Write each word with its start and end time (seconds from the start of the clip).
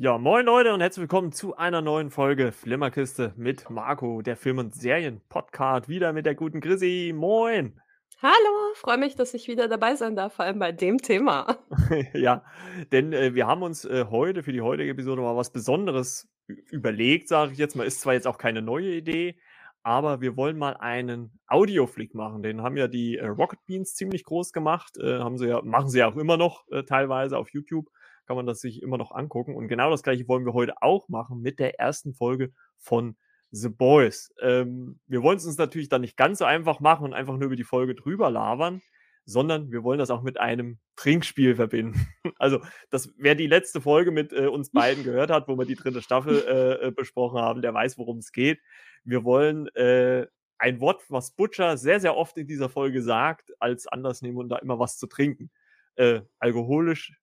Ja, 0.00 0.16
moin 0.16 0.46
Leute 0.46 0.72
und 0.72 0.80
herzlich 0.80 1.02
willkommen 1.02 1.32
zu 1.32 1.56
einer 1.56 1.80
neuen 1.80 2.12
Folge 2.12 2.52
Flimmerkiste 2.52 3.32
mit 3.36 3.68
Marco, 3.68 4.22
der 4.22 4.36
Film- 4.36 4.58
und 4.58 4.72
Serien-Podcast. 4.72 5.88
Wieder 5.88 6.12
mit 6.12 6.24
der 6.24 6.36
guten 6.36 6.60
Chrissy. 6.60 7.12
Moin! 7.12 7.80
Hallo, 8.22 8.74
freue 8.76 8.96
mich, 8.96 9.16
dass 9.16 9.34
ich 9.34 9.48
wieder 9.48 9.66
dabei 9.66 9.96
sein 9.96 10.14
darf, 10.14 10.34
vor 10.34 10.44
allem 10.44 10.60
bei 10.60 10.70
dem 10.70 10.98
Thema. 10.98 11.58
ja, 12.14 12.44
denn 12.92 13.12
äh, 13.12 13.34
wir 13.34 13.48
haben 13.48 13.64
uns 13.64 13.84
äh, 13.86 14.04
heute 14.08 14.44
für 14.44 14.52
die 14.52 14.60
heutige 14.60 14.92
Episode 14.92 15.20
mal 15.20 15.34
was 15.34 15.50
Besonderes 15.50 16.28
überlegt, 16.46 17.26
sage 17.26 17.50
ich 17.50 17.58
jetzt 17.58 17.74
mal. 17.74 17.84
Ist 17.84 18.00
zwar 18.00 18.14
jetzt 18.14 18.28
auch 18.28 18.38
keine 18.38 18.62
neue 18.62 18.94
Idee, 18.94 19.36
aber 19.82 20.20
wir 20.20 20.36
wollen 20.36 20.58
mal 20.58 20.76
einen 20.76 21.40
Audioflick 21.48 22.14
machen. 22.14 22.44
Den 22.44 22.62
haben 22.62 22.76
ja 22.76 22.86
die 22.86 23.16
äh, 23.16 23.26
Rocket 23.26 23.66
Beans 23.66 23.96
ziemlich 23.96 24.22
groß 24.22 24.52
gemacht, 24.52 24.96
äh, 24.98 25.18
haben 25.18 25.38
sie 25.38 25.48
ja, 25.48 25.60
machen 25.62 25.88
sie 25.88 25.98
ja 25.98 26.06
auch 26.06 26.16
immer 26.16 26.36
noch 26.36 26.68
äh, 26.68 26.84
teilweise 26.84 27.36
auf 27.36 27.50
YouTube 27.50 27.88
kann 28.28 28.36
man 28.36 28.46
das 28.46 28.60
sich 28.60 28.82
immer 28.82 28.98
noch 28.98 29.10
angucken. 29.10 29.56
Und 29.56 29.68
genau 29.68 29.90
das 29.90 30.02
gleiche 30.02 30.28
wollen 30.28 30.44
wir 30.44 30.52
heute 30.52 30.82
auch 30.82 31.08
machen 31.08 31.40
mit 31.40 31.58
der 31.58 31.80
ersten 31.80 32.12
Folge 32.12 32.52
von 32.76 33.16
The 33.52 33.70
Boys. 33.70 34.34
Ähm, 34.42 35.00
wir 35.06 35.22
wollen 35.22 35.38
es 35.38 35.46
uns 35.46 35.56
natürlich 35.56 35.88
dann 35.88 36.02
nicht 36.02 36.18
ganz 36.18 36.38
so 36.38 36.44
einfach 36.44 36.78
machen 36.78 37.06
und 37.06 37.14
einfach 37.14 37.38
nur 37.38 37.46
über 37.46 37.56
die 37.56 37.64
Folge 37.64 37.94
drüber 37.94 38.30
labern, 38.30 38.82
sondern 39.24 39.72
wir 39.72 39.82
wollen 39.82 39.98
das 39.98 40.10
auch 40.10 40.22
mit 40.22 40.38
einem 40.38 40.78
Trinkspiel 40.96 41.56
verbinden. 41.56 42.06
Also, 42.40 42.60
das, 42.90 43.12
wer 43.16 43.34
die 43.34 43.48
letzte 43.48 43.80
Folge 43.80 44.12
mit 44.12 44.32
äh, 44.32 44.46
uns 44.46 44.70
beiden 44.70 45.02
gehört 45.04 45.30
hat, 45.30 45.48
wo 45.48 45.56
wir 45.56 45.64
die 45.64 45.74
dritte 45.74 46.02
Staffel 46.02 46.44
äh, 46.46 46.86
äh 46.86 46.90
besprochen 46.92 47.40
haben, 47.40 47.62
der 47.62 47.74
weiß, 47.74 47.98
worum 47.98 48.18
es 48.18 48.30
geht. 48.30 48.60
Wir 49.02 49.24
wollen 49.24 49.66
äh, 49.74 50.26
ein 50.58 50.80
Wort, 50.80 51.02
was 51.08 51.32
Butcher 51.32 51.78
sehr, 51.78 51.98
sehr 51.98 52.14
oft 52.14 52.36
in 52.36 52.46
dieser 52.46 52.68
Folge 52.68 53.02
sagt, 53.02 53.52
als 53.58 53.88
Anlass 53.88 54.20
nehmen 54.20 54.36
und 54.36 54.50
da 54.50 54.58
immer 54.58 54.78
was 54.78 54.98
zu 54.98 55.06
trinken. 55.06 55.50
Äh, 55.96 56.20
alkoholisch 56.38 57.18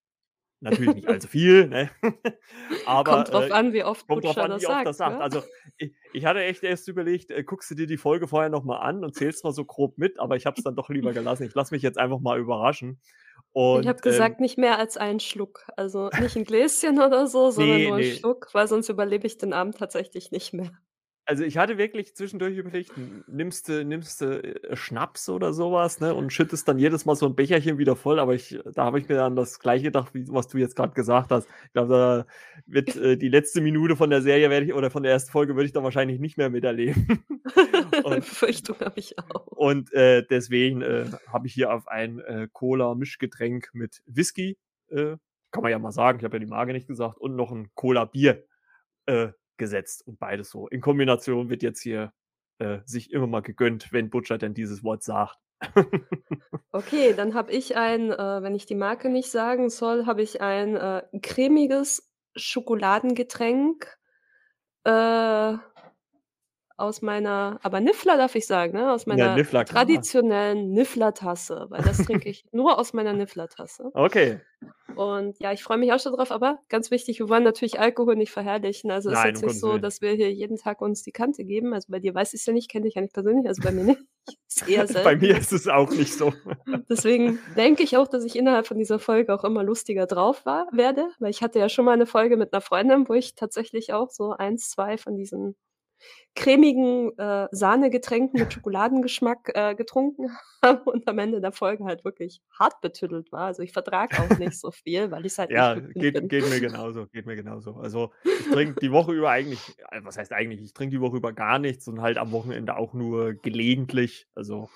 Natürlich 0.60 0.94
nicht 0.94 1.08
allzu 1.08 1.28
viel, 1.28 1.68
ne? 1.68 1.90
Aber 2.86 3.10
kommt 3.10 3.32
drauf 3.32 3.48
äh, 3.48 3.52
an, 3.52 3.72
wie 3.74 3.84
oft 3.84 4.08
kommt 4.08 4.24
drauf 4.24 4.38
an, 4.38 4.50
das 4.50 4.62
wie 4.62 4.66
sagt, 4.66 4.76
oft 4.78 4.86
das 4.86 4.96
sagt. 4.96 5.16
Ne? 5.18 5.22
Also 5.22 5.42
ich, 5.76 5.92
ich, 6.14 6.24
hatte 6.24 6.42
echt 6.42 6.62
erst 6.62 6.88
überlegt, 6.88 7.30
äh, 7.30 7.44
guckst 7.44 7.70
du 7.70 7.74
dir 7.74 7.86
die 7.86 7.98
Folge 7.98 8.26
vorher 8.26 8.48
nochmal 8.48 8.80
an 8.80 9.04
und 9.04 9.14
zählst 9.14 9.44
mal 9.44 9.52
so 9.52 9.66
grob 9.66 9.98
mit, 9.98 10.18
aber 10.18 10.36
ich 10.36 10.46
habe 10.46 10.56
es 10.56 10.64
dann 10.64 10.74
doch 10.74 10.88
lieber 10.88 11.12
gelassen. 11.12 11.44
Ich 11.44 11.54
lasse 11.54 11.74
mich 11.74 11.82
jetzt 11.82 11.98
einfach 11.98 12.20
mal 12.20 12.38
überraschen. 12.38 13.00
Und, 13.52 13.82
ich 13.82 13.88
habe 13.88 14.00
gesagt, 14.00 14.38
ähm, 14.38 14.42
nicht 14.42 14.56
mehr 14.56 14.78
als 14.78 14.96
einen 14.96 15.20
Schluck. 15.20 15.66
Also 15.76 16.10
nicht 16.20 16.36
ein 16.36 16.44
Gläschen 16.44 17.00
oder 17.02 17.26
so, 17.26 17.50
sondern 17.50 17.76
nee, 17.76 17.86
nur 17.88 17.96
einen 17.96 18.06
nee. 18.06 18.14
Schluck, 18.14 18.48
weil 18.52 18.66
sonst 18.66 18.88
überlebe 18.88 19.26
ich 19.26 19.36
den 19.36 19.52
Abend 19.52 19.78
tatsächlich 19.78 20.30
nicht 20.30 20.54
mehr. 20.54 20.72
Also, 21.28 21.42
ich 21.42 21.58
hatte 21.58 21.76
wirklich 21.76 22.14
zwischendurch 22.14 22.56
überlegt, 22.56 22.92
nimmst 23.26 23.68
du 23.68 23.84
nimmst 23.84 24.20
du 24.20 24.42
äh, 24.42 24.76
Schnaps 24.76 25.28
oder 25.28 25.52
sowas, 25.52 26.00
ne, 26.00 26.14
und 26.14 26.32
schüttest 26.32 26.68
dann 26.68 26.78
jedes 26.78 27.04
Mal 27.04 27.16
so 27.16 27.26
ein 27.26 27.34
Becherchen 27.34 27.78
wieder 27.78 27.96
voll, 27.96 28.20
aber 28.20 28.34
ich 28.34 28.58
da 28.74 28.84
habe 28.84 29.00
ich 29.00 29.08
mir 29.08 29.16
dann 29.16 29.34
das 29.34 29.58
Gleiche 29.58 29.84
gedacht, 29.84 30.14
wie 30.14 30.28
was 30.28 30.46
du 30.46 30.58
jetzt 30.58 30.76
gerade 30.76 30.94
gesagt 30.94 31.32
hast. 31.32 31.48
Ich 31.66 31.72
glaube, 31.72 31.88
da 31.92 32.26
wird 32.66 32.94
äh, 32.96 33.16
die 33.16 33.28
letzte 33.28 33.60
Minute 33.60 33.96
von 33.96 34.08
der 34.10 34.22
Serie 34.22 34.50
werde 34.50 34.66
ich 34.66 34.72
oder 34.74 34.88
von 34.90 35.02
der 35.02 35.12
ersten 35.12 35.32
Folge 35.32 35.56
würde 35.56 35.66
ich 35.66 35.72
dann 35.72 35.82
wahrscheinlich 35.84 36.20
nicht 36.20 36.38
mehr 36.38 36.48
miterleben. 36.48 37.24
Befürchtung 38.04 38.76
habe 38.80 39.00
ich 39.00 39.18
auch. 39.18 39.46
Und, 39.48 39.92
äh, 39.92 40.24
deswegen, 40.28 40.82
äh, 40.82 41.06
habe 41.32 41.46
ich 41.46 41.54
hier 41.54 41.72
auf 41.72 41.88
ein, 41.88 42.20
äh, 42.20 42.48
Cola-Mischgetränk 42.52 43.70
mit 43.72 44.02
Whisky, 44.06 44.58
äh, 44.90 45.16
kann 45.50 45.62
man 45.62 45.70
ja 45.70 45.78
mal 45.78 45.92
sagen, 45.92 46.18
ich 46.18 46.24
habe 46.24 46.36
ja 46.36 46.40
die 46.40 46.46
Marke 46.50 46.72
nicht 46.72 46.86
gesagt, 46.86 47.18
und 47.18 47.34
noch 47.36 47.50
ein 47.50 47.70
Cola-Bier, 47.74 48.44
äh, 49.06 49.28
gesetzt 49.58 50.06
und 50.06 50.18
beides 50.18 50.50
so. 50.50 50.68
In 50.68 50.80
Kombination 50.80 51.48
wird 51.50 51.62
jetzt 51.62 51.80
hier 51.80 52.12
äh, 52.58 52.78
sich 52.84 53.12
immer 53.12 53.26
mal 53.26 53.40
gegönnt, 53.40 53.92
wenn 53.92 54.10
Butcher 54.10 54.38
denn 54.38 54.54
dieses 54.54 54.82
Wort 54.82 55.02
sagt. 55.02 55.38
okay, 56.72 57.14
dann 57.14 57.34
habe 57.34 57.52
ich 57.52 57.76
ein, 57.76 58.10
äh, 58.10 58.42
wenn 58.42 58.54
ich 58.54 58.66
die 58.66 58.74
Marke 58.74 59.08
nicht 59.08 59.30
sagen 59.30 59.70
soll, 59.70 60.06
habe 60.06 60.22
ich 60.22 60.40
ein 60.40 60.76
äh, 60.76 61.02
cremiges 61.22 62.12
Schokoladengetränk. 62.34 63.96
Äh, 64.84 65.56
aus 66.76 67.00
meiner, 67.00 67.58
aber 67.62 67.80
Niffler 67.80 68.16
darf 68.16 68.34
ich 68.34 68.46
sagen, 68.46 68.74
ne? 68.74 68.92
Aus 68.92 69.06
meiner 69.06 69.26
ja, 69.26 69.34
Niffler, 69.34 69.64
traditionellen 69.64 70.72
Niffler-Tasse, 70.72 71.66
weil 71.70 71.82
das 71.82 71.98
trinke 72.04 72.28
ich 72.28 72.44
nur 72.52 72.78
aus 72.78 72.92
meiner 72.92 73.12
Niffler-Tasse. 73.14 73.90
Okay. 73.94 74.40
Und 74.94 75.38
ja, 75.40 75.52
ich 75.52 75.62
freue 75.62 75.78
mich 75.78 75.92
auch 75.92 76.00
schon 76.00 76.14
drauf, 76.14 76.30
aber 76.30 76.58
ganz 76.68 76.90
wichtig, 76.90 77.18
wir 77.18 77.28
wollen 77.28 77.44
natürlich 77.44 77.78
Alkohol 77.78 78.16
nicht 78.16 78.30
verherrlichen. 78.30 78.90
Also 78.90 79.10
es 79.10 79.18
ist 79.18 79.24
jetzt 79.24 79.44
nicht 79.44 79.60
so, 79.60 79.78
dass 79.78 80.00
wir 80.00 80.12
hier 80.12 80.32
jeden 80.32 80.56
Tag 80.56 80.80
uns 80.80 81.02
die 81.02 81.12
Kante 81.12 81.44
geben. 81.44 81.74
Also 81.74 81.90
bei 81.90 81.98
dir 81.98 82.14
weiß 82.14 82.32
ich 82.32 82.40
es 82.40 82.46
ja 82.46 82.52
nicht, 82.52 82.70
kenne 82.70 82.84
dich 82.84 82.94
ja 82.94 83.02
nicht 83.02 83.12
persönlich, 83.12 83.46
also 83.46 83.62
bei 83.62 83.72
mir 83.72 83.84
nicht. 83.84 84.00
Ist 84.48 84.68
eher 84.68 84.86
selten. 84.88 85.04
bei 85.04 85.14
mir 85.14 85.36
ist 85.38 85.52
es 85.52 85.68
auch 85.68 85.90
nicht 85.90 86.12
so. 86.12 86.32
Deswegen 86.90 87.38
denke 87.56 87.84
ich 87.84 87.96
auch, 87.96 88.08
dass 88.08 88.24
ich 88.24 88.34
innerhalb 88.34 88.66
von 88.66 88.76
dieser 88.76 88.98
Folge 88.98 89.32
auch 89.32 89.44
immer 89.44 89.62
lustiger 89.62 90.06
drauf 90.06 90.44
war, 90.44 90.66
werde, 90.72 91.08
weil 91.20 91.30
ich 91.30 91.42
hatte 91.42 91.60
ja 91.60 91.68
schon 91.68 91.84
mal 91.84 91.92
eine 91.92 92.06
Folge 92.06 92.36
mit 92.36 92.52
einer 92.52 92.60
Freundin, 92.60 93.08
wo 93.08 93.14
ich 93.14 93.36
tatsächlich 93.36 93.92
auch 93.92 94.10
so 94.10 94.32
eins, 94.32 94.70
zwei 94.70 94.98
von 94.98 95.14
diesen 95.14 95.54
cremigen 96.34 97.16
äh, 97.18 97.48
Sahnegetränken 97.50 98.40
mit 98.40 98.52
Schokoladengeschmack 98.52 99.50
äh, 99.54 99.74
getrunken 99.74 100.30
habe 100.62 100.90
und 100.90 101.08
am 101.08 101.18
Ende 101.18 101.40
der 101.40 101.52
Folge 101.52 101.84
halt 101.84 102.04
wirklich 102.04 102.40
hart 102.58 102.80
betüttelt 102.80 103.32
war. 103.32 103.46
Also 103.46 103.62
ich 103.62 103.72
vertrage 103.72 104.16
auch 104.18 104.38
nicht 104.38 104.58
so 104.60 104.70
viel, 104.70 105.10
weil 105.10 105.26
ich 105.26 105.32
es 105.32 105.38
halt 105.38 105.50
ja, 105.50 105.74
geht, 105.74 106.14
bin. 106.14 106.28
geht 106.28 106.48
mir 106.48 106.60
genauso, 106.60 107.06
geht 107.06 107.26
mir 107.26 107.36
genauso. 107.36 107.74
Also 107.76 108.12
ich 108.24 108.50
trinke 108.52 108.80
die 108.80 108.92
Woche 108.92 109.12
über 109.12 109.30
eigentlich, 109.30 109.60
äh, 109.90 110.00
was 110.02 110.18
heißt 110.18 110.32
eigentlich, 110.32 110.62
ich 110.62 110.74
trinke 110.74 110.96
die 110.96 111.00
Woche 111.00 111.16
über 111.16 111.32
gar 111.32 111.58
nichts 111.58 111.88
und 111.88 112.02
halt 112.02 112.18
am 112.18 112.32
Wochenende 112.32 112.76
auch 112.76 112.92
nur 112.92 113.34
gelegentlich. 113.34 114.26
Also 114.34 114.68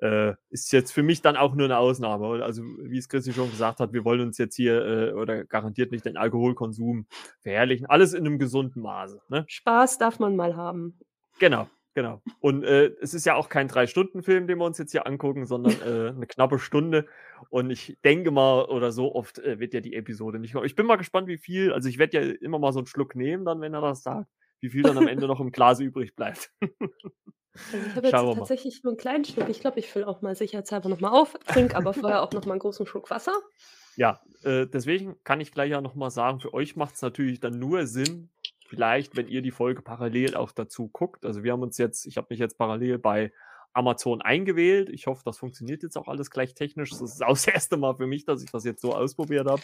äh, 0.00 0.34
ist 0.48 0.72
jetzt 0.72 0.92
für 0.92 1.02
mich 1.02 1.22
dann 1.22 1.36
auch 1.36 1.54
nur 1.54 1.66
eine 1.66 1.78
Ausnahme. 1.78 2.42
Also, 2.42 2.62
wie 2.62 2.98
es 2.98 3.08
Christi 3.08 3.32
schon 3.32 3.50
gesagt 3.50 3.80
hat, 3.80 3.92
wir 3.92 4.04
wollen 4.04 4.20
uns 4.20 4.38
jetzt 4.38 4.56
hier 4.56 4.84
äh, 4.84 5.12
oder 5.12 5.44
garantiert 5.44 5.92
nicht 5.92 6.04
den 6.04 6.16
Alkoholkonsum 6.16 7.06
verherrlichen. 7.40 7.86
Alles 7.86 8.14
in 8.14 8.26
einem 8.26 8.38
gesunden 8.38 8.82
Maße. 8.82 9.20
Ne? 9.28 9.44
Spaß 9.46 9.98
darf 9.98 10.18
man 10.18 10.36
mal 10.36 10.56
haben. 10.56 10.98
Genau, 11.38 11.68
genau. 11.94 12.22
Und 12.40 12.64
äh, 12.64 12.92
es 13.00 13.14
ist 13.14 13.26
ja 13.26 13.34
auch 13.34 13.48
kein 13.48 13.68
Drei-Stunden-Film, 13.68 14.46
den 14.46 14.58
wir 14.58 14.64
uns 14.64 14.78
jetzt 14.78 14.92
hier 14.92 15.06
angucken, 15.06 15.46
sondern 15.46 15.72
äh, 15.86 16.08
eine 16.10 16.26
knappe 16.26 16.58
Stunde. 16.58 17.06
Und 17.50 17.70
ich 17.70 17.98
denke 18.04 18.30
mal, 18.30 18.64
oder 18.64 18.92
so 18.92 19.14
oft 19.14 19.38
äh, 19.38 19.60
wird 19.60 19.74
ja 19.74 19.80
die 19.80 19.94
Episode 19.94 20.38
nicht 20.38 20.54
kommen. 20.54 20.66
Ich 20.66 20.76
bin 20.76 20.86
mal 20.86 20.96
gespannt, 20.96 21.28
wie 21.28 21.38
viel. 21.38 21.72
Also, 21.72 21.88
ich 21.88 21.98
werde 21.98 22.20
ja 22.20 22.34
immer 22.40 22.58
mal 22.58 22.72
so 22.72 22.80
einen 22.80 22.86
Schluck 22.86 23.14
nehmen, 23.16 23.44
dann, 23.44 23.60
wenn 23.60 23.74
er 23.74 23.82
das 23.82 24.02
sagt, 24.02 24.30
wie 24.60 24.70
viel 24.70 24.82
dann 24.82 24.98
am 24.98 25.08
Ende 25.08 25.26
noch 25.26 25.40
im 25.40 25.52
Glas 25.52 25.80
übrig 25.80 26.14
bleibt. 26.14 26.52
Also 27.72 27.86
ich 27.86 27.96
habe 27.96 28.06
jetzt 28.06 28.16
Schauen 28.16 28.38
tatsächlich 28.38 28.82
nur 28.82 28.92
einen 28.92 28.98
kleinen 28.98 29.24
Schluck. 29.24 29.48
Ich 29.48 29.60
glaube, 29.60 29.78
ich 29.78 29.88
fülle 29.88 30.08
auch 30.08 30.22
mal 30.22 30.34
sicherheitshalber 30.34 30.88
nochmal 30.88 31.12
auf, 31.12 31.34
trinke 31.46 31.76
aber 31.76 31.92
vorher 31.94 32.22
auch 32.22 32.32
nochmal 32.32 32.52
einen 32.52 32.60
großen 32.60 32.86
Schluck 32.86 33.10
Wasser. 33.10 33.32
Ja, 33.96 34.20
äh, 34.44 34.66
deswegen 34.66 35.16
kann 35.24 35.40
ich 35.40 35.52
gleich 35.52 35.70
ja 35.70 35.80
nochmal 35.80 36.10
sagen, 36.10 36.40
für 36.40 36.54
euch 36.54 36.76
macht 36.76 36.94
es 36.94 37.02
natürlich 37.02 37.40
dann 37.40 37.58
nur 37.58 37.86
Sinn, 37.86 38.30
vielleicht, 38.68 39.16
wenn 39.16 39.28
ihr 39.28 39.42
die 39.42 39.50
Folge 39.50 39.82
parallel 39.82 40.36
auch 40.36 40.52
dazu 40.52 40.88
guckt. 40.88 41.24
Also 41.24 41.42
wir 41.42 41.52
haben 41.52 41.62
uns 41.62 41.76
jetzt, 41.76 42.06
ich 42.06 42.16
habe 42.16 42.28
mich 42.30 42.38
jetzt 42.38 42.56
parallel 42.56 42.98
bei 42.98 43.32
Amazon 43.72 44.22
eingewählt. 44.22 44.88
Ich 44.90 45.06
hoffe, 45.06 45.22
das 45.24 45.38
funktioniert 45.38 45.82
jetzt 45.82 45.96
auch 45.96 46.08
alles 46.08 46.30
gleich 46.30 46.54
technisch. 46.54 46.90
Das 46.90 47.02
ist 47.02 47.22
auch 47.22 47.30
das 47.30 47.46
erste 47.46 47.76
Mal 47.76 47.96
für 47.96 48.06
mich, 48.06 48.24
dass 48.24 48.42
ich 48.42 48.50
das 48.50 48.64
jetzt 48.64 48.82
so 48.82 48.94
ausprobiert 48.94 49.48
habe. 49.48 49.62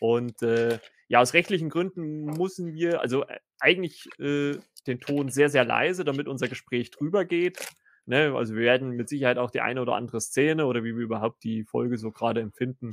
Und 0.00 0.42
äh, 0.42 0.78
ja, 1.08 1.20
aus 1.20 1.34
rechtlichen 1.34 1.68
Gründen 1.68 2.24
müssen 2.24 2.74
wir, 2.74 3.00
also 3.00 3.24
äh, 3.24 3.38
eigentlich 3.60 4.08
äh, 4.18 4.56
den 4.86 5.00
Ton 5.00 5.28
sehr, 5.28 5.48
sehr 5.48 5.64
leise, 5.64 6.04
damit 6.04 6.28
unser 6.28 6.48
Gespräch 6.48 6.90
drüber 6.90 7.24
geht. 7.24 7.66
Ne? 8.06 8.34
Also 8.36 8.54
wir 8.54 8.62
werden 8.62 8.90
mit 8.90 9.08
Sicherheit 9.08 9.38
auch 9.38 9.50
die 9.50 9.60
eine 9.60 9.80
oder 9.80 9.94
andere 9.94 10.20
Szene 10.20 10.66
oder 10.66 10.84
wie 10.84 10.96
wir 10.96 11.04
überhaupt 11.04 11.42
die 11.44 11.64
Folge 11.64 11.96
so 11.96 12.10
gerade 12.10 12.40
empfinden, 12.40 12.92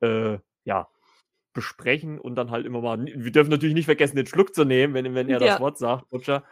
äh, 0.00 0.38
ja, 0.64 0.88
besprechen 1.54 2.18
und 2.18 2.34
dann 2.34 2.50
halt 2.50 2.66
immer 2.66 2.80
mal, 2.80 3.04
wir 3.04 3.30
dürfen 3.30 3.50
natürlich 3.50 3.76
nicht 3.76 3.84
vergessen, 3.84 4.16
den 4.16 4.26
Schluck 4.26 4.54
zu 4.54 4.64
nehmen, 4.64 4.92
wenn, 4.92 5.14
wenn 5.14 5.30
er 5.30 5.38
das 5.38 5.60
Wort 5.60 5.78
sagt, 5.78 6.10
Butcher. 6.10 6.44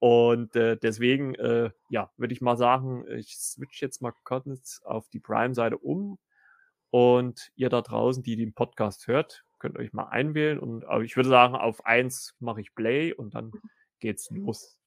Und 0.00 0.56
äh, 0.56 0.76
deswegen, 0.76 1.36
äh, 1.36 1.70
ja, 1.88 2.10
würde 2.16 2.34
ich 2.34 2.40
mal 2.40 2.56
sagen, 2.56 3.06
ich 3.16 3.36
switch 3.36 3.80
jetzt 3.80 4.02
mal 4.02 4.12
kurz 4.24 4.82
auf 4.84 5.08
die 5.08 5.20
Prime-Seite 5.20 5.78
um 5.78 6.18
und 6.90 7.52
ihr 7.54 7.68
da 7.68 7.82
draußen, 7.82 8.22
die 8.22 8.36
den 8.36 8.52
Podcast 8.52 9.06
hört, 9.06 9.44
könnt 9.60 9.78
euch 9.78 9.92
mal 9.92 10.08
einwählen 10.08 10.58
und 10.58 10.84
aber 10.84 11.04
ich 11.04 11.16
würde 11.16 11.28
sagen, 11.28 11.54
auf 11.54 11.86
eins 11.86 12.34
mache 12.40 12.60
ich 12.60 12.74
Play 12.74 13.12
und 13.12 13.34
dann 13.34 13.52
geht's 14.00 14.30
los. 14.30 14.78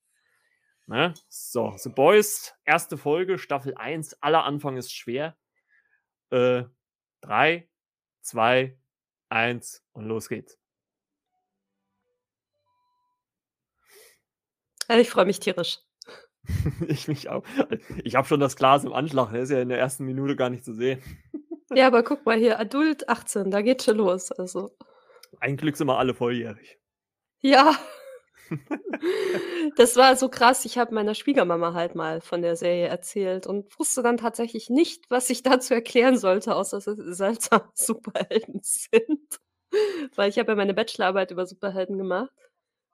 Ne? 0.87 1.13
So, 1.29 1.73
The 1.77 1.89
Boys, 1.89 2.53
erste 2.65 2.97
Folge, 2.97 3.37
Staffel 3.37 3.75
1, 3.75 4.21
aller 4.21 4.43
Anfang 4.43 4.77
ist 4.77 4.93
schwer. 4.93 5.37
Äh, 6.31 6.63
drei, 7.21 7.69
zwei, 8.21 8.77
eins 9.29 9.83
und 9.93 10.05
los 10.05 10.27
geht's. 10.27 10.59
Ich 14.89 15.09
freue 15.09 15.25
mich 15.25 15.39
tierisch. 15.39 15.79
ich 16.87 17.07
mich 17.07 17.29
auch. 17.29 17.43
Ich 18.03 18.15
habe 18.15 18.27
schon 18.27 18.39
das 18.39 18.55
Glas 18.55 18.83
im 18.83 18.93
Anschlag, 18.93 19.31
der 19.31 19.43
ist 19.43 19.51
ja 19.51 19.61
in 19.61 19.69
der 19.69 19.79
ersten 19.79 20.03
Minute 20.05 20.35
gar 20.35 20.49
nicht 20.49 20.65
zu 20.65 20.73
sehen. 20.73 21.01
ja, 21.73 21.87
aber 21.87 22.03
guck 22.03 22.25
mal 22.25 22.37
hier, 22.37 22.59
Adult 22.59 23.07
18, 23.07 23.51
da 23.51 23.61
geht 23.61 23.83
schon 23.83 23.97
los. 23.97 24.31
Also. 24.31 24.75
Ein 25.39 25.55
Glück 25.55 25.77
sind 25.77 25.87
wir 25.87 25.97
alle 25.97 26.13
volljährig. 26.13 26.79
Ja. 27.39 27.75
Das 29.77 29.95
war 29.95 30.15
so 30.15 30.29
krass. 30.29 30.65
Ich 30.65 30.77
habe 30.77 30.93
meiner 30.93 31.15
Schwiegermama 31.15 31.73
halt 31.73 31.95
mal 31.95 32.21
von 32.21 32.41
der 32.41 32.55
Serie 32.55 32.87
erzählt 32.87 33.47
und 33.47 33.77
wusste 33.79 34.03
dann 34.03 34.17
tatsächlich 34.17 34.69
nicht, 34.69 35.09
was 35.09 35.29
ich 35.29 35.43
dazu 35.43 35.73
erklären 35.73 36.17
sollte, 36.17 36.55
außer 36.55 36.77
dass 36.77 36.87
es 36.87 37.17
seltsame 37.17 37.69
Superhelden 37.73 38.59
sind. 38.63 39.39
Weil 40.15 40.29
ich 40.29 40.37
habe 40.37 40.51
ja 40.51 40.55
meine 40.55 40.73
Bachelorarbeit 40.73 41.31
über 41.31 41.45
Superhelden 41.45 41.97
gemacht 41.97 42.31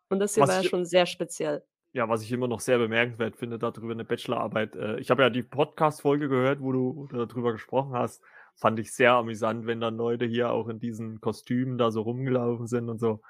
und 0.09 0.19
das 0.19 0.35
hier 0.35 0.43
Was 0.43 0.49
war 0.49 0.61
ja 0.61 0.63
schon 0.63 0.85
sehr 0.85 1.05
speziell. 1.07 1.63
ja, 1.93 2.07
was 2.07 2.21
ich 2.21 2.31
immer 2.31 2.47
noch 2.47 2.59
sehr 2.59 2.77
bemerkenswert 2.77 3.35
finde, 3.35 3.57
darüber 3.57 3.91
eine 3.93 4.05
Bachelorarbeit 4.05 4.75
äh, 4.75 4.99
ich 4.99 5.09
habe 5.09 5.23
ja 5.23 5.29
die 5.29 5.43
Podcast-Folge 5.43 6.29
gehört, 6.29 6.61
wo 6.61 6.71
du 6.71 6.95
wo 6.95 7.05
du 7.07 7.25
darüber 7.25 7.53
gesprochen 7.53 7.93
hast. 7.93 8.21
Fand 8.55 8.79
ich 8.79 8.91
sehr 8.93 9.13
amüsant, 9.13 9.67
wenn 9.67 9.81
dann 9.81 9.97
Leute 9.97 10.25
hier 10.25 10.51
auch 10.51 10.67
in 10.67 10.79
diesen 10.79 11.21
Kostümen 11.21 11.77
da 11.77 11.91
so 11.91 12.01
rumgelaufen 12.01 12.67
sind 12.67 12.89
und 12.89 12.99
so. 12.99 13.21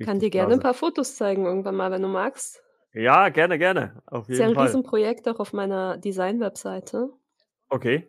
Kann 0.00 0.18
dir 0.18 0.28
gerne 0.30 0.52
'n 0.54 0.60
klasse. 0.60 0.60
paar 0.60 0.74
Fotos 0.74 1.16
zeigen 1.16 1.46
irgendwann 1.46 1.74
mal, 1.76 1.90
wenn 1.90 2.02
du 2.02 2.08
magst. 2.08 2.62
Ja, 2.94 3.28
gerne, 3.28 3.58
gerne. 3.58 4.02
Auf 4.06 4.28
Ist 4.28 4.38
ja 4.38 4.46
jeden 4.46 4.48
'n 4.48 4.52
Fall. 4.52 4.56
Riesenprojekt 4.56 5.28
auch 5.28 5.38
auf 5.38 5.52
meiner 5.52 5.98
Design-Webseite. 5.98 7.10
Okay. 7.70 8.06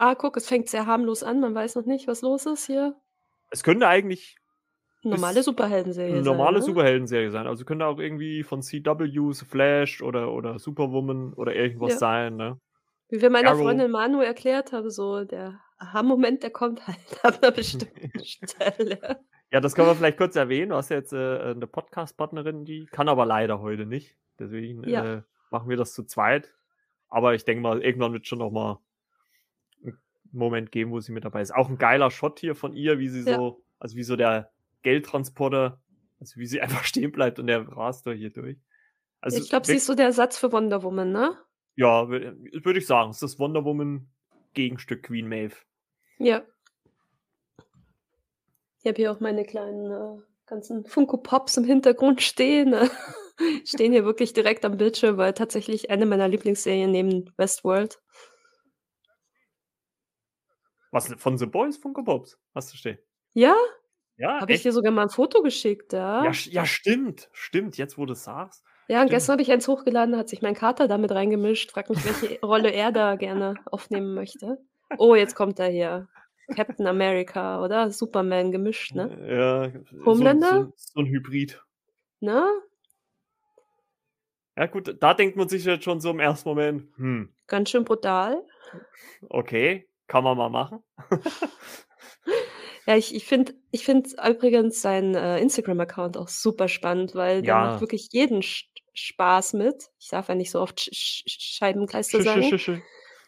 Ah, 0.00 0.14
guck, 0.14 0.36
es 0.36 0.46
fängt 0.46 0.68
sehr 0.68 0.86
harmlos 0.86 1.22
an. 1.24 1.40
Man 1.40 1.54
weiß 1.56 1.74
noch 1.74 1.84
nicht, 1.84 2.06
was 2.06 2.22
los 2.22 2.46
ist 2.46 2.66
hier. 2.66 3.00
Es 3.50 3.62
könnte 3.62 3.88
eigentlich 3.88 4.36
Normale 5.04 5.42
ist 5.44 5.44
Superheldenserie 5.44 6.22
sein, 6.24 6.52
normale 6.52 6.60
ne? 6.60 6.62
Superheldenserie 6.62 7.30
sein. 7.30 7.46
Also, 7.46 7.64
könnte 7.64 7.86
auch 7.86 7.98
irgendwie 8.00 8.42
von 8.44 8.62
CW, 8.62 9.44
Flash 9.46 10.02
oder 10.02 10.32
oder 10.32 10.58
Superwoman 10.58 11.34
oder 11.34 11.54
irgendwas 11.54 11.98
Ja. 11.98 12.00
sein, 12.00 12.36
ne? 12.36 12.60
Wie 13.10 13.22
wir 13.22 13.30
meiner 13.30 13.54
Arrow. 13.54 13.54
Freundin 13.54 13.90
Manu 13.90 14.20
erklärt 14.20 14.72
haben, 14.72 14.90
so 14.90 15.24
der 15.24 15.60
Aha-Moment, 15.78 16.42
der 16.42 16.50
kommt 16.50 16.86
halt 16.86 16.98
ab 17.24 17.40
'ner 17.40 17.50
bestimmten 17.52 18.22
Stelle. 18.24 19.24
Ja, 19.52 19.60
das 19.60 19.74
können 19.74 19.88
wir 19.88 19.94
vielleicht 19.94 20.18
kurz 20.18 20.36
erwähnen. 20.36 20.70
Du 20.70 20.76
hast 20.76 20.90
ja 20.90 20.96
jetzt, 20.96 21.12
äh, 21.14 21.54
'ne 21.54 21.66
Podcast-Partnerin, 21.66 22.66
die 22.66 22.84
kann 22.84 23.08
aber 23.08 23.24
leider 23.24 23.60
heute 23.60 23.86
nicht. 23.86 24.18
Deswegen, 24.38 24.84
Ja. 24.84 25.08
äh, 25.16 25.22
machen 25.50 25.70
wir 25.70 25.76
das 25.78 25.94
zu 25.94 26.04
zweit. 26.04 26.54
Aber 27.08 27.34
ich 27.34 27.44
denke 27.44 27.62
mal, 27.62 27.80
irgendwann 27.82 28.12
wird 28.12 28.26
schon 28.26 28.40
noch 28.40 28.50
mal 28.50 28.80
'n 29.84 29.98
Moment 30.32 30.72
geben, 30.72 30.90
wo 30.92 31.00
sie 31.00 31.12
mit 31.12 31.24
dabei 31.24 31.42
ist. 31.42 31.54
Auch 31.54 31.68
'n 31.70 31.78
geiler 31.78 32.10
Shot 32.10 32.40
hier 32.40 32.54
von 32.54 32.74
ihr, 32.74 32.98
wie 32.98 33.08
sie 33.08 33.22
Ja. 33.26 33.36
so 33.36 33.64
also, 33.78 33.96
wie 33.96 34.02
so 34.02 34.16
der 34.16 34.52
Geldtransporter 34.82 35.80
also, 36.20 36.36
wie 36.40 36.46
sie 36.46 36.60
einfach 36.82 36.84
stehen 36.84 37.12
bleibt 37.12 37.38
und 37.38 37.46
der 37.46 37.68
rast 37.68 38.06
da 38.06 38.12
hier 38.12 38.30
durch. 38.30 38.58
Also, 39.20 39.40
Ich 39.40 39.50
glaube, 39.50 39.66
sie 39.66 39.76
ist 39.76 39.86
so 39.86 39.94
der 39.94 40.06
Ersatz 40.06 40.38
für 40.38 40.52
Wonder 40.52 40.82
Woman, 40.82 41.12
ne? 41.12 41.38
Ja, 41.78 42.08
wür 42.08 42.34
würde 42.64 42.80
ich 42.80 42.86
sagen. 42.86 43.10
Ist 43.10 43.22
das 43.22 43.38
Wonder 43.38 43.64
Woman 43.64 44.10
Gegenstück 44.54 45.04
Queen 45.04 45.28
Maeve. 45.28 45.54
Ja. 46.20 46.44
Ich 48.80 48.86
habe 48.86 48.96
hier 48.96 49.10
auch 49.12 49.20
meine 49.20 49.44
kleinen, 49.44 49.90
äh, 49.90 50.22
ganzen 50.46 50.84
Funko 50.86 51.16
Pops 51.18 51.56
im 51.56 51.64
Hintergrund 51.64 52.22
stehen, 52.22 52.70
ne? 52.70 52.88
Stehen 53.64 53.92
hier 53.92 54.04
wirklich 54.04 54.32
direkt 54.32 54.64
am 54.64 54.76
Bildschirm, 54.76 55.16
weil 55.16 55.32
tatsächlich 55.32 55.90
eine 55.90 56.06
meiner 56.06 56.28
Lieblingsserien 56.28 56.90
neben 56.90 57.32
Westworld. 57.36 58.00
Was, 60.90 61.12
von 61.18 61.36
The 61.36 61.46
Boys 61.46 61.76
Funko 61.76 62.02
Pops 62.02 62.38
hast 62.54 62.72
du 62.72 62.76
stehen? 62.76 62.98
Ja? 63.34 63.54
Ja, 64.16 64.40
Habe 64.40 64.52
ich 64.52 64.62
dir 64.62 64.72
sogar 64.72 64.90
mal 64.90 65.04
'n 65.04 65.10
Foto 65.10 65.42
geschickt, 65.42 65.92
ja. 65.92 66.24
Ja, 66.24 66.32
ja, 66.32 66.66
stimmt, 66.66 67.28
stimmt, 67.32 67.76
jetzt 67.76 67.98
wo 67.98 68.06
du's 68.06 68.24
sagst. 68.24 68.64
Ja, 68.88 69.02
und 69.02 69.10
gestern 69.10 69.34
habe 69.34 69.42
ich 69.42 69.52
eins 69.52 69.68
hochgeladen, 69.68 70.12
da 70.12 70.18
hat 70.18 70.28
sich 70.28 70.40
mein 70.42 70.54
Kater 70.54 70.88
da 70.88 70.96
mit 70.98 71.12
reingemischt. 71.12 71.70
Frage 71.70 71.92
mich, 71.92 72.04
welche 72.04 72.40
Rolle 72.40 72.70
er 72.72 72.90
da 72.90 73.16
gerne 73.16 73.54
aufnehmen 73.66 74.14
möchte. 74.14 74.58
Oh, 74.96 75.14
jetzt 75.14 75.34
kommt 75.36 75.58
er 75.60 75.68
hier. 75.68 76.08
Captain 76.54 76.86
America, 76.86 77.62
oder? 77.62 77.90
Superman 77.90 78.52
gemischt, 78.52 78.94
ne? 78.94 79.12
Ja, 79.28 79.70
so 80.14 80.24
'n 80.24 80.42
so 80.42 80.54
Homelander? 80.54 80.56
'n 80.56 80.72
so 80.76 81.00
'n 81.00 81.06
Hybrid. 81.06 81.60
Ne? 82.22 82.44
Ja 84.56 84.66
gut, 84.66 84.96
da 85.02 85.14
denkt 85.14 85.36
man 85.36 85.48
sich 85.48 85.64
jetzt 85.64 85.84
schon 85.84 86.00
so 86.00 86.10
im 86.10 86.20
ersten 86.20 86.48
Moment: 86.48 86.88
„Hm, 86.96 87.32
Ganz 87.48 87.70
schön 87.70 87.84
brutal. 87.84 88.44
okay, 89.30 89.88
kann 90.08 90.24
man 90.24 90.36
mal 90.38 90.50
machen.“ 90.50 90.82
Ja, 92.86 92.96
ich 92.96 93.14
ich 93.14 93.26
finde 93.26 93.54
ich 93.70 93.84
finde 93.84 94.10
übrigens 94.28 94.80
seinen, 94.82 95.14
äh, 95.14 95.40
Instagram-Account 95.40 96.16
auch 96.16 96.28
super 96.28 96.68
spannend, 96.68 97.14
weil 97.14 97.42
der 97.42 97.56
macht 97.56 97.80
Ja. 97.80 97.80
wirklich 97.80 98.08
jeden 98.12 98.42
Sch 98.42 98.66
Spaß 98.94 99.52
mit. 99.54 99.90
Ich 100.00 100.08
darf 100.08 100.28
ja 100.28 100.34
nicht 100.34 100.50
so 100.50 100.60
oft 100.60 100.80
Sch 100.80 100.90
Sch 100.92 101.24
Sch 101.28 101.56
Scheibenkleister 101.58 102.20
Sch 102.20 102.22
sagen. 102.22 102.54
Sch 102.58 102.70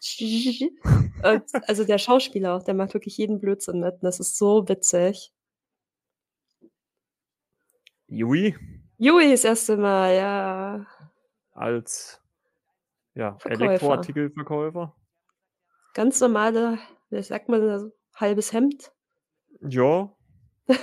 also, 1.21 1.83
der 1.83 1.97
Schauspieler 1.99 2.55
auch, 2.55 2.63
der 2.63 2.73
macht 2.73 2.93
wirklich 2.93 3.17
jeden 3.17 3.39
Blödsinn 3.39 3.79
mit 3.79 3.95
und 3.95 4.03
das 4.03 4.19
ist 4.19 4.37
so 4.37 4.67
witzig. 4.67 5.31
Yui 8.07 8.55
Yui 8.97 9.31
das 9.31 9.45
erste 9.45 9.77
Mal, 9.77 10.15
ja. 10.15 10.85
als, 11.53 12.21
ja, 13.15 13.37
Verkäufer. 13.37 13.63
Elektroartikelverkäufer. 13.63 14.95
Ganz 15.93 16.19
normale, 16.19 16.79
wie 17.09 17.21
sagt 17.21 17.49
man 17.49 17.91
halbes 18.15 18.53
Hemd. 18.53 18.91
Ja. 19.61 20.11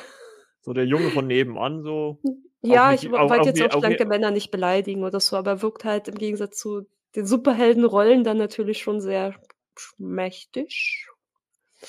So 0.60 0.74
der 0.74 0.84
Junge 0.84 1.08
von 1.10 1.26
nebenan 1.26 1.82
so. 1.82 2.20
Ja, 2.60 2.90
nicht 2.90 3.04
ich 3.04 3.10
wollte 3.10 3.48
jetzt 3.48 3.74
auch 3.74 3.78
schlanke 3.78 4.04
Männer 4.04 4.30
nicht 4.30 4.50
beleidigen 4.50 5.02
oder 5.02 5.18
so, 5.18 5.36
aber 5.36 5.62
wirkt 5.62 5.86
halt 5.86 6.08
im 6.08 6.16
Gegensatz 6.16 6.58
zu 6.58 6.86
den 7.16 7.26
Superheldenrollen 7.26 8.24
dann 8.24 8.36
natürlich 8.36 8.78
schon 8.78 9.00
sehr 9.00 9.34
schmächtig. 9.76 11.06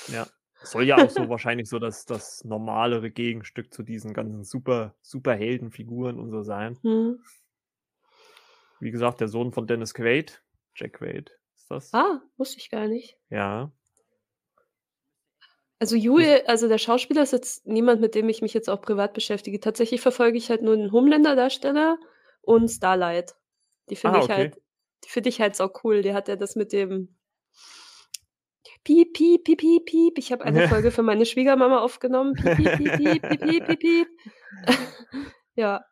Ja. 0.07 0.27
Soll 0.61 0.83
ja 0.83 0.97
auch 0.97 1.09
so 1.09 1.27
wahrscheinlich 1.29 1.69
so 1.69 1.79
das 1.79 2.05
das 2.05 2.43
normalere 2.43 3.11
Gegenstück 3.11 3.73
zu 3.73 3.83
diesen 3.83 4.13
ganzen 4.13 4.43
Super 4.43 4.95
Superheldenfiguren 5.01 6.19
und 6.19 6.31
so 6.31 6.41
sein. 6.41 6.77
Mhm. 6.83 7.23
Wie 8.79 8.91
gesagt, 8.91 9.19
der 9.19 9.27
Sohn 9.27 9.51
von 9.51 9.67
Dennis 9.67 9.93
Quaid, 9.93 10.41
Jack 10.75 10.93
Quaid 10.93 11.31
ist 11.55 11.69
das. 11.69 11.93
Ah, 11.93 12.21
wusste 12.37 12.57
ich 12.57 12.69
gar 12.69 12.87
nicht. 12.87 13.17
Ja. 13.29 13.71
Also, 15.79 15.95
Yui 15.95 16.25
also, 16.45 16.67
der 16.67 16.77
Schauspieler 16.77 17.23
ist 17.23 17.31
jetzt 17.31 17.65
niemand, 17.65 18.01
mit 18.01 18.13
dem 18.15 18.27
ich 18.27 18.41
mich 18.41 18.53
jetzt 18.53 18.69
auch 18.69 18.81
privat 18.81 19.13
beschäftige. 19.13 19.61
Tatsächlich 19.61 20.01
verfolge 20.01 20.37
ich 20.37 20.49
halt 20.49 20.61
nur 20.61 20.75
den 20.75 20.91
Homelander-Darsteller 20.91 21.97
und 22.41 22.67
Starlight. 22.67 23.35
Die 23.89 23.95
finde 23.95 24.17
Ah, 24.17 24.19
ich 24.19 24.25
okay. 24.25 24.33
halt 24.33 24.61
finde 25.07 25.29
ich 25.29 25.41
halt 25.41 25.55
saucool. 25.55 26.01
Die 26.01 26.13
hat 26.13 26.27
ja 26.27 26.35
das 26.35 26.55
mit 26.55 26.73
dem 26.73 27.15
Piep, 28.83 29.13
piep, 29.13 29.43
piep, 29.43 29.57
piep, 29.59 29.85
piep. 29.85 30.17
Ich 30.17 30.31
habe 30.31 30.45
eine 30.45 30.61
Folge 30.67 30.91
für 30.91 31.03
meine 31.03 31.25
Schwiegermama 31.25 31.79
aufgenommen. 31.79 32.33
Piep, 32.35 32.55
piep, 32.55 32.75
piep, 32.77 32.97
piep, 32.97 33.29
piep, 33.29 33.65
piep, 33.65 33.79
piep. 33.79 34.07
Ja. 35.55 35.83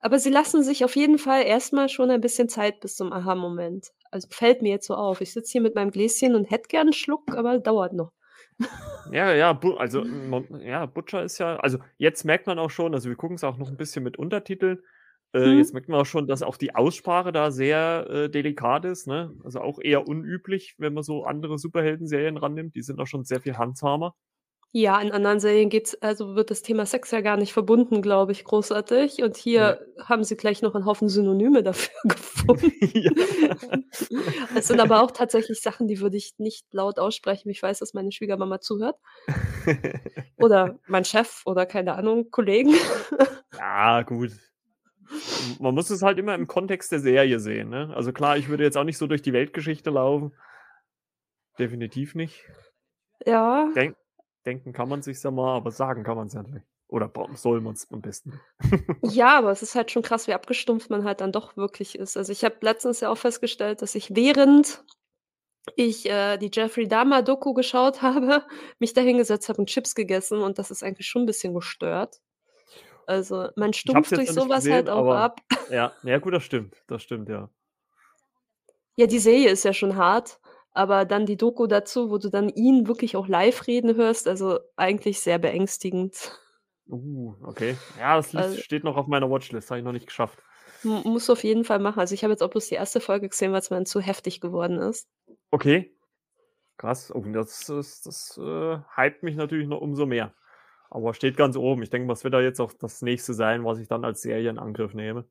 Aber 0.00 0.18
sie 0.18 0.30
lassen 0.30 0.64
sich 0.64 0.84
auf 0.84 0.96
jeden 0.96 1.16
Fall 1.18 1.44
erst 1.44 1.72
mal 1.72 1.88
schon 1.88 2.10
ein 2.10 2.20
bisschen 2.20 2.48
Zeit 2.48 2.80
bis 2.80 2.96
zum 2.96 3.12
Aha-Moment. 3.12 3.92
Also, 4.10 4.26
fällt 4.30 4.60
mir 4.60 4.70
jetzt 4.70 4.86
so 4.88 4.94
auf. 4.94 5.20
Ich 5.20 5.32
sitze 5.32 5.52
hier 5.52 5.60
mit 5.60 5.76
meinem 5.76 5.92
Gläschen 5.92 6.34
und 6.34 6.50
hätte 6.50 6.68
gern 6.68 6.88
'n 6.88 6.92
Schluck, 6.92 7.34
aber 7.36 7.58
dauert 7.60 7.92
noch. 7.92 8.12
Ja, 9.12 9.32
ja, 9.32 9.58
also, 9.78 10.04
ja, 10.60 10.86
Butcher 10.86 11.22
ist 11.22 11.38
ja 11.38 11.56
also, 11.56 11.78
jetzt 11.98 12.24
merkt 12.24 12.46
man 12.48 12.58
auch 12.58 12.70
schon 12.70 12.94
also, 12.94 13.08
wir 13.08 13.16
gucken's 13.16 13.44
auch 13.44 13.58
noch 13.58 13.68
'n 13.70 13.76
bisschen 13.76 14.02
mit 14.02 14.18
Untertiteln. 14.18 14.82
Äh, 15.34 15.52
Mhm. 15.52 15.56
jetzt 15.56 15.72
merkt 15.72 15.88
man 15.88 16.00
auch 16.00 16.06
schon, 16.06 16.26
dass 16.26 16.42
auch 16.42 16.56
die 16.58 16.74
Aussprache 16.74 17.32
da 17.32 17.50
sehr, 17.50 18.06
äh, 18.10 18.30
delikat 18.30 18.84
ist, 18.84 19.06
ne? 19.06 19.34
Also, 19.44 19.60
auch 19.60 19.78
eher 19.80 20.06
unüblich, 20.06 20.74
wenn 20.78 20.92
man 20.94 21.02
so 21.04 21.24
andere 21.24 21.58
Superheldenserien 21.58 22.36
rannimmt. 22.36 22.74
Die 22.74 22.82
sind 22.82 23.00
auch 23.00 23.06
schon 23.06 23.24
sehr 23.24 23.40
viel 23.40 23.56
handsamer. 23.58 24.14
Ja, 24.74 24.98
in 25.02 25.12
anderen 25.12 25.38
Serien 25.38 25.68
geht's 25.68 25.94
also, 26.00 26.34
wird 26.34 26.50
das 26.50 26.62
Thema 26.62 26.86
Sex 26.86 27.10
ja 27.10 27.20
gar 27.20 27.36
nicht 27.36 27.52
verbunden, 27.52 28.00
glaube 28.00 28.32
ich, 28.32 28.42
großartig. 28.44 29.22
Und 29.22 29.36
Ja. 29.54 29.76
hier 29.76 29.86
haben 30.02 30.24
sie 30.24 30.34
gleich 30.34 30.62
noch 30.62 30.74
'n 30.74 30.86
Haufen 30.86 31.10
Synonyme 31.10 31.62
dafür 31.62 31.92
gefunden. 32.04 32.72
Ja. 32.94 33.12
Es 34.54 34.68
sind 34.68 34.80
aber 34.80 35.02
auch 35.02 35.10
tatsächlich 35.10 35.60
Sachen, 35.60 35.88
die 35.88 36.00
würde 36.00 36.16
ich 36.16 36.34
nicht 36.38 36.66
laut 36.72 36.98
aussprechen. 36.98 37.50
Ich 37.50 37.62
weiß, 37.62 37.80
dass 37.80 37.94
meine 37.94 38.12
Schwiegermama 38.12 38.60
zuhört. 38.60 38.96
Oder 40.38 40.78
mein 40.86 41.04
Chef 41.04 41.42
oder 41.44 41.66
keine 41.66 41.94
Ahnung, 41.94 42.30
Kollegen. 42.30 42.74
Ja, 43.58 44.02
gut. 44.02 44.51
Man 45.60 45.74
muss 45.74 45.90
es 45.90 46.02
halt 46.02 46.18
immer 46.18 46.34
im 46.34 46.46
Kontext 46.46 46.92
der 46.92 47.00
Serie 47.00 47.40
sehen, 47.40 47.68
ne? 47.70 47.92
Also, 47.94 48.12
klar, 48.12 48.36
ich 48.36 48.48
würde 48.48 48.64
jetzt 48.64 48.76
auch 48.76 48.84
nicht 48.84 48.98
so 48.98 49.06
durch 49.06 49.22
die 49.22 49.32
Weltgeschichte 49.32 49.90
laufen. 49.90 50.32
Definitiv 51.58 52.14
nicht. 52.14 52.44
Ja. 53.26 53.70
Denk 53.74 53.96
denken 54.44 54.72
kann 54.72 54.88
man 54.88 55.02
sich's 55.02 55.22
ja 55.22 55.30
mal, 55.30 55.54
aber 55.56 55.70
sagen 55.70 56.02
kann 56.02 56.16
man's 56.16 56.34
ja 56.34 56.42
nicht. 56.42 56.66
Oder 56.88 57.10
soll 57.34 57.60
man's 57.60 57.86
am 57.90 58.00
besten. 58.02 58.40
Ja, 59.04 59.38
aber 59.38 59.50
es 59.50 59.62
ist 59.62 59.74
halt 59.74 59.90
schon 59.90 60.02
krass, 60.02 60.26
wie 60.28 60.32
abgestumpft 60.34 60.90
man 60.90 61.04
halt 61.04 61.20
dann 61.20 61.32
doch 61.32 61.56
wirklich 61.56 61.98
ist. 61.98 62.16
Also, 62.16 62.32
ich 62.32 62.44
habe 62.44 62.56
letztens 62.60 63.00
ja 63.00 63.10
auch 63.10 63.18
festgestellt, 63.18 63.82
dass 63.82 63.94
ich, 63.94 64.14
während 64.14 64.84
ich, 65.76 66.08
äh, 66.08 66.38
die 66.38 66.50
Jeffrey 66.52 66.88
Dahmer-Doku 66.88 67.54
geschaut 67.54 68.02
habe, 68.02 68.44
mich 68.78 68.94
da 68.94 69.00
hingesetzt 69.00 69.48
habe 69.48 69.58
und 69.60 69.68
Chips 69.68 69.94
gegessen 69.94 70.38
und 70.40 70.58
das 70.58 70.70
ist 70.70 70.82
eigentlich 70.82 71.06
schon 71.08 71.22
'n 71.22 71.26
bisschen 71.26 71.54
gestört. 71.54 72.20
Also, 73.06 73.48
man 73.56 73.70
es 73.70 73.76
stumpft 73.76 74.12
durch 74.12 74.28
noch 74.28 74.34
nicht 74.34 74.42
so 74.44 74.48
was 74.48 74.56
gesehen, 74.58 74.74
halt 74.74 74.90
auch 74.90 74.98
aber 75.00 75.18
ab. 75.18 75.40
ja, 75.70 75.92
ja 76.02 76.18
gut, 76.18 76.34
das 76.34 76.44
stimmt. 76.44 76.76
Das 76.86 77.02
stimmt, 77.02 77.28
ja. 77.28 77.50
Ja, 78.96 79.06
die 79.06 79.18
Serie 79.18 79.48
ist 79.50 79.64
ja 79.64 79.72
schon 79.72 79.96
hart, 79.96 80.38
aber 80.72 81.04
dann 81.04 81.26
die 81.26 81.36
Doku 81.36 81.66
dazu, 81.66 82.10
wo 82.10 82.18
du 82.18 82.28
dann 82.28 82.48
ihn 82.48 82.86
wirklich 82.86 83.16
auch 83.16 83.26
live 83.26 83.66
reden 83.66 83.96
hörst, 83.96 84.28
also, 84.28 84.58
eigentlich 84.76 85.20
sehr 85.20 85.38
beängstigend. 85.38 86.38
Uh, 86.88 87.34
okay. 87.42 87.76
Ja, 87.98 88.16
das 88.16 88.34
Also 88.34 88.58
steht 88.60 88.84
noch 88.84 88.96
auf 88.96 89.06
meiner 89.06 89.30
Watchlist, 89.30 89.70
habe 89.70 89.78
ich 89.78 89.84
noch 89.84 89.92
nicht 89.92 90.06
geschafft. 90.06 90.38
M 90.84 91.02
musst 91.04 91.28
du 91.28 91.32
auf 91.32 91.44
jeden 91.44 91.64
Fall 91.64 91.78
machen. 91.78 92.00
Also, 92.00 92.14
ich 92.14 92.24
habe 92.24 92.32
jetzt 92.32 92.42
auch 92.42 92.50
bloß 92.50 92.66
die 92.66 92.78
1. 92.78 92.98
Folge 93.00 93.28
gesehen, 93.28 93.52
weil's 93.52 93.70
mir 93.70 93.76
dann 93.76 93.86
zu 93.86 94.00
heftig 94.00 94.40
geworden 94.40 94.78
ist. 94.78 95.08
Okay. 95.50 95.96
Krass. 96.76 97.14
Oh, 97.14 97.22
das 97.32 97.66
das 97.66 98.02
das, 98.02 98.38
äh, 98.38 98.78
hypt 98.96 99.22
mich 99.22 99.36
natürlich 99.36 99.68
noch 99.68 99.80
umso 99.80 100.06
mehr. 100.06 100.34
Aber 100.94 101.14
steht 101.14 101.38
ganz 101.38 101.56
oben. 101.56 101.82
Ich 101.82 101.88
denke, 101.88 102.06
was 102.08 102.22
wird 102.22 102.34
da 102.34 102.40
jetzt 102.42 102.60
auch 102.60 102.74
das 102.74 103.00
nächste 103.00 103.32
sein, 103.32 103.64
was 103.64 103.78
ich 103.78 103.88
dann 103.88 104.04
als 104.04 104.20
Serie 104.20 104.50
in 104.50 104.58
Angriff 104.58 104.92
nehme? 104.92 105.24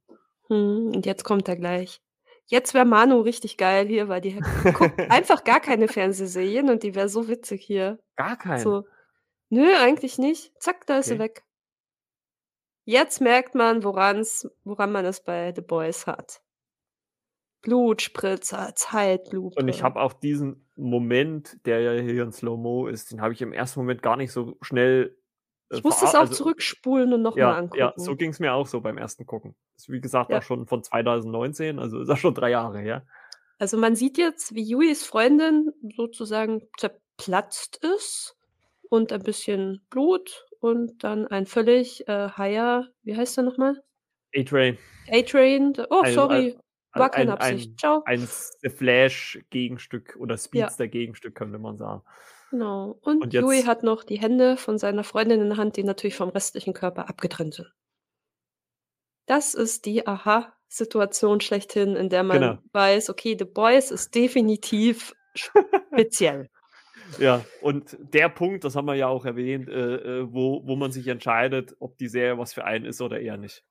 Mhm, 0.49 0.91
und 0.95 1.05
jetzt 1.05 1.23
kommt 1.23 1.47
er 1.47 1.55
gleich. 1.55 2.01
Jetzt 2.47 2.73
wäre 2.73 2.83
Manu 2.83 3.21
richtig 3.21 3.57
geil 3.57 3.87
hier, 3.87 4.09
weil 4.09 4.21
die 4.21 4.39
guckt 4.73 4.99
einfach 5.11 5.43
gar 5.43 5.59
keine 5.59 5.87
Fernsehserien 5.87 6.69
und 6.71 6.81
die 6.81 6.95
wäre 6.95 7.09
so 7.09 7.27
witzig 7.27 7.61
hier. 7.61 7.99
Gar 8.15 8.37
keine? 8.37 8.59
So. 8.59 8.85
Nö, 9.49 9.67
eigentlich 9.79 10.17
nicht. 10.17 10.51
Zack, 10.59 10.87
da 10.87 10.97
ist 10.97 11.05
sie 11.07 11.13
Okay. 11.13 11.23
weg. 11.23 11.43
Jetzt 12.85 13.21
merkt 13.21 13.53
man, 13.53 13.83
woran's 13.83 14.49
woran 14.63 14.91
man 14.91 15.05
es 15.05 15.23
bei 15.23 15.53
The 15.55 15.61
Boys 15.61 16.07
hat. 16.07 16.41
Blutspritzer, 17.61 18.73
Und 19.55 19.67
ich 19.67 19.83
habe 19.83 20.01
auch 20.01 20.13
diesen 20.13 20.67
Moment, 20.75 21.63
der 21.67 21.81
ja 21.81 22.01
hier 22.01 22.23
in 22.23 22.31
Slow-Mo 22.31 22.87
ist, 22.87 23.11
den 23.11 23.21
habe 23.21 23.33
ich 23.33 23.41
im 23.43 23.53
ersten 23.53 23.81
Moment 23.81 24.01
gar 24.01 24.17
nicht 24.17 24.31
so 24.31 24.57
schnell, 24.61 25.15
Ich 25.77 25.83
musste 25.83 26.05
es 26.05 26.11
verar 26.11 26.25
auch 26.25 26.29
also 26.29 26.43
zurückspulen 26.43 27.13
und 27.13 27.21
noch 27.21 27.35
mal 27.35 27.39
ja, 27.39 27.69
ja, 27.73 27.93
so 27.95 28.11
angucken. 28.11 28.17
ging's 28.17 28.39
mir 28.39 28.53
auch 28.53 28.67
so 28.67 28.81
beim 28.81 28.97
ersten 28.97 29.25
Gucken. 29.25 29.55
Ist 29.75 29.89
wie 29.89 30.01
gesagt 30.01 30.33
auch 30.33 30.35
Ja. 30.35 30.41
schon 30.41 30.67
von 30.67 30.83
2019, 30.83 31.79
also 31.79 31.99
ist 32.01 32.09
auch 32.09 32.17
schon 32.17 32.33
3 32.35 32.49
Jahre 32.49 32.79
her. 32.79 33.05
Also, 33.59 33.77
man 33.77 33.95
sieht 33.95 34.17
jetzt, 34.17 34.55
wie 34.55 34.63
Yuis 34.73 35.05
Freundin 35.05 35.71
sozusagen 35.95 36.67
zerplatzt 36.77 37.77
ist 37.83 38.35
und 38.89 39.13
ein 39.13 39.21
bisschen 39.21 39.85
Blut 39.89 40.45
und 40.59 41.03
dann 41.03 41.27
ein 41.27 41.45
völlig, 41.45 42.07
äh, 42.07 42.29
Higher 42.37 42.87
wie 43.03 43.15
heißt 43.15 43.37
der 43.37 43.43
noch 43.43 43.57
mal? 43.57 43.81
A-Train. 44.35 44.77
A-Train. 45.09 45.73
Oh, 45.89 46.01
Also, 46.01 46.21
sorry, 46.21 46.57
ein 46.93 46.99
war 46.99 47.09
keine 47.11 47.31
ein 47.33 47.37
Absicht. 47.37 47.71
ein 47.71 47.77
Tschau. 47.77 48.01
ein 48.05 48.27
The 48.61 48.69
Flash-Gegenstück 48.69 50.15
oder. 50.19 50.37
Speedster-Gegenstück, 50.37 51.35
könnte 51.35 51.59
man 51.59 51.77
sagen. 51.77 52.01
Genau. 52.51 52.97
Und 53.01 53.23
Und 53.23 53.33
Yui 53.33 53.55
jetzt 53.57 53.67
hat 53.67 53.83
noch 53.83 54.03
die 54.03 54.19
Hände 54.19 54.57
von 54.57 54.77
seiner 54.77 55.03
Freundin 55.03 55.41
in 55.41 55.47
der 55.49 55.57
Hand, 55.57 55.77
die 55.77 55.83
natürlich 55.83 56.15
vom 56.15 56.29
restlichen 56.29 56.73
Körper 56.73 57.09
abgetrennt 57.09 57.55
sind. 57.55 57.73
Das 59.25 59.53
ist 59.53 59.85
die 59.85 60.05
Aha-Situation 60.05 61.39
schlechthin, 61.41 61.95
in 61.95 62.09
der 62.09 62.23
man 62.23 62.39
Genau. 62.41 62.57
weiß, 62.73 63.09
okay, 63.09 63.35
The 63.39 63.45
Boys 63.45 63.89
ist 63.91 64.13
definitiv 64.13 65.13
speziell. 65.33 66.49
Ja, 67.19 67.43
und 67.61 67.97
der 67.99 68.29
Punkt, 68.29 68.63
das 68.63 68.77
haben 68.77 68.85
wir 68.85 68.95
ja 68.95 69.07
auch 69.07 69.25
erwähnt, 69.25 69.67
äh, 69.67 69.95
äh, 70.21 70.27
wo 70.31 70.61
wo 70.65 70.77
man 70.77 70.93
sich 70.93 71.07
entscheidet, 71.07 71.75
ob 71.79 71.97
die 71.97 72.07
Serie 72.07 72.37
was 72.37 72.53
für 72.53 72.63
einen 72.63 72.85
ist 72.85 73.01
oder 73.01 73.19
eher 73.19 73.35
nicht. 73.35 73.65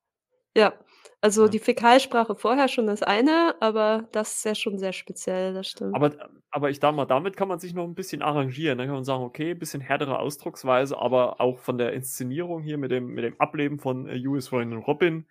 Ja, 0.55 0.73
also 1.21 1.47
Ja. 1.47 1.49
die 1.49 1.59
Fäkalsprache 1.59 2.35
vorher 2.35 2.67
schon 2.67 2.87
das 2.87 3.03
eine, 3.03 3.55
aber 3.61 4.07
das 4.11 4.37
ist 4.37 4.45
ja 4.45 4.55
schon 4.55 4.77
sehr 4.79 4.93
speziell, 4.93 5.53
das 5.53 5.67
stimmt. 5.69 5.99
Aber 5.99 6.15
aber 6.53 6.69
ich 6.69 6.79
sage 6.79 6.95
mal, 6.95 7.05
damit 7.05 7.35
kann 7.37 7.47
man 7.49 7.59
sich 7.59 7.73
noch 7.73 7.83
'n 7.85 7.95
bisschen 7.95 8.21
arrangieren. 8.21 8.77
Dann 8.77 8.87
kann 8.87 8.95
man 8.95 9.03
sagen: 9.03 9.23
„Okay, 9.23 9.53
bisschen 9.53 9.81
härtere 9.81 10.19
Ausdrucksweise“, 10.19 10.97
aber 10.97 11.39
auch 11.41 11.59
von 11.59 11.77
der 11.77 11.93
Inszenierung 11.93 12.61
hier 12.63 12.77
mit 12.77 12.91
dem 12.91 13.07
mit 13.07 13.23
dem 13.25 13.39
Ableben 13.39 13.77
von, 13.79 14.07
äh, 14.07 14.15
Yuis 14.15 14.47
Freundin 14.47 14.79
Robin. 14.79 15.25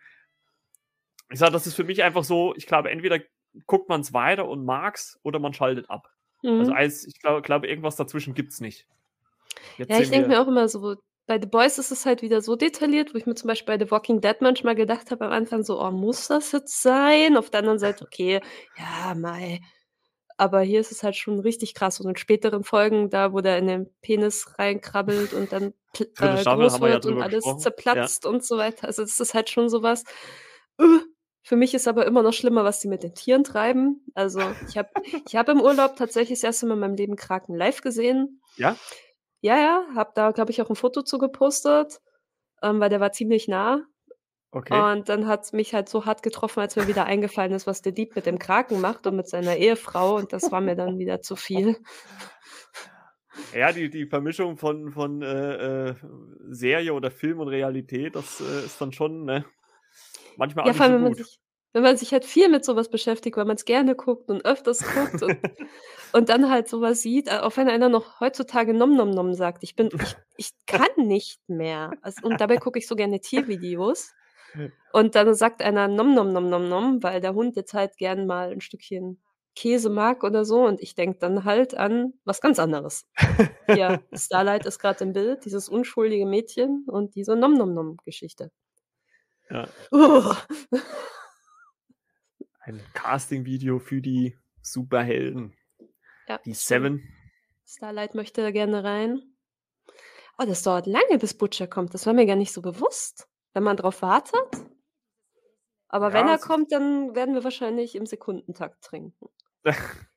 Ich 1.32 1.38
sage, 1.38 1.52
das 1.52 1.66
ist 1.66 1.74
für 1.74 1.84
mich 1.84 2.02
einfach 2.02 2.24
so, 2.24 2.54
ich 2.56 2.66
glaube, 2.66 2.90
entweder 2.90 3.20
guckt 3.66 3.88
man's 3.88 4.12
weiter 4.12 4.48
und 4.48 4.64
mag's 4.64 5.18
oder 5.22 5.38
man 5.38 5.52
schaltet 5.54 5.88
ab. 5.88 6.10
Also, 6.56 6.72
Mhm. 6.72 6.72
eins 6.72 7.06
ich 7.06 7.18
glau 7.20 7.40
glaube, 7.40 7.68
irgendwas 7.68 7.96
dazwischen 7.96 8.34
gibt's 8.34 8.60
nicht. 8.60 8.86
Jetzt 9.76 9.90
Ja, 9.90 9.98
ich 9.98 10.08
denke 10.08 10.28
mir 10.28 10.40
auch 10.40 10.46
immer 10.48 10.68
so, 10.68 10.96
bei 11.30 11.40
The 11.40 11.46
Boys 11.46 11.78
ist 11.78 11.92
es 11.92 12.06
halt 12.06 12.22
wieder 12.22 12.42
so 12.42 12.56
detailliert, 12.56 13.14
wo 13.14 13.18
ich 13.18 13.24
mir 13.24 13.36
zum 13.36 13.46
Beispiel 13.46 13.76
bei 13.78 13.84
The 13.84 13.92
Walking 13.92 14.20
Dead 14.20 14.34
manchmal 14.40 14.74
gedacht 14.74 15.12
habe 15.12 15.26
am 15.26 15.30
Anfang 15.30 15.62
so: 15.62 15.80
„Oh, 15.80 15.92
muss 15.92 16.26
das 16.26 16.50
jetzt 16.50 16.82
sein?“ 16.82 17.36
Auf 17.36 17.50
der 17.50 17.60
anderen 17.60 17.78
Seite, 17.78 18.04
okay, 18.04 18.40
ja, 18.76 19.14
mei. 19.14 19.60
Aber 20.38 20.62
hier 20.62 20.80
ist 20.80 20.90
es 20.90 21.04
halt 21.04 21.14
schon 21.14 21.38
richtig 21.38 21.74
krass 21.74 22.00
und 22.00 22.08
in 22.08 22.16
späteren 22.16 22.64
Folgen, 22.64 23.10
da 23.10 23.32
wo 23.32 23.42
der 23.42 23.58
in 23.58 23.68
den 23.68 23.88
Penis 24.02 24.58
reinkrabbelt 24.58 25.32
und 25.32 25.52
dann 25.52 25.72
pl 25.92 26.10
3. 26.16 26.40
äh, 26.40 26.44
groß 26.44 26.72
haben 26.72 26.82
wir 26.82 26.88
ja 26.88 26.94
wird 26.94 27.06
und 27.06 27.22
alles 27.22 27.44
gesprochen. 27.44 27.58
Ja. 27.58 27.62
zerplatzt 27.62 28.26
und 28.26 28.44
so 28.44 28.58
weiter. 28.58 28.88
Also, 28.88 29.02
das 29.02 29.20
ist 29.20 29.32
halt 29.32 29.50
schon 29.50 29.68
so 29.68 29.84
was 29.84 30.02
äh, 30.78 30.98
für 31.44 31.54
mich 31.54 31.74
ist 31.74 31.86
aber 31.86 32.06
immer 32.06 32.24
noch 32.24 32.32
schlimmer, 32.32 32.64
was 32.64 32.80
die 32.80 32.88
mit 32.88 33.04
den 33.04 33.14
Tieren 33.14 33.44
treiben. 33.44 34.04
Also, 34.14 34.56
ich 34.66 34.76
habe 34.76 34.88
ich 35.26 35.36
habe 35.36 35.52
im 35.52 35.60
Urlaub 35.60 35.94
tatsächlich 35.94 36.40
das 36.40 36.44
erste 36.44 36.66
Mal 36.66 36.74
in 36.74 36.80
meinem 36.80 36.96
Leben 36.96 37.14
Kraken 37.14 37.54
live 37.54 37.82
gesehen. 37.82 38.40
Ja? 38.56 38.76
Ja, 39.44 39.56
ja, 39.58 39.84
habe 39.94 40.10
da, 40.14 40.32
glaube 40.32 40.50
ich, 40.50 40.60
auch 40.60 40.68
'n 40.68 40.76
Foto 40.76 41.00
zu 41.02 41.16
gepostet, 41.18 42.00
ähm, 42.62 42.80
weil 42.80 42.90
der 42.90 43.00
war 43.00 43.12
ziemlich 43.12 43.48
nah. 43.48 43.84
Okay. 44.52 44.90
Und 44.90 45.08
dann 45.10 45.26
hat's 45.28 45.52
mich 45.52 45.74
halt 45.74 45.88
so 45.88 46.06
hart 46.06 46.22
getroffen, 46.22 46.60
als 46.60 46.76
mir 46.76 46.88
wieder 46.88 47.06
eingefallen 47.06 47.52
ist, 47.52 47.66
was 47.66 47.82
der 47.82 47.92
Dieb 47.92 48.16
mit 48.16 48.26
dem 48.26 48.38
Kraken 48.40 48.80
macht 48.80 49.06
und 49.06 49.16
mit 49.16 49.28
seiner 49.28 49.56
Ehefrau 49.56 50.16
und 50.16 50.32
das 50.32 50.52
war 50.52 50.60
mir 50.62 50.76
dann 50.76 50.98
wieder 50.98 51.22
zu 51.22 51.36
viel. 51.36 51.78
Ja, 53.52 53.72
die 53.72 53.90
die 53.90 54.06
Vermischung 54.06 54.56
von 54.56 54.92
von, 54.92 55.22
äh, 55.22 55.88
äh, 55.90 55.94
Serie 56.50 56.94
oder 56.94 57.10
Film 57.10 57.40
und 57.40 57.48
Realität, 57.48 58.14
das, 58.14 58.38
äh, 58.40 58.64
ist 58.64 58.80
dann 58.80 58.92
schon, 58.92 59.24
ne, 59.24 59.44
manchmal 60.36 60.66
Ja, 60.66 60.74
vor 60.74 60.84
allem, 60.86 60.94
so 60.94 60.96
wenn 60.96 61.02
man 61.02 61.14
sich 61.14 61.38
wenn 61.72 61.82
man 61.82 61.96
sich 61.96 62.12
halt 62.12 62.24
viel 62.24 62.48
mit 62.48 62.64
so 62.64 62.76
was 62.76 62.90
beschäftigt, 62.90 63.36
weil 63.36 63.44
man's 63.46 63.64
gerne 63.64 63.94
guckt 63.94 64.28
und 64.30 64.44
öfters 64.44 64.84
guckt 64.86 65.22
und 65.22 65.36
und 66.12 66.28
dann 66.28 66.50
halt 66.50 66.68
so 66.68 66.80
was 66.80 67.02
sieht, 67.02 67.28
äh, 67.28 67.38
auch 67.40 67.56
wenn 67.56 67.68
einer 67.68 67.88
noch 67.88 68.20
heutzutage 68.20 68.74
Nom 68.74 68.96
Nom 68.96 69.10
Nom 69.10 69.34
sagt. 69.34 69.62
Ich 69.64 69.76
bin 69.76 69.90
ich 70.00 70.16
ich 70.36 70.50
kann 70.66 70.88
nicht 70.96 71.40
mehr. 71.48 71.92
Also, 72.02 72.26
und 72.26 72.40
dabei 72.40 72.56
gucke 72.58 72.78
ich 72.78 72.86
so 72.88 72.96
gerne 72.96 73.20
Tiervideos. 73.20 74.14
Und 74.92 75.14
dann 75.16 75.34
sagt 75.34 75.62
einer 75.62 75.88
Nom 75.88 76.14
Nom 76.14 76.32
Nom 76.32 76.48
Nom 76.50 76.68
Nom, 76.68 77.02
weil 77.02 77.20
der 77.20 77.34
Hund 77.34 77.56
jetzt 77.56 77.74
halt 77.74 77.96
gern 77.98 78.26
mal 78.26 78.52
'n 78.52 78.60
Stückchen 78.60 79.20
Käse 79.56 79.90
mag 79.90 80.24
oder 80.24 80.44
so 80.44 80.64
und 80.66 80.80
ich 80.82 80.94
denke 80.96 81.18
dann 81.20 81.44
halt 81.44 81.74
an 81.76 82.14
was 82.24 82.40
ganz 82.40 82.58
anderes. 82.60 83.06
Hier, 83.66 84.00
Starlight 84.14 84.66
ist 84.66 84.78
grad 84.80 85.00
im 85.02 85.12
Bild, 85.14 85.44
dieses 85.46 85.68
unschuldige 85.68 86.26
Mädchen 86.26 86.84
und 86.88 87.14
diese 87.16 87.36
Nom 87.36 87.54
Nom 87.54 87.74
Nom 87.74 87.96
Geschichte. 88.04 88.50
Ja. 89.50 89.68
Oh. 89.92 90.34
Ein 92.60 92.80
Castingvideo 92.92 93.78
für 93.78 94.00
die 94.00 94.36
Superhelden. 94.62 95.54
Ja, 96.28 96.38
Die. 96.44 96.54
Seven. 96.54 97.02
Starlight 97.66 98.14
möchte 98.14 98.42
da 98.42 98.50
gerne 98.50 98.84
rein. 98.84 99.22
Oh, 100.38 100.44
das 100.46 100.62
dauert 100.62 100.86
lange, 100.86 101.18
bis 101.18 101.34
Butcher 101.36 101.66
kommt. 101.66 101.94
Das 101.94 102.06
war 102.06 102.12
mir 102.14 102.26
gar 102.26 102.36
nicht 102.36 102.52
so 102.52 102.62
bewusst, 102.62 103.28
wenn 103.52 103.62
man 103.62 103.76
drauf 103.76 104.02
wartet. 104.02 104.40
Aber 105.88 106.14
wenn 106.14 106.26
Ja, 106.26 106.32
er 106.32 106.36
es 106.36 106.40
ist 106.40 106.48
kommt, 106.48 106.72
dann 106.72 107.14
werden 107.14 107.34
wir 107.34 107.44
wahrscheinlich 107.44 107.94
im 107.94 108.06
Sekundentakt 108.06 108.82
trinken. 108.82 109.28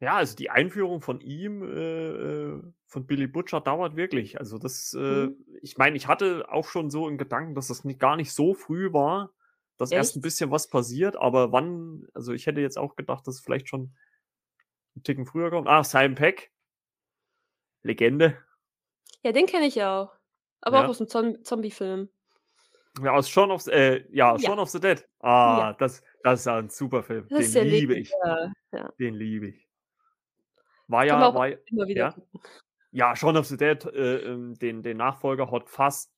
Ja, 0.00 0.16
also 0.16 0.34
die 0.34 0.48
Einführung 0.48 1.02
von 1.02 1.20
ihm, 1.20 1.62
äh, 1.62 2.08
äh, 2.54 2.62
von 2.86 3.06
Billy 3.06 3.26
Butcher 3.26 3.60
dauert 3.60 3.96
wirklich. 3.96 4.38
Also 4.38 4.56
das, 4.58 4.94
äh 4.98 5.28
Mhm. 5.28 5.44
ich 5.60 5.76
meine, 5.76 5.96
ich 5.96 6.06
hatte 6.08 6.46
auch 6.50 6.66
schon 6.66 6.88
so 6.90 7.06
in 7.06 7.18
Gedanken, 7.18 7.54
dass 7.54 7.68
das 7.68 7.84
nicht 7.84 8.00
gar 8.00 8.16
nicht 8.16 8.32
so 8.32 8.54
früh 8.54 8.92
war, 8.94 9.32
dass 9.80 9.92
erst 9.92 10.16
'n 10.16 10.20
Echt? 10.20 10.22
bisschen 10.22 10.50
was 10.50 10.68
passiert, 10.68 11.16
aber 11.16 11.52
wann 11.52 12.06
also, 12.14 12.32
ich 12.32 12.46
hätte 12.46 12.60
jetzt 12.60 12.78
auch 12.78 12.96
gedacht, 12.96 13.26
dass 13.26 13.36
es 13.36 13.40
vielleicht 13.40 13.68
schon 13.68 13.94
'n 14.96 15.02
Ticken 15.04 15.26
früher 15.26 15.50
kommt. 15.50 15.68
Ah, 15.68 15.84
Simon 15.84 16.14
Pegg. 16.16 16.50
Legende. 17.84 18.36
Ja, 19.24 19.32
den 19.32 19.46
kenne 19.46 19.66
ich 19.66 19.82
auch, 19.82 20.16
aber 20.62 20.80
auch 20.80 20.84
Ja. 20.84 20.88
aus'm 20.88 21.06
Zom 21.08 21.44
Zombiefilm. 21.44 22.10
Ja, 23.02 23.12
aus 23.12 23.28
Shaun 23.30 23.50
of 23.50 23.62
the 23.62 23.70
äh, 23.70 24.04
ja, 24.10 24.36
Ja. 24.36 24.38
Shaun 24.38 24.58
of 24.58 24.68
the 24.70 24.80
Dead. 24.80 25.06
Ja. 25.44 25.68
Ah, 25.68 25.72
das 25.78 26.02
das 26.22 26.40
ist 26.40 26.46
ja 26.46 26.58
'n 26.58 26.68
super 26.68 27.02
Film. 27.02 27.30
Das 27.30 27.46
ist 27.46 27.54
Den 27.54 27.54
ja 27.54 27.62
liebe 27.62 27.94
ich. 27.94 28.12
ja. 28.72 28.92
Den 28.98 29.14
liebe 29.14 29.48
ich. 29.48 29.66
War 30.88 31.04
ja 31.06 31.32
war 31.34 31.48
immer 31.66 31.86
wieder 31.86 32.02
ja? 32.02 32.14
Ja, 32.92 33.16
Shaun 33.16 33.36
of 33.36 33.46
the 33.46 33.56
Dead, 33.56 33.84
äh, 33.86 34.18
ähm, 34.32 34.54
den 34.58 34.82
den 34.82 34.96
Nachfolger 34.98 35.50
Hot 35.50 35.68
Fuzz 35.70 36.12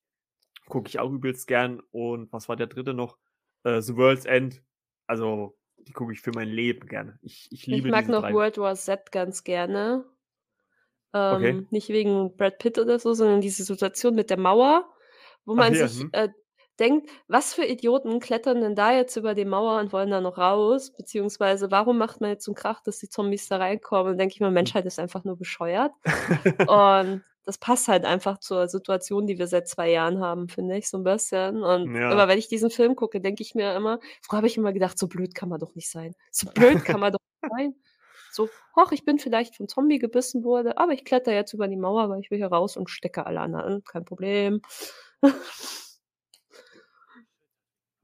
gucke 0.68 0.88
ich 0.88 0.98
auch 1.00 1.10
übelst 1.12 1.46
gern. 1.48 1.80
Und 1.92 2.32
was 2.32 2.48
war 2.48 2.56
der 2.56 2.68
3. 2.68 2.94
noch? 2.94 3.18
Äh, 3.66 3.80
The 3.80 3.96
World's 3.96 4.24
End. 4.24 4.62
Also, 5.06 5.58
die 5.78 5.92
gucke 5.92 6.12
ich 6.12 6.20
für 6.20 6.32
mein 6.32 6.48
Leben 6.48 6.86
gerne. 6.88 7.18
Ich 7.22 7.48
ich 7.52 7.66
Ich 7.70 7.82
liebe 7.82 7.90
mag 7.90 8.08
diese 8.08 8.10
noch 8.10 8.28
3. 8.28 8.30
World 8.30 8.58
War 8.58 8.74
Z 8.76 9.10
ganz 9.12 9.44
gerne. 9.44 10.04
Okay. 11.30 11.54
Ähm, 11.54 11.66
nicht 11.70 11.88
wegen 11.90 12.36
Brad 12.36 12.58
Pitt 12.58 12.78
oder 12.78 12.98
so, 12.98 13.12
sondern 13.12 13.40
diese 13.42 13.64
Situation 13.64 14.14
mit 14.14 14.30
der 14.30 14.38
Mauer, 14.38 14.90
wo 15.44 15.54
Ach 15.56 15.68
man 15.68 15.74
ja, 15.74 15.88
sich, 15.88 15.92
mhm. 15.92 16.12
äh, 16.12 16.30
denkt: 16.78 17.10
„Was 17.28 17.52
für 17.54 17.64
Idioten 17.66 18.18
klettern 18.20 18.62
denn 18.62 18.74
da 18.74 18.92
jetzt 18.92 19.16
über 19.16 19.34
die 19.34 19.44
Mauer 19.44 19.78
und 19.80 19.92
wollen 19.92 20.10
da 20.10 20.20
noch 20.22 20.38
raus?“ 20.38 20.92
Beziehungsweise 20.92 21.70
warum 21.70 21.98
macht 21.98 22.20
man 22.22 22.30
jetzt 22.30 22.44
so 22.46 22.52
'n 22.52 22.54
Krach, 22.54 22.80
dass 22.82 22.98
die 22.98 23.10
Zombies 23.10 23.46
da 23.48 23.58
reinkommen? 23.58 24.12
Dann 24.12 24.18
denke 24.18 24.34
ich 24.34 24.40
mir: 24.40 24.50
Hm. 24.58 24.72
„Menschheit 24.72 24.86
ist 24.86 24.98
einfach 24.98 25.24
nur 25.24 25.36
bescheuert.“ 25.36 25.92
Und 26.64 27.24
das 27.44 27.58
passt 27.58 27.88
halt 27.88 28.04
einfach 28.04 28.38
zur 28.38 28.68
Situation, 28.68 29.26
die 29.26 29.38
wir 29.38 29.46
seit 29.48 29.68
2 29.68 29.90
Jahren 29.90 30.20
haben, 30.20 30.48
finde 30.48 30.76
ich 30.78 30.88
so 30.88 30.98
'n 30.98 31.04
bisschen. 31.04 31.62
Und 31.64 31.92
Ja. 31.94 32.08
immer 32.08 32.28
wenn 32.28 32.38
ich 32.38 32.48
diesen 32.48 32.70
Film 32.70 32.96
gucke, 32.96 33.20
denke 33.20 33.42
ich 33.42 33.54
mir 33.54 33.74
immer 33.76 33.98
früher 34.22 34.38
habe 34.38 34.46
ich 34.46 34.56
immer 34.56 34.72
gedacht: 34.72 34.98
„So 34.98 35.08
blöd 35.08 35.34
kann 35.34 35.48
man 35.48 35.60
doch 35.60 35.74
nicht 35.74 35.90
sein. 35.90 36.14
So 36.30 36.48
blöd 36.50 36.84
kann 36.84 37.00
man 37.00 37.12
doch 37.12 37.18
nicht 37.42 37.52
sein.“ 37.58 37.74
So: 38.30 38.52
„Ach, 38.76 38.92
ich 38.92 39.04
bin 39.04 39.18
vielleicht 39.18 39.56
vom 39.56 39.68
Zombie 39.68 39.98
gebissen 39.98 40.44
wurde, 40.44 40.78
aber 40.78 40.92
ich 40.92 41.04
kletter 41.04 41.32
jetzt 41.34 41.52
über 41.54 41.68
die 41.68 41.76
Mauer, 41.76 42.08
weil 42.10 42.20
ich 42.20 42.30
will 42.30 42.38
hier 42.38 42.48
raus 42.48 42.76
und 42.76 42.90
stecke 42.90 43.26
alle 43.26 43.40
anderen 43.40 43.64
an. 43.76 43.84
Kein 43.84 44.04
Problem.“ 44.04 44.62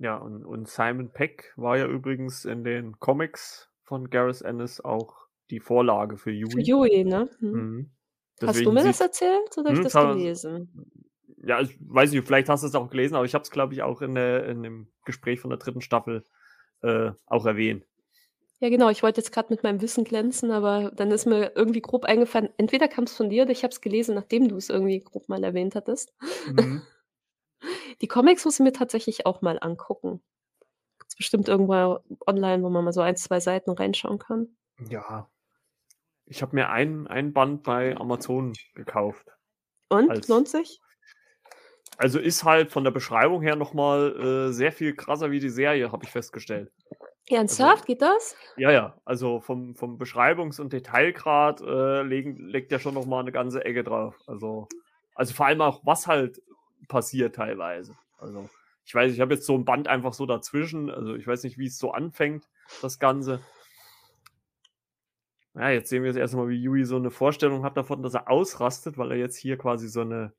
Ja, 0.00 0.16
und 0.16 0.44
und 0.44 0.68
Simon 0.68 1.12
Pegg 1.12 1.52
war 1.56 1.76
ja 1.76 1.86
übrigens 1.86 2.44
in 2.44 2.62
den 2.64 2.98
Comics 3.00 3.68
von 3.82 4.10
Gareth 4.10 4.42
Ennis 4.42 4.80
auch 4.80 5.26
die 5.50 5.58
Vorlage 5.60 6.16
für 6.18 6.30
Für 6.50 6.60
Yui. 6.60 6.68
Yui, 6.68 7.04
ne? 7.04 7.28
Mhm. 7.40 7.66
Mhm. 7.66 7.92
Hast 8.46 8.64
du 8.64 8.72
mir 8.72 8.84
das 8.84 9.00
erzählt 9.00 9.56
oder 9.56 9.70
habe 9.70 9.80
ich 9.80 9.84
hm, 9.84 9.84
das 9.84 9.92
gelesen? 9.92 10.90
Ja, 11.42 11.60
ich 11.60 11.76
weiß 11.80 12.10
nicht, 12.12 12.26
vielleicht 12.26 12.48
hast 12.48 12.62
du 12.62 12.66
es 12.66 12.74
auch 12.74 12.90
gelesen, 12.90 13.14
aber 13.14 13.24
ich 13.24 13.34
habe 13.34 13.42
es, 13.42 13.50
glaube 13.50 13.74
ich, 13.74 13.82
auch 13.82 14.02
in, 14.02 14.14
der, 14.14 14.46
in 14.46 14.62
dem 14.62 14.88
Gespräch 15.04 15.40
von 15.40 15.50
der 15.50 15.58
dritten 15.58 15.80
Staffel 15.80 16.24
äh, 16.82 17.12
auch 17.26 17.46
erwähnt. 17.46 17.84
Ja, 18.60 18.70
genau. 18.70 18.90
Ich 18.90 19.02
wollte 19.02 19.20
jetzt 19.20 19.32
gerade 19.32 19.52
mit 19.52 19.62
meinem 19.62 19.80
Wissen 19.80 20.04
glänzen, 20.04 20.50
aber 20.50 20.90
dann 20.90 21.10
ist 21.12 21.26
mir 21.26 21.52
irgendwie 21.54 21.80
grob 21.80 22.04
eingefallen, 22.04 22.50
entweder 22.56 22.88
kam 22.88 23.04
es 23.04 23.16
von 23.16 23.30
dir 23.30 23.42
oder 23.44 23.52
ich 23.52 23.62
habe 23.62 23.72
es 23.72 23.80
gelesen, 23.80 24.14
nachdem 24.14 24.48
du 24.48 24.56
es 24.56 24.68
irgendwie 24.68 24.98
grob 24.98 25.28
mal 25.28 25.42
erwähnt 25.44 25.74
hattest. 25.74 26.12
Mhm. 26.46 26.82
Die 28.00 28.08
Comics 28.08 28.44
muss 28.44 28.58
ich 28.58 28.64
mir 28.64 28.72
tatsächlich 28.72 29.26
auch 29.26 29.42
mal 29.42 29.58
angucken. 29.60 30.20
Gibt's 30.98 31.16
bestimmt 31.16 31.48
irgendwo 31.48 31.98
online, 32.26 32.62
wo 32.62 32.68
man 32.68 32.84
mal 32.84 32.92
so 32.92 33.00
ein, 33.00 33.16
zwei 33.16 33.40
Seiten 33.40 33.70
reinschauen 33.70 34.18
kann. 34.18 34.56
Ja. 34.88 35.28
Ich 36.30 36.42
habe 36.42 36.54
mir 36.54 36.68
ein, 36.68 37.06
ein 37.06 37.32
Band 37.32 37.62
bei 37.62 37.96
Amazon 37.96 38.52
gekauft. 38.74 39.26
Und? 39.88 40.10
Als, 40.10 40.28
Lohnt 40.28 40.48
sich? 40.48 40.80
Also 41.96 42.18
ist 42.18 42.44
halt 42.44 42.70
von 42.70 42.84
der 42.84 42.90
Beschreibung 42.90 43.42
her 43.42 43.56
nochmal 43.56 44.48
äh, 44.48 44.52
sehr 44.52 44.70
viel 44.72 44.94
krasser 44.94 45.30
wie 45.30 45.40
die 45.40 45.48
Serie, 45.48 45.90
habe 45.90 46.04
ich 46.04 46.10
festgestellt. 46.10 46.70
Ernsthaft? 47.28 47.72
Also, 47.72 47.84
geht 47.84 48.02
das? 48.02 48.36
Ja, 48.56 48.70
ja. 48.70 49.00
Also 49.04 49.40
vom, 49.40 49.74
vom 49.74 49.98
Beschreibungs- 49.98 50.60
und 50.60 50.72
Detailgrad 50.72 51.60
äh, 51.60 52.02
legen, 52.02 52.36
legt 52.36 52.70
ja 52.72 52.78
schon 52.78 52.94
nochmal 52.94 53.20
eine 53.20 53.32
ganze 53.32 53.64
Ecke 53.64 53.82
drauf. 53.82 54.16
Also, 54.26 54.68
also 55.14 55.34
vor 55.34 55.46
allem 55.46 55.60
auch, 55.60 55.80
was 55.84 56.06
halt 56.06 56.40
passiert 56.88 57.34
teilweise. 57.34 57.96
Also 58.18 58.48
ich 58.84 58.94
weiß, 58.94 59.12
ich 59.12 59.20
habe 59.20 59.34
jetzt 59.34 59.46
so 59.46 59.54
ein 59.54 59.64
Band 59.64 59.88
einfach 59.88 60.12
so 60.12 60.24
dazwischen. 60.24 60.90
Also 60.90 61.14
ich 61.14 61.26
weiß 61.26 61.42
nicht, 61.42 61.58
wie 61.58 61.66
es 61.66 61.78
so 61.78 61.92
anfängt, 61.92 62.48
das 62.80 62.98
Ganze. 62.98 63.40
Ja, 65.54 65.70
jetzt 65.70 65.88
sehen 65.88 66.02
wir 66.02 66.08
jetzt 66.08 66.18
erstmal, 66.18 66.48
wie 66.48 66.62
Yui 66.62 66.84
so 66.84 66.96
eine 66.96 67.10
Vorstellung 67.10 67.64
hat 67.64 67.76
davon, 67.76 68.02
dass 68.02 68.14
er 68.14 68.30
ausrastet, 68.30 68.98
weil 68.98 69.10
er 69.12 69.18
jetzt 69.18 69.36
hier 69.36 69.56
quasi 69.58 69.88
so 69.88 70.02
eine, 70.02 70.32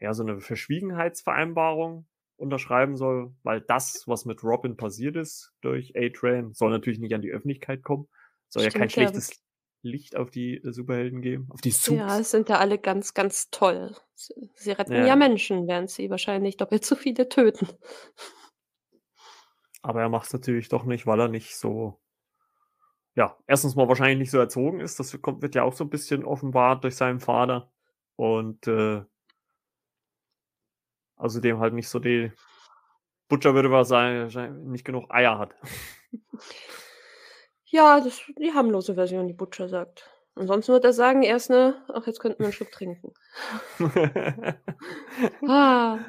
ja, 0.00 0.12
so 0.14 0.22
eine 0.22 0.40
Verschwiegenheitsvereinbarung 0.40 2.06
unterschreiben 2.36 2.96
soll, 2.96 3.32
weil 3.42 3.60
das, 3.60 4.04
was 4.06 4.24
mit 4.24 4.42
Robin 4.42 4.76
passiert 4.76 5.16
ist 5.16 5.52
durch 5.60 5.94
A-Train, 5.94 6.52
soll 6.54 6.70
natürlich 6.70 6.98
nicht 6.98 7.14
an 7.14 7.22
die 7.22 7.30
Öffentlichkeit 7.30 7.82
kommen. 7.82 8.08
Soll 8.48 8.62
Stimmt, 8.62 8.74
ja 8.74 8.78
kein 8.80 8.90
schlechtes 8.90 9.30
ja. 9.30 9.36
Licht 9.82 10.16
auf 10.16 10.30
die 10.30 10.60
Superhelden 10.64 11.22
geben, 11.22 11.48
auf 11.50 11.60
die 11.60 11.70
Suits. 11.70 11.98
Ja, 11.98 12.18
es 12.18 12.30
sind 12.30 12.48
ja 12.48 12.58
alle 12.58 12.78
ganz, 12.78 13.14
ganz 13.14 13.50
toll. 13.50 13.94
Sie 14.14 14.72
retten 14.72 14.92
ja, 14.92 15.06
ja 15.06 15.16
Menschen, 15.16 15.68
während 15.68 15.90
sie 15.90 16.10
wahrscheinlich 16.10 16.56
doppelt 16.56 16.84
so 16.84 16.96
viele 16.96 17.28
töten. 17.28 17.68
Aber 19.82 20.02
er 20.02 20.08
macht 20.08 20.26
es 20.26 20.32
natürlich 20.32 20.68
doch 20.68 20.84
nicht, 20.84 21.06
weil 21.06 21.20
er 21.20 21.28
nicht 21.28 21.56
so, 21.56 22.00
ja, 23.20 23.36
erstens 23.46 23.76
mal 23.76 23.88
wahrscheinlich 23.88 24.18
nicht 24.18 24.30
so 24.30 24.38
erzogen 24.38 24.80
ist. 24.80 24.98
Das 24.98 25.20
kommt, 25.20 25.42
wird 25.42 25.54
ja 25.54 25.62
auch 25.62 25.74
so 25.74 25.84
ein 25.84 25.90
bisschen 25.90 26.24
offenbart 26.24 26.84
durch 26.84 26.96
seinen 26.96 27.20
Vater. 27.20 27.70
Und 28.16 28.66
äh, 28.66 29.02
Außerdem 31.20 31.60
halt 31.60 31.74
nicht 31.74 31.88
so 31.88 31.98
die 31.98 32.32
Butcher 33.28 33.54
würde 33.54 33.70
was 33.70 33.88
sagen, 33.88 34.70
nicht 34.70 34.84
genug 34.84 35.10
Eier 35.10 35.38
hat. 35.38 35.54
Ja, 37.72 37.98
das 38.00 38.06
ist 38.06 38.32
die 38.36 38.52
harmlose 38.52 38.96
Version, 38.96 39.28
die 39.28 39.32
Butcher 39.32 39.68
sagt. 39.68 40.10
Ansonsten 40.34 40.72
wird 40.72 40.84
er 40.84 40.92
sagen, 40.92 41.22
erst 41.22 41.50
ne, 41.50 41.80
ach, 41.94 42.04
jetzt 42.04 42.18
könnten 42.18 42.40
wir 42.40 42.46
einen 42.46 42.52
Schluck 42.52 42.72
trinken. 42.72 43.14
ah. 45.48 46.00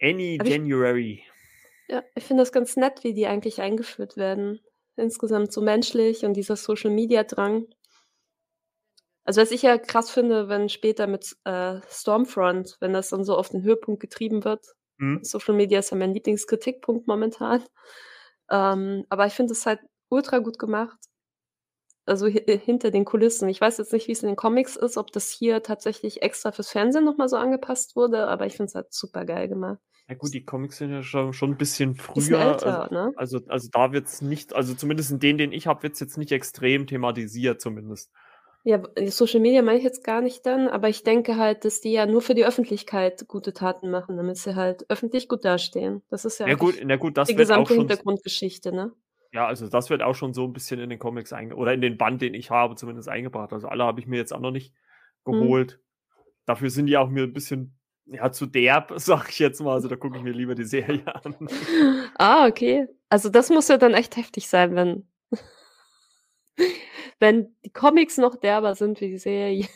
Any 0.00 0.38
January. 0.42 1.22
Ich, 1.22 1.37
ja, 1.88 2.02
ich 2.14 2.24
finde 2.24 2.42
das 2.42 2.52
ganz 2.52 2.76
nett, 2.76 3.04
wie 3.04 3.14
die 3.14 3.26
eigentlich 3.26 3.60
eingeführt 3.60 4.16
werden. 4.16 4.60
Insgesamt 4.96 5.52
so 5.52 5.60
menschlich 5.60 6.24
und 6.24 6.34
dieser 6.34 6.56
Social 6.56 6.90
Media 6.90 7.24
Drang. 7.24 7.66
Also, 9.24 9.40
was 9.42 9.50
ich 9.50 9.62
ja 9.62 9.78
krass 9.78 10.10
finde, 10.10 10.48
wenn 10.48 10.68
später 10.68 11.06
mit, 11.06 11.36
äh, 11.44 11.80
Stormfront 11.90 12.76
wenn 12.80 12.92
das 12.92 13.10
dann 13.10 13.24
so 13.24 13.36
auf 13.36 13.50
den 13.50 13.62
Höhepunkt 13.62 14.00
getrieben 14.00 14.44
wird. 14.44 14.64
Mhm. 14.98 15.22
Social 15.22 15.54
Media 15.54 15.78
ist 15.80 15.90
ja 15.90 15.96
mein 15.96 16.14
Lieblingskritikpunkt 16.14 17.06
momentan. 17.06 17.62
Ähm, 18.50 19.04
aber 19.10 19.26
ich 19.26 19.34
finde 19.34 19.52
es 19.52 19.66
halt 19.66 19.80
ultra 20.08 20.38
gut 20.38 20.58
gemacht. 20.58 20.98
Also, 22.06 22.26
äh, 22.26 22.58
hinter 22.58 22.90
den 22.90 23.04
Kulissen. 23.04 23.48
Ich 23.48 23.60
weiß 23.60 23.78
jetzt 23.78 23.92
nicht, 23.92 24.08
wie 24.08 24.12
es 24.12 24.22
in 24.22 24.28
den 24.28 24.36
Comics 24.36 24.76
ist, 24.76 24.96
ob 24.96 25.12
das 25.12 25.28
hier 25.30 25.62
tatsächlich 25.62 26.22
extra 26.22 26.52
fürs 26.52 26.70
Fernsehen 26.70 27.04
noch 27.04 27.18
mal 27.18 27.28
so 27.28 27.36
angepasst 27.36 27.96
wurde, 27.96 28.26
aber 28.28 28.46
ich 28.46 28.56
finde 28.56 28.70
es 28.70 28.74
halt 28.74 28.92
super 28.92 29.24
geil 29.26 29.48
gemacht. 29.48 29.78
Ja 30.10 30.14
gut, 30.14 30.32
die 30.32 30.42
Comics 30.42 30.78
sind 30.78 30.90
ja 30.90 31.02
schon 31.02 31.34
schon 31.34 31.50
'n 31.52 31.56
bisschen 31.58 31.94
früher. 31.94 32.40
älter, 32.40 32.88
also 32.88 32.88
ne? 32.90 33.12
also 33.14 33.40
also 33.46 33.68
da 33.70 33.92
wird's 33.92 34.22
nicht 34.22 34.54
also 34.54 34.74
zumindest 34.74 35.10
in 35.10 35.18
denen, 35.18 35.36
den 35.36 35.52
ich 35.52 35.66
habe, 35.66 35.82
wird 35.82 35.94
es 35.94 36.00
jetzt 36.00 36.16
nicht 36.16 36.32
extrem 36.32 36.86
thematisiert 36.86 37.60
zumindest. 37.60 38.08
Ja, 38.66 38.82
Social 39.08 39.40
Media 39.40 39.62
meine 39.62 39.78
ich 39.78 39.84
jetzt 39.84 40.02
gar 40.04 40.20
nicht 40.20 40.44
dann, 40.44 40.68
aber 40.68 40.88
ich 40.88 41.02
denke 41.04 41.36
halt, 41.36 41.64
dass 41.64 41.80
die 41.80 41.92
ja 41.92 42.06
nur 42.06 42.20
für 42.22 42.34
die 42.34 42.44
Öffentlichkeit 42.44 43.26
gute 43.28 43.52
Taten 43.52 43.90
machen, 43.90 44.16
damit 44.16 44.36
sie 44.36 44.56
halt 44.56 44.84
öffentlich 44.90 45.28
gut 45.28 45.44
dastehen. 45.44 46.02
Das 46.10 46.24
ist 46.24 46.38
ja 46.40 46.50
Ja 46.50 46.54
gut 46.54 46.76
na 46.84 46.96
gut, 46.96 47.16
das 47.16 47.28
die 47.28 47.36
wird 47.36 47.52
auch 47.52 47.70
gesamte 47.70 47.74
Hintergrundgeschichte, 47.74 48.72
ne? 48.72 48.92
Ja, 49.32 49.46
also 49.46 49.68
das 49.68 49.90
wird 49.90 50.02
auch 50.02 50.14
schon 50.14 50.32
so 50.32 50.44
ein 50.44 50.52
bisschen 50.54 50.80
in 50.80 50.88
den 50.88 50.98
Comics 50.98 51.32
oder 51.32 51.74
in 51.74 51.82
den 51.82 51.98
Band, 51.98 52.22
den 52.22 52.32
ich 52.32 52.50
habe, 52.50 52.76
zumindest 52.76 53.08
eingebracht. 53.10 53.52
Also 53.52 53.68
alle 53.68 53.84
habe 53.84 54.00
ich 54.00 54.06
mir 54.06 54.16
jetzt 54.16 54.32
auch 54.32 54.40
noch 54.40 54.50
nicht 54.50 54.74
Mhm. 55.30 55.58
geholt. 55.58 55.80
Dafür 56.46 56.70
sind 56.70 56.86
die 56.86 56.98
auch 56.98 57.10
mir 57.10 57.24
ein 57.24 57.34
bisschen, 57.34 57.77
ja, 58.10 58.32
zu 58.32 58.46
derb, 58.46 58.92
sag 58.96 59.28
ich 59.28 59.38
jetzt 59.38 59.60
mal. 59.60 59.74
Also 59.74 59.88
da 59.88 59.96
gucke 59.96 60.16
ich 60.16 60.22
mir 60.22 60.32
lieber 60.32 60.54
die 60.54 60.64
Serie 60.64 61.02
an. 61.24 61.48
Ah, 62.16 62.46
okay. 62.46 62.88
Also 63.08 63.28
das 63.28 63.50
muss 63.50 63.68
ja 63.68 63.78
dann 63.78 63.94
echt 63.94 64.16
heftig 64.16 64.48
sein, 64.48 64.74
wenn 64.74 65.08
wenn 67.18 67.54
die 67.64 67.72
Comics 67.72 68.16
noch 68.18 68.36
derber 68.36 68.74
sind 68.74 69.00
wie 69.00 69.08
die 69.08 69.18
Serie. 69.18 69.66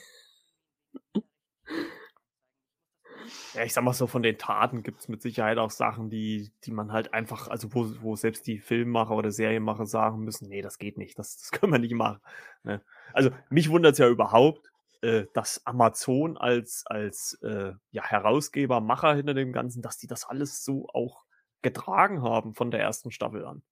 Ja, 3.55 3.64
ich 3.64 3.75
sag 3.75 3.85
mal 3.85 3.92
so, 3.92 4.07
von 4.07 4.23
den 4.23 4.38
Taten 4.38 4.83
gibt 4.83 5.01
es 5.01 5.09
mit 5.09 5.21
Sicherheit 5.21 5.59
auch 5.59 5.71
Sachen, 5.71 6.09
die, 6.09 6.51
die 6.64 6.71
man 6.71 6.90
halt 6.90 7.12
einfach, 7.12 7.49
also 7.49 7.75
wo, 7.75 7.87
wo 8.01 8.16
selbst 8.16 8.47
die 8.47 8.59
Filmmacher 8.59 9.14
oder 9.14 9.31
Serienmacher 9.31 9.85
sagen 9.85 10.21
müssen, 10.21 10.49
nee, 10.49 10.62
das 10.62 10.79
geht 10.79 10.97
nicht, 10.97 11.18
das, 11.18 11.37
das 11.37 11.51
können 11.51 11.73
wir 11.73 11.79
nicht 11.79 11.95
machen. 11.95 12.21
Ne? 12.62 12.83
Also 13.12 13.31
mich 13.51 13.68
wundert 13.68 13.92
es 13.92 13.99
ja 13.99 14.09
überhaupt, 14.09 14.72
äh, 15.03 15.27
dass 15.35 15.67
Amazon 15.67 16.37
als, 16.38 16.85
als 16.87 17.38
äh, 17.43 17.73
ja, 17.91 18.05
Herausgeber, 18.05 18.81
Macher 18.81 19.15
hinter 19.15 19.35
dem 19.35 19.53
Ganzen, 19.53 19.83
dass 19.83 19.99
die 19.99 20.07
das 20.09 20.25
alles 20.25 20.65
so 20.65 20.88
auch 20.93 21.25
getragen 21.62 22.23
haben 22.23 22.55
von 22.55 22.71
der 22.71 22.81
ersten 22.81 23.11
Staffel 23.12 23.45
an. 23.45 23.62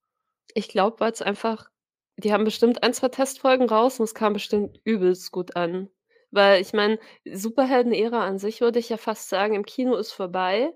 Ich 0.53 0.67
glaube, 0.69 0.99
weil 0.99 1.11
es 1.11 1.21
einfach 1.21 1.69
die 2.17 2.33
haben 2.33 2.43
bestimmt 2.43 2.83
ein, 2.83 2.93
2 2.93 3.07
Testfolgen 3.09 3.67
raus 3.69 3.99
und 3.99 4.03
es 4.03 4.13
kam 4.13 4.33
bestimmt 4.33 4.79
übelst 4.83 5.31
gut 5.31 5.55
an. 5.55 5.89
Weil 6.29 6.61
ich 6.61 6.73
meine, 6.73 6.99
Superhelden-Ära 7.25 8.25
an 8.27 8.37
sich 8.37 8.61
würde 8.61 8.79
ich 8.79 8.89
ja 8.89 8.97
fast 8.97 9.29
sagen, 9.29 9.55
im 9.55 9.65
Kino 9.65 9.95
ist 9.95 10.11
vorbei. 10.11 10.73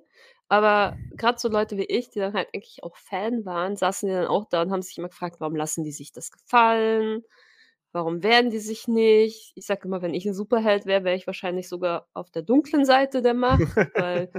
Aber 0.47 0.97
gerade 1.11 1.37
so 1.39 1.49
Leute 1.49 1.77
wie 1.77 1.83
ich, 1.85 2.09
die 2.09 2.19
dann 2.19 2.33
halt 2.33 2.49
eigentlich 2.53 2.83
auch 2.83 2.95
Fan 2.97 3.45
waren, 3.45 3.75
saßen 3.75 4.07
die 4.09 4.15
dann 4.15 4.27
auch 4.27 4.45
da 4.49 4.61
und 4.63 4.71
haben 4.71 4.81
sich 4.81 4.97
immer 4.97 5.09
gefragt: 5.09 5.39
„Warum 5.39 5.55
lassen 5.55 5.83
die 5.83 5.91
sich 5.91 6.11
das 6.13 6.31
gefallen? 6.31 7.23
Warum 7.95 8.23
wehren 8.23 8.51
die 8.51 8.59
sich 8.59 8.87
nicht?“ 8.89 9.53
Ich 9.55 9.65
sage 9.67 9.87
immer, 9.87 10.01
wenn 10.03 10.13
ich 10.13 10.27
ein 10.27 10.33
Superheld 10.35 10.85
wäre, 10.85 11.05
wäre 11.05 11.15
ich 11.17 11.27
wahrscheinlich 11.27 11.69
sogar 11.69 12.09
auf 12.13 12.29
der 12.31 12.43
dunklen 12.43 12.85
Seite 12.85 13.21
der 13.23 13.33
Macht, 13.35 13.79
weil 13.95 14.33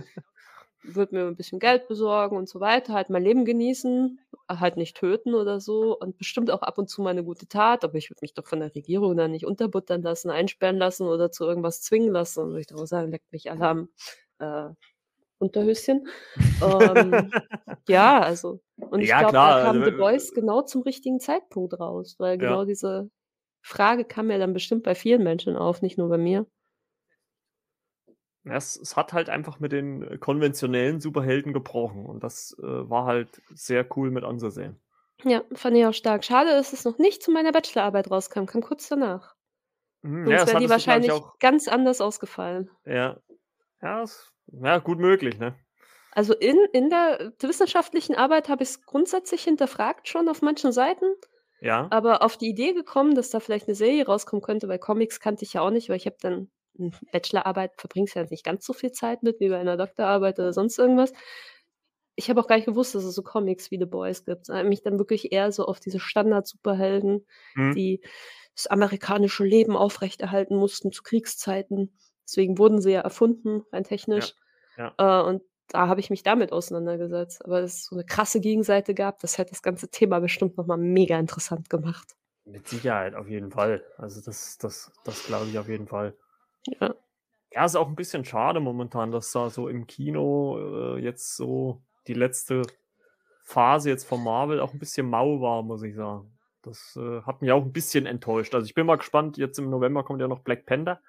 würde 0.83 1.15
mir 1.17 1.27
ein 1.27 1.37
bisschen 1.37 1.59
Geld 1.61 1.89
besorgen 1.89 2.37
und 2.37 2.49
so 2.49 2.61
weiter, 2.61 2.95
halt 2.95 3.11
mein 3.11 3.25
Leben 3.25 3.45
genießen, 3.45 4.21
halt 4.49 4.77
nicht 4.77 4.97
töten 4.97 5.35
oder 5.35 5.61
so 5.61 5.99
und 5.99 6.19
bestimmt 6.19 6.51
auch 6.51 6.63
ab 6.63 6.79
und 6.79 6.89
zu 6.91 7.03
mal 7.03 7.15
'ne 7.15 7.25
gute 7.25 7.49
Tat, 7.49 7.85
aber 7.85 7.97
ich 7.97 8.11
würde 8.11 8.21
mich 8.23 8.35
doch 8.35 8.47
von 8.47 8.61
der 8.61 8.75
Regierung 8.75 9.17
dann 9.17 9.33
nicht 9.33 9.47
unterbuttern 9.47 10.03
lassen, 10.03 10.31
einsperren 10.31 10.79
lassen 10.79 11.07
oder 11.09 11.31
zu 11.33 11.45
irgendwas 11.47 11.83
zwingen 11.83 12.13
lassen. 12.13 12.41
Dann 12.41 12.49
würde 12.51 12.61
ich 12.63 12.67
doch 12.69 12.85
sagen: 12.87 13.11
„Leckt 13.13 13.33
mich 13.33 13.51
alle 13.51 13.67
am, 13.69 13.89
äh, 14.39 14.71
Unterhöschen.“ 15.39 16.09
Ähm, 16.63 17.35
ja, 17.89 18.21
also 18.21 18.61
und 18.91 19.03
ich 19.03 19.17
Ja 19.17 19.19
glaube, 19.19 19.39
da 19.43 19.55
kam 19.55 19.83
also, 19.83 19.85
The 19.85 19.93
Boys 19.93 20.33
genau 20.35 20.63
zum 20.63 20.83
richtigen 20.83 21.21
Zeitpunkt 21.21 21.79
raus, 21.81 22.17
weil 22.19 22.39
genau 22.39 22.65
Ja. 22.65 22.67
diese 22.67 23.11
Frage 23.67 24.05
kam 24.05 24.31
ja 24.31 24.39
dann 24.39 24.53
bestimmt 24.53 24.85
bei 24.85 24.95
vielen 24.95 25.25
Menschen 25.25 25.57
auf, 25.57 25.83
nicht 25.83 25.99
nur 25.99 26.09
bei 26.09 26.19
mir. 26.19 26.47
Es 28.45 28.77
es 28.77 28.97
hat 28.97 29.13
halt 29.13 29.29
einfach 29.29 29.59
mit 29.59 29.73
den, 29.73 30.03
äh, 30.03 30.19
konventionellen 30.19 31.01
Superhelden 31.01 31.53
gebrochen 31.53 32.07
und 32.07 32.23
das, 32.23 32.57
äh, 32.61 32.63
war 32.63 33.05
halt 33.05 33.43
sehr 33.53 33.85
cool 33.97 34.13
mit 34.13 34.23
anzusehen. 34.23 34.81
Ja, 35.25 35.43
fand 35.55 35.77
ich 35.77 35.85
auch 35.85 35.95
stark. 35.95 36.25
Schade, 36.25 36.51
dass 36.51 36.73
es 36.73 36.85
noch 36.85 36.99
nicht 36.99 37.23
zu 37.23 37.33
meiner 37.33 37.51
Bachelorarbeit 37.51 38.09
rauskam, 38.11 38.45
kam 38.45 38.61
kurz 38.63 38.89
danach. 38.89 39.35
Mhm, 40.03 40.31
ja, 40.31 40.39
Sonst 40.39 40.53
wäre 40.53 40.61
die 40.61 40.71
wahrscheinlich 40.71 41.11
auch 41.11 41.39
ganz 41.41 41.67
anders 41.67 42.01
ausgefallen. 42.01 42.71
Ja. 42.85 43.21
Ja, 43.83 44.03
ist 44.03 44.33
ja, 44.53 44.79
gut 44.79 44.99
möglich, 44.99 45.39
ne? 45.39 45.57
Also, 46.13 46.35
in 46.35 46.57
in 46.73 46.89
der 46.89 47.33
wissenschaftlichen 47.41 48.15
Arbeit 48.15 48.49
habe 48.49 48.63
ich's 48.63 48.83
grundsätzlich 48.83 49.43
hinterfragt 49.43 50.09
schon 50.09 50.29
auf 50.29 50.41
manchen 50.41 50.73
Seiten. 50.73 51.05
Ja. 51.67 51.91
Aber 51.91 52.23
auf 52.23 52.37
die 52.37 52.49
Idee 52.49 52.73
gekommen, 52.75 53.15
dass 53.15 53.31
da 53.31 53.41
vielleicht 53.41 53.69
'ne 53.69 53.75
Serie 53.75 54.07
rauskommen 54.07 54.43
könnte, 54.43 54.69
weil 54.69 54.79
Comics 54.79 55.21
kannte 55.21 55.45
ich 55.45 55.53
ja 55.55 55.63
auch 55.63 55.71
nicht, 55.71 55.89
weil 55.89 55.97
ich 55.99 56.07
habe 56.07 56.17
dann 56.21 56.51
Bachelorarbeit 57.13 57.73
verbringst 57.79 58.15
ja 58.17 58.25
nicht 58.25 58.45
ganz 58.45 58.67
so 58.67 58.73
viel 58.75 58.93
Zeit 58.93 59.23
mit 59.23 59.41
wie 59.41 59.49
bei 59.51 59.59
einer 59.59 59.77
Doktorarbeit 59.79 60.39
oder 60.39 60.53
sonst 60.53 60.79
irgendwas. 60.79 61.13
ich 62.17 62.31
habe 62.31 62.41
auch 62.41 62.47
gar 62.47 62.57
nicht 62.57 62.67
gewusst, 62.67 62.95
dass 62.95 63.05
es 63.05 63.15
so 63.15 63.23
Comics 63.23 63.71
wie 63.71 63.79
The 63.79 63.85
Boys 63.87 64.25
gibt. 64.25 64.49
Ich 64.49 64.55
habe 64.55 64.69
mich 64.69 64.83
dann 64.83 64.99
wirklich 64.99 65.33
eher 65.33 65.53
so 65.53 65.67
auf 65.67 65.81
diese 65.81 66.01
Standard-Superhelden, 66.01 67.27
Mhm. 67.57 67.73
die 67.75 68.01
das 68.55 68.67
amerikanische 68.69 69.45
Leben 69.45 69.77
aufrechterhalten 69.77 70.57
mussten 70.57 70.93
zu 70.93 71.03
Kriegszeiten. 71.03 71.95
Deswegen 72.27 72.59
wurden 72.59 72.81
sie 72.81 72.93
ja 72.93 73.01
erfunden, 73.03 73.63
rein 73.73 73.85
technisch. 73.85 74.35
Ja. 74.77 74.97
Äh, 74.99 75.23
und 75.23 75.43
da 75.69 75.89
habe 75.89 76.01
ich 76.01 76.11
mich 76.11 76.23
damit 76.23 76.53
auseinandergesetzt. 76.53 77.45
Aber 77.45 77.61
dass 77.61 77.75
es 77.75 77.85
so 77.87 77.97
'ne 77.97 78.05
krasse 78.05 78.41
Gegenseite 78.41 78.95
gab, 78.95 79.21
das 79.21 79.39
hätte 79.39 79.51
das 79.51 79.63
ganze 79.63 79.89
Thema 79.91 80.21
bestimmt 80.21 80.57
noch 80.57 80.67
mal 80.67 80.77
mega 80.79 81.19
interessant 81.19 81.71
gemacht. 81.71 82.15
Mit 82.47 82.69
Sicherheit, 82.69 83.17
auf 83.17 83.27
jeden 83.29 83.51
Fall. 83.51 83.85
Also, 83.99 84.21
das 84.21 84.57
das 84.59 84.93
das 85.03 85.25
glaube 85.25 85.51
ich 85.51 85.59
auf 85.59 85.69
jeden 85.69 85.89
Fall. 85.89 86.17
Ja. 86.81 86.97
Ja, 87.53 87.65
ist 87.65 87.77
auch 87.77 87.89
'n 87.89 87.95
bisschen 87.97 88.25
schade 88.25 88.61
momentan, 88.61 89.13
dass 89.13 89.31
da 89.33 89.51
so 89.51 89.69
im 89.69 89.87
Kino, 89.87 90.97
äh, 90.97 91.01
jetzt 91.01 91.37
so 91.37 91.83
die 92.07 92.15
letzte 92.15 92.73
Phase 93.45 93.91
jetzt 93.91 94.05
von 94.07 94.23
Marvel 94.23 94.61
auch 94.61 94.75
'n 94.75 94.79
bisschen 94.79 95.09
mau 95.09 95.41
war, 95.41 95.63
muss 95.63 95.83
ich 95.83 95.95
sagen. 95.97 96.39
Das, 96.63 96.97
äh, 96.97 97.23
hat 97.23 97.43
mich 97.43 97.53
auch 97.53 97.65
'n 97.65 97.73
bisschen 97.73 98.07
enttäuscht. 98.07 98.55
Also, 98.55 98.67
ich 98.67 98.75
bin 98.75 98.87
mal 98.87 98.97
gespannt, 98.99 99.39
jetzt 99.39 99.59
im 99.59 99.71
November 99.71 100.05
kommt 100.05 100.21
ja 100.21 100.29
noch 100.29 100.41
Black 100.41 100.67
Panther 100.67 101.01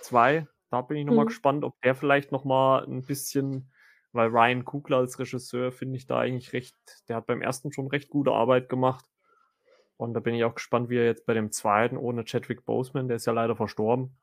2. 0.00 0.48
Da 0.70 0.82
bin 0.82 0.98
ich 0.98 1.06
noch 1.06 1.14
mal 1.14 1.24
Mhm. 1.24 1.26
gespannt, 1.26 1.64
ob 1.64 1.80
der 1.82 1.94
vielleicht 1.96 2.32
noch 2.32 2.44
mal 2.44 2.84
'n 2.86 3.06
bisschen 3.06 3.70
weil 4.14 4.28
Ryan 4.28 4.64
Coogler 4.64 4.98
als 4.98 5.18
Regisseur 5.18 5.72
finde 5.72 5.96
ich 5.96 6.06
da 6.06 6.18
eigentlich 6.18 6.52
recht 6.52 6.76
der 7.08 7.16
hat 7.16 7.26
beim 7.26 7.42
1. 7.42 7.68
schon 7.70 7.88
recht 7.88 8.08
gute 8.08 8.32
Arbeit 8.32 8.68
gemacht. 8.68 9.04
Und 9.96 10.14
da 10.14 10.20
bin 10.20 10.34
ich 10.34 10.44
auch 10.44 10.54
gespannt, 10.54 10.88
wie 10.90 10.96
er 10.96 11.04
jetzt 11.04 11.26
bei 11.26 11.34
dem 11.34 11.52
2. 11.52 11.96
ohne 11.98 12.24
Chadwick 12.24 12.64
Boseman, 12.64 13.08
der 13.08 13.16
ist 13.16 13.26
ja 13.26 13.32
leider 13.32 13.56
verstorben 13.56 14.16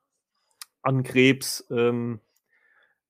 an 0.82 1.02
Krebs, 1.02 1.66
ähm, 1.70 2.20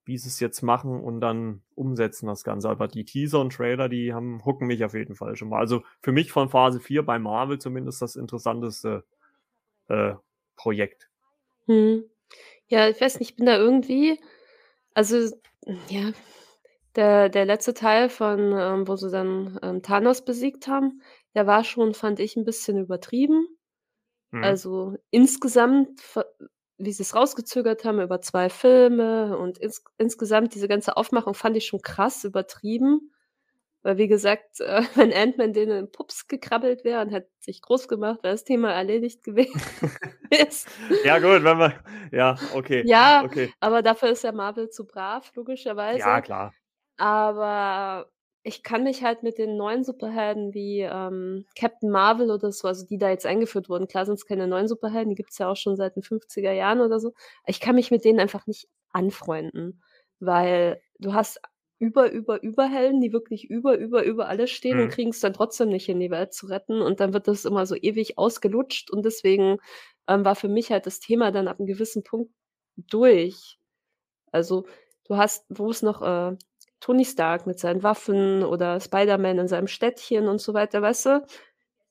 wie 0.05 0.19
sie's 0.19 0.41
jetzt 0.41 0.63
machen 0.63 1.01
und 1.01 1.21
dann 1.21 1.63
umsetzen 1.75 2.27
das 2.27 2.45
Ganze. 2.45 2.69
Aber 2.69 2.87
die 2.87 3.05
Teaser 3.05 3.41
und 3.41 3.55
Trailer, 3.55 3.89
die 3.89 4.13
haben 4.13 4.45
hooken 4.45 4.67
mich 4.67 4.85
auf 4.85 4.95
jeden 4.95 5.15
Fall 5.15 5.37
schon 5.37 5.49
mal. 5.49 5.59
Also, 5.59 5.83
für 6.01 6.13
mich 6.13 6.33
von 6.33 6.51
Phase 6.51 6.81
4 6.81 7.05
bei 7.05 7.19
Marvel 7.19 7.59
zumindest 7.59 8.03
das 8.03 8.17
interessanteste, 8.17 9.05
äh, 9.89 10.15
Projekt. 10.57 11.09
Mhm. 11.67 12.05
Ja, 12.67 12.89
ich 12.89 13.01
weiß 13.01 13.21
nicht, 13.21 13.31
ich 13.31 13.37
bin 13.37 13.47
da 13.47 13.57
irgendwie 13.57 14.19
also, 14.95 15.35
ja, 15.89 16.13
der 16.97 17.29
der 17.29 17.45
letzte 17.47 17.75
Teil 17.75 18.09
von, 18.11 18.53
ähm 18.57 18.89
wo 18.89 18.97
sie 18.97 19.11
dann, 19.11 19.59
ähm, 19.63 19.83
Thanos 19.83 20.25
besiegt 20.25 20.69
haben, 20.69 21.03
der 21.35 21.47
war 21.47 21.65
schon, 21.65 21.95
fand 21.95 22.21
ich, 22.21 22.37
'n 22.37 22.45
bisschen 22.45 22.79
übertrieben. 22.79 23.47
Mhm. 24.33 24.57
Also, 24.57 24.97
insgesamt 25.11 26.01
wie 26.79 26.93
sie's 26.93 27.15
rausgezögert 27.17 27.85
haben 27.85 28.01
über 28.01 28.21
2 28.23 28.51
Filme 28.51 29.39
und 29.39 29.59
ins 29.59 29.85
insgesamt 29.99 30.55
diese 30.55 30.69
ganze 30.69 30.97
Aufmachung 30.97 31.35
fand 31.35 31.57
ich 31.57 31.67
schon 31.67 31.83
krass 31.83 32.25
übertrieben. 32.25 33.13
Weil 33.83 33.99
wie 33.99 34.09
gesagt, 34.09 34.61
äh, 34.61 34.83
wenn 34.97 35.13
Ant-Man 35.15 35.53
denen 35.55 35.79
in 35.87 35.93
Pups 35.93 36.29
gekrabbelt 36.29 36.85
wäre 36.85 37.03
und 37.03 37.11
hätte 37.11 37.31
sich 37.41 37.63
groß 37.63 37.89
gemacht, 37.89 38.23
wäre 38.25 38.35
das 38.35 38.45
Thema 38.45 38.73
erledigt 38.73 39.25
gewesen. 39.25 39.61
Ja 41.05 41.19
gut, 41.19 41.45
wenn 41.45 41.59
wir 41.59 41.83
ja, 42.13 42.41
okay, 42.51 42.85
Ja, 42.85 43.23
okay. 43.23 43.55
aber 43.61 43.81
dafür 43.83 44.11
ist 44.11 44.25
ja 44.25 44.33
Marvel 44.33 44.69
zu 44.71 44.87
brav, 44.87 45.33
Ja, 45.91 46.21
logischerweise. 46.21 46.23
klar. 46.23 46.55
Aber 47.03 48.09
ich 48.45 48.63
kann 48.63 48.85
mich 48.85 49.03
halt 49.05 49.23
mit 49.25 49.39
den 49.39 49.57
neuen 49.57 49.83
Superhelden 49.85 50.55
wie, 50.55 50.81
ähm, 50.83 51.47
Captain 51.59 51.91
Marvel 51.91 52.31
oder 52.31 52.53
so 52.53 52.69
also, 52.69 52.87
die 52.87 52.99
da 52.99 53.11
jetzt 53.11 53.27
eingeführt 53.27 53.69
wurden 53.69 53.89
klar 53.89 54.07
sind's 54.07 54.27
keine 54.27 54.47
neuen 54.49 54.69
Superhelden, 54.69 55.11
die 55.11 55.17
gibt's 55.17 55.39
ja 55.39 55.49
auch 55.51 55.57
schon 55.57 55.77
seit 55.77 55.97
den 55.97 56.03
50er 56.05 56.53
Jahren 56.53 56.81
oder 56.81 57.01
so. 57.01 57.13
Ich 57.47 57.61
kann 57.61 57.75
mich 57.77 57.91
mit 57.91 58.05
denen 58.05 58.21
einfach 58.21 58.47
nicht 58.47 58.69
anfreunden, 58.93 59.83
weil 60.21 60.81
du 61.01 61.13
hast 61.15 61.41
über, 61.81 62.13
über, 62.13 62.41
Überhelden, 62.43 63.01
die 63.01 63.13
wirklich 63.13 63.51
über, 63.51 63.77
über, 63.77 64.05
über 64.05 64.29
alles 64.29 64.51
stehen 64.53 64.79
und 64.81 64.89
Mhm. 64.89 64.93
kriegen's 64.93 65.19
dann 65.21 65.33
trotzdem 65.33 65.69
nicht 65.71 65.87
hin, 65.87 65.99
die 66.01 66.11
Welt 66.13 66.33
zu 66.35 66.47
retten. 66.47 66.81
Und 66.83 67.01
dann 67.01 67.13
wird 67.15 67.27
das 67.29 67.45
immer 67.45 67.67
so 67.67 67.75
ewig 67.77 68.19
ausgelutscht 68.19 68.91
und 68.93 69.05
deswegen, 69.05 69.59
ähm, 70.09 70.25
war 70.25 70.37
für 70.37 70.49
mich 70.49 70.71
halt 70.71 70.87
das 70.87 71.01
Thema 71.01 71.33
dann 71.33 71.49
ab 71.49 71.59
'nem 71.59 71.67
gewissen 71.67 72.05
Punkt 72.05 72.33
durch. 72.77 73.59
Also, 74.33 74.67
du 75.07 75.17
hast 75.17 75.47
wo 75.51 75.71
ist 75.71 75.83
noch, 75.83 76.03
äh, 76.03 76.37
Tony 76.83 77.07
Stark 77.07 77.47
mit 77.47 77.61
seinen 77.61 77.83
Waffen 77.85 78.45
oder 78.45 78.81
Spider-Man 78.81 79.39
in 79.41 79.49
seinem 79.49 79.69
Städtchen 79.69 80.29
und 80.29 80.41
so 80.43 80.55
weiter, 80.55 80.83
weißt 80.83 81.07
du? 81.07 81.27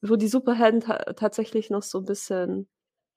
Wo 0.04 0.18
die 0.18 0.28
Superhelden 0.30 0.82
ta 0.82 0.98
tatsächlich 1.16 1.70
noch 1.72 1.84
so 1.84 2.00
'n 2.00 2.06
bisschen 2.06 2.70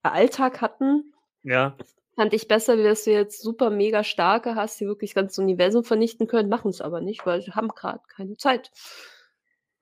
Alltag 0.04 0.60
hatten. 0.62 1.14
Ja. 1.44 1.76
Fand 2.16 2.32
ich 2.34 2.48
besser, 2.48 2.78
wie 2.78 2.84
dass 2.84 3.04
du 3.04 3.12
jetzt 3.12 3.42
super 3.42 3.70
mega 3.70 4.04
Starke 4.04 4.54
hast, 4.56 4.80
die 4.80 4.87
wirklich 4.87 5.12
das 5.12 5.16
ganze 5.24 5.42
Universum 5.42 5.84
vernichten 5.84 6.26
können, 6.28 6.48
machen's 6.50 6.80
aber 6.80 7.00
nicht, 7.00 7.26
weil 7.26 7.42
sie 7.42 7.52
haben 7.52 7.68
grad 7.68 8.08
keine 8.08 8.37
Zeit. 8.37 8.70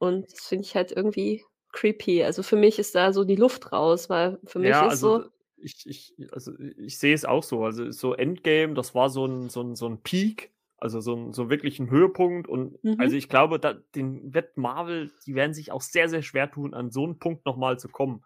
Und 0.02 0.32
das 0.32 0.40
finde 0.48 0.64
ich 0.64 0.74
halt 0.74 0.90
irgendwie 0.90 1.44
creepy. 1.72 2.24
Also, 2.24 2.42
für 2.42 2.56
mich 2.56 2.78
ist 2.80 2.94
da 2.96 3.12
so 3.12 3.22
die 3.24 3.36
Luft 3.36 3.70
raus, 3.72 4.10
weil 4.10 4.38
für 4.44 4.58
mich 4.58 4.80
Ja, 4.80 4.82
ist 4.82 4.98
also, 4.98 5.00
so 5.00 5.22
ich 5.56 5.86
ich 5.86 6.14
also, 6.32 6.52
ich 6.58 6.98
sehe 6.98 7.14
es 7.14 7.24
auch 7.24 7.42
so. 7.42 7.64
Also, 7.64 7.90
so 7.90 8.14
Endgame, 8.14 8.74
das 8.74 8.94
war 8.94 9.08
so 9.10 9.24
'n 9.26 9.48
so 9.48 9.60
'n 9.62 9.74
so 9.76 9.86
'n 9.86 10.02
Peak, 10.02 10.52
also, 10.82 11.00
so 11.00 11.32
so 11.32 11.50
wirklich 11.50 11.80
'n 11.80 11.90
Höhepunkt 11.90 12.48
und 12.48 12.78
also, 12.98 13.14
Mhm. 13.14 13.16
ich 13.16 13.28
glaube, 13.30 13.60
da 13.60 13.74
den 13.74 14.34
wird 14.34 14.56
Marvel 14.58 15.12
die 15.26 15.34
werden 15.36 15.54
sich 15.54 15.72
auch 15.72 15.82
sehr, 15.82 16.08
sehr 16.10 16.22
schwer 16.22 16.50
tun, 16.52 16.74
an 16.74 16.90
so 16.92 17.06
'n 17.06 17.18
Punkt 17.20 17.46
noch 17.46 17.56
mal 17.58 17.78
zu 17.80 17.88
kommen. 17.88 18.24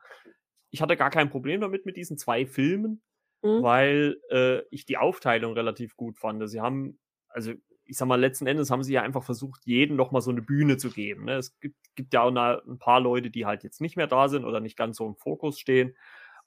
Ich 0.73 0.83
hatte 0.83 0.97
gar 0.99 1.11
kein 1.11 1.31
Problem 1.31 1.61
damit 1.63 1.87
mit 1.87 1.97
diesen 1.99 2.19
2 2.19 2.47
Filmen, 2.47 3.03
Mhm. 3.45 3.67
weil, 3.67 4.19
äh, 4.31 4.63
ich 4.71 4.87
die 4.87 4.99
Aufteilung 4.99 5.55
relativ 5.55 5.97
gut 5.97 6.19
fand. 6.19 6.49
Sie 6.51 6.61
haben 6.63 6.99
also, 7.31 7.53
ich 7.85 7.97
sage 7.99 8.09
mal, 8.11 8.21
letzten 8.21 8.47
Endes 8.49 8.71
haben 8.73 8.83
sie 8.85 8.95
ja 8.95 9.03
einfach 9.03 9.25
versucht, 9.25 9.63
jedem 9.67 9.97
noch 9.97 10.13
mal 10.13 10.21
so 10.23 10.33
'ne 10.33 10.43
Bühne 10.43 10.77
zu 10.79 10.91
geben, 10.93 11.27
ne? 11.27 11.37
Es 11.39 11.59
gibt 11.61 11.77
gibt 11.97 12.15
ja 12.15 12.23
auch 12.23 12.31
na 12.33 12.61
'n 12.67 12.79
paar 12.81 13.01
Leute, 13.01 13.31
die 13.31 13.47
halt 13.47 13.65
jetzt 13.65 13.81
nicht 13.83 13.97
mehr 13.99 14.09
da 14.09 14.29
sind 14.29 14.45
oder 14.47 14.61
nicht 14.61 14.77
ganz 14.79 14.99
so 14.99 15.07
im 15.09 15.17
Fokus 15.17 15.59
stehen. 15.61 15.97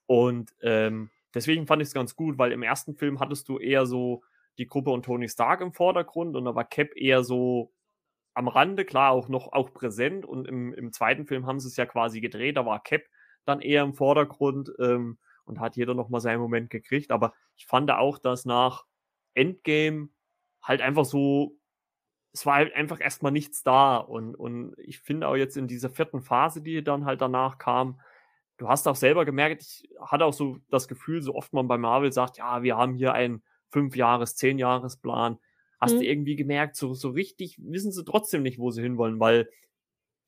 Und, 0.08 0.54
ähm, 0.64 1.12
deswegen 1.36 1.68
fand 1.68 1.82
ich's 1.84 1.94
ganz 1.96 2.16
gut, 2.18 2.38
weil 2.40 2.52
im 2.54 2.64
1. 2.64 2.96
Film 2.98 3.20
hattest 3.22 3.50
du 3.50 3.60
eher 3.60 3.86
so 3.88 4.24
die 4.60 4.68
Gruppe 4.68 4.92
um 4.92 5.04
Tony 5.04 5.30
Stark 5.30 5.62
im 5.62 5.74
Vordergrund 5.74 6.36
und 6.38 6.46
da 6.46 6.56
war 6.56 6.66
Cap 6.66 6.96
eher 6.98 7.24
so 7.26 7.74
am 8.36 8.48
Rande, 8.50 8.86
klar 8.86 9.12
auch 9.14 9.30
noch 9.30 9.54
auch 9.54 9.74
präsent 9.74 10.26
und 10.26 10.48
im 10.48 10.74
im 10.74 10.94
2. 10.94 11.28
Film 11.28 11.48
haben 11.48 11.60
sie's 11.62 11.78
ja 11.78 11.86
quasi 11.88 12.22
gedreht, 12.22 12.58
da 12.58 12.66
war 12.66 12.82
Cap 12.84 13.04
dann 13.46 13.62
eher 13.62 13.84
im 13.84 13.94
Vordergrund, 13.96 14.72
ähm, 14.80 15.20
und 15.46 15.60
hat 15.62 15.76
jeder 15.78 15.96
noch 15.96 16.10
mal 16.10 16.22
seinen 16.22 16.40
Moment 16.42 16.70
gekriegt. 16.72 17.12
Aber 17.12 17.34
ich 17.58 17.66
fand 17.68 17.92
auch, 17.92 18.20
dass 18.20 18.46
nach 18.46 18.86
Endgame 19.36 20.10
halt 20.64 20.82
einfach 20.82 21.06
so 21.06 21.58
es 22.34 22.46
war 22.46 22.56
halt 22.58 22.76
einfach 22.76 23.00
erst 23.02 23.24
mal 23.24 23.32
nichts 23.32 23.64
da 23.64 23.98
und 23.98 24.36
und 24.36 24.76
ich 24.80 25.00
finde 25.02 25.28
auch 25.30 25.36
jetzt 25.38 25.58
in 25.58 25.68
dieser 25.68 25.90
4. 25.92 26.22
Phase, 26.24 26.62
die 26.64 26.84
dann 26.84 27.06
halt 27.06 27.22
danach 27.22 27.58
kam 27.60 28.00
du 28.58 28.70
hast 28.70 28.88
auch 28.90 28.96
selber 28.98 29.26
gemerkt, 29.26 29.64
ich 29.64 29.90
hatte 30.02 30.26
auch 30.26 30.34
so 30.34 30.60
das 30.70 30.88
Gefühl, 30.90 31.22
so 31.24 31.36
oft 31.36 31.54
man 31.54 31.68
bei 31.70 31.78
Marvel 31.80 32.12
sagt: 32.14 32.38
„Ja, 32.40 32.64
wir 32.64 32.78
haben 32.78 32.96
hier 32.96 33.14
einen 33.14 33.44
5-Jahres-, 33.72 34.36
10-Jahres-Plan.“ 34.38 35.40
Hast 35.80 36.00
du 36.02 36.04
Mhm. 36.04 36.06
irgendwie 36.06 36.36
gemerkt, 36.38 36.76
so 36.78 36.94
so 36.94 37.10
richtig 37.12 37.58
wissen 37.62 37.92
sie 37.94 38.04
trotzdem 38.06 38.44
nicht, 38.44 38.60
wo 38.60 38.72
sie 38.72 38.82
hinwollen, 38.84 39.20
weil 39.20 39.50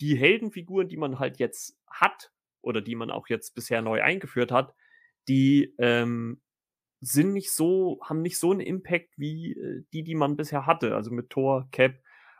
die 0.01 0.17
Heldenfiguren, 0.17 0.89
die 0.89 0.97
man 0.97 1.19
halt 1.19 1.39
jetzt 1.39 1.77
hat 1.89 2.31
oder 2.61 2.81
die 2.81 2.95
man 2.95 3.11
auch 3.11 3.27
jetzt 3.29 3.55
bisher 3.55 3.81
neu 3.83 4.01
eingeführt 4.03 4.51
hat, 4.51 4.75
die, 5.29 5.75
ähm, 5.79 6.41
sind 7.01 7.33
nicht 7.33 7.51
so 7.53 7.99
haben 8.03 8.21
nicht 8.23 8.39
so 8.39 8.51
'n 8.53 8.59
Impact 8.61 9.15
wie, 9.19 9.53
äh, 9.53 9.83
die, 9.93 10.03
die 10.03 10.15
man 10.15 10.37
bisher 10.37 10.65
hatte, 10.67 10.95
also, 10.95 11.11
mit 11.11 11.29
Thor, 11.31 11.67
Cap 11.71 11.95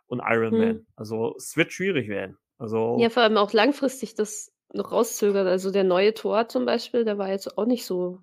und 0.08 0.22
Iron 0.26 0.56
Mhm. 0.56 0.82
Man. 0.82 0.86
Also, 0.98 1.36
es 1.38 1.58
wird 1.58 1.74
schwierig 1.74 2.10
werden. 2.10 2.38
Also 2.60 2.96
Ja, 2.96 3.10
vor 3.10 3.24
allem 3.24 3.38
auch 3.38 3.54
langfristig 3.54 4.16
das 4.16 4.52
noch 4.74 4.92
rauszögern. 4.92 5.48
Also, 5.48 5.72
der 5.72 5.84
neue 5.86 6.14
Thor 6.14 6.48
zum 6.50 6.66
Beispiel, 6.66 7.06
der 7.06 7.18
war 7.18 7.30
jetzt 7.30 7.58
auch 7.58 7.66
nicht 7.66 7.86
so 7.86 8.20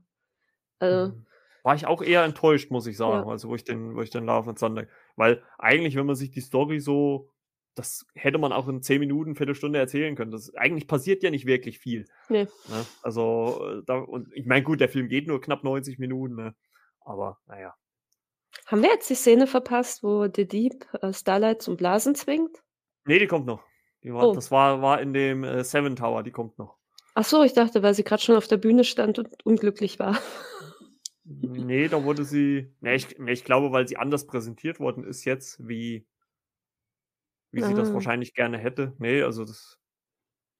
äh 0.80 1.08
Mhm. 1.08 1.27
War 1.64 1.74
ich 1.74 1.86
auch 1.86 2.02
eher 2.02 2.24
enttäuscht, 2.24 2.70
muss 2.70 2.86
ich 2.86 2.94
Ja. 2.98 3.06
sagen, 3.08 3.28
also, 3.30 3.48
wo 3.48 3.54
ich 3.54 3.64
den 3.64 3.94
wo 3.96 4.02
ich 4.02 4.10
den 4.10 4.24
Love 4.24 4.50
and 4.50 4.58
Thunder 4.58 4.86
weil 5.16 5.42
eigentlich, 5.58 5.96
wenn 5.96 6.06
man 6.06 6.16
sich 6.16 6.30
die 6.30 6.40
Story 6.40 6.80
so 6.80 7.30
das 7.74 8.04
hätte 8.16 8.38
man 8.38 8.52
auch 8.52 8.66
in 8.66 8.82
10 8.82 8.98
Minuten, 8.98 9.36
Viertelstunde 9.36 9.78
erzählen 9.78 10.16
können. 10.16 10.32
Das 10.32 10.52
eigentlich 10.56 10.88
passiert 10.88 11.22
ja 11.22 11.30
nicht 11.30 11.46
wirklich 11.46 11.78
viel, 11.78 12.06
Ne. 12.28 12.48
ne? 12.68 12.86
Also, 13.04 13.60
äh, 13.70 13.82
da 13.86 13.98
und 13.98 14.28
ich 14.34 14.46
meine, 14.46 14.64
gut, 14.64 14.80
der 14.80 14.88
Film 14.88 15.08
geht 15.08 15.28
nur 15.28 15.40
knapp 15.40 15.62
90 15.62 15.96
Minuten, 16.00 16.34
ne? 16.34 16.56
Aber 17.00 17.38
na 17.46 17.60
ja. 17.60 17.74
Haben 18.66 18.82
wir 18.82 18.88
jetzt 18.90 19.08
die 19.10 19.14
Szene 19.14 19.46
verpasst, 19.46 20.02
wo 20.02 20.24
The 20.34 20.48
Deep, 20.48 20.86
äh, 21.02 21.12
Starlight 21.12 21.62
zum 21.62 21.76
Blasen 21.76 22.16
zwingt? 22.16 22.50
Ne, 23.04 23.20
die 23.20 23.28
kommt 23.28 23.46
noch. 23.46 23.62
Die 24.02 24.12
war 24.12 24.26
Oh. 24.28 24.32
das 24.34 24.50
war 24.50 24.82
war 24.82 25.00
in 25.00 25.12
dem, 25.12 25.44
äh, 25.44 25.62
Seven 25.62 25.94
Tower, 25.94 26.24
die 26.24 26.32
kommt 26.32 26.58
noch. 26.58 26.78
Ach 27.14 27.24
so, 27.24 27.44
ich 27.44 27.52
dachte, 27.52 27.82
weil 27.84 27.94
sie 27.94 28.02
grad 28.04 28.20
schon 28.22 28.34
auf 28.36 28.48
der 28.48 28.56
Bühne 28.56 28.82
stand 28.82 29.20
und 29.20 29.28
unglücklich 29.46 30.00
war. 30.00 30.18
Ne, 31.68 31.88
da 31.88 32.02
wurde 32.04 32.24
sie 32.24 32.72
ne, 32.80 32.94
ich 32.94 33.18
ne, 33.18 33.32
ich 33.32 33.44
glaube, 33.44 33.70
weil 33.72 33.86
sie 33.86 33.96
anders 33.98 34.26
präsentiert 34.26 34.80
worden 34.80 35.04
ist 35.04 35.24
jetzt, 35.26 35.66
wie 35.68 36.06
wie 37.52 37.62
sie 37.62 37.74
das 37.74 37.90
Ah. 37.90 37.94
wahrscheinlich 37.94 38.34
gerne 38.34 38.58
hätte. 38.58 38.94
Ne, 38.98 39.22
also, 39.24 39.44
das 39.44 39.78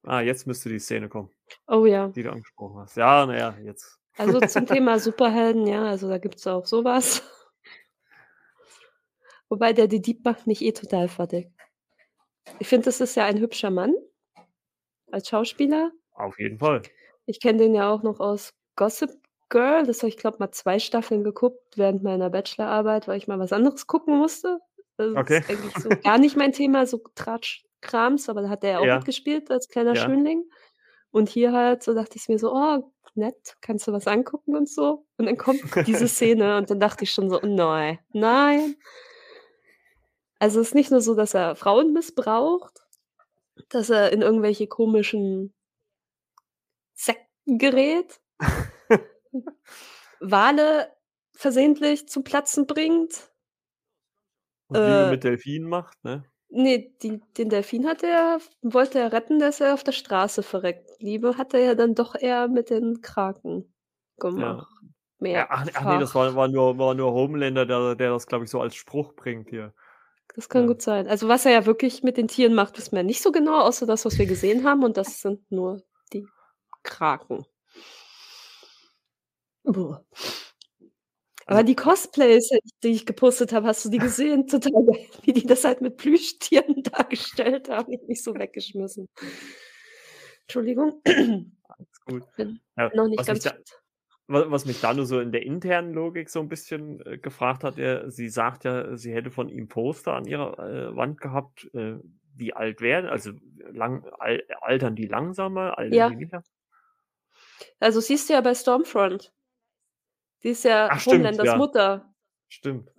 ah, 0.05 0.21
jetzt 0.21 0.47
müsste 0.47 0.69
die 0.69 0.79
Szene 0.79 1.09
kommen, 1.09 1.31
Oh 1.67 1.87
ja. 1.87 2.09
die 2.09 2.23
du 2.23 2.31
angesprochen 2.33 2.81
hast. 2.81 2.97
Ja, 2.97 3.27
na 3.27 3.37
ja, 3.39 3.59
jetzt. 3.65 3.99
Also, 4.19 4.41
zum 4.41 4.67
Thema 4.83 4.99
Superhelden, 4.99 5.67
ja, 5.67 5.85
also, 5.87 6.09
da 6.09 6.19
gibt's 6.19 6.47
auch 6.47 6.67
so 6.67 6.85
was. 6.85 7.23
Wobei 9.49 9.73
der 9.73 9.89
The 9.91 10.01
Deep 10.01 10.25
macht 10.25 10.47
mich 10.47 10.63
eh 10.63 10.73
total 10.73 11.09
fertig. 11.09 11.51
Ich 12.59 12.69
finde, 12.69 12.87
das 12.87 13.01
ist 13.01 13.15
ja 13.15 13.25
ein 13.25 13.39
hübscher 13.39 13.71
Mann 13.71 13.95
als 15.11 15.29
Schauspieler. 15.29 15.91
Auf 16.13 16.39
jeden 16.39 16.59
Fall. 16.59 16.83
Ich 17.27 17.41
kenne 17.41 17.59
den 17.59 17.75
ja 17.75 17.91
auch 17.91 18.03
noch 18.03 18.21
aus 18.21 18.53
Gossip 18.77 19.11
Girl. 19.49 19.85
Das 19.87 19.99
habe 19.99 20.09
ich, 20.09 20.17
glaube 20.17 20.39
mal 20.41 20.51
zwei 20.53 20.79
Staffeln 20.79 21.25
geguckt 21.25 21.77
während 21.77 22.03
meiner 22.03 22.31
Bachelorarbeit, 22.31 23.09
weil 23.09 23.19
ich 23.19 23.29
mal 23.29 23.39
was 23.39 23.53
anderes 23.53 23.87
gucken 23.87 24.19
musste. 24.19 24.61
Das 24.97 25.15
Okay. 25.17 25.39
ist 25.39 25.51
eigentlich 25.51 25.75
so 25.77 25.89
gar 26.03 26.19
nicht 26.19 26.37
mein 26.37 26.53
Thema, 26.53 26.87
so 26.87 26.99
Tratsch-Krams, 27.15 28.29
aber 28.29 28.43
da 28.43 28.49
hat 28.49 28.65
er 28.65 28.71
ja 28.73 28.79
auch 28.81 28.85
Ja. 28.85 28.97
mitgespielt 28.97 29.51
als 29.51 29.69
kleiner 29.69 29.95
Ja. 29.95 30.05
Schönling. 30.05 30.45
Und 31.11 31.29
hier 31.29 31.53
halt, 31.53 31.83
so 31.83 31.95
dachte 31.95 32.17
ich 32.17 32.29
mir 32.29 32.39
so, 32.39 32.53
oh, 32.53 32.93
nett, 33.15 33.57
kannst 33.63 33.87
du 33.89 33.93
was 33.93 34.07
angucken 34.07 34.55
und 34.57 34.69
so. 34.69 35.07
Und 35.17 35.27
dann 35.27 35.37
kommt 35.39 35.61
diese 35.87 36.09
Szene 36.09 36.59
und 36.59 36.71
dann 36.71 36.81
dachte 36.81 37.05
ich 37.05 37.13
schon 37.13 37.31
so, 37.31 37.41
nein, 37.43 37.99
nein. 38.13 38.77
Also 40.39 40.61
es 40.61 40.69
ist 40.69 40.75
nicht 40.75 40.91
nur 40.91 41.01
so, 41.01 41.15
dass 41.15 41.35
er 41.35 41.57
Frauen 41.57 41.93
missbraucht, 41.93 42.79
dass 43.71 43.91
er 43.91 44.13
in 44.13 44.23
irgendwelche 44.23 44.67
komischen 44.69 45.53
Sekten 46.95 47.59
gerät, 47.59 48.21
Wale 50.21 50.93
versehentlich 51.35 52.09
zum 52.09 52.25
Platzen 52.25 52.67
bringt. 52.67 53.31
Und 54.69 54.77
Liebe 54.85 55.07
Äh, 55.07 55.11
mit 55.11 55.25
Delfinen 55.25 55.69
macht, 55.69 56.03
ne? 56.05 56.25
Nee, 56.51 56.95
die, 57.03 57.21
den 57.37 57.51
Delfin 57.51 57.87
hat 57.87 58.03
er, 58.03 58.39
wollte 58.63 58.99
er 58.99 59.13
retten, 59.13 59.39
dass 59.39 59.61
er 59.61 59.75
auf 59.75 59.85
der 59.85 59.93
Straße 59.93 60.43
verreckt. 60.43 60.91
Liebe 60.99 61.37
hat 61.37 61.53
er 61.53 61.61
ja 61.61 61.75
dann 61.75 61.95
doch 61.95 62.15
eher 62.15 62.49
mit 62.49 62.71
den 62.71 63.03
Kraken 63.03 63.73
gemacht. 64.19 64.67
Ja, 65.21 65.47
ach, 65.51 65.67
ach 65.75 65.85
nee, 65.85 65.99
das 65.99 66.15
war, 66.15 66.35
war, 66.37 66.49
nur, 66.49 66.79
war 66.79 66.95
nur 66.95 67.13
Homelander, 67.13 67.67
der, 67.67 67.95
der 67.97 68.11
das, 68.11 68.27
glaube 68.27 68.45
ich, 68.45 68.51
so 68.51 68.61
als 68.61 68.75
Spruch 68.75 69.15
bringt 69.15 69.51
hier. 69.51 69.75
Das 70.35 70.49
kann 70.49 70.63
Ja. 70.63 70.69
gut 70.69 70.83
sein. 70.83 71.07
Also 71.07 71.29
was 71.29 71.45
er 71.45 71.53
ja 71.53 71.67
wirklich 71.67 72.03
mit 72.03 72.17
den 72.17 72.29
Tieren 72.29 72.55
macht, 72.55 72.79
wissen 72.79 72.97
wir 72.97 73.03
nicht 73.03 73.23
so 73.23 73.33
genau, 73.33 73.61
außer 73.61 73.87
das, 73.87 74.05
was 74.05 74.19
wir 74.19 74.27
gesehen 74.27 74.65
haben. 74.65 74.85
Und 74.85 74.97
das 74.97 75.21
sind 75.21 75.51
nur 75.51 75.83
die 76.13 76.27
Kraken. 76.83 77.45
Boah. 79.73 80.05
Aber 81.47 81.57
Also, 81.57 81.67
die 81.67 81.77
Cosplays, 81.77 82.51
die 82.83 82.89
ich 82.89 83.07
gepostet 83.07 83.53
habe, 83.53 83.67
hast 83.67 83.85
du 83.85 83.89
die 83.89 83.99
gesehen? 83.99 84.47
Total 84.49 84.85
geil, 84.85 85.07
wie 85.23 85.33
die 85.33 85.47
das 85.47 85.65
halt 85.65 85.81
mit 85.81 85.97
Plüschtieren 85.97 86.83
dargestellt 86.83 87.69
haben. 87.69 87.93
Ich 87.93 88.03
mich 88.07 88.23
so 88.23 88.35
weggeschmissen. 88.35 89.09
Entschuldigung. 90.43 91.03
alles 91.05 92.01
gut. 92.07 92.25
Bin 92.37 92.61
Ja, 92.77 92.91
noch 92.95 93.09
nicht 93.09 93.27
ganz 93.27 93.45
da, 93.45 93.55
was 94.27 94.67
mich 94.67 94.81
da 94.81 94.93
nur 94.93 95.07
so 95.07 95.21
in 95.21 95.33
der 95.33 95.43
internen 95.43 95.95
Logik 95.95 96.29
so 96.29 96.41
ein 96.41 96.49
bisschen 96.49 97.01
äh, 97.07 97.17
gefragt 97.19 97.65
hat, 97.65 97.79
er, 97.79 98.11
sie 98.11 98.29
sagt 98.29 98.65
ja, 98.65 98.97
sie 98.97 99.13
hätte 99.15 99.31
von 99.31 99.49
ihm 99.49 99.69
Poster 99.69 100.15
an 100.15 100.27
ihrer 100.27 100.59
äh, 100.59 100.97
Wand 100.97 101.19
gehabt, 101.19 101.69
äh, 101.73 101.95
wie 102.35 102.53
alt 102.53 102.83
werden, 102.83 103.09
also 103.09 103.33
lang, 103.71 104.05
al, 104.19 104.43
altern 104.61 104.95
die 104.97 105.07
langsamer, 105.07 105.79
altern 105.79 105.95
Ja, 105.95 106.11
die 106.11 106.29
also 107.81 108.01
siehst 108.01 108.29
du 108.29 108.35
ja 108.35 108.41
bei 108.41 108.55
Stormfront. 108.55 109.33
Die 110.43 110.51
ist 110.51 110.65
ja 110.65 110.89
Ach, 110.91 111.01
stimmt, 111.01 111.17
Homelanders 111.17 111.47
ja, 111.47 111.57
Mutter. 111.57 112.15
stimmt. 112.49 112.91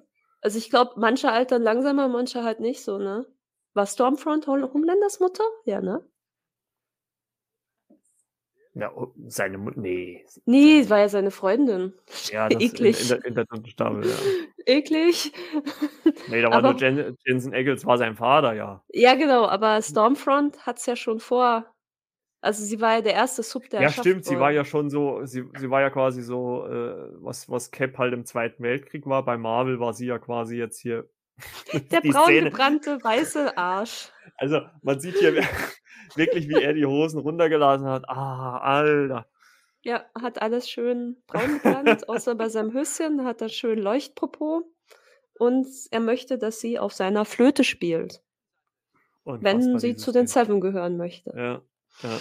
Also 0.41 0.57
ich 0.57 0.69
glaube, 0.69 0.93
manche 0.97 1.31
altern 1.31 1.61
langsamer, 1.63 2.07
manche 2.07 2.43
halt 2.43 2.59
nicht 2.59 2.83
so, 2.83 2.97
ne? 2.97 3.25
War 3.73 3.85
Stormfront 3.85 4.47
Homelanders 4.47 5.19
Mutter? 5.19 5.43
Ja, 5.65 5.81
ne? 5.81 6.03
Ja, 8.73 8.91
oh, 8.95 9.13
seine 9.27 9.57
Mutter, 9.57 9.79
nee, 9.79 10.23
Nee, 10.45 10.81
seine, 10.83 10.89
war 10.89 10.99
ja 10.99 11.09
seine 11.09 11.31
Freundin. 11.31 11.93
ja, 12.31 12.47
das 12.47 12.61
in, 12.61 12.69
in 12.69 12.75
Eklig. 12.75 13.07
der, 13.09 13.25
in 13.25 13.35
der 13.35 13.45
Staffel, 13.65 14.05
ja. 14.07 14.15
Eklig. 14.65 15.33
Nee, 16.27 16.41
da 16.41 16.51
war 16.51 16.61
nur 16.61 16.71
Aber 16.71 16.79
Jen, 16.79 17.17
Jensen 17.25 17.53
Ackles, 17.53 17.85
war 17.85 17.97
sein 17.97 18.15
Vater, 18.15 18.53
ja. 18.53 18.83
ja, 18.89 19.15
genau, 19.15 19.45
aber 19.47 19.81
Stormfront 19.81 20.65
hat's 20.65 20.85
ja 20.85 20.95
schon 20.95 21.19
vor. 21.19 21.65
Also 22.41 22.63
sie 22.63 22.79
war 22.79 22.95
ja 22.95 23.01
der 23.01 23.13
erste 23.13 23.43
Sub, 23.43 23.69
der 23.69 23.81
Ja, 23.81 23.89
stimmt, 23.89 24.23
sie 24.25 24.39
war 24.39 24.51
ja 24.51 24.63
schon 24.63 24.89
so, 24.89 25.25
sie, 25.25 25.43
sie 25.57 25.69
war 25.69 25.81
ja 25.81 25.89
quasi 25.89 26.21
so, 26.21 26.65
äh, 26.67 27.11
was, 27.15 27.49
was 27.49 27.71
Cap 27.71 27.97
halt 27.97 28.13
im 28.13 28.25
Zweiten 28.25 28.63
Weltkrieg 28.63 29.05
war. 29.07 29.25
Bei 29.25 29.37
Marvel 29.37 29.79
war 29.79 29.93
sie 29.93 30.05
ja 30.05 30.19
quasi 30.19 30.55
jetzt 30.57 30.79
hier 30.79 31.09
Der 31.91 32.01
braun 32.01 32.25
Szene. 32.25 32.49
gebrannte 32.49 33.03
weiße 33.03 33.57
Arsch. 33.57 34.09
Also, 34.37 34.61
man 34.81 34.99
sieht 34.99 35.17
hier 35.17 35.35
wirklich, 36.15 36.49
wie 36.49 36.61
er 36.61 36.73
die 36.73 36.85
Hosen 36.85 37.19
runtergelassen 37.19 37.87
hat. 37.87 38.07
Ah, 38.09 38.57
Alter. 38.57 39.27
Ja, 39.81 40.05
hat 40.19 40.41
alles 40.41 40.69
schön 40.69 41.17
braun 41.27 41.59
gebrannt, 41.61 42.09
außer 42.09 42.35
bei 42.35 42.49
seinem 42.49 42.73
Höschen 42.73 43.23
hat 43.25 43.41
er 43.41 43.49
schön 43.49 43.79
Leuchtpopo. 43.79 44.63
Und 45.37 45.67
er 45.91 46.01
möchte, 46.01 46.37
dass 46.37 46.59
sie 46.59 46.79
auf 46.79 46.93
seiner 46.93 47.23
Flöte 47.23 47.63
spielt, 47.63 48.21
wenn 49.23 49.57
Unfassbar, 49.57 49.79
sie 49.79 49.95
zu 49.95 50.11
den. 50.11 50.27
Seven 50.27 50.59
gehören 50.59 50.97
möchte. 50.97 51.33
Ja, 51.35 51.61
ja. 52.03 52.19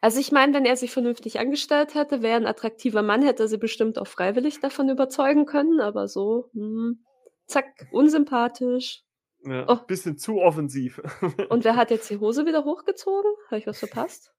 Also 0.00 0.20
ich 0.20 0.32
meine, 0.32 0.54
wenn 0.54 0.64
er 0.64 0.76
sich 0.76 0.90
vernünftig 0.92 1.38
angestellt 1.40 1.94
hätte, 1.94 2.22
wäre 2.22 2.36
ein 2.36 2.46
attraktiver 2.46 3.02
Mann, 3.02 3.22
hätte 3.22 3.44
er 3.44 3.48
sie 3.48 3.58
bestimmt 3.58 3.98
auch 3.98 4.06
freiwillig 4.06 4.60
davon 4.60 4.88
überzeugen 4.88 5.44
können, 5.44 5.80
aber 5.80 6.06
so, 6.08 6.48
hm, 6.52 7.04
zack, 7.46 7.88
unsympathisch. 7.90 9.02
ja. 9.44 9.64
Oh, 9.68 9.84
Bisschen 9.86 10.16
zu 10.18 10.40
offensiv. 10.40 11.00
und 11.48 11.64
wer 11.64 11.76
hat 11.76 11.90
jetzt 11.90 12.08
die 12.10 12.18
Hose 12.20 12.46
wieder 12.46 12.64
hochgezogen? 12.64 13.30
Habe 13.46 13.58
ich 13.58 13.66
was 13.66 13.78
verpasst? 13.80 14.32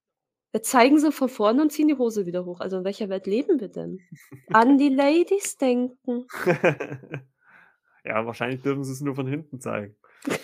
Jetzt 0.52 0.70
zeigen 0.70 0.98
sie 0.98 1.10
von 1.12 1.28
vorne 1.28 1.62
und 1.62 1.70
ziehen 1.70 1.88
die 1.88 1.98
Hose 1.98 2.26
wieder 2.26 2.44
hoch. 2.44 2.60
Also 2.60 2.78
in 2.78 2.84
welcher 2.84 3.08
Welt 3.08 3.26
leben 3.26 3.60
wir 3.60 3.68
denn? 3.68 3.98
An 4.52 4.78
die 4.78 4.88
Ladies 4.88 5.56
denken. 5.56 6.26
ja, 8.04 8.24
wahrscheinlich 8.24 8.62
dürfen 8.62 8.84
sie 8.84 8.92
es 8.92 9.00
nur 9.00 9.14
von 9.14 9.26
hinten 9.26 9.60
zeigen. 9.60 9.96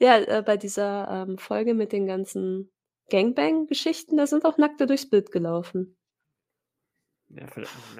Ja, 0.00 0.16
äh, 0.18 0.44
bei 0.46 0.56
dieser 0.56 1.26
ähm, 1.26 1.38
Folge 1.38 1.74
mit 1.74 1.90
den 1.90 2.06
ganzen 2.06 2.70
Gangbang-Geschichten, 3.10 4.16
da 4.16 4.26
sind 4.26 4.44
auch 4.44 4.58
Nackte 4.58 4.86
durchs 4.86 5.08
Bild 5.08 5.30
gelaufen. 5.32 5.96
Ja, 7.30 7.46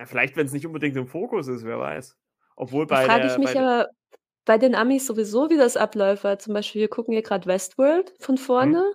vielleicht, 0.07 0.37
wenn 0.37 0.47
es 0.47 0.53
nicht 0.53 0.66
unbedingt 0.66 0.97
im 0.97 1.07
Fokus 1.07 1.49
ist, 1.49 1.64
wer 1.64 1.79
weiß. 1.79 2.16
Obwohl 2.57 2.87
Da 2.87 2.97
bei 2.97 3.05
frage 3.05 3.27
ich 3.27 3.38
mich 3.38 3.59
aber 3.59 3.88
bei 4.44 4.57
den 4.57 4.75
Amis 4.75 5.07
sowieso, 5.07 5.51
wie 5.51 5.59
das 5.59 5.77
abläuft, 5.77 6.25
weil 6.25 6.38
zum 6.38 6.55
Beispiel, 6.55 6.81
wir 6.81 6.88
gucken 6.88 7.12
hier 7.12 7.23
gerade 7.23 7.47
Westworld 7.47 8.14
von 8.18 8.37
hm? 8.37 8.42
vorne 8.42 8.94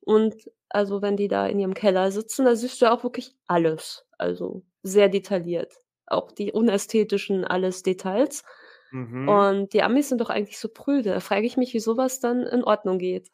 und 0.00 0.34
also 0.68 1.02
wenn 1.02 1.16
die 1.16 1.28
da 1.28 1.46
in 1.46 1.58
ihrem 1.58 1.74
Keller 1.74 2.12
sitzen, 2.12 2.44
da 2.44 2.54
siehst 2.54 2.80
du 2.80 2.86
ja 2.86 2.94
auch 2.94 3.02
wirklich 3.02 3.34
alles. 3.46 4.06
Also 4.18 4.62
sehr 4.82 5.08
detailliert. 5.08 5.74
Auch 6.06 6.32
die 6.32 6.52
unästhetischen, 6.52 7.44
alles 7.44 7.82
Details. 7.82 8.44
Mhm. 8.92 9.28
Und 9.28 9.72
die 9.72 9.82
Amis 9.82 10.08
sind 10.08 10.20
doch 10.20 10.30
eigentlich 10.30 10.58
so 10.58 10.68
prüde. 10.68 11.10
Da 11.10 11.20
frage 11.20 11.46
ich 11.46 11.56
mich, 11.56 11.74
wie 11.74 11.80
sowas 11.80 12.20
dann 12.20 12.42
in 12.42 12.64
Ordnung 12.64 12.98
geht. 12.98 13.30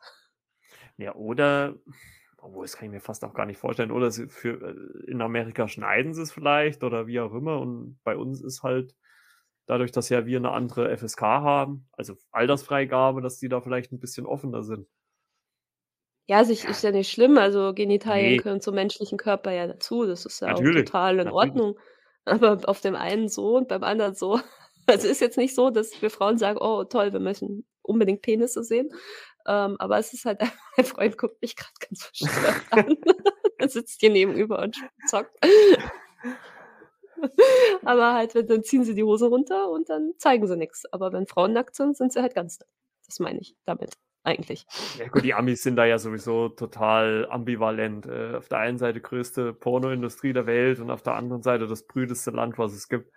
Ja, 0.97 1.15
oder, 1.15 1.75
obwohl, 2.47 2.65
das 2.65 2.77
kann 2.77 2.87
ich 2.87 2.93
mir 2.93 3.01
fast 3.01 3.25
auch 3.25 3.35
gar 3.35 3.47
nicht 3.47 3.59
vorstellen, 3.59 3.91
oder 3.91 4.11
für, 4.11 4.63
äh, 4.63 5.11
in 5.11 5.21
Amerika 5.21 5.69
schneiden 5.69 6.15
sie 6.15 6.23
es 6.23 6.33
vielleicht 6.33 6.85
oder 6.85 7.07
wie 7.07 7.21
auch 7.21 7.35
immer 7.35 7.61
und 7.61 7.99
bei 8.05 8.17
uns 8.17 8.41
ist 8.43 8.63
halt 8.63 8.95
dadurch, 9.67 9.93
dass 9.93 10.09
ja 10.09 10.27
wir 10.27 10.39
eine 10.39 10.53
andere 10.53 10.97
FSK 10.97 11.23
haben, 11.23 11.89
also 11.93 12.15
Altersfreigabe, 12.31 13.21
dass 13.21 13.39
die 13.39 13.49
da 13.49 13.61
vielleicht 13.61 13.93
ein 13.93 14.01
bisschen 14.01 14.27
offener 14.27 14.63
sind. 14.63 14.87
Ja, 16.29 16.39
also 16.39 16.53
ich, 16.53 16.65
Ja, 16.65 16.71
ist 16.71 16.83
ja 16.83 16.91
nicht 16.91 17.11
schlimm. 17.11 17.39
Also 17.39 17.73
Genitalien 17.73 18.33
nee, 18.33 18.37
gehören 18.39 18.61
zum 18.61 18.75
menschlichen 18.75 19.17
Körper 19.17 19.53
ja 19.53 19.67
dazu. 19.67 20.07
Das 20.07 20.27
ist 20.27 20.41
ja 20.41 20.49
auch 20.49 20.59
natürlich, 20.59 20.85
total 20.85 21.13
in 21.13 21.17
natürlich. 21.19 21.35
Ordnung. 21.35 21.79
Aber 22.25 22.59
auf 22.69 22.81
dem 22.81 22.97
einen 22.97 23.29
so 23.29 23.57
und 23.57 23.69
beim 23.69 23.83
anderen 23.83 24.15
so. 24.15 24.41
Also 24.89 25.09
ist 25.09 25.21
jetzt 25.21 25.37
nicht 25.37 25.53
so, 25.53 25.71
dass 25.71 26.01
wir 26.01 26.11
Frauen 26.11 26.39
sagen, 26.39 26.59
oh 26.61 26.85
toll, 26.85 27.13
wir 27.13 27.19
müssen 27.19 27.67
unbedingt 27.83 28.23
Penisse 28.23 28.63
sehen. 28.63 28.89
Ähm, 29.47 29.77
aber 29.79 29.99
es 29.99 30.13
ist 30.13 30.25
halt, 30.25 30.41
mein 30.77 30.87
Freund 30.87 31.19
guckt 31.19 31.41
mich 31.41 31.57
gerade 31.57 31.73
ganz 31.81 32.05
verstört 32.05 32.63
an. 32.71 32.97
er 33.59 33.69
sitzt 33.69 34.01
hier 34.01 34.11
nebenüber 34.11 34.61
und 34.61 34.77
zockt. 35.07 35.37
aber 37.85 38.15
halt, 38.15 38.35
dann 38.35 38.65
ziehen 38.65 38.85
sie 38.85 38.95
die 38.95 39.05
Hose 39.05 39.27
runter 39.27 39.71
und 39.71 39.89
dann 39.89 40.13
zeigen 40.19 40.47
sie 40.47 40.57
nichts. 40.57 40.85
Aber 40.93 41.13
wenn 41.13 41.27
Frauen 41.27 41.53
nackt 41.53 41.77
sind, 41.77 41.97
sind 41.97 42.13
sie 42.13 42.21
halt 42.21 42.35
ganz 42.35 42.59
nackt. 42.59 42.73
Das 43.07 43.21
meine 43.21 43.41
ich 43.41 43.57
damit 43.65 43.97
eigentlich. 44.25 44.67
Ja 44.99 45.07
gut, 45.07 45.23
die 45.23 45.35
Amis 45.35 45.63
sind 45.63 45.77
da 45.77 45.85
ja 45.85 45.99
sowieso 45.99 46.49
total 46.49 47.29
ambivalent. 47.31 48.07
Äh, 48.07 48.35
auf 48.37 48.49
der 48.49 48.59
einen 48.59 48.79
Seite 48.79 49.01
größte 49.01 49.55
Pornoindustrie 49.55 50.33
der 50.33 50.47
Welt 50.47 50.81
und 50.81 50.91
auf 50.91 51.03
der 51.03 51.15
anderen 51.15 51.43
Seite 51.43 51.69
das 51.69 51.87
brüdeste 51.87 52.33
Land, 52.33 52.59
was 52.59 52.73
es 52.73 52.89
gibt. 52.89 53.13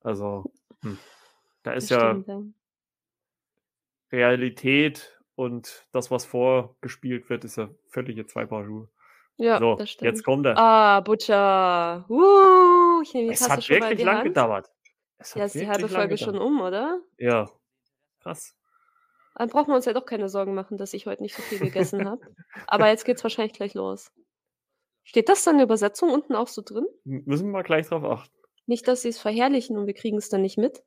Also, 0.00 0.52
hm. 0.82 0.98
da 1.64 1.72
ist 1.72 1.90
ja 1.90 1.98
stimmt, 1.98 2.28
ja. 2.28 2.42
Realität 4.12 5.21
und 5.34 5.86
das, 5.92 6.10
was 6.10 6.24
vorgespielt 6.24 7.28
wird, 7.30 7.44
ist 7.44 7.56
ja 7.56 7.68
völlige 7.88 8.26
zwei 8.26 8.46
Paar 8.46 8.64
Schuhe. 8.64 8.88
Ja, 9.36 9.58
So, 9.58 9.72
das 9.76 9.88
jetzt 9.88 9.92
stimmt. 9.92 10.24
kommt 10.24 10.46
er. 10.46 10.58
Ah, 10.58 11.00
Butcher. 11.00 12.04
Uh, 12.08 13.00
ich 13.02 13.14
nehme 13.14 13.28
die 13.28 13.32
Es 13.34 13.40
Tasse 13.40 13.52
hat 13.52 13.64
schon 13.64 13.80
wirklich 13.80 14.02
lang 14.04 14.16
Hand. 14.16 14.24
gedauert. 14.24 14.70
Es 15.18 15.34
Ja, 15.34 15.44
ist 15.44 15.54
die 15.54 15.68
halbe 15.68 15.88
Folge 15.88 16.18
schon 16.18 16.36
um, 16.38 16.60
oder? 16.60 17.00
Ja, 17.16 17.48
krass. 18.20 18.54
Dann 19.34 19.48
brauchen 19.48 19.68
wir 19.68 19.76
uns 19.76 19.86
ja 19.86 19.94
doch 19.94 20.04
keine 20.04 20.28
Sorgen 20.28 20.54
machen, 20.54 20.76
dass 20.76 20.92
ich 20.92 21.06
heute 21.06 21.22
nicht 21.22 21.34
so 21.34 21.42
viel 21.42 21.58
gegessen 21.58 22.06
habe. 22.08 22.20
Aber 22.66 22.88
jetzt 22.88 23.04
geht's 23.06 23.22
wahrscheinlich 23.24 23.54
gleich 23.54 23.72
los. 23.74 24.12
Steht 25.04 25.28
das 25.30 25.42
dann 25.44 25.54
in 25.54 25.58
der 25.58 25.64
Übersetzung 25.64 26.10
unten 26.10 26.34
auch 26.34 26.48
so 26.48 26.60
drin? 26.62 26.86
Müssen 27.04 27.46
wir 27.46 27.52
mal 27.52 27.62
gleich 27.62 27.88
drauf 27.88 28.04
achten. 28.04 28.34
Nicht, 28.66 28.86
dass 28.86 29.02
sie 29.02 29.08
es 29.08 29.18
verherrlichen 29.18 29.76
und 29.78 29.86
wir 29.86 29.94
kriegen 29.94 30.18
es 30.18 30.28
dann 30.28 30.42
nicht 30.42 30.58
mit? 30.58 30.84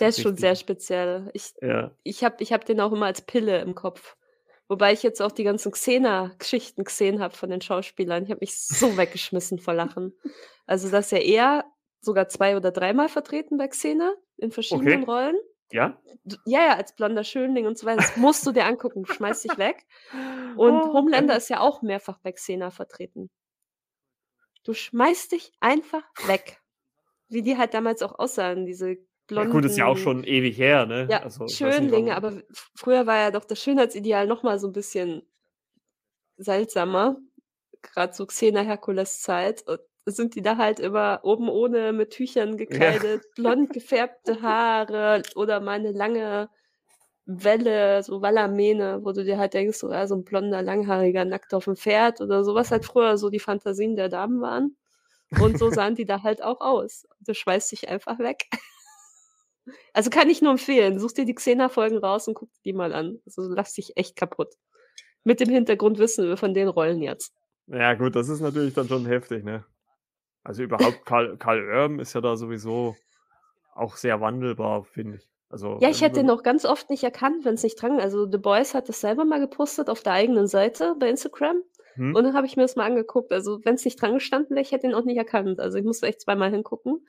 Der 0.00 0.08
ist 0.08 0.20
schon 0.20 0.32
Richtig. 0.32 0.40
sehr 0.40 0.56
speziell. 0.56 1.30
Ich 1.34 1.52
Ja. 1.60 1.94
ich 2.02 2.24
habe 2.24 2.36
ich 2.42 2.52
habe 2.52 2.64
den 2.64 2.80
auch 2.80 2.92
immer 2.92 3.06
als 3.06 3.22
Pille 3.22 3.60
im 3.60 3.74
Kopf. 3.74 4.16
Wobei 4.68 4.92
ich 4.92 5.02
jetzt 5.02 5.20
auch 5.20 5.32
die 5.32 5.42
ganzen 5.44 5.72
Xena-Geschichten 5.72 6.84
gesehen 6.84 7.20
habe 7.20 7.36
von 7.36 7.50
den 7.50 7.60
Schauspielern. 7.60 8.22
Ich 8.24 8.30
habe 8.30 8.40
mich 8.40 8.56
so 8.56 8.86
weggeschmissen 8.96 9.58
vor 9.58 9.74
Lachen. 9.74 10.16
Also, 10.66 10.88
da 10.90 10.98
ist 10.98 11.10
ja 11.12 11.18
er 11.18 11.64
sogar 12.00 12.28
zwei 12.28 12.56
oder 12.56 12.70
dreimal 12.70 13.08
vertreten 13.08 13.58
bei 13.58 13.66
Xena 13.68 14.14
in 14.36 14.52
verschiedenen 14.52 15.02
Okay. 15.02 15.10
Rollen. 15.10 15.36
Ja? 15.72 16.00
Ja, 16.46 16.66
ja, 16.66 16.76
als 16.76 16.94
blonder 16.94 17.24
Schönling 17.24 17.66
und 17.66 17.78
so 17.78 17.86
weiter. 17.86 17.98
Das 17.98 18.16
musst 18.16 18.46
du 18.46 18.52
dir 18.52 18.64
angucken, 18.64 19.02
du 19.02 19.12
schmeißt 19.12 19.44
dich 19.44 19.58
weg. 19.58 19.86
Und 20.56 20.72
Oh, 20.82 20.92
Homelander 20.94 21.34
okay. 21.34 21.38
ist 21.38 21.48
ja 21.48 21.60
auch 21.60 21.82
mehrfach 21.82 22.18
bei 22.18 22.32
Xena 22.32 22.70
vertreten. 22.70 23.30
Du 24.64 24.74
schmeißt 24.74 25.32
dich 25.32 25.52
einfach 25.60 26.02
weg. 26.26 26.60
Wie 27.28 27.42
die 27.42 27.56
halt 27.56 27.74
damals 27.74 28.02
auch 28.02 28.18
aussahen, 28.18 28.66
diese 28.66 28.96
Ja 29.36 29.44
blonden 29.44 29.46
gut, 29.46 29.64
ist 29.64 29.76
ja 29.76 29.86
auch 29.86 29.96
schon 29.96 30.24
ewig 30.24 30.58
her, 30.58 30.86
ne? 30.86 31.12
Ja, 31.12 31.20
Also, 31.20 31.56
nicht, 31.60 31.80
Schönlinge, 31.84 32.14
aber 32.16 32.42
früher 32.74 33.06
war 33.06 33.16
ja 33.18 33.30
doch 33.30 33.44
das 33.44 33.58
Schönheitsideal 33.62 34.26
noch 34.26 34.42
mal 34.42 34.58
so 34.58 34.68
'n 34.68 34.72
bisschen 34.72 35.22
seltsamer. 36.38 37.16
Grad 37.82 38.14
so 38.14 38.26
Xena 38.26 38.62
Herkules 38.62 39.22
Zeit. 39.22 39.64
Und 39.66 39.80
sind 40.06 40.34
die 40.34 40.42
da 40.42 40.56
halt 40.56 40.80
immer 40.80 41.20
oben 41.24 41.48
ohne 41.48 41.92
mit 41.92 42.10
Tüchern 42.12 42.56
Ja. 42.68 42.94
gekleidet, 42.96 43.34
blond 43.34 43.72
gefärbte 43.72 44.42
Haare 44.42 45.26
oder 45.36 45.60
mal 45.60 45.80
'ne 45.80 45.92
lange 45.92 46.50
Welle, 47.26 48.02
so 48.04 48.22
Wallahmähne, 48.22 49.04
wo 49.04 49.12
du 49.12 49.24
dir 49.24 49.38
halt 49.38 49.54
denkst, 49.54 49.78
so, 49.78 49.90
ja, 49.92 50.06
so 50.08 50.14
'n 50.16 50.24
blonder, 50.24 50.62
langhaariger 50.62 51.24
nackt 51.26 51.54
auf'm 51.54 51.76
Pferd 51.76 52.20
oder 52.22 52.44
so, 52.44 52.54
was 52.56 52.70
halt 52.72 52.84
früher 52.86 53.18
so 53.18 53.30
die 53.30 53.40
Fantasien 53.40 53.96
der 53.96 54.08
Damen 54.10 54.40
waren. 54.42 54.76
Und 55.36 55.58
so 55.58 55.70
sahen 55.70 55.94
die 55.96 56.06
da 56.06 56.22
halt 56.24 56.42
auch 56.44 56.60
aus. 56.62 57.06
Du 57.20 57.34
schmeißt 57.34 57.72
dich 57.72 57.88
einfach 57.90 58.18
weg. 58.20 58.48
Also, 59.92 60.10
kann 60.10 60.28
ich 60.28 60.42
nur 60.42 60.52
empfehlen. 60.52 60.98
Such 60.98 61.12
dir 61.12 61.24
die 61.24 61.34
Xena-Folgen 61.34 61.98
raus 61.98 62.28
und 62.28 62.34
guck 62.34 62.52
dir 62.52 62.60
die 62.64 62.72
mal 62.72 62.92
an. 62.92 63.20
Also, 63.26 63.42
lachst 63.42 63.76
dich 63.76 63.96
echt 63.96 64.16
kaputt. 64.16 64.54
Mit 65.24 65.40
dem 65.40 65.50
Hintergrundwissen 65.50 66.36
von 66.36 66.54
den 66.54 66.68
Rollen 66.68 67.02
jetzt. 67.02 67.32
Ja 67.66 67.94
gut, 67.94 68.16
das 68.16 68.28
ist 68.28 68.40
natürlich 68.40 68.74
dann 68.74 68.88
schon 68.88 69.06
heftig, 69.06 69.44
ne? 69.44 69.64
Also, 70.42 70.62
überhaupt 70.62 71.04
Karl 71.04 71.36
Karl 71.36 71.60
Urban 71.60 71.98
ist 71.98 72.14
ja 72.14 72.20
da 72.20 72.36
sowieso 72.36 72.96
auch 73.74 73.96
sehr 73.96 74.20
wandelbar, 74.20 74.84
finde 74.84 75.16
ich. 75.18 75.28
Also, 75.48 75.78
Ja, 75.80 75.90
ich 75.90 76.00
wenn 76.00 76.08
hätte 76.08 76.20
ihn 76.20 76.28
wenn 76.28 76.34
auch 76.34 76.42
ganz 76.42 76.64
oft 76.64 76.90
nicht 76.90 77.02
erkannt, 77.02 77.44
wenn's 77.44 77.62
nicht 77.62 77.80
dran 77.80 78.00
also, 78.00 78.30
The 78.30 78.38
Boys 78.38 78.74
hat 78.74 78.88
das 78.88 79.00
selber 79.00 79.24
mal 79.24 79.40
gepostet 79.40 79.90
auf 79.90 80.02
der 80.02 80.12
eigenen 80.12 80.46
Seite 80.46 80.94
bei 80.98 81.08
Instagram. 81.08 81.62
Mhm. 81.96 82.14
Und 82.14 82.24
dann 82.24 82.34
habe 82.34 82.46
ich 82.46 82.56
mir 82.56 82.62
das 82.62 82.76
mal 82.76 82.86
angeguckt. 82.86 83.32
Also, 83.32 83.60
wenn's 83.64 83.84
nicht 83.84 84.00
dran 84.00 84.14
gestanden 84.14 84.54
wäre, 84.54 84.62
ich 84.62 84.72
hätte 84.72 84.86
ihn 84.86 84.94
auch 84.94 85.04
nicht 85.04 85.16
erkannt. 85.16 85.60
Also, 85.60 85.78
ich 85.78 85.84
musste 85.84 86.06
echt 86.06 86.20
zweimal 86.20 86.50
hingucken. 86.50 87.06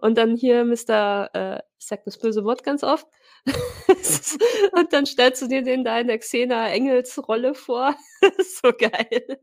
Und 0.00 0.16
dann 0.18 0.36
hier 0.36 0.64
Mister 0.64 1.30
äh, 1.34 1.62
ich 1.78 1.88
das 2.04 2.18
böse 2.18 2.44
Wort 2.44 2.62
ganz 2.64 2.82
oft. 2.84 3.06
Und 4.72 4.92
dann 4.92 5.06
stellst 5.06 5.42
du 5.42 5.48
dir 5.48 5.62
den 5.62 5.84
da 5.84 5.98
in 6.00 6.08
der 6.08 6.18
Xena-Engelsrolle 6.18 7.54
vor. 7.54 7.94
So 8.62 8.72
geil. 8.72 9.40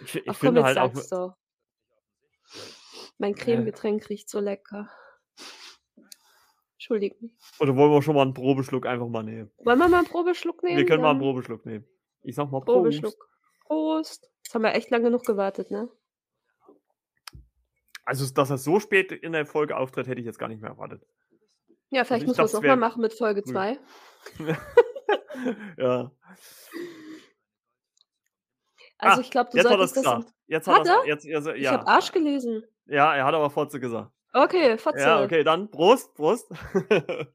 Ich 0.00 0.16
ich 0.16 0.22
Ach 0.28 0.38
komm, 0.40 0.54
finde 0.54 0.60
jetzt 0.60 0.76
halt 0.76 0.78
auch 0.78 0.94
sag's 0.94 1.08
doch. 1.08 1.34
Mein. 3.20 3.34
Cremegetränk 3.34 4.08
riecht 4.08 4.28
so 4.28 4.40
lecker. 4.40 4.90
Entschuldige. 6.76 7.16
Oder 7.60 7.76
wollen 7.76 7.92
wir 7.92 8.02
schon 8.02 8.14
mal 8.14 8.26
'n 8.26 8.34
Probeschluck 8.34 8.86
einfach 8.86 9.08
mal 9.08 9.22
nehmen? 9.22 9.50
Wollen 9.58 9.78
wir 9.78 9.88
mal 9.88 10.00
'n 10.00 10.06
Probeschluck 10.06 10.62
Wir 10.66 10.68
nehmen? 10.76 10.86
können 10.86 11.02
mal 11.02 11.10
'n 11.12 11.18
Dann 11.18 11.18
Probeschluck 11.18 11.64
nehmen. 11.66 11.86
Ich 12.22 12.34
sage 12.34 12.50
mal 12.50 12.60
Prost. 12.60 12.74
Probeschluck. 12.74 13.28
Prost. 13.66 14.30
Jetzt 14.44 14.54
haben 14.54 14.62
wir 14.62 14.74
echt 14.74 14.90
lang 14.90 15.02
genug 15.02 15.24
gewartet, 15.24 15.70
ne? 15.70 15.88
Also, 18.04 18.32
dass 18.34 18.50
er 18.50 18.58
so 18.58 18.80
spät 18.80 19.12
in 19.12 19.32
der 19.32 19.46
Folge 19.46 19.76
auftritt, 19.76 20.06
hätte 20.08 20.20
ich 20.20 20.26
jetzt 20.26 20.38
gar 20.38 20.48
nicht 20.48 20.60
mehr 20.60 20.70
erwartet. 20.70 21.06
Ja, 21.90 22.00
Also, 22.00 22.08
vielleicht 22.08 22.22
ich 22.22 22.28
müssen 22.28 22.38
dachte, 22.38 22.42
wir's 22.44 22.50
es 22.50 22.54
noch 22.54 22.60
mal 22.62 22.66
wäre 22.68 22.76
machen 22.76 23.00
mit 23.02 23.12
Folge 23.14 23.42
früh. 23.42 23.52
2. 23.52 23.78
Ja. 25.78 26.10
Also, 28.98 29.18
Ah, 29.18 29.20
ich 29.20 29.30
glaube, 29.30 29.50
du 29.50 29.56
jetzt 29.56 29.66
hat 29.68 29.72
solltest 29.78 29.96
er's 29.96 30.04
das 30.04 30.14
gesagt. 30.16 30.34
Jetzt 30.46 30.68
hat 30.68 30.78
hat 30.80 30.86
er? 30.86 31.06
jetzt 31.06 31.24
jetzt 31.24 31.46
Ich 31.48 31.66
habe 31.66 31.84
ja. 31.84 31.86
Arsch 31.86 32.12
gelesen. 32.12 32.62
Ja, 32.86 33.14
er 33.16 33.24
hat 33.24 33.34
aber 33.34 33.50
Fotze 33.50 33.80
gesagt. 33.80 34.10
Okay, 34.32 34.70
Ja, 34.70 34.76
Fotze. 34.78 35.22
okay, 35.24 35.42
dann 35.44 35.70
Prost, 35.70 36.14
Prost. 36.14 36.48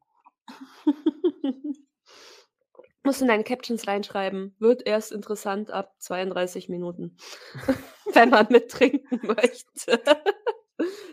Musst 3.08 3.22
in 3.22 3.30
deine 3.30 3.46
Captions 3.46 3.88
reinschreiben. 3.88 4.54
Wird 4.60 4.86
erst 4.86 5.13
interessant 5.13 5.72
ab 5.72 5.96
32 6.00 6.67
Minuten, 6.67 7.15
wenn 8.13 8.30
man 8.30 8.48
mittrinken 8.50 9.22
möchte. 9.26 10.02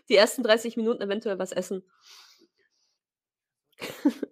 Die 0.08 0.16
ersten 0.16 0.42
30 0.42 0.76
Minuten 0.76 1.00
eventuell 1.02 1.38
was 1.38 1.52
essen. 1.52 1.88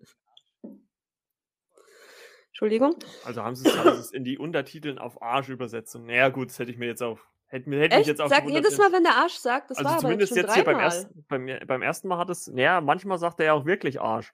Entschuldigung? 2.48 2.96
Also, 3.24 3.44
haben 3.44 3.54
haben 3.54 3.96
sie's 3.96 4.10
in 4.10 4.24
die 4.24 4.38
Untertiteln 4.38 4.98
auf 4.98 5.22
Arsch 5.22 5.48
übersetzt. 5.48 5.94
Und 5.94 6.06
na 6.06 6.14
ja 6.14 6.30
gut, 6.30 6.50
das 6.50 6.58
hätte 6.58 6.72
ich 6.72 6.78
mir 6.78 6.86
jetzt 6.86 7.02
auch 7.04 7.20
hätte 7.46 7.70
hätte 7.70 7.94
Echt? 7.94 8.08
jetzt 8.08 8.20
auch 8.20 8.28
Sag 8.28 8.50
jedes 8.50 8.76
Mal, 8.76 8.90
wenn 8.92 9.04
der 9.04 9.14
Arsch 9.14 9.34
sagt, 9.34 9.70
das 9.70 9.78
Also, 9.78 9.88
war 9.88 9.98
aber 9.98 10.10
jetzt 10.10 10.28
zumindest 10.30 10.36
jetzt 10.36 10.54
hier 10.54 10.64
beim 10.64 10.80
ersten 10.80 11.24
beim 11.28 11.48
beim 11.64 11.82
ersten 11.82 12.08
Mal 12.08 12.18
hat 12.18 12.28
es 12.28 12.48
na 12.52 12.60
ja, 12.60 12.80
manchmal 12.80 13.18
sagt 13.18 13.38
er 13.38 13.46
ja 13.46 13.52
auch 13.52 13.66
wirklich 13.66 14.00
Arsch. 14.00 14.32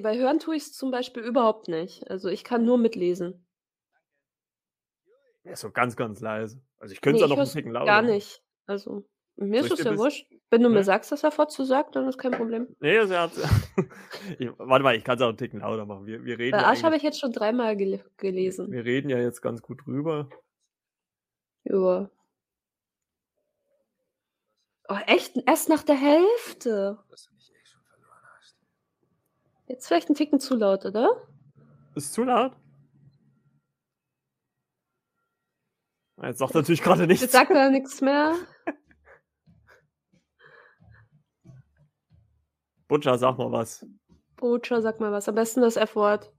Bei 0.00 0.16
Hören 0.16 0.38
tue 0.38 0.54
ich's 0.56 0.72
zum 0.72 0.92
Beispiel 0.92 1.22
überhaupt 1.24 1.66
nicht. 1.66 2.08
Also, 2.10 2.28
ich 2.28 2.44
kann 2.44 2.64
nur 2.64 2.78
mitlesen. 2.78 3.44
Ja, 5.44 5.56
so 5.56 5.70
ganz, 5.70 5.96
ganz 5.96 6.20
leise. 6.20 6.62
Also, 6.78 6.92
ich 6.92 7.00
könnte 7.00 7.16
es 7.16 7.20
ja 7.22 7.26
ich 7.26 7.34
noch 7.34 7.40
'n 7.40 7.50
höre 7.50 7.50
Ticken 7.50 7.72
es 7.72 7.72
lauter 7.72 7.82
gar 7.84 8.02
nicht. 8.02 8.42
Also, 8.66 9.04
mir 9.36 9.60
Soll 9.60 9.66
ist 9.66 9.70
ich 9.70 9.74
es 9.74 9.84
ja 9.84 9.96
wurscht. 9.96 10.26
Wenn 10.50 10.62
du 10.62 10.68
mir 10.70 10.82
ne? 10.82 10.84
sagst, 10.84 11.12
dass 11.12 11.24
er 11.24 11.30
Fotze 11.32 11.64
sagt, 11.64 11.96
dann 11.96 12.08
ist 12.08 12.18
kein 12.18 12.34
Problem. 12.34 12.74
Ne, 12.82 12.98
also, 12.98 13.12
er 13.14 13.22
hat 13.22 13.32
ich 14.38 14.48
warte 14.58 14.82
mal, 14.82 14.96
ich 14.96 15.04
kann's 15.04 15.20
auch 15.22 15.28
'n 15.30 15.36
Ticken 15.36 15.60
lauter 15.60 15.84
machen. 15.86 16.06
Wir 16.06 16.24
wir 16.24 16.38
reden 16.38 16.58
Bei 16.58 16.58
ja 16.58 16.66
Arsch 16.66 16.82
habe 16.82 16.96
eigentlich 16.96 16.96
ich 16.96 17.02
jetzt 17.04 17.20
schon 17.20 17.32
dreimal 17.32 17.76
wir 17.76 18.04
gelesen. 18.16 18.72
wir 18.72 18.84
reden 18.84 19.10
ja 19.10 19.18
jetzt 19.18 19.42
ganz 19.42 19.62
gut 19.62 19.86
drüber. 19.86 20.30
Ja. 21.66 22.10
Oh, 24.88 24.96
echt? 25.06 25.36
Erst 25.46 25.68
nach 25.68 25.82
der 25.82 25.96
Hälfte? 25.96 26.98
Jetzt 29.70 29.86
vielleicht 29.86 30.10
'n 30.10 30.16
Ticken 30.16 30.40
zu 30.40 30.56
laut, 30.56 30.84
oder? 30.84 31.28
Ist 31.94 32.12
zu 32.12 32.24
laut? 32.24 32.56
Jetzt 36.20 36.38
sagt 36.38 36.54
er 36.56 36.60
natürlich 36.62 36.80
Jetzt 36.84 37.06
nichts. 37.06 37.30
sagt 37.32 37.50
er 37.52 37.70
nix 37.70 38.00
mehr. 38.00 38.34
Butcher, 42.88 43.16
sag 43.18 43.38
mal 43.38 43.52
was. 43.52 43.86
Butcher, 44.36 44.82
sag 44.82 44.98
mal 45.00 45.12
was. 45.12 45.28
Am 45.28 45.36
besten 45.36 45.60
das 45.62 45.76
F-Wort. 45.76 46.32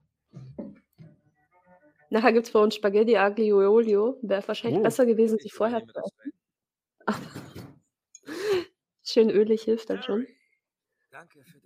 Nachher 2.10 2.34
gibt's 2.34 2.52
bei 2.52 2.60
uns 2.60 2.76
Spaghetti 2.76 3.16
Aglio 3.16 3.62
e 3.62 3.68
Olio. 3.68 4.20
Wäre 4.22 4.46
wahrscheinlich 4.46 4.80
Oh. 4.82 4.84
besser 4.84 5.06
gewesen, 5.06 5.38
sie 5.40 5.50
vorher 5.50 5.82
zu. 5.86 5.94
Schön 9.04 9.30
ölig 9.30 9.64
hilft 9.64 9.90
dann 9.90 10.04
schon. 10.04 10.28
Danke 11.12 11.44
für. 11.46 11.61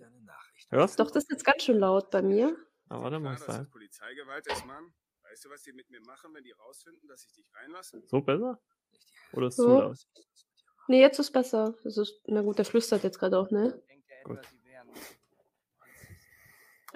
Hörst 0.70 0.98
du? 1.00 1.04
Doch, 1.04 1.10
das 1.10 1.24
ist 1.24 1.30
jetzt 1.30 1.44
ganz 1.44 1.62
schön 1.62 1.78
laut 1.78 2.10
bei 2.10 2.22
mir. 2.22 2.56
Ah, 2.90 3.00
warte 3.02 3.18
mal, 3.18 3.32
dass 3.36 3.46
das 3.46 3.68
Polizeigewalt 3.70 4.46
ist, 4.46 4.64
Mann. 4.64 4.94
Weißt 5.22 5.44
du, 5.44 5.50
was 5.50 5.62
die 5.62 5.72
mit 5.72 5.90
mir 5.90 6.00
machen, 6.00 6.32
wenn 6.34 6.44
die 6.44 6.52
rausfinden, 6.52 7.08
dass 7.08 7.24
ich 7.24 7.32
dich 7.32 7.52
reinlasse? 7.54 8.02
so 8.06 8.20
besser? 8.22 8.60
Oder 9.32 9.48
ist 9.48 9.60
zu 9.62 9.72
So. 9.72 9.76
laut? 9.76 9.98
Ne, 10.88 11.00
jetzt 11.00 11.18
ist 11.18 11.32
besser. 11.32 11.74
Es 11.84 11.96
ist 11.98 12.22
na 12.26 12.42
gut, 12.42 12.58
der 12.58 12.64
flüstert 12.64 13.04
jetzt 13.04 13.18
grad 13.18 13.34
auch, 13.34 13.50
ne? 13.50 13.82
Gut. 14.24 14.54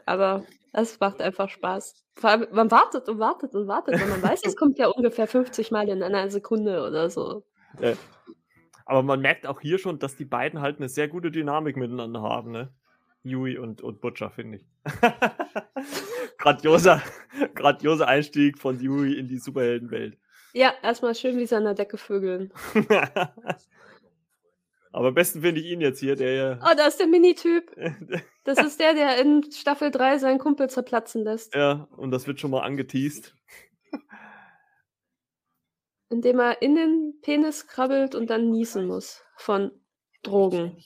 Aber 0.06 0.46
es 0.72 1.00
macht 1.00 1.20
einfach 1.22 1.48
Spaß. 1.48 1.94
Vor 2.16 2.30
allem, 2.30 2.46
man 2.52 2.70
wartet 2.70 3.08
und 3.08 3.18
wartet 3.18 3.54
und 3.54 3.66
wartet, 3.68 3.98
weil 3.98 4.08
man 4.08 4.22
weiß, 4.22 4.44
es 4.44 4.56
kommt 4.56 4.78
ja 4.78 4.88
ungefähr 4.88 5.26
50 5.26 5.70
Mal 5.70 5.88
in 5.88 6.02
einer 6.02 6.30
Sekunde 6.30 6.86
oder 6.86 7.10
so. 7.10 7.44
Ja. 7.78 7.96
Aber 8.86 9.02
man 9.02 9.20
merkt 9.20 9.46
auch 9.46 9.60
hier 9.60 9.78
schon, 9.78 9.98
dass 9.98 10.16
die 10.16 10.24
beiden 10.26 10.60
halt 10.60 10.80
'ne 10.80 10.88
sehr 10.88 11.08
gute 11.08 11.30
Dynamik 11.30 11.76
miteinander 11.76 12.22
haben, 12.22 12.50
ne? 12.52 12.74
Yui 13.22 13.58
und 13.58 13.82
und 13.82 14.00
Butcher, 14.00 14.30
finde 14.30 14.58
ich. 14.58 14.66
Grandioser 16.38 17.02
grandioser 17.54 18.08
Einstieg 18.08 18.58
von 18.58 18.80
Yui 18.80 19.18
in 19.18 19.28
die 19.28 19.38
Superheldenwelt. 19.38 20.18
Ja, 20.52 20.74
erst 20.82 21.02
mal 21.02 21.14
schön 21.14 21.38
wie 21.38 21.46
der 21.46 21.74
Decke 21.74 21.96
vögeln. 21.96 22.52
Aber 24.92 25.08
am 25.08 25.14
besten 25.14 25.42
finde 25.42 25.60
ich 25.60 25.68
ihn 25.68 25.80
jetzt 25.80 26.00
hier, 26.00 26.16
der 26.16 26.32
Oh, 26.62 26.74
da 26.76 26.86
ist 26.86 26.98
der 26.98 27.06
Minityp. 27.06 27.70
ja 27.76 27.94
Das 28.44 28.58
ist 28.58 28.80
der, 28.80 28.94
der 28.94 29.18
in 29.20 29.52
Staffel 29.52 29.92
3 29.92 30.18
seinen 30.18 30.38
Kumpel 30.38 30.68
zerplatzen 30.68 31.22
lässt, 31.22 31.54
ja, 31.54 31.86
und 31.96 32.10
das 32.10 32.26
wird 32.26 32.40
schon 32.40 32.50
mal 32.50 32.62
angeteast. 32.62 33.36
indem 36.08 36.40
er 36.40 36.60
in 36.60 36.74
den 36.74 37.20
Penis 37.22 37.68
krabbelt 37.68 38.16
und 38.16 38.30
dann 38.30 38.50
niesen 38.50 38.86
muss 38.86 39.22
von 39.36 39.70
Drogen. 40.22 40.76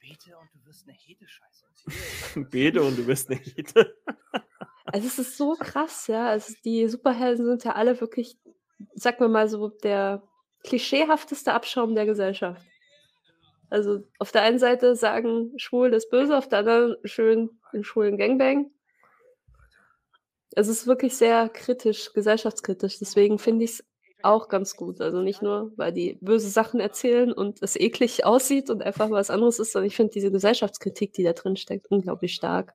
Bete 0.00 0.36
und 0.36 0.48
du 0.54 0.64
wirst 0.66 0.88
eine 0.88 0.96
Hete-Scheiße. 0.96 1.49
Bete 2.50 2.82
und 2.82 2.96
du 2.98 3.04
bist 3.06 3.30
'ne 3.30 3.36
Hete. 3.36 3.96
Also, 4.92 5.06
es 5.06 5.18
ist 5.20 5.36
so 5.36 5.54
krass, 5.54 6.08
ja. 6.08 6.26
Also, 6.28 6.52
die 6.64 6.88
Superhelden 6.88 7.44
sind 7.46 7.62
ja 7.62 7.76
alle 7.76 8.00
wirklich, 8.00 8.36
sagen 8.94 9.20
wir 9.20 9.28
mal 9.28 9.48
so, 9.48 9.68
der 9.68 10.22
klischeehafteste 10.64 11.52
Abschaum 11.52 11.94
der 11.94 12.06
Gesellschaft. 12.06 12.60
Also 13.70 14.00
auf 14.18 14.32
der 14.32 14.42
einen 14.42 14.58
Seite 14.58 14.96
sagen, 14.96 15.52
schwul 15.56 15.94
ist 15.94 16.10
böse, 16.10 16.36
auf 16.36 16.48
der 16.48 16.60
anderen 16.60 16.96
schön 17.04 17.50
den 17.72 17.84
schwulen 17.84 18.18
Gangbang. 18.18 18.70
Es 20.56 20.66
ist 20.66 20.86
wirklich 20.86 21.16
sehr 21.16 21.48
kritisch, 21.48 22.12
gesellschaftskritisch. 22.12 22.98
Deswegen 22.98 23.38
finde 23.38 23.64
ich 23.64 23.72
es 23.72 23.84
auch 24.24 24.48
ganz 24.48 24.76
gut. 24.76 25.00
Also 25.00 25.22
nicht 25.22 25.42
nur, 25.42 25.72
weil 25.76 25.92
die 25.92 26.18
böse 26.20 26.48
Sachen 26.48 26.80
erzählen 26.80 27.32
und 27.32 27.62
es 27.62 27.76
eklig 27.76 28.24
aussieht 28.24 28.70
und 28.70 28.82
einfach 28.82 29.10
was 29.10 29.30
anderes 29.30 29.58
ist, 29.58 29.72
sondern 29.72 29.88
ich 29.88 29.96
finde 29.96 30.12
diese 30.12 30.30
Gesellschaftskritik, 30.30 31.12
die 31.12 31.22
da 31.22 31.32
drin 31.32 31.56
steckt, 31.56 31.90
unglaublich 31.90 32.34
stark. 32.34 32.74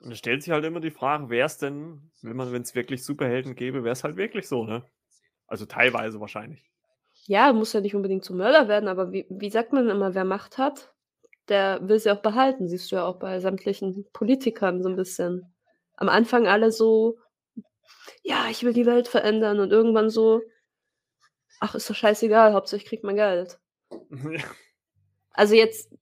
Und 0.00 0.12
es 0.12 0.18
stellt 0.18 0.42
sich 0.42 0.52
halt 0.52 0.64
immer 0.64 0.80
die 0.80 0.92
Frage, 0.92 1.28
wäre 1.28 1.46
es 1.46 1.58
denn, 1.58 2.10
wenn 2.22 2.36
man, 2.36 2.52
wenn 2.52 2.62
es 2.62 2.74
wirklich 2.74 3.04
Superhelden 3.04 3.56
gäbe, 3.56 3.82
wäre 3.82 3.92
es 3.92 4.04
halt 4.04 4.16
wirklich 4.16 4.46
so, 4.46 4.64
ne? 4.64 4.84
Also 5.46 5.66
teilweise 5.66 6.20
wahrscheinlich. 6.20 6.70
Ja, 7.26 7.52
muss 7.52 7.72
ja 7.72 7.80
nicht 7.80 7.96
unbedingt 7.96 8.24
zum 8.24 8.36
Mörder 8.36 8.68
werden, 8.68 8.88
aber 8.88 9.12
wie, 9.12 9.26
wie 9.28 9.50
sagt 9.50 9.72
man 9.72 9.88
immer, 9.88 10.14
wer 10.14 10.24
Macht 10.24 10.56
hat, 10.56 10.94
der 11.48 11.86
will 11.88 11.98
sie 11.98 12.10
auch 12.10 12.22
behalten. 12.22 12.68
Siehst 12.68 12.92
du 12.92 12.96
ja 12.96 13.04
auch 13.04 13.18
bei 13.18 13.40
sämtlichen 13.40 14.06
Politikern 14.12 14.82
so 14.82 14.88
ein 14.88 14.96
bisschen. 14.96 15.52
Am 15.96 16.08
Anfang 16.08 16.46
alle 16.46 16.70
so, 16.70 17.18
ja, 18.22 18.46
ich 18.50 18.62
will 18.62 18.72
die 18.72 18.86
Welt 18.86 19.08
verändern 19.08 19.60
und 19.60 19.70
irgendwann 19.70 20.10
so, 20.10 20.42
ach, 21.60 21.74
ist 21.74 21.88
doch 21.88 21.94
scheißegal, 21.94 22.52
Hauptsache 22.54 22.78
ich 22.82 22.86
krieg 22.86 23.04
mein 23.04 23.16
Geld. 23.16 23.58
Also 25.32 25.54
jetzt 25.54 25.92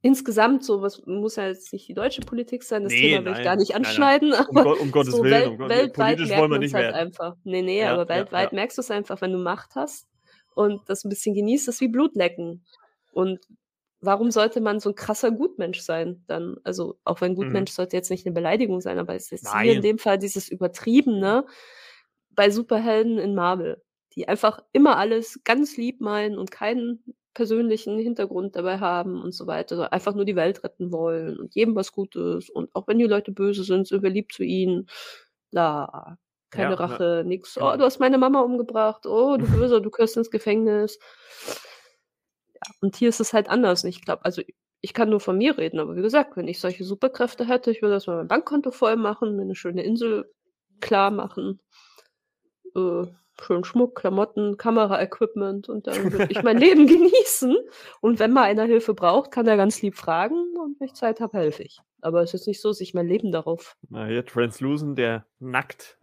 insgesamt 0.00 0.64
so, 0.64 0.80
was 0.80 1.04
muss 1.06 1.34
ja 1.34 1.48
jetzt 1.48 1.72
nicht 1.72 1.88
die 1.88 1.94
deutsche 1.94 2.20
Politik 2.20 2.62
sein, 2.62 2.84
das 2.84 2.92
Nee, 2.92 3.00
Thema 3.00 3.24
will 3.24 3.32
ich 3.32 3.38
gar 3.42 3.56
nein, 3.56 3.58
nicht 3.58 3.72
nein, 3.72 3.82
nein. 3.82 3.90
anschneiden, 3.90 4.32
Um, 4.48 4.56
aber 4.58 4.80
um 4.80 4.92
Gottes 4.92 5.14
so 5.14 5.24
Willen, 5.24 5.32
Welt, 5.32 5.46
um 5.48 5.58
Gott, 5.58 5.68
weltweit 5.70 6.16
politisch 6.16 6.28
merkt 6.28 6.40
wollen 6.40 6.50
wir 6.50 6.54
man 6.54 6.60
nicht 6.60 6.74
es 6.74 6.74
halt 6.74 6.94
einfach. 6.94 7.36
Nee, 7.42 7.62
nee, 7.62 7.80
Ja, 7.80 7.92
aber 7.94 8.08
weltweit 8.08 8.52
ja. 8.52 8.54
merkst 8.54 8.78
du 8.78 8.82
es 8.82 8.90
einfach, 8.92 9.20
wenn 9.20 9.32
du 9.32 9.38
Macht 9.38 9.74
hast 9.74 10.06
und 10.54 10.88
das 10.88 11.04
ein 11.04 11.08
bisschen 11.08 11.34
genießt, 11.34 11.66
ist 11.66 11.80
wie 11.80 11.88
Blutlecken. 11.88 12.64
Und 13.12 13.40
warum 14.06 14.30
sollte 14.30 14.60
man 14.60 14.80
so 14.80 14.90
ein 14.90 14.94
krasser 14.94 15.30
Gutmensch 15.32 15.80
sein 15.80 16.24
dann? 16.28 16.56
Also 16.64 16.98
auch 17.04 17.20
wenn 17.20 17.32
Mhm. 17.32 17.36
Gutmensch 17.36 17.72
sollte 17.72 17.96
jetzt 17.96 18.10
nicht 18.10 18.26
eine 18.26 18.34
Beleidigung 18.34 18.80
sein, 18.80 18.98
aber 18.98 19.14
es 19.14 19.32
ist 19.32 19.52
hier 19.60 19.74
in 19.74 19.82
dem 19.82 19.98
Fall 19.98 20.18
dieses 20.18 20.48
Übertriebene 20.48 21.44
bei 22.30 22.50
Superhelden 22.50 23.18
in 23.18 23.34
Marvel, 23.34 23.82
die 24.14 24.28
einfach 24.28 24.60
immer 24.72 24.96
alles 24.98 25.40
ganz 25.44 25.76
lieb 25.76 26.00
meinen 26.00 26.38
und 26.38 26.50
keinen 26.50 27.02
persönlichen 27.34 27.98
Hintergrund 27.98 28.56
dabei 28.56 28.78
haben 28.80 29.20
und 29.22 29.32
so 29.34 29.46
weiter, 29.46 29.76
sondern 29.76 29.92
einfach 29.92 30.14
nur 30.14 30.24
die 30.24 30.36
Welt 30.36 30.64
retten 30.64 30.90
wollen 30.92 31.38
und 31.38 31.54
jedem 31.54 31.74
was 31.74 31.92
Gutes 31.92 32.48
und 32.48 32.74
auch 32.74 32.88
wenn 32.88 32.98
die 32.98 33.04
Leute 33.04 33.30
böse 33.32 33.62
sind, 33.64 33.86
sind 33.88 34.02
wir 34.02 34.10
lieb 34.10 34.32
zu 34.32 34.42
ihnen. 34.44 34.88
Bla. 35.50 36.18
Keine 36.50 36.70
Ja, 36.70 36.70
ja, 36.70 36.76
Rache, 36.76 37.24
nix. 37.26 37.56
Oh, 37.58 37.60
genau. 37.60 37.76
du 37.76 37.84
hast 37.84 37.98
meine 38.00 38.18
Mama 38.18 38.40
umgebracht. 38.40 39.06
Oh, 39.06 39.36
du 39.36 39.46
Böser, 39.46 39.80
du 39.80 39.90
gehörst 39.90 40.16
ins 40.16 40.30
Gefängnis. 40.30 40.98
Ja, 42.56 42.72
und 42.80 42.96
hier 42.96 43.08
ist 43.08 43.20
es 43.20 43.32
halt 43.32 43.48
anders. 43.48 43.84
Und 43.84 43.90
ich 43.90 44.04
glaube, 44.04 44.24
also 44.24 44.42
ich 44.80 44.94
kann 44.94 45.10
nur 45.10 45.20
von 45.20 45.38
mir 45.38 45.58
reden, 45.58 45.80
aber 45.80 45.96
wie 45.96 46.02
gesagt, 46.02 46.36
wenn 46.36 46.48
ich 46.48 46.60
solche 46.60 46.84
Superkräfte 46.84 47.46
hätte, 47.46 47.70
ich 47.70 47.82
würde 47.82 47.94
erstmal 47.94 48.18
mein 48.18 48.28
Bankkonto 48.28 48.70
voll 48.70 48.96
machen, 48.96 49.36
mir 49.36 49.42
eine 49.42 49.54
schöne 49.54 49.82
Insel 49.82 50.30
klar 50.80 51.10
machen, 51.10 51.60
äh, 52.74 53.06
schön 53.40 53.64
Schmuck, 53.64 53.96
Klamotten, 53.96 54.56
Kameraequipment 54.56 55.68
und 55.68 55.86
dann 55.86 56.12
würde 56.12 56.28
ich 56.30 56.42
mein 56.42 56.58
Leben 56.58 56.86
genießen. 56.86 57.56
Und 58.00 58.18
wenn 58.18 58.32
mal 58.32 58.44
einer 58.44 58.64
Hilfe 58.64 58.94
braucht, 58.94 59.30
kann 59.30 59.46
er 59.46 59.56
ganz 59.56 59.82
lieb 59.82 59.96
fragen 59.96 60.56
und 60.56 60.78
wenn 60.78 60.86
ich 60.86 60.94
Zeit 60.94 61.20
habe, 61.20 61.36
helfe 61.38 61.62
ich. 61.62 61.80
Aber 62.00 62.22
es 62.22 62.34
ist 62.34 62.46
nicht 62.46 62.60
so, 62.60 62.68
dass 62.68 62.80
ich 62.80 62.94
mein 62.94 63.08
Leben 63.08 63.32
darauf. 63.32 63.76
Na, 63.88 64.06
hier 64.06 64.24
Translucent, 64.24 64.98
der 64.98 65.26
nackt. 65.38 65.98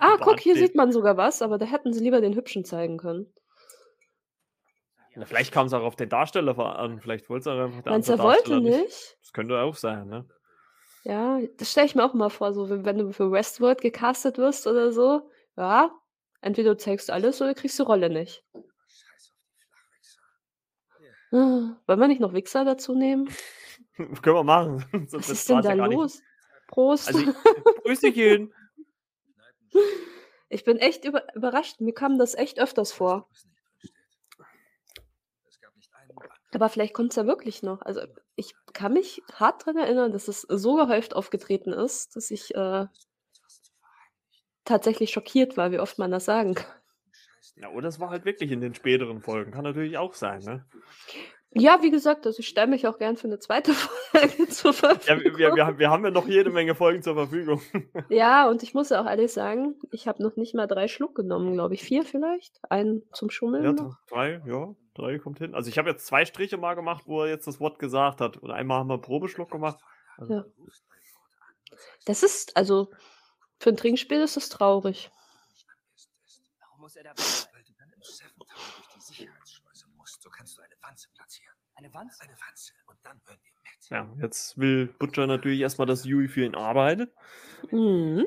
Ah, 0.00 0.16
guck, 0.20 0.40
hier 0.40 0.56
sieht 0.56 0.74
man 0.74 0.90
sogar 0.90 1.16
was, 1.16 1.42
aber 1.42 1.58
da 1.58 1.66
hätten 1.66 1.92
sie 1.92 2.02
lieber 2.02 2.20
den 2.20 2.34
Hübschen 2.34 2.64
zeigen 2.64 2.98
können. 2.98 3.32
Na, 5.16 5.26
vielleicht 5.26 5.52
kam 5.52 5.66
es 5.66 5.72
auch 5.72 5.82
auf 5.82 5.96
den 5.96 6.08
Darsteller 6.08 6.58
an. 6.58 7.00
Vielleicht 7.00 7.28
wollte 7.30 7.50
es 7.50 7.56
auch 7.56 7.60
einfach 7.64 7.82
der 7.82 7.92
Meinst 7.92 8.10
andere 8.10 8.26
er 8.26 8.32
wollte 8.36 8.60
nicht. 8.60 8.80
nicht? 8.80 9.16
Das 9.20 9.32
könnte 9.32 9.58
auch 9.60 9.76
sein, 9.76 10.08
ne? 10.08 10.28
Ja, 11.04 11.38
das 11.58 11.70
stelle 11.70 11.86
ich 11.86 11.94
mir 11.94 12.04
auch 12.04 12.14
mal 12.14 12.30
vor, 12.30 12.52
so 12.54 12.68
wenn 12.70 12.84
wenn 12.84 12.98
du 12.98 13.12
für 13.12 13.30
Westworld 13.30 13.80
gecastet 13.80 14.38
wirst 14.38 14.66
oder 14.66 14.90
so. 14.90 15.30
Ja, 15.56 15.90
entweder 16.40 16.70
du 16.72 16.76
zeigst 16.78 17.10
alles 17.10 17.40
oder 17.42 17.54
kriegst 17.54 17.78
die 17.78 17.82
Rolle 17.82 18.08
nicht. 18.10 18.42
Scheiß 18.54 19.30
auf 19.30 19.38
die 19.56 19.64
Flachwichser. 19.70 20.22
Ah, 21.32 21.76
Wollen 21.86 22.00
wir 22.00 22.08
nicht 22.08 22.20
noch 22.20 22.32
Wichser 22.32 22.64
dazu 22.64 22.94
nehmen? 22.94 23.28
Können 23.96 24.36
wir 24.36 24.42
machen. 24.44 24.84
Sonst 25.08 25.14
Was 25.14 25.28
ist 25.30 25.48
denn 25.48 25.60
da 25.62 25.70
ja 25.70 25.76
gar 25.76 25.88
nicht. 25.88 25.96
los? 25.96 26.22
Prost. 26.66 27.08
Also, 27.08 27.32
Prösterchen. 27.82 28.52
ich 30.48 30.64
bin 30.64 30.78
echt 30.78 31.04
über 31.04 31.22
überrascht. 31.36 31.80
Mir 31.80 31.92
kam 31.94 32.18
das 32.18 32.34
echt 32.34 32.58
öfters 32.58 32.90
vor. 32.92 33.28
Es 35.46 35.60
gab 35.60 35.76
nicht 35.76 35.94
einen 35.94 36.14
Band. 36.14 36.30
Aber 36.54 36.68
vielleicht 36.68 36.94
kommt 36.94 37.10
es 37.10 37.16
ja 37.16 37.26
wirklich 37.26 37.62
noch. 37.62 37.82
Also 37.82 38.02
ich 38.36 38.54
kann 38.72 38.92
mich 38.92 39.22
hart 39.32 39.62
daran 39.62 39.76
erinnern, 39.76 40.12
dass 40.12 40.28
es 40.28 40.42
so 40.42 40.76
gehäuft 40.76 41.16
aufgetreten 41.16 41.72
ist, 41.72 42.16
dass 42.16 42.30
ich 42.30 42.54
äh, 42.54 42.86
tatsächlich 44.64 45.10
schockiert 45.10 45.56
war, 45.56 45.72
wie 45.72 45.78
oft 45.78 45.98
man 45.98 46.10
das 46.10 46.24
sagen 46.24 46.54
kann. 46.54 46.72
Ja, 47.56 47.68
oder 47.70 47.88
es 47.88 48.00
war 48.00 48.10
halt 48.10 48.24
wirklich 48.24 48.50
in 48.50 48.60
den 48.60 48.74
späteren 48.74 49.20
Folgen. 49.20 49.52
Kann 49.52 49.64
natürlich 49.64 49.98
auch 49.98 50.14
sein, 50.14 50.40
ne? 50.40 50.64
Ja, 51.56 51.82
wie 51.82 51.90
gesagt, 51.90 52.26
also 52.26 52.40
ich 52.40 52.48
stelle 52.48 52.66
mich 52.66 52.86
auch 52.86 52.98
gern 52.98 53.16
für 53.16 53.28
eine 53.28 53.38
zweite 53.38 53.72
Folge 53.74 54.48
zur 54.48 54.72
Ja, 54.72 54.76
Verfügung. 54.96 55.38
wir, 55.38 55.54
wir, 55.54 55.66
haben- 55.66 55.78
wir 55.78 55.90
haben 55.90 56.04
ja 56.04 56.10
noch 56.10 56.26
jede 56.26 56.50
Menge 56.50 56.74
Folgen 56.74 57.02
zur 57.02 57.14
Verfügung. 57.14 57.62
Ja, 58.08 58.48
und 58.48 58.62
ich 58.62 58.74
muss 58.74 58.90
ja 58.90 59.00
auch 59.00 59.06
ehrlich 59.06 59.32
sagen, 59.32 59.76
ich 59.92 60.08
habe 60.08 60.22
noch 60.22 60.36
nicht 60.36 60.54
mal 60.54 60.66
drei 60.66 60.88
Schluck 60.88 61.14
genommen, 61.14 61.52
glaube 61.54 61.74
ich. 61.74 61.82
Vier 61.82 62.04
vielleicht? 62.04 62.60
Einen 62.70 63.02
zum 63.12 63.30
Schummeln 63.30 63.62
Ja, 63.64 63.72
noch. 63.72 63.96
drei, 64.08 64.42
ja, 64.46 64.74
drei 64.94 65.18
kommt 65.18 65.38
hin. 65.38 65.54
Also 65.54 65.68
ich 65.68 65.78
habe 65.78 65.90
jetzt 65.90 66.06
zwei 66.06 66.24
Striche 66.24 66.56
mal 66.56 66.74
gemacht, 66.74 67.04
wo 67.06 67.22
er 67.22 67.28
jetzt 67.30 67.46
das 67.46 67.60
Wort 67.60 67.78
gesagt 67.78 68.20
hat. 68.20 68.36
Und 68.36 68.50
einmal 68.50 68.80
haben 68.80 68.88
wir 68.88 68.94
einen 68.94 69.02
Probeschluck 69.02 69.50
gemacht. 69.50 69.78
Also, 70.16 70.34
Ja. 70.34 70.44
Das 72.06 72.22
ist, 72.22 72.56
also 72.56 72.90
für 73.58 73.70
ein 73.70 73.76
Trinkspiel 73.76 74.20
ist 74.20 74.36
das 74.36 74.48
traurig. 74.48 75.10
Warum 76.60 76.80
muss 76.80 76.96
er 76.96 77.04
dabei 77.04 77.22
sein? 77.22 77.48
Weil 77.52 77.62
du 77.64 77.72
dann 77.78 77.90
im 77.92 78.02
Seven 78.02 78.32
durch 78.38 78.88
die 78.94 79.00
Sicherheitsschleuse 79.00 79.86
musst. 79.96 80.22
So 80.22 80.30
kannst 80.30 80.58
du 80.58 80.62
Wanze 80.94 81.08
platzieren. 81.16 81.54
Eine 81.74 81.92
Wanze? 81.92 82.22
Eine 82.22 82.34
Wanze. 82.48 82.72
Und 82.86 82.98
dann 83.02 83.20
hören 83.26 83.38
wir 83.42 83.52
mit. 83.62 83.90
ja, 84.20 84.22
jetzt 84.24 84.56
will 84.58 84.86
Butcher 84.98 85.26
natürlich 85.26 85.60
erstmal, 85.60 85.86
dass 85.88 86.04
Yui 86.04 86.28
für 86.28 86.44
ihn 86.44 86.54
arbeitet. 86.54 87.12
Mhm. 87.72 88.24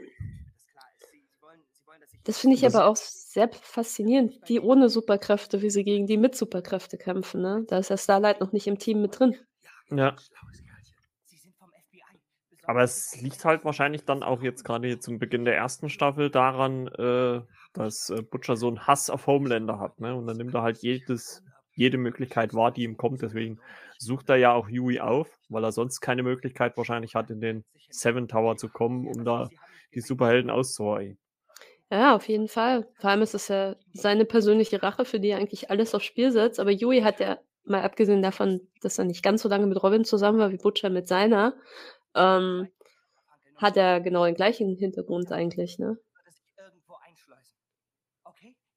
Das 2.25 2.39
finde 2.39 2.55
ich 2.55 2.61
Das- 2.61 2.75
aber 2.75 2.87
auch 2.87 2.97
sehr 2.97 3.49
faszinierend, 3.53 4.49
die 4.49 4.59
ohne 4.59 4.89
Superkräfte, 4.89 5.61
wie 5.61 5.69
sie 5.69 5.85
gegen 5.85 6.07
die 6.07 6.17
mit 6.17 6.35
Superkräfte 6.35 6.97
kämpfen. 6.97 7.41
Ne? 7.41 7.63
Da 7.69 7.77
ist 7.77 7.89
ja 7.89 7.97
Starlight 7.97 8.41
noch 8.41 8.51
nicht 8.51 8.67
im 8.67 8.77
Team 8.77 9.01
mit 9.01 9.17
drin. 9.17 9.37
Ja. 9.89 10.13
Schlaues 10.17 10.61
Kerlchen. 10.61 10.95
Sie 11.23 11.37
sind 11.37 11.55
vom 11.55 11.69
FBI. 11.69 12.01
Besorgt 12.49 12.67
Aber 12.69 12.83
es 12.83 13.15
liegt 13.21 13.45
halt 13.45 13.63
wahrscheinlich 13.63 14.03
dann 14.03 14.23
auch 14.23 14.41
jetzt 14.41 14.65
gerade 14.65 14.85
hier 14.89 14.99
zum 14.99 15.19
Beginn 15.19 15.45
der 15.45 15.55
ersten 15.55 15.89
Staffel 15.89 16.29
daran, 16.29 16.87
äh, 16.87 17.41
dass 17.71 18.09
äh, 18.09 18.21
Butcher 18.23 18.57
so 18.57 18.67
einen 18.67 18.85
Hass 18.85 19.09
auf 19.09 19.25
Homelander 19.27 19.79
hat. 19.79 20.01
Ne? 20.01 20.13
Und 20.13 20.27
dann 20.27 20.35
nimmt 20.35 20.53
er 20.53 20.63
halt 20.63 20.79
jedes, 20.79 21.41
jede 21.77 21.97
Möglichkeit 21.97 22.53
wahr, 22.53 22.71
die 22.71 22.83
ihm 22.83 22.97
kommt. 22.97 23.21
Deswegen 23.21 23.59
sucht 23.97 24.29
er 24.29 24.35
ja 24.35 24.53
auch 24.53 24.67
Yui 24.67 24.99
auf, 24.99 25.29
weil 25.47 25.63
er 25.63 25.71
sonst 25.71 26.01
keine 26.01 26.23
Möglichkeit 26.23 26.75
wahrscheinlich 26.75 27.15
hat, 27.15 27.29
in 27.29 27.39
den 27.39 27.63
Seven 27.89 28.27
Tower 28.27 28.57
zu 28.57 28.67
kommen, 28.67 29.07
um 29.07 29.23
da 29.23 29.49
die 29.93 30.01
Superhelden 30.01 30.49
auszuhorchen. 30.49 31.17
Ja, 31.89 32.15
auf 32.15 32.27
jeden 32.27 32.49
Fall. 32.49 32.87
Vor 32.99 33.11
allem 33.11 33.21
ist 33.21 33.33
es 33.33 33.47
ja 33.47 33.75
seine 33.93 34.25
persönliche 34.25 34.83
Rache, 34.83 35.05
für 35.05 35.19
die 35.19 35.29
er 35.29 35.37
eigentlich 35.37 35.69
alles 35.69 35.95
aufs 35.95 36.05
Spiel 36.05 36.31
setzt. 36.31 36.59
Aber 36.59 36.71
Yui 36.71 37.01
hat 37.01 37.19
ja, 37.21 37.39
mal 37.63 37.81
abgesehen 37.81 38.21
davon, 38.21 38.67
dass 38.81 38.97
er 38.97 39.05
nicht 39.05 39.23
ganz 39.23 39.41
so 39.41 39.49
lange 39.49 39.67
mit 39.67 39.81
Robin 39.81 40.03
zusammen 40.03 40.39
war 40.39 40.51
wie 40.51 40.57
Butcher 40.57 40.89
mit 40.89 41.07
seiner, 41.07 41.55
ähm, 42.15 42.67
hat 43.55 43.77
er 43.77 44.01
genau 44.01 44.25
den 44.25 44.35
gleichen 44.35 44.75
Hintergrund 44.75 45.31
eigentlich. 45.31 45.79
Ne? 45.79 45.97
Würde 46.13 46.31
sich 46.31 46.53
irgendwo 46.57 46.95
einschleusen. 46.95 47.55
Okay, 48.23 48.55
ich 48.75 48.76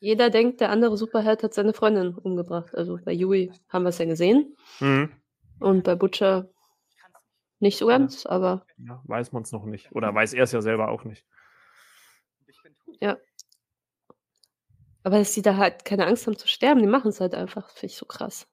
Jeder 0.00 0.30
denkt, 0.30 0.60
der 0.60 0.70
andere 0.70 0.96
Superheld 0.96 1.42
hat 1.42 1.54
seine 1.54 1.72
Freundin 1.72 2.14
umgebracht. 2.14 2.74
Also 2.74 2.98
bei 3.04 3.12
Yui 3.12 3.52
haben 3.68 3.84
wir 3.84 3.90
es 3.90 3.98
ja 3.98 4.06
gesehen. 4.06 4.56
Mhm. 4.80 5.12
Und 5.60 5.84
bei 5.84 5.94
Butcher 5.94 6.48
nicht. 7.58 7.78
so 7.78 7.86
ganz, 7.86 8.24
aber 8.24 8.66
Ja, 8.78 9.02
weiß 9.04 9.32
man 9.32 9.42
es 9.42 9.52
noch 9.52 9.64
nicht. 9.66 9.92
Oder 9.92 10.14
weiß 10.14 10.32
er 10.32 10.44
es 10.44 10.52
ja 10.52 10.62
selber 10.62 10.88
auch 10.90 11.04
nicht. 11.04 11.26
Und. 12.86 13.02
Ja. 13.02 13.18
Aber 15.02 15.18
dass 15.18 15.32
die 15.32 15.42
da 15.42 15.56
halt 15.56 15.84
keine 15.84 16.06
Angst 16.06 16.26
haben 16.26 16.36
zu 16.36 16.48
sterben, 16.48 16.80
die 16.80 16.86
machen 16.86 17.08
es 17.08 17.20
halt 17.20 17.34
einfach. 17.34 17.70
Finde 17.70 17.86
ich 17.92 17.96
so 17.96 18.06
krass. 18.06 18.48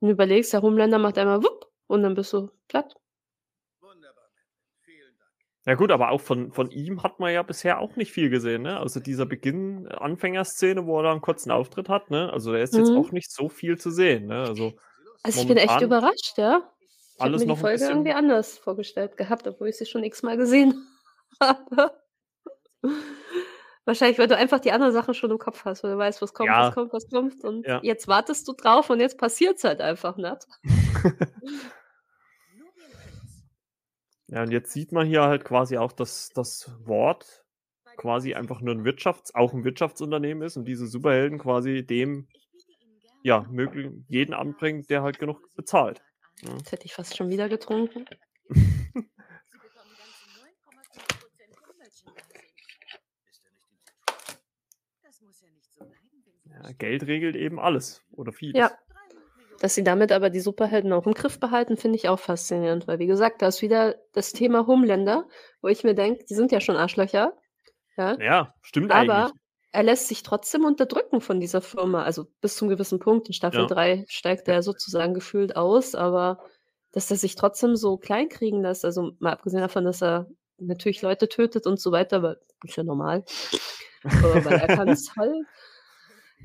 Wenn 0.00 0.08
du 0.08 0.12
überlegst, 0.14 0.52
der 0.52 0.62
Homelander 0.62 0.98
macht 0.98 1.18
einmal 1.18 1.42
wupp 1.42 1.70
und 1.86 2.02
dann 2.02 2.14
bist 2.14 2.32
du 2.32 2.50
platt. 2.68 2.94
Wunderbar, 3.80 4.24
Matt. 4.34 4.46
Vielen 4.80 5.16
Dank. 5.18 5.30
Ja 5.68 5.74
gut, 5.74 5.90
aber 5.90 6.10
auch 6.10 6.20
von, 6.22 6.50
von 6.50 6.70
ihm 6.70 7.02
hat 7.02 7.20
man 7.20 7.30
ja 7.32 7.42
bisher 7.42 7.78
auch 7.78 7.94
nicht 7.96 8.10
viel 8.10 8.30
gesehen, 8.30 8.62
ne? 8.62 8.78
Also 8.80 9.00
dieser 9.00 9.26
Beginn, 9.26 9.86
äh, 9.86 9.94
Anfängerszene, 9.96 10.86
wo 10.86 10.98
er 10.98 11.02
da 11.02 11.12
einen 11.12 11.20
kurzen 11.20 11.50
Auftritt 11.50 11.88
hat, 11.90 12.10
ne? 12.10 12.32
Also 12.32 12.52
da 12.52 12.58
ist 12.58 12.74
jetzt 12.74 12.88
Mhm. 12.90 12.96
auch 12.96 13.12
nicht 13.12 13.30
so 13.30 13.50
viel 13.50 13.76
zu 13.78 13.90
sehen, 13.90 14.26
ne? 14.28 14.40
Also 14.44 14.72
Also 15.22 15.42
ich 15.42 15.46
bin 15.46 15.58
echt 15.58 15.80
überrascht, 15.82 16.38
ja. 16.38 16.62
Ich 16.80 17.20
habe 17.20 17.30
alles 17.30 17.40
mir 17.40 17.44
die 17.44 17.48
noch 17.48 17.56
ein 17.58 17.60
Folge 17.60 17.74
bisschen- 17.78 17.90
irgendwie 17.90 18.12
anders 18.12 18.56
vorgestellt 18.56 19.16
gehabt, 19.18 19.46
obwohl 19.46 19.68
ich 19.68 19.76
sie 19.76 19.84
schon 19.86 20.04
x-mal 20.04 20.36
gesehen 20.38 20.86
habe. 21.40 21.90
Wahrscheinlich, 23.84 24.18
weil 24.18 24.28
du 24.28 24.36
einfach 24.36 24.60
die 24.60 24.72
anderen 24.72 24.92
Sachen 24.92 25.12
schon 25.14 25.30
im 25.30 25.38
Kopf 25.38 25.64
hast, 25.64 25.82
weil 25.82 25.92
du 25.92 25.98
weißt, 25.98 26.22
was 26.22 26.32
kommt, 26.32 26.48
Ja. 26.48 26.68
was 26.68 26.74
kommt, 26.74 26.92
was 26.92 27.08
kommt. 27.10 27.42
Und 27.44 27.66
Ja. 27.66 27.80
jetzt 27.82 28.06
wartest 28.08 28.46
du 28.48 28.52
drauf 28.52 28.88
und 28.90 29.00
jetzt 29.00 29.18
passiert's 29.18 29.64
halt 29.64 29.80
einfach 29.82 30.16
nicht. 30.16 30.46
Ja, 34.28 34.42
und 34.42 34.50
jetzt 34.50 34.72
sieht 34.72 34.92
man 34.92 35.06
hier 35.06 35.22
halt 35.22 35.44
quasi 35.44 35.78
auch, 35.78 35.92
dass 35.92 36.28
das 36.34 36.70
Wort 36.84 37.44
quasi 37.96 38.34
einfach 38.34 38.60
nur 38.60 38.74
ein 38.74 38.84
Wirtschafts-, 38.84 39.34
auch 39.34 39.54
ein 39.54 39.64
Wirtschaftsunternehmen 39.64 40.42
ist 40.42 40.56
und 40.56 40.66
diese 40.66 40.86
Superhelden 40.86 41.38
quasi 41.38 41.84
dem, 41.84 42.28
ja, 43.22 43.46
möglich, 43.50 43.90
jeden 44.08 44.34
anbringen, 44.34 44.84
der 44.88 45.02
halt 45.02 45.18
genug 45.18 45.40
bezahlt. 45.56 46.02
Ja. 46.42 46.54
Jetzt 46.56 46.72
hätte 46.72 46.84
ich 46.84 46.94
fast 46.94 47.16
schon 47.16 47.30
wieder 47.30 47.48
getrunken. 47.48 48.04
Ja, 56.62 56.72
Geld 56.72 57.06
regelt 57.06 57.36
eben 57.36 57.60
alles 57.60 58.02
oder 58.10 58.32
vieles. 58.32 58.58
Ja. 58.58 58.70
Dass 59.60 59.74
sie 59.74 59.82
damit 59.82 60.12
aber 60.12 60.30
die 60.30 60.40
Superhelden 60.40 60.92
auch 60.92 61.06
im 61.06 61.14
Griff 61.14 61.40
behalten, 61.40 61.76
finde 61.76 61.96
ich 61.96 62.08
auch 62.08 62.18
faszinierend, 62.20 62.86
weil 62.86 62.98
wie 63.00 63.06
gesagt, 63.08 63.42
da 63.42 63.48
ist 63.48 63.60
wieder 63.62 63.96
das 64.12 64.32
Thema 64.32 64.66
Homelander, 64.66 65.26
wo 65.62 65.68
ich 65.68 65.82
mir 65.82 65.94
denke, 65.94 66.24
die 66.28 66.34
sind 66.34 66.52
ja 66.52 66.60
schon 66.60 66.76
Arschlöcher. 66.76 67.32
Ja. 67.96 68.16
Ja, 68.20 68.54
stimmt 68.62 68.92
Aber 68.92 69.24
eigentlich. 69.24 69.32
er 69.72 69.82
lässt 69.82 70.06
sich 70.06 70.22
trotzdem 70.22 70.64
unterdrücken 70.64 71.20
von 71.20 71.40
dieser 71.40 71.60
Firma. 71.60 72.04
Also 72.04 72.26
bis 72.40 72.54
zum 72.56 72.68
gewissen 72.68 73.00
Punkt. 73.00 73.26
In 73.26 73.32
Staffel 73.34 73.62
Ja. 73.62 73.66
3 73.66 74.04
steigt 74.08 74.46
er 74.46 74.62
sozusagen 74.62 75.12
gefühlt 75.14 75.56
aus, 75.56 75.96
aber 75.96 76.38
dass 76.92 77.10
er 77.10 77.16
sich 77.16 77.34
trotzdem 77.34 77.74
so 77.74 77.96
klein 77.96 78.28
kriegen 78.28 78.62
lässt, 78.62 78.84
also 78.84 79.10
mal 79.18 79.32
abgesehen 79.32 79.60
davon, 79.60 79.84
dass 79.84 80.02
er 80.02 80.28
natürlich 80.58 81.02
Leute 81.02 81.28
tötet 81.28 81.66
und 81.66 81.80
so 81.80 81.90
weiter, 81.92 82.16
aber 82.18 82.36
ist 82.64 82.76
ja 82.76 82.84
normal. 82.84 83.24
aber 84.04 84.44
weil 84.44 84.58
er 84.60 84.68
kann 84.76 84.88
es 84.88 85.10
halt. 85.16 85.34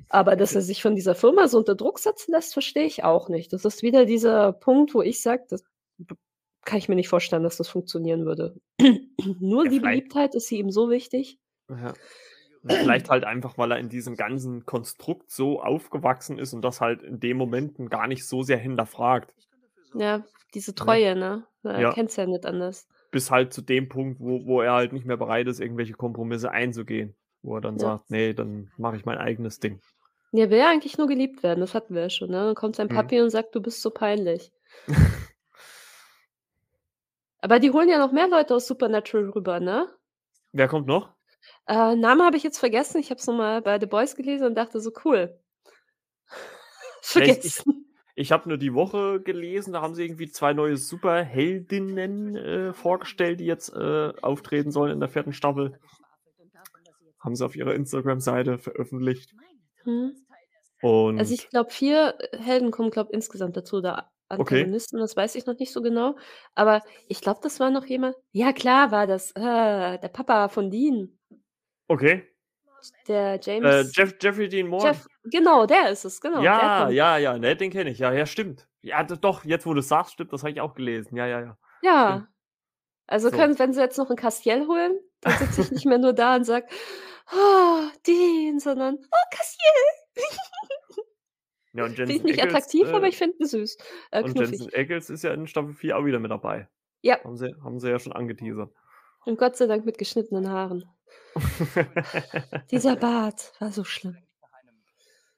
Aber 0.09 0.35
dass 0.35 0.55
er 0.55 0.61
sich 0.61 0.81
von 0.81 0.95
dieser 0.95 1.15
Firma 1.15 1.47
so 1.47 1.57
unter 1.57 1.75
Druck 1.75 1.99
setzen 1.99 2.31
lässt, 2.31 2.53
verstehe 2.53 2.85
ich 2.85 3.03
auch 3.03 3.29
nicht. 3.29 3.51
Das 3.53 3.65
ist 3.65 3.81
wieder 3.81 4.05
dieser 4.05 4.53
Punkt, 4.53 4.93
wo 4.93 5.01
ich 5.01 5.21
sage, 5.21 5.43
das 5.49 5.63
kann 6.65 6.77
ich 6.77 6.87
mir 6.89 6.95
nicht 6.95 7.09
vorstellen, 7.09 7.43
dass 7.43 7.57
das 7.57 7.67
funktionieren 7.67 8.25
würde. 8.25 8.55
Nur 9.39 9.65
Ja, 9.65 9.71
die 9.71 9.79
Beliebtheit 9.79 10.35
ist 10.35 10.47
sie 10.47 10.59
ihm 10.59 10.71
so 10.71 10.89
wichtig. 10.89 11.39
Ja. 11.69 11.93
Vielleicht 12.65 13.09
halt 13.09 13.25
einfach, 13.25 13.57
weil 13.57 13.71
er 13.71 13.79
in 13.79 13.89
diesem 13.89 14.15
ganzen 14.15 14.65
Konstrukt 14.65 15.29
so 15.31 15.61
aufgewachsen 15.61 16.39
ist 16.39 16.53
und 16.53 16.61
das 16.61 16.79
halt 16.79 17.03
in 17.03 17.19
dem 17.19 17.35
Momenten 17.37 17.89
gar 17.89 18.07
nicht 18.07 18.25
so 18.25 18.41
sehr 18.41 18.57
hinterfragt. 18.57 19.35
Ja, 19.93 20.23
diese 20.53 20.73
Treue, 20.73 21.15
ne? 21.15 21.45
Er 21.63 21.81
Ja. 21.81 21.91
kennt's 21.93 22.15
ja 22.15 22.25
nicht 22.25 22.45
anders. 22.45 22.87
Bis 23.11 23.31
halt 23.31 23.53
zu 23.53 23.61
dem 23.61 23.89
Punkt, 23.89 24.19
wo, 24.19 24.45
wo 24.45 24.61
er 24.61 24.73
halt 24.73 24.93
nicht 24.93 25.05
mehr 25.05 25.17
bereit 25.17 25.47
ist, 25.47 25.59
irgendwelche 25.59 25.93
Kompromisse 25.93 26.51
einzugehen. 26.51 27.15
Wo 27.43 27.55
er 27.57 27.61
dann 27.61 27.75
Ja. 27.75 27.79
sagt, 27.79 28.09
nee, 28.09 28.33
dann 28.33 28.71
mache 28.77 28.95
ich 28.97 29.05
mein 29.05 29.17
eigenes 29.19 29.59
Ding. 29.59 29.79
Der 30.31 30.49
will 30.49 30.57
ja 30.57 30.69
eigentlich 30.71 30.97
nur 30.97 31.07
geliebt 31.07 31.43
werden, 31.43 31.59
das 31.59 31.75
hatten 31.75 31.93
wir 31.93 32.01
ja 32.03 32.09
schon, 32.09 32.31
ne? 32.31 32.37
Dann 32.45 32.55
kommt 32.55 32.75
sein 32.75 32.87
Mhm. 32.87 32.95
Papi 32.95 33.21
und 33.21 33.29
sagt, 33.29 33.53
du 33.53 33.61
bist 33.61 33.81
so 33.81 33.91
peinlich. 33.91 34.51
Aber 37.39 37.59
die 37.59 37.71
holen 37.71 37.89
ja 37.89 37.99
noch 37.99 38.11
mehr 38.11 38.27
Leute 38.27 38.55
aus 38.55 38.67
Supernatural 38.67 39.29
rüber, 39.29 39.59
ne? 39.59 39.89
Wer 40.53 40.67
kommt 40.67 40.87
noch? 40.87 41.13
Äh, 41.67 41.95
Name 41.95 42.23
habe 42.23 42.37
ich 42.37 42.43
jetzt 42.43 42.57
vergessen. 42.59 42.99
Ich 42.99 43.09
habe 43.09 43.19
es 43.19 43.27
nochmal 43.27 43.61
bei 43.61 43.79
The 43.79 43.85
Boys 43.85 44.15
gelesen 44.15 44.47
und 44.47 44.55
dachte 44.55 44.79
so, 44.79 44.91
cool. 45.03 45.37
Vielleicht 47.01 47.45
ich- 47.45 47.53
Vergessen. 47.55 47.79
Ich 48.15 48.31
habe 48.31 48.47
nur 48.47 48.59
die 48.59 48.75
Woche 48.75 49.19
gelesen, 49.21 49.73
da 49.73 49.81
haben 49.81 49.95
sie 49.95 50.05
irgendwie 50.05 50.29
zwei 50.29 50.53
neue 50.53 50.77
Superheldinnen 50.77 52.35
äh, 52.35 52.71
vorgestellt, 52.73 53.39
die 53.39 53.45
jetzt 53.47 53.69
äh, 53.73 54.13
auftreten 54.21 54.69
sollen 54.71 54.91
in 54.91 54.99
der 54.99 55.09
vierten 55.09 55.33
Staffel. 55.33 55.79
Haben 57.23 57.35
sie 57.35 57.45
auf 57.45 57.55
ihrer 57.55 57.73
Instagram-Seite 57.73 58.57
veröffentlicht. 58.57 59.33
Hm. 59.83 60.15
Und 60.81 61.19
Also 61.19 61.33
ich 61.33 61.49
glaube, 61.49 61.71
vier 61.71 62.17
Helden 62.37 62.71
kommen, 62.71 62.91
glaube 62.91 63.13
insgesamt 63.13 63.55
dazu, 63.55 63.79
da 63.81 64.09
Okay. 64.29 64.55
Antagonisten, 64.55 64.99
das 64.99 65.15
weiß 65.15 65.35
ich 65.35 65.45
noch 65.45 65.57
nicht 65.59 65.71
so 65.71 65.81
genau. 65.81 66.15
Aber 66.55 66.81
ich 67.07 67.21
glaube, 67.21 67.39
das 67.43 67.59
war 67.59 67.69
noch 67.69 67.85
jemand. 67.85 68.15
Ja, 68.31 68.51
klar 68.51 68.91
war 68.91 69.05
das. 69.05 69.31
Äh, 69.31 69.99
der 69.99 70.09
Papa 70.11 70.49
von 70.49 70.71
Dean. 70.71 71.17
okay. 71.87 72.27
Der 73.07 73.35
Äh, 73.35 73.39
James. 73.41 73.95
Jeff, 73.95 74.15
Jeffrey 74.21 74.49
Dean 74.49 74.67
Moore. 74.67 74.87
Jeff, 74.87 75.05
genau, 75.23 75.65
der 75.65 75.89
ist 75.89 76.03
es, 76.03 76.19
genau. 76.19 76.41
ja, 76.41 76.89
ja, 76.89 77.17
ja, 77.17 77.37
ne, 77.37 77.55
den 77.55 77.71
kenne 77.71 77.91
ich. 77.91 77.99
Ja, 77.99 78.11
ja, 78.11 78.25
stimmt. 78.25 78.67
Ja, 78.81 79.03
doch, 79.03 79.45
jetzt 79.45 79.65
wo 79.65 79.73
du 79.73 79.79
es 79.79 79.87
sagst, 79.87 80.13
stimmt, 80.13 80.33
das 80.33 80.41
habe 80.41 80.51
ich 80.51 80.59
auch 80.59 80.73
gelesen. 80.73 81.15
Ja, 81.15 81.25
ja, 81.25 81.39
ja. 81.39 81.57
Ja. 81.81 82.11
Stimmt. 82.11 82.27
Also 83.07 83.29
So. 83.29 83.37
können, 83.37 83.57
wenn 83.59 83.71
sie 83.73 83.79
jetzt 83.79 83.97
noch 83.97 84.09
ein 84.09 84.17
Castiel 84.17 84.67
holen, 84.67 84.99
dann 85.21 85.37
sitze 85.37 85.61
ich 85.61 85.71
nicht 85.71 85.85
mehr 85.85 85.97
nur 85.97 86.11
da 86.13 86.35
und 86.35 86.43
sage, 86.43 86.67
oh, 87.31 87.81
Dean, 88.05 88.59
sondern, 88.59 88.97
oh, 88.99 89.29
Castiel. 89.31 89.71
Ja, 91.75 91.85
und 91.85 91.95
Finde 91.95 92.03
ich 92.03 92.17
Jensen 92.19 92.25
nicht 92.27 92.43
attraktiv, 92.43 92.87
äh, 92.87 92.91
aber 92.93 93.07
ich 93.07 93.17
finde 93.17 93.35
ihn 93.39 93.47
süß. 93.47 93.77
Äh, 94.11 94.21
Und 94.21 94.33
knuffig. 94.35 94.59
Jensen 94.59 94.73
Ackles 94.75 95.09
ist 95.09 95.23
ja 95.23 95.33
in 95.33 95.47
Staffel 95.47 95.73
4 95.73 95.97
auch 95.97 96.05
wieder 96.05 96.19
mit 96.19 96.29
dabei. 96.29 96.69
Ja, 97.01 97.17
Haben 97.23 97.35
sie, 97.35 97.55
haben 97.63 97.79
sie 97.79 97.89
ja 97.89 97.97
schon 97.97 98.13
angeteasert. 98.13 98.71
und 99.25 99.39
Gott 99.39 99.55
sei 99.57 99.65
Dank 99.65 99.83
mit 99.83 99.97
geschnittenen 99.97 100.49
Haaren. 100.51 100.85
Dieser 102.71 102.95
Bart 102.95 103.53
war 103.59 103.71
so 103.71 103.83
schlimm. 103.83 104.17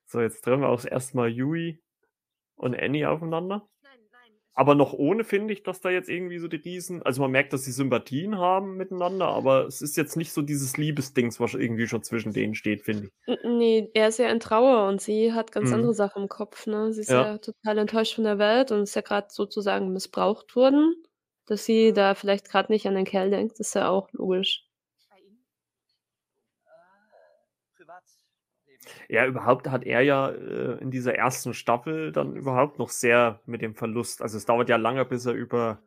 so, 0.07 0.19
jetzt 0.19 0.41
treffen 0.43 0.59
wir 0.61 0.67
auch 0.67 0.75
das 0.75 0.83
erste 0.91 1.15
Mal 1.15 1.29
Yui 1.29 1.81
und 2.57 2.75
Annie 2.77 3.09
aufeinander. 3.09 3.67
Aber 4.58 4.74
noch 4.74 4.93
ohne 4.93 5.24
finde 5.26 5.53
ich, 5.53 5.64
dass 5.64 5.82
da 5.82 5.89
jetzt 5.89 6.10
irgendwie 6.10 6.39
so 6.39 6.47
die 6.47 6.56
Riesen. 6.58 7.03
Also 7.03 7.22
man 7.22 7.32
merkt, 7.32 7.51
dass 7.53 7.66
sie 7.66 7.72
Sympathien 7.74 8.38
haben 8.38 8.78
miteinander, 8.78 9.28
aber 9.28 9.66
es 9.68 9.82
ist 9.82 9.97
jetzt 9.97 10.16
nicht 10.16 10.32
so 10.32 10.41
dieses 10.41 10.78
Liebesdings, 10.78 11.39
was 11.41 11.53
irgendwie 11.56 11.88
schon 11.88 12.03
zwischen 12.03 12.32
denen 12.34 12.56
steht, 12.56 12.82
finde 12.84 13.08
ich. 13.08 13.12
Nee, 13.43 13.89
er 13.93 14.08
ist 14.08 14.20
ja 14.20 14.30
in 14.30 14.39
Trauer 14.39 14.88
und 14.88 15.01
sie 15.01 15.34
hat 15.34 15.51
ganz 15.51 15.70
Mhm. 15.70 15.76
andere 15.76 15.93
Sachen 15.93 16.24
im 16.24 16.30
Kopf. 16.30 16.68
Ne? 16.68 16.93
Sie 16.93 17.01
ist 17.01 17.10
Ja. 17.10 17.34
ja. 17.34 17.38
total 17.38 17.78
enttäuscht 17.80 18.16
von 18.16 18.24
der 18.24 18.38
Welt 18.39 18.72
und 18.72 18.84
ist 18.84 18.95
ja 18.95 19.01
gerade 19.01 19.28
sozusagen 19.30 19.91
missbraucht 19.91 20.56
worden. 20.56 20.95
Dass 21.47 21.66
sie 21.66 21.91
da 21.93 22.16
vielleicht 22.16 22.49
gerade 22.49 22.72
nicht 22.72 22.88
an 22.88 22.95
den 22.95 23.06
Kerl 23.06 23.30
denkt, 23.30 23.60
ist 23.60 23.76
ja 23.76 23.89
auch 23.89 24.10
logisch. 24.14 24.66
Ja, 29.09 29.25
überhaupt 29.25 29.69
hat 29.69 29.83
er 29.83 30.01
ja 30.01 30.29
äh, 30.29 30.79
in 30.81 30.91
dieser 30.91 31.15
ersten 31.15 31.53
Staffel 31.53 32.11
dann 32.11 32.36
überhaupt 32.36 32.79
noch 32.79 32.89
sehr 32.89 33.41
mit 33.45 33.61
dem 33.61 33.75
Verlust. 33.75 34.21
Also 34.21 34.38
es 34.38 34.45
dauert 34.45 34.69
ja 34.69 34.77
lange, 34.77 35.05
bis 35.05 35.25
er 35.25 35.33
über, 35.33 35.79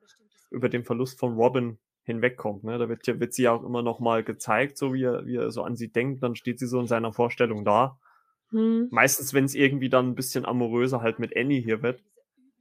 über 0.51 0.69
den 0.69 0.85
Verlust 0.85 1.19
von 1.19 1.35
Robin 1.35 1.79
hinwegkommt. 2.05 2.65
Ne? 2.65 2.79
Da 2.79 2.89
wird, 2.89 3.07
wird 3.07 3.35
sie 3.35 3.43
ja 3.43 3.53
auch 3.53 3.65
immer 3.65 3.83
noch 3.83 4.01
mal 4.01 4.25
gezeigt, 4.25 4.79
so 4.79 4.95
wie 4.95 5.05
er, 5.05 5.27
wie 5.27 5.37
er 5.37 5.51
so 5.51 5.63
an 5.63 5.77
sie 5.77 5.89
denkt. 5.93 6.23
Dann 6.23 6.37
steht 6.37 6.59
sie 6.59 6.67
so 6.67 6.81
in 6.81 6.87
seiner 6.87 7.13
Vorstellung 7.13 7.65
da. 7.65 7.99
Hm. 8.51 8.89
Meistens, 8.91 9.35
wenn 9.35 9.45
es 9.45 9.55
irgendwie 9.55 9.91
dann 9.91 10.09
ein 10.09 10.15
bisschen 10.15 10.47
amoröser 10.47 11.03
halt 11.03 11.19
mit 11.19 11.37
Annie 11.37 11.61
hier 11.61 11.83
wird, 11.83 12.03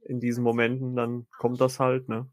in 0.04 0.20
diesen 0.20 0.44
Momenten, 0.44 0.96
dann 0.96 1.26
kommt 1.38 1.60
das 1.60 1.80
halt, 1.80 2.08
ne? 2.08 2.26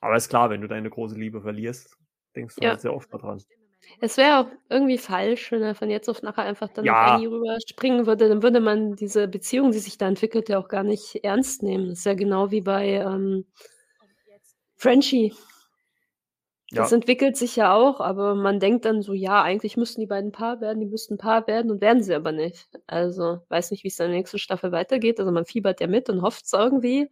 Aber 0.00 0.16
ist 0.16 0.28
klar, 0.28 0.50
wenn 0.50 0.60
du 0.60 0.68
deine 0.68 0.90
große 0.90 1.16
Liebe 1.16 1.40
verlierst, 1.40 1.96
denkst 2.34 2.56
du 2.56 2.62
Ja. 2.62 2.70
halt 2.70 2.80
sehr 2.80 2.92
oft 2.92 3.12
daran. 3.12 3.40
Es 4.00 4.16
wäre 4.16 4.40
auch 4.40 4.46
irgendwie 4.68 4.98
falsch, 4.98 5.52
wenn 5.52 5.62
er 5.62 5.74
von 5.74 5.90
jetzt 5.90 6.08
auf 6.08 6.22
nachher 6.22 6.44
einfach 6.44 6.68
dann 6.68 6.84
Ja. 6.84 7.14
Annie 7.14 7.28
rüberspringen 7.30 8.06
würde. 8.06 8.28
Dann 8.28 8.42
würde 8.42 8.60
man 8.60 8.96
diese 8.96 9.28
Beziehung, 9.28 9.70
die 9.72 9.78
sich 9.78 9.98
da 9.98 10.08
entwickelt, 10.08 10.48
ja 10.48 10.58
auch 10.58 10.68
gar 10.68 10.82
nicht 10.84 11.16
ernst 11.24 11.62
nehmen. 11.62 11.88
Das 11.88 12.00
ist 12.00 12.04
ja 12.06 12.14
genau 12.14 12.50
wie 12.50 12.60
bei 12.62 12.86
ähm, 12.94 13.46
Frenchie. 14.76 15.32
Ja, 16.70 16.82
Das 16.82 16.90
entwickelt 16.92 17.36
sich 17.36 17.56
ja 17.56 17.74
auch, 17.74 18.00
aber 18.00 18.34
man 18.34 18.58
denkt 18.58 18.86
dann 18.86 19.02
so, 19.02 19.12
ja, 19.12 19.42
eigentlich 19.42 19.76
müssten 19.76 20.00
die 20.00 20.06
beiden 20.06 20.32
Paar 20.32 20.60
werden, 20.62 20.80
die 20.80 20.86
müssten 20.86 21.18
Paar 21.18 21.46
werden 21.46 21.70
und 21.70 21.80
werden 21.82 22.02
sie 22.02 22.14
aber 22.14 22.32
nicht. 22.32 22.66
Also, 22.86 23.40
weiß 23.50 23.70
nicht, 23.72 23.84
wie 23.84 23.88
es 23.88 23.98
in 24.00 24.06
der 24.06 24.16
nächsten 24.16 24.38
Staffel 24.38 24.72
weitergeht. 24.72 25.20
Also 25.20 25.30
man 25.32 25.44
fiebert 25.44 25.80
ja 25.80 25.86
mit 25.86 26.08
und 26.08 26.22
hofft 26.22 26.46
es 26.46 26.52
irgendwie. 26.54 27.10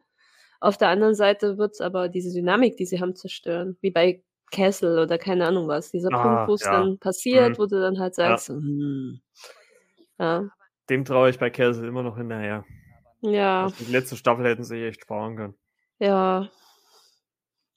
Auf 0.60 0.78
der 0.78 0.88
anderen 0.88 1.14
Seite 1.14 1.58
wird 1.58 1.72
es 1.74 1.80
aber 1.82 2.08
diese 2.08 2.32
Dynamik, 2.32 2.76
die 2.78 2.86
sie 2.86 3.00
haben, 3.00 3.16
zerstören. 3.16 3.76
Wie 3.82 3.90
bei 3.90 4.22
Castle 4.50 5.02
oder 5.02 5.18
keine 5.18 5.46
Ahnung 5.46 5.68
was. 5.68 5.90
Dieser 5.92 6.10
Ah, 6.10 6.16
Punkt, 6.22 6.46
wo 6.48 6.54
es 6.54 6.62
ja. 6.64 6.70
dann 6.70 6.98
passiert, 6.98 7.58
Mhm. 7.58 7.58
wo 7.58 7.66
du 7.66 7.80
dann 7.80 7.98
halt 7.98 8.14
Ja. 8.22 8.36
sagst, 8.36 8.48
hm, 8.48 9.20
ja, 10.18 10.50
dem 10.90 11.04
traue 11.06 11.30
ich 11.30 11.38
bei 11.38 11.48
Castle 11.48 11.88
immer 11.88 12.02
noch 12.02 12.16
hinterher. 12.18 12.66
ja, 13.22 13.72
Also 13.72 13.84
die 13.84 13.92
letzte 13.92 14.16
Staffel 14.16 14.44
hätten 14.46 14.64
sie 14.64 14.84
echt 14.84 15.02
sparen 15.02 15.36
können. 15.36 15.54
ja, 16.00 16.50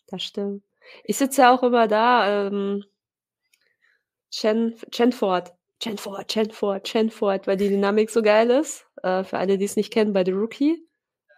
das 0.07 0.23
stimmt. 0.23 0.63
Ich 1.03 1.17
sitze 1.17 1.41
ja 1.41 1.53
auch 1.53 1.63
immer 1.63 1.87
da, 1.89 2.47
ähm, 2.47 2.85
Chen, 4.31 4.75
Chenford, 4.91 5.53
Chenford, 5.79 6.27
Chenford, 6.27 6.83
Chenford, 6.83 7.47
weil 7.47 7.57
die 7.57 7.69
Dynamik 7.69 8.09
so 8.09 8.21
geil 8.21 8.49
ist. 8.49 8.85
Äh, 9.03 9.23
für 9.23 9.37
alle, 9.37 9.57
die 9.57 9.65
es 9.65 9.75
nicht 9.75 9.91
kennen, 9.93 10.13
bei 10.13 10.25
The 10.25 10.31
Rookie. 10.31 10.85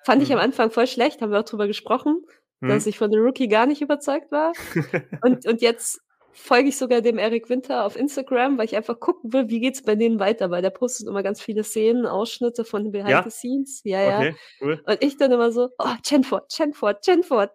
Fand 0.06 0.24
ich 0.24 0.32
am 0.34 0.38
Mhm. 0.38 0.44
Anfang 0.44 0.72
voll 0.72 0.88
schlecht, 0.88 1.22
haben 1.22 1.32
wir 1.32 1.40
auch 1.40 1.46
drüber 1.46 1.68
gesprochen, 1.68 2.26
Hm? 2.62 2.70
dass 2.70 2.86
ich 2.86 2.98
von 2.98 3.12
The 3.12 3.18
Rookie 3.18 3.48
gar 3.48 3.66
nicht 3.66 3.82
überzeugt 3.82 4.32
war. 4.32 4.54
Und, 5.22 5.46
und 5.46 5.62
jetzt 5.62 6.02
folge 6.36 6.70
ich 6.70 6.78
sogar 6.78 7.02
dem 7.02 7.18
Eric 7.18 7.50
Winter 7.50 7.86
auf 7.86 7.96
Instagram, 7.96 8.58
weil 8.58 8.66
ich 8.66 8.76
einfach 8.76 9.00
gucken 9.00 9.32
will, 9.34 9.50
wie 9.50 9.62
geht's 9.62 9.82
bei 9.82 9.96
denen 9.96 10.20
weiter, 10.20 10.52
weil 10.52 10.62
der 10.62 10.70
postet 10.70 11.08
immer 11.08 11.24
ganz 11.24 11.42
viele 11.42 11.64
Szenen, 11.64 12.06
Ausschnitte 12.06 12.66
von 12.66 12.92
Behind 12.92 13.10
Ja? 13.10 13.24
the 13.24 13.30
Scenes. 13.30 13.82
Ja, 13.84 14.02
ja. 14.02 14.18
okay, 14.18 14.36
cool. 14.62 14.84
Und 14.86 14.98
ich 15.02 15.18
dann 15.18 15.32
immer 15.32 15.52
so, 15.52 15.70
oh, 15.80 15.96
Chenford, 16.04 16.50
Chenford, 16.52 17.02
Chenford. 17.04 17.52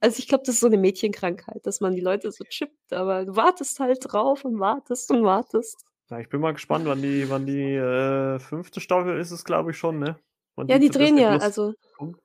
Also 0.00 0.18
ich 0.18 0.28
glaube, 0.28 0.44
das 0.46 0.56
ist 0.56 0.60
so 0.60 0.66
eine 0.66 0.78
Mädchenkrankheit, 0.78 1.66
dass 1.66 1.80
man 1.80 1.94
die 1.94 2.00
Leute 2.00 2.30
so 2.32 2.44
chippt, 2.44 2.92
aber 2.92 3.24
du 3.24 3.36
wartest 3.36 3.80
halt 3.80 3.98
drauf 4.02 4.44
und 4.44 4.58
wartest 4.60 5.10
und 5.10 5.22
wartest. 5.22 5.76
Ja, 6.10 6.20
ich 6.20 6.28
bin 6.28 6.40
mal 6.40 6.52
gespannt, 6.52 6.86
wann 6.86 7.02
die, 7.02 7.28
wann 7.28 7.46
die 7.46 7.74
äh, 7.74 8.38
fünfte 8.38 8.80
Staffel 8.80 9.18
ist 9.18 9.30
es, 9.30 9.44
glaube 9.44 9.72
ich, 9.72 9.78
schon, 9.78 9.98
ne? 9.98 10.16
Wann 10.54 10.68
Ja, 10.68 10.78
die 10.78 10.90
zu 10.90 10.98
drehen 10.98 11.18
ja, 11.18 11.30
Plus 11.30 11.42
also 11.42 11.74
kommt. 11.96 12.18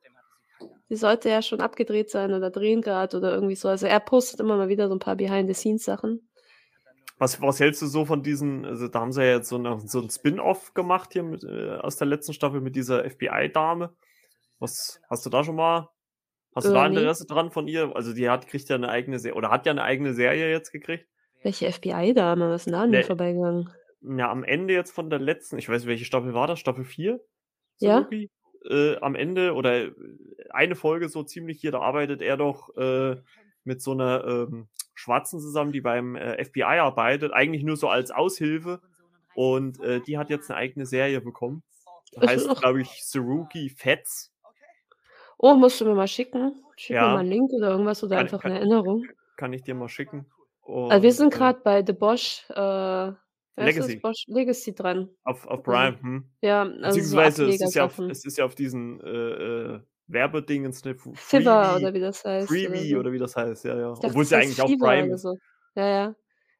Die 0.92 0.96
sollte 0.96 1.30
ja 1.30 1.40
schon 1.40 1.62
abgedreht 1.62 2.10
sein 2.10 2.34
oder 2.34 2.50
drehen 2.50 2.82
gerade 2.82 3.16
oder 3.16 3.32
irgendwie 3.32 3.54
so. 3.54 3.66
Also 3.66 3.86
er 3.86 3.98
postet 3.98 4.40
immer 4.40 4.58
mal 4.58 4.68
wieder 4.68 4.88
so 4.88 4.94
ein 4.94 4.98
paar 4.98 5.16
Behind-the-Scenes-Sachen. 5.16 6.28
Was, 7.16 7.40
was 7.40 7.60
hältst 7.60 7.80
du 7.80 7.86
so 7.86 8.04
von 8.04 8.22
diesen, 8.22 8.66
also 8.66 8.88
da 8.88 9.00
haben 9.00 9.10
sie 9.10 9.22
ja 9.22 9.36
jetzt 9.36 9.48
so, 9.48 9.56
eine, 9.56 9.80
so 9.80 10.02
ein 10.02 10.10
Spin-off 10.10 10.74
gemacht 10.74 11.14
hier 11.14 11.22
mit, 11.22 11.44
äh, 11.44 11.76
aus 11.76 11.96
der 11.96 12.08
letzten 12.08 12.34
Staffel 12.34 12.60
mit 12.60 12.76
dieser 12.76 13.08
FBI-Dame. 13.08 13.96
Was 14.58 15.00
hast 15.08 15.24
du 15.24 15.30
da 15.30 15.42
schon 15.42 15.56
mal? 15.56 15.88
Hast 16.54 16.66
du 16.66 16.74
da 16.74 16.84
Äh. 16.84 16.88
Interesse 16.88 17.24
dran 17.24 17.50
von 17.50 17.68
ihr? 17.68 17.96
Also 17.96 18.12
die 18.12 18.28
hat 18.28 18.46
kriegt 18.46 18.68
ja 18.68 18.76
eine 18.76 18.90
eigene 18.90 19.18
Serie 19.18 19.38
oder 19.38 19.50
hat 19.50 19.64
ja 19.64 19.72
eine 19.72 19.84
eigene 19.84 20.12
Serie 20.12 20.50
jetzt 20.50 20.72
gekriegt. 20.72 21.06
Welche 21.42 21.72
FBI-Dame? 21.72 22.50
Was 22.50 22.60
ist 22.60 22.64
denn 22.66 22.74
da 22.74 22.82
an 22.82 22.90
mir 22.90 23.02
vorbeigegangen? 23.02 23.70
Ja, 24.02 24.30
am 24.30 24.44
Ende 24.44 24.74
jetzt 24.74 24.90
von 24.90 25.08
der 25.08 25.20
letzten, 25.20 25.56
ich 25.56 25.70
weiß, 25.70 25.86
welche 25.86 26.04
Staffel 26.04 26.34
war 26.34 26.48
das? 26.48 26.60
Staffel 26.60 26.84
4? 26.84 27.18
Ja. 27.78 27.96
Suzuki? 28.00 28.30
Äh, 28.68 28.96
am 29.00 29.14
Ende 29.14 29.54
oder 29.54 29.82
äh, 29.86 29.92
eine 30.50 30.74
Folge 30.76 31.08
so 31.08 31.22
ziemlich 31.22 31.60
hier, 31.60 31.72
da 31.72 31.80
arbeitet 31.80 32.22
er 32.22 32.36
doch 32.36 32.74
äh, 32.76 33.16
mit 33.64 33.80
so 33.82 33.92
einer 33.92 34.24
ähm, 34.24 34.68
Schwarzen 34.94 35.40
zusammen, 35.40 35.72
die 35.72 35.80
beim 35.80 36.16
äh, 36.16 36.44
FBI 36.44 36.62
arbeitet, 36.62 37.32
eigentlich 37.32 37.64
nur 37.64 37.76
so 37.76 37.88
als 37.88 38.10
Aushilfe. 38.10 38.80
Und 39.34 39.80
äh, 39.80 40.00
die 40.00 40.18
hat 40.18 40.30
jetzt 40.30 40.50
eine 40.50 40.58
eigene 40.58 40.84
Serie 40.86 41.20
bekommen. 41.20 41.62
Heißt, 42.20 42.48
glaube 42.60 42.82
ich, 42.82 43.04
Saruki 43.04 43.70
Fats. 43.70 44.30
Oh, 45.38 45.54
musst 45.54 45.80
du 45.80 45.86
mir 45.86 45.94
mal 45.94 46.06
schicken? 46.06 46.54
Schick 46.76 46.94
Ja. 46.96 47.06
mir 47.08 47.12
mal 47.14 47.18
einen 47.20 47.30
Link 47.30 47.52
oder 47.52 47.70
irgendwas 47.70 48.02
oder 48.04 48.16
Kann- 48.16 48.24
einfach 48.26 48.40
kann- 48.42 48.50
eine 48.52 48.60
Erinnerung. 48.60 49.06
Kann 49.36 49.52
ich 49.54 49.62
dir 49.62 49.74
mal 49.74 49.88
schicken. 49.88 50.26
Also 50.66 51.02
wir 51.02 51.08
Und, 51.10 51.16
sind 51.16 51.34
äh, 51.34 51.36
gerade 51.38 51.60
bei 51.64 51.84
The 51.84 51.92
Bosch, 51.94 52.44
äh, 52.50 53.12
ist? 53.56 53.64
Legacy. 53.64 53.96
Bosch 53.96 54.24
Legacy 54.28 54.74
dran. 54.74 55.08
auf, 55.24 55.46
auf 55.46 55.62
Prime. 55.62 55.98
Hm. 56.00 56.24
Ja, 56.40 56.62
also 56.62 56.76
so 56.76 56.86
Beziehungsweise 57.16 57.48
es, 57.48 57.60
ist 57.60 57.74
ja 57.74 57.84
auf, 57.84 57.98
es 57.98 58.24
ist 58.24 58.38
ja 58.38 58.44
auf 58.44 58.54
diesen 58.54 59.00
äh, 59.00 59.08
äh, 59.74 59.80
Werbedingens, 60.06 60.84
ne? 60.84 60.94
Fu- 60.94 61.14
Fiverr 61.14 61.76
oder 61.76 61.94
wie 61.94 62.00
das 62.00 62.24
heißt. 62.24 62.48
Freebie 62.48 62.90
so. 62.90 62.98
oder 62.98 63.12
wie 63.12 63.18
das 63.18 63.36
heißt, 63.36 63.64
ja, 63.64 63.78
ja. 63.78 63.88
Dachte, 63.90 64.06
Obwohl 64.08 64.22
es 64.24 64.30
ja 64.30 64.38
eigentlich 64.38 64.60
auch 64.60 64.66
Prime 64.66 65.04
oder 65.06 65.14
ist. 65.14 65.22
so. 65.22 65.36
Ja, 65.74 65.86
ja. 65.86 66.14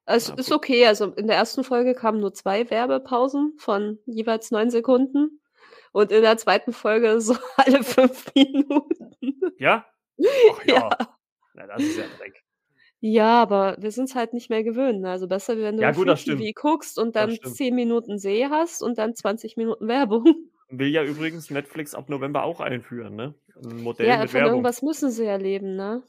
Es 0.05 0.29
Ja, 0.29 0.35
ist 0.35 0.49
gut. 0.49 0.57
okay. 0.57 0.87
Also 0.87 1.07
in 1.15 1.27
der 1.29 1.37
ersten 1.37 1.65
Folge 1.65 1.95
kamen 1.95 2.21
nur 2.21 2.33
zwei 2.35 2.69
Werbepausen 2.71 3.55
von 3.59 3.99
jeweils 4.07 4.51
neun 4.51 4.71
Sekunden. 4.71 5.41
Und 5.93 6.11
in 6.11 6.23
der 6.23 6.37
zweiten 6.39 6.73
Folge 6.73 7.21
so 7.21 7.37
alle 7.57 7.83
fünf 7.85 8.27
Minuten. 8.35 9.41
Ja? 9.59 9.87
Ach 10.53 10.65
ja. 10.67 10.75
Ja. 10.75 10.99
Na, 11.55 11.67
das 11.67 11.83
ist 11.83 11.99
ja 11.99 12.05
Dreck. 12.19 12.43
Ja, 13.05 13.43
aber 13.43 13.77
wir 13.81 13.91
sind 13.91 14.05
es 14.09 14.15
halt 14.15 14.33
nicht 14.33 14.49
mehr 14.49 14.63
gewöhnt. 14.65 15.01
ne? 15.03 15.11
Also 15.11 15.27
besser, 15.29 15.59
wenn 15.59 15.77
du 15.77 15.83
Ja, 15.83 15.89
auf 15.89 15.97
gut, 15.97 16.09
das 16.09 16.23
TV 16.23 16.53
guckst 16.55 16.99
und 16.99 17.17
Das 17.17 17.33
dann 17.33 17.37
stimmt. 17.37 17.57
10 17.57 17.75
Minuten 17.75 18.17
See 18.19 18.47
hast 18.47 18.81
und 18.83 18.97
dann 18.97 19.15
20 19.17 19.57
Minuten 19.57 19.89
Werbung. 19.89 20.25
Will 20.71 20.89
ja 20.89 21.05
übrigens 21.05 21.51
Netflix 21.51 21.95
ab 21.95 22.09
November 22.09 22.43
auch 22.43 22.59
einführen, 22.61 23.15
ne? 23.15 23.35
Ein 23.55 23.77
Modell 23.79 24.17
Ja, 24.17 24.19
mit 24.19 24.33
von 24.33 24.35
Werbung. 24.35 24.45
irgendwas 24.45 24.83
müssen 24.83 25.11
sie 25.11 25.25
ja 25.25 25.37
leben, 25.37 25.77
ne? 25.77 26.03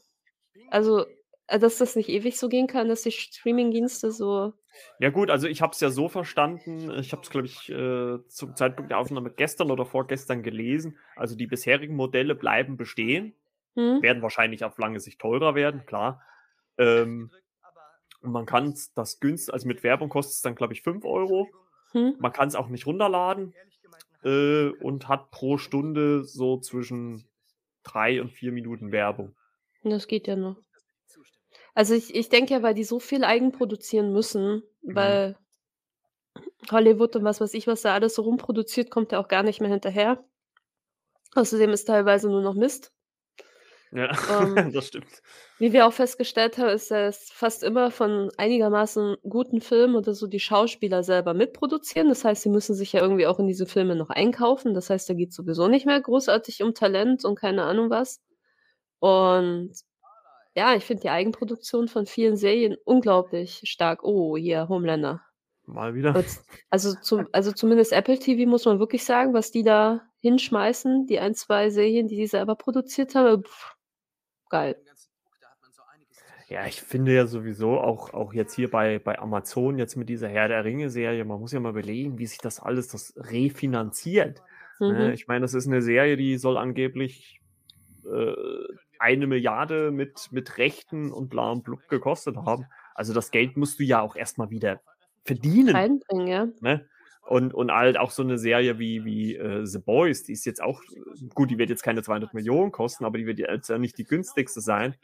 Also, 0.67 1.05
äh, 1.47 1.59
dass 1.59 1.77
das 1.79 1.95
nicht 1.95 2.09
ewig 2.09 2.37
so 2.39 2.49
gehen 2.49 2.67
kann, 2.67 2.89
dass 2.89 3.03
die 3.03 3.11
Streamingdienste 3.11 4.11
so. 4.11 4.53
Ja 4.99 5.09
gut, 5.09 5.29
also 5.29 5.47
ich 5.47 5.61
habe 5.61 5.71
es 5.73 5.79
ja 5.79 5.89
so 5.89 6.09
verstanden, 6.09 6.89
ich 6.99 7.11
habe 7.11 7.21
es, 7.21 7.29
glaube 7.29 7.45
ich, 7.47 7.69
äh, 7.69 8.17
zum 8.27 8.55
Zeitpunkt 8.55 8.91
der 8.91 8.97
Aufnahme 8.99 9.31
gestern 9.31 9.71
oder 9.71 9.85
vorgestern 9.85 10.43
gelesen. 10.43 10.97
Also 11.15 11.35
die 11.35 11.47
bisherigen 11.47 11.95
Modelle 11.95 12.35
bleiben 12.35 12.77
bestehen, 12.77 13.35
Hm? 13.75 14.01
werden 14.01 14.21
wahrscheinlich 14.21 14.63
auf 14.65 14.77
lange 14.77 14.99
Sicht 14.99 15.19
teurer 15.19 15.55
werden, 15.55 15.85
klar. 15.85 16.21
Ähm, 16.77 17.31
und 18.21 18.31
man 18.31 18.45
kann 18.45 18.73
das 18.95 19.19
günstig, 19.19 19.53
also 19.53 19.67
mit 19.67 19.83
Werbung 19.83 20.09
kostet 20.09 20.35
es 20.35 20.41
dann, 20.41 20.55
glaube 20.55 20.73
ich, 20.73 20.81
5 20.81 21.03
Euro. 21.05 21.49
Hm? 21.91 22.15
Man 22.19 22.31
kann 22.31 22.47
es 22.47 22.55
auch 22.55 22.69
nicht 22.69 22.87
runterladen 22.87 23.53
äh, 24.23 24.69
und 24.69 25.07
hat 25.07 25.29
pro 25.31 25.57
Stunde 25.57 26.23
so 26.23 26.57
zwischen 26.59 27.27
drei 27.83 28.21
und 28.21 28.31
vier 28.31 28.51
Minuten 28.51 28.91
Werbung. 28.91 29.35
Das 29.83 30.07
geht 30.07 30.27
ja 30.27 30.35
noch. 30.35 30.57
Also 31.75 31.93
ich, 31.93 32.15
ich 32.15 32.29
denke 32.29 32.53
ja, 32.53 32.63
weil 32.63 32.73
die 32.73 32.83
so 32.83 32.99
viel 32.99 33.23
eigenproduzieren 33.23 34.13
müssen, 34.13 34.63
Mhm. 34.83 34.95
weil 34.95 35.37
Hollywood 36.71 37.15
und 37.15 37.23
was 37.23 37.41
weiß 37.41 37.53
ich, 37.53 37.67
was 37.67 37.81
da 37.81 37.93
alles 37.93 38.15
so 38.15 38.21
rumproduziert, 38.21 38.89
kommt 38.89 39.11
ja 39.11 39.19
auch 39.19 39.27
gar 39.27 39.43
nicht 39.43 39.59
mehr 39.59 39.69
hinterher. 39.69 40.23
Außerdem 41.35 41.71
ist 41.71 41.85
teilweise 41.85 42.29
nur 42.29 42.41
noch 42.41 42.53
Mist. 42.53 42.92
Ja, 43.93 44.11
Ähm, 44.29 44.71
das 44.73 44.87
stimmt. 44.87 45.21
Wie 45.59 45.71
wir 45.71 45.85
auch 45.85 45.93
festgestellt 45.93 46.57
haben, 46.57 46.69
ist 46.69 46.91
es 46.91 47.29
fast 47.31 47.63
immer 47.63 47.91
von 47.91 48.31
einigermaßen 48.37 49.17
guten 49.21 49.61
Filmen 49.61 49.95
oder 49.95 50.13
so 50.15 50.25
die 50.25 50.39
Schauspieler 50.39 51.03
selber 51.03 51.33
mitproduzieren. 51.33 52.09
Das 52.09 52.25
heißt, 52.25 52.41
sie 52.41 52.49
müssen 52.49 52.73
sich 52.73 52.93
ja 52.93 53.01
irgendwie 53.01 53.27
auch 53.27 53.39
in 53.39 53.47
diese 53.47 53.67
Filme 53.67 53.95
noch 53.95 54.09
einkaufen. 54.09 54.73
Das 54.73 54.89
heißt, 54.89 55.09
da 55.09 55.13
geht 55.13 55.31
sowieso 55.31 55.67
nicht 55.67 55.85
mehr 55.85 56.01
großartig 56.01 56.63
um 56.63 56.73
Talent 56.73 57.23
und 57.23 57.35
keine 57.35 57.63
Ahnung 57.63 57.91
was. 57.91 58.19
Und 58.99 59.73
ja, 60.55 60.73
ich 60.75 60.83
finde 60.85 61.03
die 61.03 61.09
Eigenproduktion 61.09 61.87
von 61.87 62.05
vielen 62.07 62.35
Serien 62.35 62.75
unglaublich 62.85 63.61
stark. 63.65 64.03
Oh, 64.03 64.37
hier, 64.37 64.69
Homelander. 64.69 65.21
Mal 65.65 65.93
wieder. 65.93 66.13
Also, 66.69 66.93
zum, 66.95 67.27
also 67.31 67.51
zumindest 67.51 67.93
Apple 67.93 68.19
TV 68.19 68.49
muss 68.49 68.65
man 68.65 68.79
wirklich 68.79 69.05
sagen, 69.05 69.33
was 69.33 69.51
die 69.51 69.63
da 69.63 70.01
hinschmeißen, 70.19 71.05
die 71.07 71.19
ein, 71.19 71.35
zwei 71.35 71.69
Serien, 71.69 72.07
die 72.07 72.17
die 72.17 72.27
selber 72.27 72.55
produziert 72.55 73.15
haben. 73.15 73.43
Pff, 73.43 73.75
geil. 74.53 74.75
Ja, 76.47 76.67
ich 76.67 76.81
finde 76.81 77.15
ja 77.15 77.25
sowieso 77.25 77.79
auch, 77.79 78.13
auch 78.13 78.33
jetzt 78.33 78.53
hier 78.53 78.69
bei, 78.69 78.99
bei 78.99 79.17
Amazon, 79.17 79.79
jetzt 79.79 79.95
mit 79.95 80.09
dieser 80.09 80.27
Herr 80.27 80.47
der 80.47 80.63
Ringe-Serie, 80.63 81.25
man 81.25 81.39
muss 81.39 81.51
ja 81.51 81.59
mal 81.59 81.71
überlegen, 81.71 82.19
wie 82.19 82.27
sich 82.27 82.37
das 82.37 82.59
alles 82.59 82.89
das 82.89 83.13
refinanziert. 83.17 84.43
Ne? 84.79 85.07
Mhm. 85.07 85.13
Ich 85.13 85.27
meine, 85.27 85.41
das 85.41 85.55
ist 85.55 85.65
eine 85.65 85.81
Serie, 85.81 86.15
die 86.15 86.37
soll 86.37 86.57
angeblich 86.57 87.41
äh, 88.05 88.33
eine 88.99 89.25
Milliarde 89.25 89.89
mit, 89.89 90.31
mit 90.31 90.59
Rechten 90.59 91.11
und 91.11 91.29
bla 91.29 91.49
und 91.49 91.63
blub 91.63 91.87
gekostet 91.87 92.35
haben. 92.37 92.67
Also 92.93 93.13
das 93.13 93.31
Geld 93.31 93.57
musst 93.57 93.79
du 93.79 93.83
ja 93.83 94.01
auch 94.01 94.15
erstmal 94.15 94.51
wieder 94.51 94.79
verdienen. 95.25 95.75
Reinbringen, 95.75 96.27
ja. 96.27 96.47
Ne? 96.61 96.87
Und, 97.25 97.53
und 97.53 97.71
halt 97.71 97.97
auch 97.97 98.11
so 98.11 98.21
eine 98.21 98.37
Serie 98.37 98.79
wie, 98.79 99.05
wie 99.05 99.35
äh, 99.35 99.65
The 99.65 99.79
Boys, 99.79 100.23
die 100.23 100.33
ist 100.33 100.45
jetzt 100.45 100.61
auch, 100.61 100.81
gut, 101.33 101.49
die 101.49 101.57
wird 101.57 101.69
jetzt 101.69 101.83
keine 101.83 102.03
200 102.03 102.33
Millionen 102.33 102.71
kosten, 102.71 103.05
aber 103.05 103.17
die 103.17 103.25
wird 103.25 103.39
jetzt 103.39 103.69
ja 103.69 103.77
nicht 103.77 103.97
die 103.97 104.03
günstigste 104.03 104.59
sein. 104.59 104.95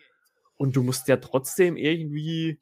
Und 0.57 0.75
du 0.75 0.83
musst 0.83 1.07
ja 1.07 1.15
trotzdem 1.17 1.77
irgendwie, 1.77 2.59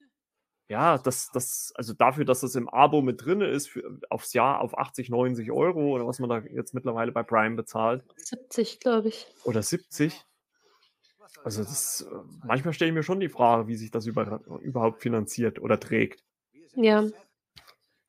ja, 0.70 1.00
das, 1.00 1.32
das, 1.34 1.72
also 1.76 1.94
dafür, 1.94 2.26
dass 2.26 2.42
das 2.42 2.54
im 2.54 2.70
Abo 2.70 3.02
mit 3.02 3.26
drin 3.26 3.42
ist, 3.42 3.70
für, 3.70 4.00
aufs 4.10 4.34
Jahr 4.34 4.62
auf 4.62 4.78
80, 4.78 5.10
90 5.10 5.52
Euro 5.52 5.96
oder 5.96 6.06
was 6.06 6.20
man 6.20 6.30
da 6.30 6.40
jetzt 6.40 6.76
mittlerweile 6.76 7.12
bei 7.12 7.24
Prime 7.24 7.56
bezahlt, 7.56 8.04
70, 8.18 8.80
glaube 8.80 9.08
ich. 9.08 9.26
oder 9.44 9.64
70. 9.64 10.24
Also 11.44 11.64
das, 11.64 12.02
äh, 12.02 12.16
manchmal 12.46 12.74
stelle 12.74 12.90
ich 12.90 12.96
mir 12.96 13.04
schon 13.04 13.20
die 13.20 13.30
Frage, 13.30 13.68
wie 13.68 13.76
sich 13.76 13.90
das 13.90 14.06
über, 14.06 14.42
überhaupt 14.62 15.02
finanziert 15.02 15.60
oder 15.60 15.80
trägt. 15.80 16.24
Ja. 16.76 17.06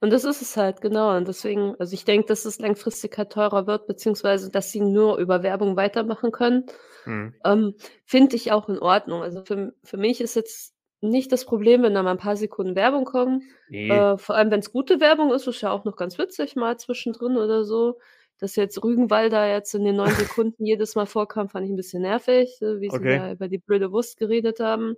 Und 0.01 0.11
das 0.13 0.25
ist 0.25 0.43
es 0.43 0.57
halt, 0.57 0.81
genau. 0.81 1.17
Und 1.17 1.27
deswegen, 1.27 1.75
also 1.79 1.93
ich 1.95 2.05
denke, 2.05 2.27
dass 2.29 2.45
es 2.45 2.61
langfristig 2.61 3.19
halt 3.19 3.33
teurer 3.33 3.67
wird, 3.67 3.87
beziehungsweise 3.89 4.51
dass 4.51 4.71
sie 4.71 4.81
nur 4.81 5.19
über 5.19 5.43
Werbung 5.43 5.77
weitermachen 5.77 6.31
können. 6.31 6.67
Hm. 7.05 7.35
Ähm, 7.45 7.75
Finde 8.05 8.37
ich 8.37 8.53
auch 8.53 8.69
in 8.69 8.79
Ordnung. 8.79 9.23
Also 9.23 9.45
für, 9.45 9.75
für 9.83 9.97
mich 9.97 10.21
ist 10.21 10.37
jetzt 10.37 10.75
nicht 11.01 11.33
das 11.33 11.45
Problem, 11.45 11.83
wenn 11.83 11.95
da 11.95 12.03
mal 12.03 12.13
ein 12.13 12.19
paar 12.19 12.37
Sekunden 12.37 12.77
Werbung 12.77 13.05
kommen. 13.05 13.43
Nee. 13.69 13.89
Äh, 13.91 14.19
vor 14.19 14.37
allem, 14.37 14.51
wenn 14.51 14.61
es 14.61 14.73
gute 14.73 15.01
Werbung 15.01 15.33
ist, 15.33 15.47
ist 15.47 15.61
ja 15.63 15.71
auch 15.71 15.85
noch 15.85 15.97
ganz 15.97 16.19
witzig, 16.19 16.55
mal 16.57 16.77
zwischendrin 16.79 17.37
oder 17.37 17.65
so. 17.65 17.99
Dass 18.41 18.55
jetzt 18.55 18.83
Rügenwalder 18.85 19.49
jetzt 19.51 19.75
in 19.75 19.85
den 19.85 19.97
neun 19.97 20.11
Sekunden 20.45 20.65
jedes 20.65 20.95
Mal 20.95 21.07
vorkam, 21.07 21.49
fand 21.49 21.67
ich 21.67 21.73
ein 21.73 21.77
bisschen 21.77 22.03
nervig, 22.03 22.57
wie 22.61 22.91
sie 22.91 22.97
Okay. 22.97 23.19
da 23.19 23.33
über 23.33 23.49
die 23.49 23.59
blöde 23.59 23.91
Wurst 23.91 24.17
geredet 24.17 24.61
haben. 24.61 24.95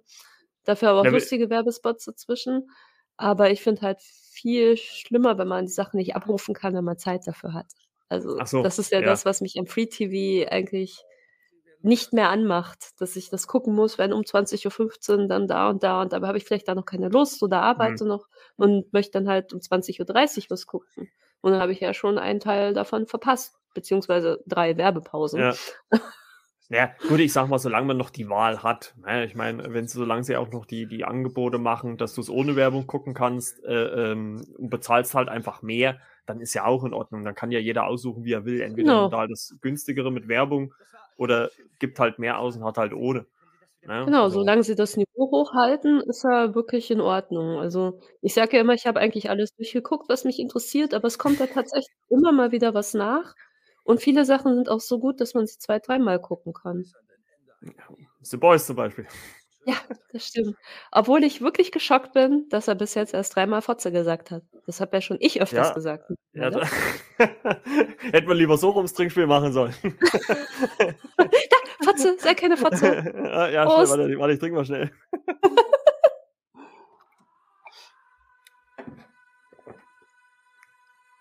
Dafür 0.64 0.90
aber 0.90 1.00
auch 1.00 1.04
Ja, 1.04 1.10
lustige 1.10 1.48
Werbespots 1.48 2.04
dazwischen. 2.04 2.68
Aber 3.20 3.50
ich 3.50 3.60
finde 3.60 3.82
halt 3.82 4.00
viel 4.00 4.78
schlimmer, 4.78 5.36
wenn 5.36 5.46
man 5.46 5.66
die 5.66 5.72
Sachen 5.72 5.98
nicht 5.98 6.16
abrufen 6.16 6.54
kann, 6.54 6.72
wenn 6.74 6.84
man 6.84 6.96
Zeit 6.96 7.26
dafür 7.26 7.52
hat. 7.52 7.66
Also 8.08 8.42
so, 8.46 8.62
das 8.62 8.78
ist 8.78 8.90
ja, 8.90 9.00
ja. 9.00 9.04
das, 9.04 9.26
was 9.26 9.42
mich 9.42 9.58
am 9.58 9.66
Free 9.66 9.84
TV 9.84 10.50
eigentlich 10.50 11.04
nicht 11.82 12.14
mehr 12.14 12.30
anmacht, 12.30 12.98
dass 12.98 13.16
ich 13.16 13.28
das 13.28 13.46
gucken 13.46 13.74
muss, 13.74 13.98
wenn 13.98 14.14
um 14.14 14.22
20.15 14.22 15.18
Uhr 15.18 15.28
dann 15.28 15.46
da 15.46 15.68
und 15.68 15.82
da 15.82 16.00
und 16.00 16.14
dabei 16.14 16.28
habe 16.28 16.38
ich 16.38 16.44
vielleicht 16.44 16.66
da 16.66 16.74
noch 16.74 16.86
keine 16.86 17.10
Lust 17.10 17.42
oder 17.42 17.60
arbeite 17.60 18.06
noch 18.06 18.26
und 18.56 18.90
möchte 18.92 19.12
dann 19.12 19.28
halt 19.28 19.52
um 19.52 19.60
20.30 19.60 20.00
Uhr 20.00 20.46
was 20.48 20.66
gucken. 20.66 21.10
Und 21.42 21.52
dann 21.52 21.60
habe 21.60 21.72
ich 21.72 21.80
ja 21.80 21.92
schon 21.92 22.16
einen 22.16 22.40
Teil 22.40 22.72
davon 22.72 23.06
verpasst, 23.06 23.54
beziehungsweise 23.74 24.42
drei 24.46 24.78
Werbepausen. 24.78 25.40
Ja. 25.40 25.54
Ja, 26.70 26.92
gut, 27.08 27.18
ich 27.18 27.32
sag 27.32 27.48
mal, 27.48 27.58
solange 27.58 27.88
man 27.88 27.96
noch 27.96 28.10
die 28.10 28.28
Wahl 28.28 28.62
hat. 28.62 28.94
Ne? 29.04 29.24
Ich 29.24 29.34
meine, 29.34 29.74
wenn 29.74 29.88
solange 29.88 30.22
sie 30.22 30.36
auch 30.36 30.50
noch 30.52 30.66
die, 30.66 30.86
die 30.86 31.04
Angebote 31.04 31.58
machen, 31.58 31.96
dass 31.96 32.14
du 32.14 32.20
es 32.20 32.30
ohne 32.30 32.54
Werbung 32.54 32.86
gucken 32.86 33.12
kannst 33.12 33.62
äh, 33.64 34.12
ähm, 34.12 34.46
und 34.56 34.70
bezahlst 34.70 35.14
halt 35.16 35.28
einfach 35.28 35.62
mehr, 35.62 35.98
dann 36.26 36.40
ist 36.40 36.54
ja 36.54 36.64
auch 36.66 36.84
in 36.84 36.94
Ordnung. 36.94 37.24
Dann 37.24 37.34
kann 37.34 37.50
ja 37.50 37.58
jeder 37.58 37.86
aussuchen, 37.86 38.24
wie 38.24 38.32
er 38.32 38.44
will. 38.44 38.60
Entweder 38.60 38.92
Genau. 38.92 39.00
nimmt 39.02 39.14
er 39.14 39.18
halt 39.18 39.30
das 39.32 39.56
günstigere 39.60 40.12
mit 40.12 40.28
Werbung 40.28 40.72
oder 41.16 41.50
gibt 41.80 41.98
halt 41.98 42.20
mehr 42.20 42.38
aus 42.38 42.56
und 42.56 42.64
hat 42.64 42.78
halt 42.78 42.92
ohne. 42.94 43.26
Ne? 43.82 44.04
Genau, 44.04 44.24
Also, 44.24 44.40
solange 44.40 44.62
sie 44.62 44.74
das 44.76 44.96
Niveau 44.96 45.30
hochhalten, 45.30 46.00
ist 46.02 46.24
er 46.24 46.54
wirklich 46.54 46.90
in 46.90 47.00
Ordnung. 47.00 47.58
Also, 47.58 47.98
ich 48.20 48.34
sage 48.34 48.56
ja 48.56 48.60
immer, 48.62 48.74
ich 48.74 48.86
habe 48.86 49.00
eigentlich 49.00 49.30
alles 49.30 49.54
durchgeguckt, 49.54 50.08
was 50.08 50.24
mich 50.24 50.38
interessiert, 50.38 50.94
aber 50.94 51.08
es 51.08 51.18
kommt 51.18 51.40
da 51.40 51.46
tatsächlich 51.46 51.96
immer 52.10 52.30
mal 52.32 52.52
wieder 52.52 52.74
was 52.74 52.94
nach. 52.94 53.34
Und 53.90 54.00
viele 54.00 54.24
Sachen 54.24 54.54
sind 54.54 54.68
auch 54.68 54.78
so 54.78 55.00
gut, 55.00 55.20
dass 55.20 55.34
man 55.34 55.48
sie 55.48 55.58
zwei, 55.58 55.80
dreimal 55.80 56.20
gucken 56.20 56.52
kann. 56.52 56.84
The 58.22 58.36
Boys 58.36 58.64
zum 58.64 58.76
Beispiel. 58.76 59.04
Ja, 59.66 59.74
das 60.12 60.28
stimmt. 60.28 60.54
Obwohl 60.92 61.24
ich 61.24 61.42
wirklich 61.42 61.72
geschockt 61.72 62.12
bin, 62.12 62.46
dass 62.50 62.68
er 62.68 62.76
bis 62.76 62.94
jetzt 62.94 63.14
erst 63.14 63.34
dreimal 63.34 63.62
Fotze 63.62 63.90
gesagt 63.90 64.30
hat. 64.30 64.44
Das 64.66 64.80
habe 64.80 64.96
ja 64.96 65.00
schon 65.00 65.16
ich 65.18 65.42
öfters 65.42 65.68
Ja, 65.68 65.74
gesagt. 65.74 66.12
ja, 66.34 66.50
da, 66.50 66.62
hätte 68.12 68.28
man 68.28 68.36
lieber 68.36 68.56
so 68.56 68.72
ums 68.76 68.94
Trinkspiel 68.94 69.26
machen 69.26 69.52
sollen. 69.52 69.74
Fotze, 71.82 72.16
sei 72.18 72.34
keine 72.34 72.56
Fotze. 72.56 73.12
ja, 73.12 73.48
ja, 73.50 73.68
schnell, 73.68 73.88
warte, 73.88 74.18
warte, 74.18 74.34
ich 74.34 74.38
trinke 74.38 74.56
mal 74.56 74.64
schnell. 74.64 74.92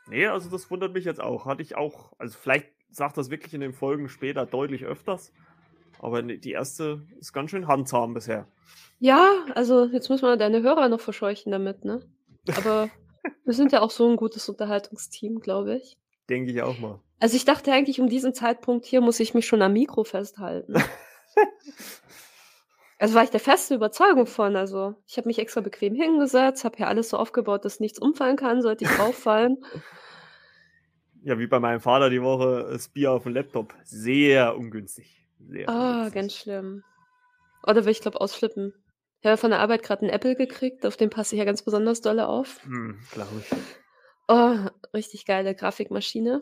Nee, 0.09 0.27
also 0.27 0.49
das 0.49 0.69
wundert 0.71 0.93
mich 0.93 1.05
jetzt 1.05 1.21
auch. 1.21 1.45
Hatte 1.45 1.61
ich 1.61 1.75
auch, 1.77 2.13
also 2.17 2.37
vielleicht 2.37 2.67
sagt 2.91 3.17
das 3.17 3.29
wirklich 3.29 3.53
in 3.53 3.61
den 3.61 3.73
Folgen 3.73 4.09
später 4.09 4.45
deutlich 4.45 4.85
öfters. 4.85 5.31
Aber 5.99 6.21
ne- 6.21 6.37
die 6.37 6.51
erste 6.51 7.05
ist 7.19 7.33
ganz 7.33 7.51
schön 7.51 7.67
handsam 7.67 8.13
bisher. 8.13 8.47
Ja, 8.99 9.45
also 9.55 9.85
jetzt 9.85 10.09
müssen 10.09 10.23
wir 10.25 10.37
deine 10.37 10.61
Hörer 10.61 10.89
noch 10.89 10.99
verscheuchen 11.01 11.51
damit, 11.51 11.85
ne? 11.85 12.01
Aber 12.57 12.89
wir 13.45 13.53
sind 13.53 13.71
ja 13.71 13.81
auch 13.81 13.91
so 13.91 14.09
ein 14.09 14.15
gutes 14.15 14.47
Unterhaltungsteam, 14.49 15.39
glaube 15.39 15.77
ich. 15.77 15.97
Denke 16.29 16.51
ich 16.51 16.61
auch 16.61 16.79
mal. 16.79 16.99
Also 17.19 17.35
ich 17.35 17.45
dachte 17.45 17.71
eigentlich, 17.73 17.99
um 17.99 18.07
diesen 18.07 18.33
Zeitpunkt 18.33 18.85
hier 18.85 19.01
muss 19.01 19.19
ich 19.19 19.33
mich 19.33 19.45
schon 19.45 19.61
am 19.61 19.73
Mikro 19.73 20.03
festhalten. 20.03 20.75
Also 22.99 23.15
war 23.15 23.23
ich 23.23 23.29
der 23.31 23.39
festen 23.39 23.73
Überzeugung 23.75 24.27
von. 24.27 24.55
Also 24.55 24.95
ich 25.07 25.17
habe 25.17 25.27
mich 25.27 25.39
extra 25.39 25.61
bequem 25.61 25.95
hingesetzt, 25.95 26.63
habe 26.65 26.77
hier 26.77 26.87
alles 26.87 27.09
so 27.09 27.17
aufgebaut, 27.17 27.65
dass 27.65 27.79
nichts 27.79 27.97
umfallen 27.99 28.35
kann, 28.35 28.61
sollte 28.61 28.85
ich 28.85 28.99
auffallen. 28.99 29.57
Ja, 31.21 31.37
wie 31.37 31.47
bei 31.47 31.59
meinem 31.59 31.81
Vater 31.81 32.09
die 32.09 32.21
Woche, 32.21 32.69
das 32.71 32.87
Bier 32.87 33.11
auf 33.11 33.23
dem 33.23 33.33
Laptop. 33.33 33.73
Sehr 33.83 34.55
ungünstig. 34.57 35.27
Sehr 35.49 35.67
Ah, 35.67 35.89
ungünstig. 35.95 36.13
ganz 36.13 36.35
schlimm. 36.35 36.83
Oder 37.67 37.83
will 37.83 37.91
ich 37.91 37.99
glaube 37.99 38.21
ausflippen. 38.21 38.73
Ich 39.19 39.27
habe 39.27 39.35
von 39.35 39.49
der 39.49 39.59
Arbeit 39.59 39.83
gerade 39.83 40.03
einen 40.03 40.11
Apple 40.11 40.37
gekriegt, 40.37 40.85
auf 40.85 40.95
den 40.95 41.09
passe 41.09 41.35
ich 41.35 41.39
ja 41.39 41.43
ganz 41.45 41.61
besonders 41.61 41.99
dolle 41.99 42.29
auf. 42.29 42.63
Hm, 42.63 42.99
glaube 43.11 43.31
ich. 43.41 43.57
Oh, 44.29 44.55
richtig 44.93 45.25
geile 45.25 45.53
Grafikmaschine. 45.55 46.41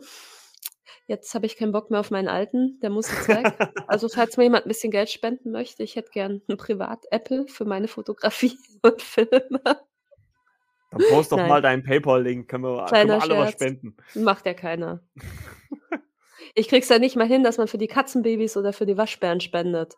Jetzt 1.06 1.34
habe 1.34 1.46
ich 1.46 1.56
keinen 1.56 1.72
Bock 1.72 1.90
mehr 1.90 2.00
auf 2.00 2.10
meinen 2.10 2.28
alten, 2.28 2.78
der 2.80 2.90
muss 2.90 3.10
jetzt 3.10 3.28
weg. 3.28 3.54
Also 3.86 4.08
falls 4.08 4.36
mir 4.36 4.44
jemand 4.44 4.66
ein 4.66 4.68
bisschen 4.68 4.90
Geld 4.90 5.10
spenden 5.10 5.50
möchte, 5.50 5.82
ich 5.82 5.96
hätte 5.96 6.10
gern 6.10 6.42
ein 6.48 6.56
Privat-Apple 6.56 7.46
für 7.48 7.64
meine 7.64 7.88
Fotografie 7.88 8.58
und 8.82 9.00
Filme. 9.00 9.60
Dann 10.90 11.02
post 11.10 11.32
doch 11.32 11.36
Nein. 11.36 11.48
mal 11.48 11.62
deinen 11.62 11.82
PayPal-Link, 11.82 12.48
können 12.48 12.64
wir, 12.64 12.86
können 12.86 13.08
wir 13.08 13.22
alle 13.22 13.36
was 13.38 13.50
Scherz. 13.50 13.62
spenden. 13.62 13.96
Macht 14.14 14.46
ja 14.46 14.54
keiner. 14.54 15.02
Ich 16.54 16.66
krieg's 16.66 16.88
ja 16.88 16.98
nicht 16.98 17.14
mal 17.14 17.26
hin, 17.26 17.44
dass 17.44 17.58
man 17.58 17.68
für 17.68 17.78
die 17.78 17.86
Katzenbabys 17.86 18.56
oder 18.56 18.72
für 18.72 18.86
die 18.86 18.96
Waschbären 18.96 19.40
spendet. 19.40 19.94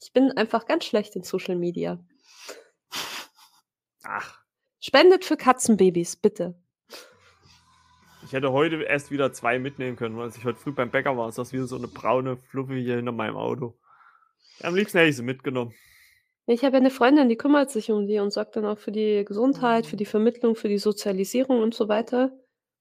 Ich 0.00 0.12
bin 0.12 0.30
einfach 0.32 0.66
ganz 0.66 0.84
schlecht 0.84 1.16
in 1.16 1.22
Social 1.24 1.56
Media. 1.56 1.98
Ach, 4.04 4.38
Spendet 4.80 5.24
für 5.24 5.36
Katzenbabys, 5.36 6.16
bitte. 6.16 6.54
Ich 8.28 8.34
hätte 8.34 8.52
heute 8.52 8.82
erst 8.82 9.10
wieder 9.10 9.32
zwei 9.32 9.58
mitnehmen 9.58 9.96
können, 9.96 10.14
weil 10.18 10.24
als 10.24 10.36
ich 10.36 10.44
heute 10.44 10.58
früh 10.58 10.72
beim 10.72 10.90
Bäcker 10.90 11.16
war, 11.16 11.30
ist 11.30 11.38
das 11.38 11.54
wieder 11.54 11.66
so 11.66 11.76
eine 11.76 11.88
braune 11.88 12.36
Fluffe 12.36 12.74
hier 12.74 12.96
hinter 12.96 13.10
meinem 13.12 13.36
Auto. 13.36 13.74
Am 14.62 14.74
liebsten 14.74 14.98
hätte 14.98 15.08
ich 15.08 15.16
sie 15.16 15.22
mitgenommen. 15.22 15.72
Ich 16.46 16.62
habe 16.62 16.76
ja 16.76 16.80
eine 16.80 16.90
Freundin, 16.90 17.30
die 17.30 17.36
kümmert 17.38 17.70
sich 17.70 17.90
um 17.90 18.06
die 18.06 18.18
und 18.18 18.30
sorgt 18.30 18.56
dann 18.56 18.66
auch 18.66 18.76
für 18.78 18.92
die 18.92 19.24
Gesundheit, 19.24 19.86
für 19.86 19.96
die 19.96 20.04
Vermittlung, 20.04 20.56
für 20.56 20.68
die 20.68 20.76
Sozialisierung 20.76 21.62
und 21.62 21.74
so 21.74 21.88
weiter. 21.88 22.30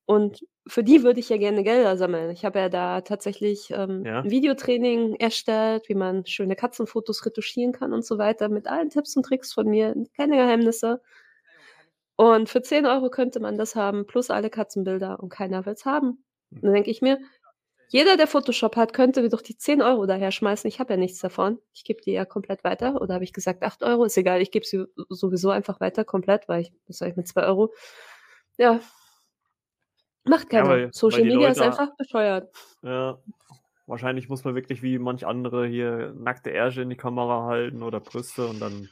Und 0.05 0.45
für 0.67 0.83
die 0.83 1.03
würde 1.03 1.21
ich 1.21 1.29
ja 1.29 1.37
gerne 1.37 1.63
Gelder 1.63 1.95
sammeln. 1.95 2.29
Ich 2.31 2.43
habe 2.43 2.59
ja 2.59 2.67
da 2.67 2.99
tatsächlich 3.01 3.71
ähm, 3.71 4.05
Ja. 4.05 4.19
ein 4.21 4.29
Videotraining 4.29 5.15
erstellt, 5.15 5.87
wie 5.87 5.95
man 5.95 6.25
schöne 6.25 6.57
Katzenfotos 6.57 7.25
retuschieren 7.25 7.71
kann 7.71 7.93
und 7.93 8.05
so 8.05 8.17
weiter, 8.17 8.49
mit 8.49 8.67
allen 8.67 8.89
Tipps 8.89 9.15
und 9.15 9.23
Tricks 9.23 9.53
von 9.53 9.67
mir, 9.69 9.95
keine 10.17 10.35
Geheimnisse. 10.35 11.01
Und 12.18 12.49
für 12.49 12.61
10 12.61 12.86
Euro 12.86 13.09
könnte 13.09 13.39
man 13.39 13.57
das 13.57 13.76
haben, 13.76 14.05
plus 14.05 14.30
alle 14.30 14.49
Katzenbilder 14.49 15.20
und 15.22 15.30
keiner 15.30 15.65
will 15.65 15.74
es 15.74 15.86
haben. 15.86 16.24
Und 16.51 16.63
dann 16.63 16.74
denke 16.74 16.89
ich 16.91 17.01
mir, 17.01 17.20
jeder, 17.89 18.18
der 18.18 18.28
Photoshop 18.28 18.76
hat, 18.76 18.91
könnte 18.91 19.22
mir 19.22 19.30
doch 19.30 19.41
die 19.41 19.55
10 19.55 19.82
Euro 19.82 20.05
daher 20.07 20.32
schmeißen. 20.32 20.68
Ich 20.68 20.80
habe 20.82 20.93
ja 20.93 20.97
nichts 20.97 21.20
davon. 21.20 21.59
Ich 21.74 21.86
gebe 21.86 22.01
die 22.01 22.11
ja 22.11 22.26
komplett 22.26 22.63
weiter. 22.65 22.99
Oder 23.01 23.13
habe 23.13 23.24
ich 23.24 23.32
gesagt, 23.32 23.63
8 23.63 23.82
Euro? 23.84 24.03
Ist 24.03 24.18
egal, 24.18 24.41
ich 24.41 24.51
gebe 24.51 24.65
sie 24.65 24.86
sowieso 25.09 25.51
einfach 25.51 25.80
weiter 25.80 26.03
komplett, 26.03 26.49
weil 26.49 26.61
ich, 26.63 26.74
was 26.88 26.97
soll 26.97 27.07
ich 27.07 27.15
mit 27.15 27.28
2 27.30 27.43
Euro? 27.45 27.74
Ja. 28.57 28.82
Macht 30.26 30.51
Ja, 30.51 30.61
keiner. 30.63 30.70
weil- 30.70 30.93
Social 30.93 31.22
weil 31.22 31.28
Media 31.28 31.49
ist 31.49 31.57
Leute- 31.59 31.70
einfach 31.70 31.95
bescheuert. 31.95 32.53
Ja, 32.82 33.20
wahrscheinlich 33.86 34.28
muss 34.28 34.43
man 34.43 34.55
wirklich 34.55 34.82
wie 34.84 34.99
manch 34.99 35.26
andere 35.26 35.65
hier 35.68 36.13
nackte 36.18 36.49
Ärsche 36.49 36.82
in 36.82 36.89
die 36.89 36.97
Kamera 36.97 37.45
halten 37.45 37.84
oder 37.84 37.99
Brüste 38.01 38.47
und 38.47 38.59
dann. 38.59 38.89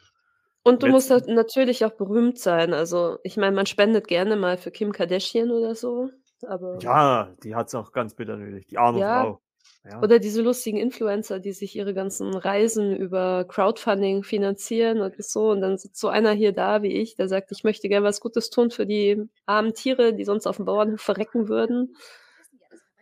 Und 0.66 0.84
du 0.84 0.88
musst 0.88 1.09
Letzten- 1.11 1.28
halt 1.30 1.36
natürlich 1.38 1.86
auch 1.86 1.91
berühmt 1.91 2.39
sein. 2.39 2.74
Also, 2.74 3.20
ich 3.24 3.38
meine, 3.38 3.55
man 3.55 3.68
spendet 3.68 4.07
gerne 4.07 4.36
mal 4.36 4.57
für 4.57 4.72
Kim 4.72 4.91
Kardashian 4.91 5.51
oder 5.51 5.76
so. 5.76 6.09
Aber 6.47 6.78
Ja, 6.82 7.32
die 7.43 7.55
hat 7.55 7.68
es 7.68 7.76
auch 7.76 7.91
ganz 7.91 8.16
bitter 8.16 8.36
nötig, 8.36 8.68
die 8.68 8.78
arme 8.78 8.99
Ja. 8.99 9.22
Frau. 9.24 9.41
Ja. 9.88 10.01
Oder 10.01 10.18
diese 10.18 10.41
lustigen 10.41 10.78
Influencer, 10.80 11.39
die 11.39 11.51
sich 11.53 11.76
ihre 11.76 11.93
ganzen 11.93 12.34
Reisen 12.36 12.95
über 12.95 13.45
Crowdfunding 13.47 14.24
finanzieren 14.24 15.01
und 15.01 15.24
so. 15.24 15.51
Und 15.51 15.61
dann 15.61 15.78
sitzt 15.78 15.99
so 15.99 16.07
einer 16.07 16.32
hier 16.32 16.53
da 16.53 16.82
wie 16.82 16.91
ich, 16.93 17.16
der 17.16 17.28
sagt, 17.30 17.51
ich 17.51 17.63
möchte 17.63 17.88
gerne 17.88 18.03
was 18.05 18.20
Gutes 18.20 18.49
tun 18.49 18.72
für 18.72 18.88
die 18.88 19.24
armen 19.45 19.76
Tiere, 19.76 20.13
die 20.13 20.26
sonst 20.26 20.47
auf 20.47 20.55
dem 20.55 20.66
Bauernhof 20.66 21.01
verrecken 21.01 21.47
würden. 21.49 21.95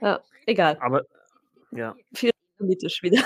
Ja, 0.02 0.20
egal. 0.46 0.78
Aber 0.82 1.04
ja. 1.72 1.96
Politisch 2.58 3.02
wieder. 3.04 3.22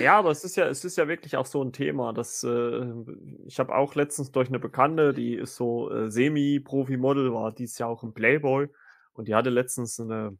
Ja, 0.00 0.18
aber 0.18 0.30
es 0.30 0.42
ist 0.42 0.56
ja, 0.56 0.66
es 0.68 0.84
ist 0.84 0.96
ja 0.96 1.06
wirklich 1.06 1.36
auch 1.36 1.46
so 1.46 1.62
ein 1.62 1.72
Thema. 1.72 2.12
Dass, 2.12 2.42
äh, 2.44 2.86
ich 3.46 3.58
habe 3.58 3.74
auch 3.74 3.94
letztens 3.94 4.32
durch 4.32 4.48
eine 4.48 4.58
Bekannte, 4.58 5.12
die 5.12 5.34
ist 5.34 5.56
so 5.56 5.90
äh, 5.90 6.10
Semi-Profi-Model, 6.10 7.32
war 7.32 7.52
dieses 7.52 7.78
Jahr 7.78 7.90
auch 7.90 8.02
im 8.02 8.14
Playboy 8.14 8.68
und 9.12 9.28
die 9.28 9.34
hatte 9.34 9.50
letztens 9.50 10.00
eine, 10.00 10.36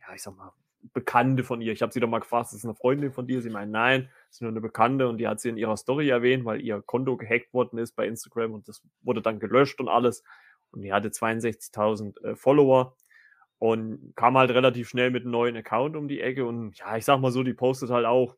ja, 0.00 0.14
ich 0.14 0.22
sag 0.22 0.36
mal, 0.36 0.52
Bekannte 0.94 1.42
von 1.42 1.60
ihr. 1.60 1.72
Ich 1.72 1.82
habe 1.82 1.92
sie 1.92 1.98
doch 1.98 2.08
mal 2.08 2.20
gefragt, 2.20 2.52
ist 2.52 2.64
eine 2.64 2.74
Freundin 2.74 3.12
von 3.12 3.26
dir? 3.26 3.42
Sie 3.42 3.50
meint, 3.50 3.72
nein, 3.72 4.08
ist 4.30 4.40
nur 4.42 4.50
eine 4.50 4.60
Bekannte 4.60 5.08
und 5.08 5.18
die 5.18 5.26
hat 5.26 5.40
sie 5.40 5.48
in 5.48 5.56
ihrer 5.56 5.76
Story 5.76 6.08
erwähnt, 6.08 6.44
weil 6.44 6.60
ihr 6.60 6.80
Konto 6.82 7.16
gehackt 7.16 7.52
worden 7.52 7.78
ist 7.78 7.96
bei 7.96 8.06
Instagram 8.06 8.54
und 8.54 8.68
das 8.68 8.82
wurde 9.02 9.20
dann 9.20 9.40
gelöscht 9.40 9.80
und 9.80 9.88
alles. 9.88 10.22
Und 10.70 10.82
die 10.82 10.92
hatte 10.92 11.08
62.000 11.08 12.22
äh, 12.22 12.36
Follower 12.36 12.96
und 13.58 14.12
kam 14.14 14.38
halt 14.38 14.50
relativ 14.50 14.88
schnell 14.88 15.10
mit 15.10 15.22
einem 15.24 15.32
neuen 15.32 15.56
Account 15.56 15.96
um 15.96 16.06
die 16.06 16.20
Ecke 16.20 16.46
und 16.46 16.78
ja, 16.78 16.96
ich 16.96 17.04
sag 17.04 17.18
mal 17.20 17.32
so, 17.32 17.42
die 17.42 17.54
postet 17.54 17.90
halt 17.90 18.06
auch 18.06 18.36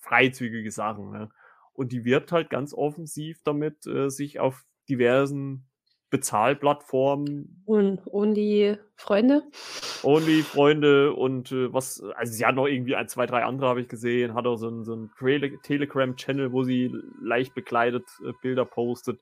freizügige 0.00 0.70
Sachen. 0.70 1.10
Ne? 1.10 1.30
Und 1.72 1.92
die 1.92 2.04
wirbt 2.04 2.32
halt 2.32 2.50
ganz 2.50 2.74
offensiv 2.74 3.40
damit, 3.44 3.86
äh, 3.86 4.10
sich 4.10 4.40
auf 4.40 4.64
diversen 4.88 5.66
Bezahlplattformen, 6.10 7.62
Und 7.66 8.00
Only 8.06 8.76
Freunde. 8.96 9.44
Only 10.02 10.42
Freunde 10.42 11.14
und 11.14 11.52
äh, 11.52 11.72
was, 11.72 12.02
also 12.16 12.32
sie 12.32 12.44
hat 12.44 12.56
noch 12.56 12.66
irgendwie 12.66 12.96
ein, 12.96 13.06
zwei, 13.06 13.26
drei 13.26 13.44
andere, 13.44 13.68
habe 13.68 13.80
ich 13.80 13.88
gesehen, 13.88 14.34
hat 14.34 14.46
auch 14.46 14.56
so 14.56 14.66
einen 14.66 14.84
so 14.84 14.92
einen 14.92 15.10
Tele- 15.16 15.60
Telegram-Channel, 15.62 16.52
wo 16.52 16.64
sie 16.64 16.92
leicht 17.22 17.54
bekleidet 17.54 18.04
äh, 18.26 18.32
Bilder 18.42 18.64
postet. 18.64 19.20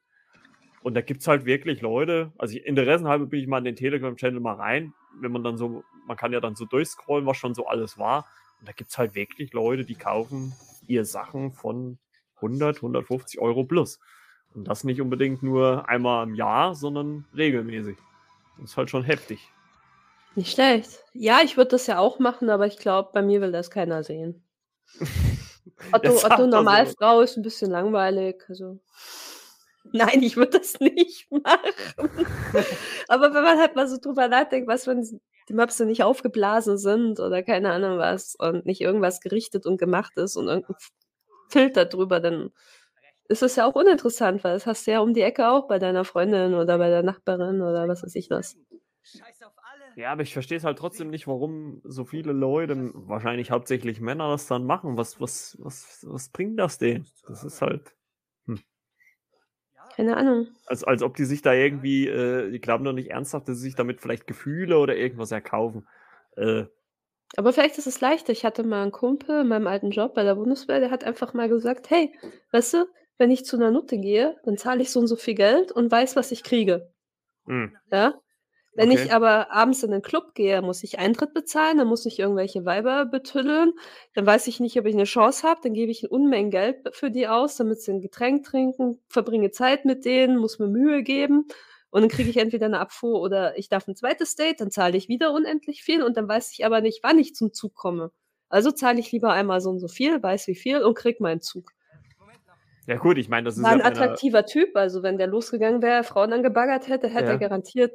Und 0.83 0.95
da 0.95 1.03
gibt's 1.03 1.29
halt 1.29 1.45
wirklich 1.45 1.83
Leute, 1.83 2.33
also 2.39 2.57
ich, 2.57 2.65
interessenhalber 2.65 3.27
bin 3.27 3.41
ich 3.41 3.49
mal 3.49 3.59
in 3.59 3.65
den 3.65 3.77
Telegram-Channel 3.77 4.41
mal 4.41 4.55
rein, 4.55 4.95
wenn 5.21 5.33
man 5.33 5.45
dann 5.45 5.59
so, 5.59 5.85
man 6.07 6.17
kann 6.17 6.33
ja 6.33 6.41
dann 6.41 6.55
so 6.55 6.65
durchscrollen, 6.65 7.27
was 7.27 7.37
schon 7.37 7.53
so 7.53 7.67
alles 7.67 7.99
war. 7.99 8.27
Und 8.61 8.69
da 8.69 8.73
gibt's 8.73 8.99
halt 8.99 9.15
wirklich 9.15 9.53
Leute, 9.53 9.85
die 9.85 9.95
kaufen 9.95 10.55
ihr 10.87 11.05
Sachen 11.05 11.53
von 11.53 11.99
100, 12.37 12.77
150 12.77 13.41
Euro 13.41 13.65
plus. 13.65 14.01
Und 14.55 14.67
das 14.67 14.85
nicht 14.85 15.01
unbedingt 15.01 15.43
nur 15.43 15.89
einmal 15.89 16.27
im 16.27 16.35
Jahr, 16.35 16.75
sondern 16.75 17.27
regelmäßig. 17.37 17.97
Das 18.57 18.71
ist 18.71 18.77
halt 18.77 18.91
schon 18.91 19.05
heftig. 19.05 19.41
Nicht 20.35 20.53
schlecht. 20.53 21.05
Ja, 21.13 21.41
ich 21.43 21.57
würde 21.57 21.73
das 21.73 21.87
ja 21.87 21.99
auch 21.99 22.19
machen, 22.19 22.51
aber 22.51 22.67
ich 22.67 22.79
glaube, 22.79 23.11
bei 23.13 23.23
mir 23.23 23.41
will 23.41 23.53
das 23.53 23.71
keiner 23.71 24.03
sehen. 24.03 24.43
Otto, 25.93 26.17
Otto. 26.25 26.47
Normalfrau 26.47 27.21
ist 27.21 27.37
ein 27.37 27.43
bisschen 27.43 27.71
langweilig. 27.71 28.45
Also. 28.49 28.81
Nein, 29.93 30.23
ich 30.23 30.37
würde 30.37 30.59
das 30.59 30.79
nicht 30.81 31.31
machen. 31.31 31.73
aber 33.09 33.35
wenn 33.35 33.43
man 33.43 33.59
halt 33.59 33.77
mal 33.77 33.89
so 33.89 33.99
drüber 33.99 34.29
nachdenkt, 34.29 34.69
was 34.69 34.87
wenn 34.87 35.21
die 35.49 35.55
Möpse 35.55 35.87
nicht 35.87 36.03
aufgeblasen 36.03 36.79
sind 36.79 37.21
oder 37.21 37.43
keine 37.43 37.73
Ahnung 37.73 37.99
was 37.99 38.35
und 38.37 38.67
nicht 38.67 38.81
irgendwas 38.81 39.21
gerichtet 39.21 39.67
und 39.67 39.79
gemacht 39.79 40.17
ist 40.17 40.37
und 40.37 40.49
irgendein 40.49 40.77
Filter 41.49 41.85
drüber, 41.87 42.21
dann 42.21 42.51
ist 43.29 43.43
es 43.43 43.57
ja 43.57 43.67
auch 43.67 43.75
uninteressant, 43.75 44.43
weil 44.45 44.55
das 44.55 44.67
hast 44.67 44.87
du 44.87 44.93
ja 44.93 45.01
um 45.01 45.15
die 45.15 45.21
Ecke 45.21 45.49
auch 45.51 45.69
bei 45.69 45.79
deiner 45.79 46.05
Freundin 46.05 46.55
oder 46.55 46.79
bei 46.79 46.89
der 46.89 47.03
Nachbarin 47.03 47.61
oder 47.61 47.89
was 47.89 48.03
weiß 48.03 48.15
ich 48.15 48.31
was. 48.31 48.57
Ja, 49.97 50.13
aber 50.13 50.23
ich 50.23 50.33
verstehe 50.33 50.59
es 50.59 50.65
halt 50.65 50.79
trotzdem 50.79 51.11
nicht, 51.11 51.27
warum 51.27 51.81
so 51.85 52.05
viele 52.05 52.33
Leute, 52.33 52.91
wahrscheinlich 52.95 53.51
hauptsächlich 53.51 54.01
Männer, 54.01 54.29
das 54.29 54.47
dann 54.47 54.65
machen. 54.65 54.97
Was, 54.97 55.21
was, 55.21 55.57
was, 55.61 56.07
was 56.09 56.29
bringt 56.29 56.59
das 56.59 56.79
denen? 56.79 57.07
Das 57.27 57.43
ist 57.43 57.61
halt. 57.61 57.98
Keine 59.99 60.17
Ahnung. 60.17 60.47
Als, 60.67 60.85
als 60.85 61.03
ob 61.03 61.17
die 61.17 61.25
sich 61.25 61.43
da 61.43 61.53
irgendwie, 61.53 62.07
äh, 62.07 62.51
die 62.53 62.61
glauben 62.61 62.85
doch 62.85 62.93
nicht 62.93 63.11
ernsthaft, 63.11 63.49
dass 63.49 63.57
sie 63.57 63.65
sich 63.65 63.75
damit 63.75 64.01
vielleicht 64.01 64.29
Gefühle 64.29 64.79
oder 64.79 64.97
irgendwas 64.97 65.33
erkaufen. 65.33 65.89
Äh, 66.37 66.67
Aber 67.37 67.53
vielleicht 67.53 67.79
ist 67.79 67.89
es 67.89 68.01
leichter. 68.01 68.31
Ich 68.33 68.45
hatte 68.45 68.63
mal 68.63 68.83
einen 68.83 68.93
Kumpel 68.93 69.41
in 69.41 69.49
meinem 69.49 69.67
alten 69.67 69.91
Job 69.91 70.15
bei 70.15 70.23
der 70.23 70.37
Bundeswehr, 70.37 70.79
der 70.79 70.93
hat 70.93 71.03
einfach 71.03 71.35
mal 71.35 71.49
gesagt, 71.49 71.91
hey, 71.91 72.13
weißt 72.53 72.75
du, 72.75 72.87
wenn 73.19 73.33
ich 73.33 73.45
zu 73.45 73.57
einer 73.57 73.73
Nutte 73.73 73.99
gehe, 73.99 74.37
dann 74.45 74.57
zahle 74.57 74.83
ich 74.83 74.93
so 74.93 75.01
und 75.01 75.09
so 75.09 75.17
viel 75.17 75.35
Geld 75.35 75.73
und 75.73 75.91
weiß, 75.91 76.15
was 76.15 76.31
ich 76.31 76.45
kriege. 76.45 76.93
hm, 77.47 77.77
Ja? 77.91 78.15
Wenn 78.75 78.91
Okay. 78.91 78.93
ich 78.93 79.13
aber 79.13 79.51
abends 79.51 79.83
in 79.83 79.91
den 79.91 80.03
Club 80.03 80.35
gehe, 80.35 80.63
muss 80.63 80.85
ich 80.85 80.99
Eintritt 81.01 81.35
bezahlen, 81.35 81.79
dann 81.79 81.89
muss 81.89 82.07
ich 82.07 82.19
irgendwelche 82.21 82.65
Weiber 82.65 83.07
betüddeln, 83.07 83.73
dann 84.15 84.25
weiß 84.27 84.47
ich 84.47 84.61
nicht, 84.61 84.79
ob 84.79 84.87
ich 84.87 84.95
eine 84.95 85.05
Chance 85.05 85.47
habe, 85.49 85.61
dann 85.65 85.75
gebe 85.75 85.91
ich 85.91 86.03
eine 86.05 86.11
Unmengen 86.11 86.51
Geld 86.53 86.89
für 86.95 87.11
die 87.11 87.27
aus, 87.27 87.57
damit 87.57 87.81
sie 87.83 87.93
ein 87.93 88.01
Getränk 88.01 88.45
trinken, 88.45 89.01
verbringe 89.09 89.51
Zeit 89.51 89.85
mit 89.85 90.05
denen, 90.05 90.37
muss 90.39 90.59
mir 90.61 90.69
Mühe 90.69 91.03
geben 91.03 91.47
und 91.91 92.03
dann 92.03 92.09
kriege 92.11 92.31
ich 92.31 92.37
entweder 92.37 92.67
eine 92.67 92.79
Abfuhr 92.81 93.21
oder 93.21 93.59
ich 93.59 93.69
darf 93.69 93.89
ein 93.89 93.97
zweites 93.97 94.37
Date, 94.37 94.61
dann 94.61 94.71
zahle 94.71 94.97
ich 94.97 95.09
wieder 95.09 95.33
unendlich 95.33 95.83
viel 95.83 96.03
und 96.03 96.17
dann 96.17 96.29
weiß 96.29 96.53
ich 96.53 96.65
aber 96.65 96.81
nicht, 96.81 97.01
wann 97.03 97.19
ich 97.19 97.35
zum 97.35 97.53
Zug 97.53 97.75
komme. 97.75 98.13
Also 98.49 98.71
zahle 98.71 99.01
ich 99.01 99.11
lieber 99.13 99.33
einmal 99.33 99.61
so 99.61 99.71
und 99.71 99.81
so 99.81 99.89
viel, 99.89 100.23
weiß 100.23 100.47
wie 100.47 100.55
viel 100.55 100.83
und 100.83 100.95
kriege 100.95 101.23
meinen 101.23 101.41
Zug. 101.41 101.73
ja 102.87 102.97
gut, 102.97 103.19
ich 103.19 103.29
meine, 103.29 103.45
das 103.45 103.59
ist 103.59 103.67
War 103.67 103.71
ja 103.71 103.77
ein 103.77 103.83
attraktiver 103.83 104.47
Typ, 104.47 104.75
also 104.77 105.03
wenn 105.03 105.19
der 105.19 105.27
losgegangen 105.27 105.83
wäre, 105.83 106.05
Frauen 106.05 106.33
angebaggert 106.33 106.89
hätte, 106.89 107.09
hätte 107.09 107.33
Ja. 107.33 107.33
er 107.33 107.39
garantiert 107.39 107.93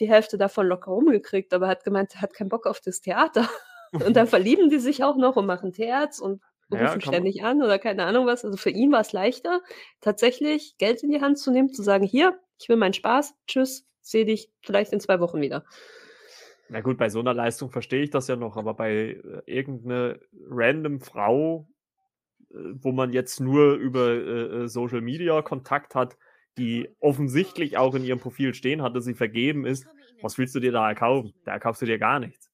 die 0.00 0.08
Hälfte 0.08 0.38
davon 0.38 0.66
locker 0.66 0.90
rumgekriegt, 0.92 1.52
aber 1.54 1.66
er 1.66 1.70
hat 1.70 1.84
gemeint, 1.84 2.14
er 2.14 2.22
hat 2.22 2.34
keinen 2.34 2.48
Bock 2.48 2.66
auf 2.66 2.80
das 2.80 3.00
Theater. 3.00 3.48
Und 3.92 4.14
dann 4.16 4.26
verlieben 4.26 4.70
die 4.70 4.78
sich 4.78 5.04
auch 5.04 5.16
noch 5.16 5.36
und 5.36 5.46
machen 5.46 5.72
Terz 5.72 6.18
und 6.18 6.42
Ja, 6.70 6.78
rufen 6.86 6.92
man- 6.92 7.00
ständig 7.00 7.44
an 7.44 7.62
oder 7.62 7.78
keine 7.78 8.04
Ahnung 8.04 8.26
was. 8.26 8.44
Also 8.44 8.56
für 8.56 8.70
ihn 8.70 8.90
war 8.92 9.00
es 9.00 9.12
leichter, 9.12 9.60
tatsächlich 10.00 10.76
Geld 10.78 11.02
in 11.02 11.10
die 11.10 11.20
Hand 11.20 11.38
zu 11.38 11.50
nehmen, 11.50 11.72
zu 11.72 11.82
sagen, 11.82 12.04
hier, 12.04 12.38
ich 12.58 12.68
will 12.68 12.76
meinen 12.76 12.94
Spaß, 12.94 13.34
tschüss, 13.46 13.86
sehe 14.00 14.24
dich 14.24 14.50
vielleicht 14.62 14.92
in 14.92 15.00
zwei 15.00 15.20
Wochen 15.20 15.40
wieder. 15.40 15.64
na 16.68 16.80
gut, 16.80 16.96
bei 16.98 17.08
so 17.10 17.20
einer 17.20 17.34
Leistung 17.34 17.70
verstehe 17.70 18.02
ich 18.02 18.10
das 18.10 18.26
ja 18.28 18.36
noch, 18.36 18.56
aber 18.56 18.74
bei 18.74 18.92
äh, 18.92 19.42
irgendeiner 19.46 20.16
random 20.48 21.00
Frau, 21.00 21.68
äh, 22.50 22.56
wo 22.74 22.92
man 22.92 23.12
jetzt 23.12 23.40
nur 23.40 23.74
über 23.74 24.10
äh, 24.14 24.68
Social 24.68 25.00
Media 25.02 25.40
Kontakt 25.42 25.94
hat, 25.94 26.16
die 26.58 26.88
offensichtlich 27.00 27.76
auch 27.76 27.94
in 27.94 28.04
ihrem 28.04 28.20
Profil 28.20 28.54
stehen 28.54 28.82
hat, 28.82 28.94
dass 28.94 29.04
sie 29.04 29.14
vergeben 29.14 29.66
ist, 29.66 29.86
was 30.22 30.38
willst 30.38 30.54
du 30.54 30.60
dir 30.60 30.72
da 30.72 30.88
erkaufen? 30.88 31.34
Da 31.44 31.52
erkaufst 31.52 31.82
du 31.82 31.86
dir 31.86 31.98
gar 31.98 32.18
nichts. 32.20 32.50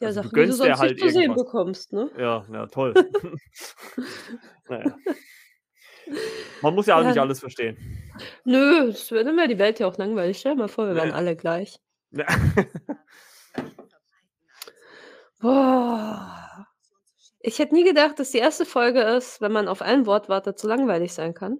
Ja, 0.00 0.08
Also 0.08 0.22
du 0.22 0.28
Sachen, 0.28 0.34
die 0.34 0.40
du 0.40 0.46
gönnst 0.46 0.60
dir 0.60 0.66
sonst 0.66 0.78
halt 0.80 0.90
nicht 0.96 1.02
zu 1.04 1.10
sehen 1.10 1.34
bekommst, 1.34 1.92
ne? 1.92 2.10
Ja, 2.18 2.44
ja, 2.52 2.66
toll. 2.66 2.94
naja. 4.68 4.96
Man 6.60 6.74
muss 6.74 6.86
ja 6.86 6.96
auch 6.96 7.02
Ja. 7.02 7.08
nicht 7.08 7.18
alles 7.18 7.40
verstehen. 7.40 7.76
Nö, 8.44 8.88
das 8.88 9.10
würde 9.10 9.32
mir 9.32 9.48
die 9.48 9.58
Welt 9.58 9.78
ja 9.80 9.86
auch 9.86 9.96
langweilig. 9.96 10.38
Stell 10.38 10.52
dir 10.54 10.58
mal 10.58 10.68
vor, 10.68 10.86
wir 10.86 10.94
wären 10.94 11.12
alle 11.12 11.34
gleich. 11.36 11.78
Ja. 12.10 12.26
Boah. 15.40 16.66
Ich 17.40 17.58
hätte 17.58 17.74
nie 17.74 17.84
gedacht, 17.84 18.18
dass 18.18 18.30
die 18.30 18.38
erste 18.38 18.64
Folge 18.64 19.00
ist, 19.02 19.40
wenn 19.40 19.52
man 19.52 19.68
auf 19.68 19.82
ein 19.82 20.06
Wort 20.06 20.28
wartet, 20.28 20.58
so 20.58 20.68
langweilig 20.68 21.12
sein 21.12 21.34
kann. 21.34 21.58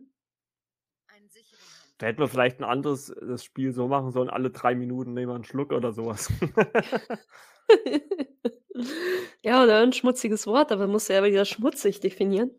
Da 1.99 2.07
hätten 2.07 2.21
wir 2.21 2.29
vielleicht 2.29 2.61
ein 2.61 2.65
anderes 2.65 3.11
äh, 3.11 3.27
das 3.27 3.45
Spiel 3.45 3.73
so 3.73 3.89
machen 3.89 4.11
sollen, 4.11 4.31
alle 4.31 4.51
drei 4.51 4.75
Minuten 4.75 5.15
nehmen 5.15 5.31
wir 5.31 5.35
einen 5.35 5.45
Schluck 5.45 5.73
oder 5.73 5.93
sowas. 5.93 6.33
ja, 9.43 9.63
oder 9.63 9.83
ein 9.83 9.93
schmutziges 9.93 10.47
Wort, 10.47 10.73
aber 10.73 10.87
muss 10.87 11.09
ja 11.09 11.23
wieder 11.23 11.45
schmutzig 11.45 12.01
definieren. 12.01 12.51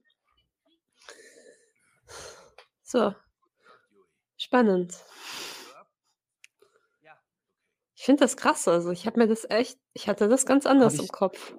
So. 2.81 3.13
Spannend. 4.37 4.93
Ich 7.95 8.03
finde 8.03 8.23
das 8.23 8.37
krass. 8.37 8.67
Also, 8.67 8.91
ich 8.91 9.07
habe 9.07 9.19
mir 9.19 9.27
das 9.27 9.49
echt, 9.49 9.79
ich 9.93 10.07
hatte 10.07 10.27
das 10.27 10.45
ganz 10.45 10.67
anders 10.67 10.99
im 10.99 11.07
Kopf. 11.07 11.55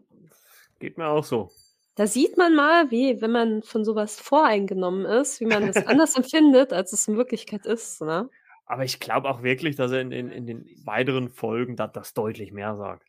Geht 0.78 0.96
mir 0.96 1.08
auch 1.08 1.24
so. 1.24 1.50
Da 1.96 2.06
sieht 2.06 2.36
man 2.36 2.54
mal, 2.54 2.90
wie, 2.90 3.20
wenn 3.22 3.32
man 3.32 3.62
von 3.62 3.84
sowas 3.84 4.20
voreingenommen 4.20 5.06
ist, 5.06 5.40
wie 5.40 5.46
man 5.46 5.66
das 5.66 5.86
anders 5.86 6.14
empfindet, 6.16 6.72
als 6.72 6.92
es 6.92 7.08
in 7.08 7.16
Wirklichkeit 7.16 7.64
ist. 7.64 8.02
Ne? 8.02 8.28
Aber 8.66 8.84
ich 8.84 9.00
glaube 9.00 9.28
auch 9.28 9.42
wirklich, 9.42 9.76
dass 9.76 9.92
er 9.92 10.02
in, 10.02 10.12
in, 10.12 10.30
in 10.30 10.46
den 10.46 10.66
weiteren 10.84 11.30
Folgen 11.30 11.74
da, 11.74 11.86
das 11.86 12.12
deutlich 12.12 12.52
mehr 12.52 12.76
sagt. 12.76 13.08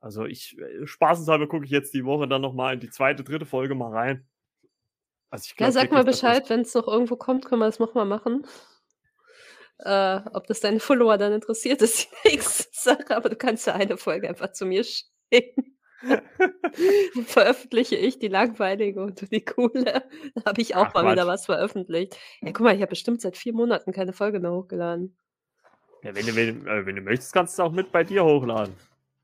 Also 0.00 0.26
ich, 0.26 0.56
äh, 0.58 0.86
spaßenshalber 0.86 1.48
gucke 1.48 1.64
ich 1.64 1.72
jetzt 1.72 1.92
die 1.92 2.04
Woche 2.04 2.28
dann 2.28 2.40
nochmal 2.40 2.74
in 2.74 2.80
die 2.80 2.90
zweite, 2.90 3.24
dritte 3.24 3.46
Folge 3.46 3.74
mal 3.74 3.92
rein. 3.92 4.28
Also 5.30 5.46
ich 5.46 5.50
Ja, 5.58 5.70
glaub 5.70 5.72
sag 5.72 5.90
mal 5.90 6.04
Bescheid, 6.04 6.48
wenn 6.50 6.60
es 6.60 6.74
noch 6.74 6.86
irgendwo 6.86 7.16
kommt, 7.16 7.46
können 7.46 7.60
wir 7.60 7.66
das 7.66 7.80
nochmal 7.80 8.06
machen. 8.06 8.46
Äh, 9.78 10.20
ob 10.32 10.46
das 10.46 10.60
deine 10.60 10.78
Follower 10.78 11.18
dann 11.18 11.32
interessiert, 11.32 11.82
ist 11.82 12.08
die 12.24 12.28
nächste 12.28 12.68
Sache, 12.72 13.16
aber 13.16 13.28
du 13.28 13.36
kannst 13.36 13.66
ja 13.66 13.74
eine 13.74 13.96
Folge 13.96 14.28
einfach 14.28 14.52
zu 14.52 14.66
mir 14.66 14.84
schicken. 15.32 15.77
Veröffentliche 17.26 17.96
ich 17.96 18.18
die 18.18 18.28
langweilige 18.28 19.02
und 19.02 19.30
die 19.32 19.44
coole. 19.44 20.02
Da 20.34 20.44
habe 20.46 20.60
ich 20.60 20.76
auch 20.76 20.86
Ach, 20.86 20.94
mal 20.94 21.04
wieder 21.12 21.24
Quatsch. 21.24 21.26
was 21.26 21.46
veröffentlicht. 21.46 22.16
Ja, 22.40 22.52
guck 22.52 22.60
mal, 22.60 22.74
ich 22.74 22.80
habe 22.80 22.90
bestimmt 22.90 23.20
seit 23.20 23.36
vier 23.36 23.52
Monaten 23.52 23.92
keine 23.92 24.12
Folge 24.12 24.40
mehr 24.40 24.52
hochgeladen. 24.52 25.16
Ja, 26.02 26.14
wenn, 26.14 26.26
du, 26.26 26.36
wenn, 26.36 26.66
äh, 26.66 26.86
wenn 26.86 26.94
du 26.96 27.02
möchtest, 27.02 27.32
kannst 27.32 27.58
du 27.58 27.62
auch 27.64 27.72
mit 27.72 27.90
bei 27.90 28.04
dir 28.04 28.24
hochladen. 28.24 28.74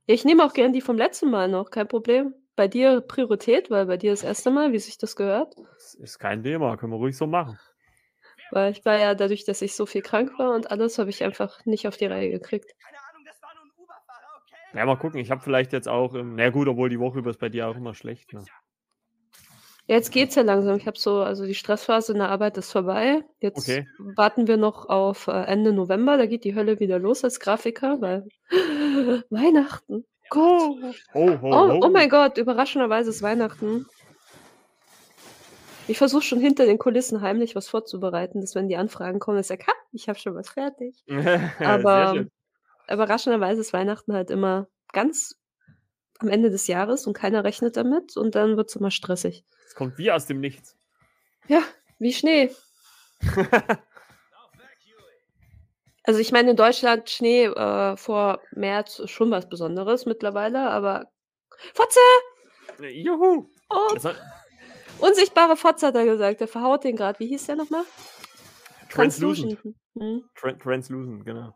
Ja, 0.06 0.14
ich 0.14 0.24
nehme 0.24 0.44
auch 0.44 0.52
gern 0.52 0.72
die 0.72 0.80
vom 0.80 0.96
letzten 0.98 1.30
Mal 1.30 1.48
noch, 1.48 1.70
kein 1.70 1.86
Problem. 1.88 2.34
Bei 2.56 2.68
dir 2.68 3.00
Priorität, 3.00 3.70
weil 3.70 3.86
bei 3.86 3.96
dir 3.96 4.10
das 4.10 4.22
erste 4.22 4.50
Mal, 4.50 4.72
wie 4.72 4.78
sich 4.78 4.98
das 4.98 5.16
gehört. 5.16 5.54
Das 5.74 5.94
ist 5.94 6.18
kein 6.18 6.42
Thema, 6.42 6.76
können 6.76 6.92
wir 6.92 6.98
ruhig 6.98 7.16
so 7.16 7.26
machen. 7.26 7.58
Weil 8.50 8.72
ich 8.72 8.84
war 8.84 8.98
ja 8.98 9.14
dadurch, 9.14 9.44
dass 9.44 9.62
ich 9.62 9.74
so 9.74 9.86
viel 9.86 10.02
krank 10.02 10.38
war 10.38 10.54
und 10.54 10.70
alles, 10.70 10.98
habe 10.98 11.10
ich 11.10 11.24
einfach 11.24 11.64
nicht 11.64 11.88
auf 11.88 11.96
die 11.96 12.06
Reihe 12.06 12.30
gekriegt. 12.30 12.72
Keine 12.84 12.98
Ahnung, 13.10 13.24
das 13.24 13.40
war 13.42 13.54
nur 13.54 13.64
ein 13.64 13.70
Uber-Fahrer, 13.76 14.42
okay? 14.42 14.56
Ja, 14.74 14.84
mal 14.86 14.96
gucken. 14.96 15.20
Ich 15.20 15.30
habe 15.30 15.40
vielleicht 15.42 15.72
jetzt 15.72 15.88
auch, 15.88 16.14
na 16.14 16.50
gut, 16.50 16.68
obwohl 16.68 16.88
die 16.88 16.98
Woche 17.00 17.18
über 17.18 17.30
ist 17.30 17.38
bei 17.40 17.48
dir 17.48 17.68
auch 17.68 17.76
immer 17.76 17.94
schlecht. 17.94 18.32
Ne? 18.32 18.44
Ja, 19.86 19.96
jetzt 19.96 20.10
geht's 20.12 20.34
ja 20.34 20.42
langsam. 20.42 20.76
Ich 20.76 20.86
habe 20.86 20.98
so, 20.98 21.20
also 21.22 21.44
die 21.46 21.54
Stressphase 21.54 22.12
in 22.12 22.18
der 22.18 22.30
Arbeit 22.30 22.56
ist 22.56 22.72
vorbei. 22.72 23.22
Jetzt 23.40 23.68
Okay. 23.68 23.86
warten 24.16 24.46
wir 24.48 24.56
noch 24.56 24.88
auf 24.88 25.28
äh, 25.28 25.32
Ende 25.44 25.72
November. 25.72 26.16
Da 26.16 26.26
geht 26.26 26.44
die 26.44 26.54
Hölle 26.54 26.80
wieder 26.80 26.98
los 26.98 27.22
als 27.22 27.38
Grafiker, 27.38 28.00
weil 28.00 28.26
Weihnachten. 29.30 30.04
Go. 30.30 30.40
Ho, 30.40 30.94
ho, 31.14 31.38
Oh, 31.42 31.68
ho. 31.70 31.80
oh 31.84 31.90
mein 31.90 32.08
Gott, 32.08 32.38
überraschenderweise 32.38 33.10
ist 33.10 33.22
Weihnachten. 33.22 33.86
Ich 35.86 35.98
versuche 35.98 36.22
schon 36.22 36.40
hinter 36.40 36.64
den 36.64 36.78
Kulissen 36.78 37.20
heimlich 37.20 37.54
was 37.54 37.68
vorzubereiten, 37.68 38.40
dass 38.40 38.54
wenn 38.54 38.68
die 38.68 38.76
Anfragen 38.76 39.18
kommen, 39.18 39.38
ich 39.38 39.46
sage, 39.46 39.66
ha, 39.66 39.72
ich 39.92 40.08
habe 40.08 40.18
schon 40.18 40.34
was 40.34 40.48
fertig. 40.48 41.04
Aber. 41.60 42.24
Überraschenderweise 42.90 43.60
ist 43.60 43.72
Weihnachten 43.72 44.12
halt 44.12 44.30
immer 44.30 44.68
ganz 44.92 45.36
am 46.18 46.28
Ende 46.28 46.50
des 46.50 46.66
Jahres 46.66 47.06
und 47.06 47.14
keiner 47.14 47.44
rechnet 47.44 47.76
damit 47.76 48.16
und 48.16 48.34
dann 48.34 48.56
wird's 48.56 48.76
immer 48.76 48.90
stressig. 48.90 49.44
Es 49.66 49.74
kommt 49.74 49.98
wie 49.98 50.10
aus 50.10 50.26
dem 50.26 50.40
Nichts. 50.40 50.76
Ja, 51.48 51.62
wie 51.98 52.12
Schnee. 52.12 52.50
Also 56.06 56.20
ich 56.20 56.32
meine, 56.32 56.50
in 56.50 56.56
Deutschland 56.56 57.08
Schnee 57.08 57.46
äh, 57.46 57.96
vor 57.96 58.42
März 58.52 58.98
ist 58.98 59.10
schon 59.10 59.30
was 59.30 59.48
Besonderes 59.48 60.04
mittlerweile, 60.04 60.70
aber 60.70 61.10
Fotze! 61.72 61.98
Juhu. 62.78 63.48
Oh, 63.70 64.04
hat, 64.04 64.20
unsichtbare 64.98 65.56
Fotze 65.56 65.86
hat 65.86 65.94
er 65.94 66.04
gesagt. 66.04 66.40
Der 66.40 66.48
verhaut 66.48 66.84
den 66.84 66.96
gerade. 66.96 67.18
Wie 67.20 67.28
hieß 67.28 67.46
der 67.46 67.56
nochmal? 67.56 67.84
translucent. 68.90 69.58
Hm. 69.96 70.24
Tran 70.34 70.58
translucent, 70.58 71.24
genau. 71.24 71.54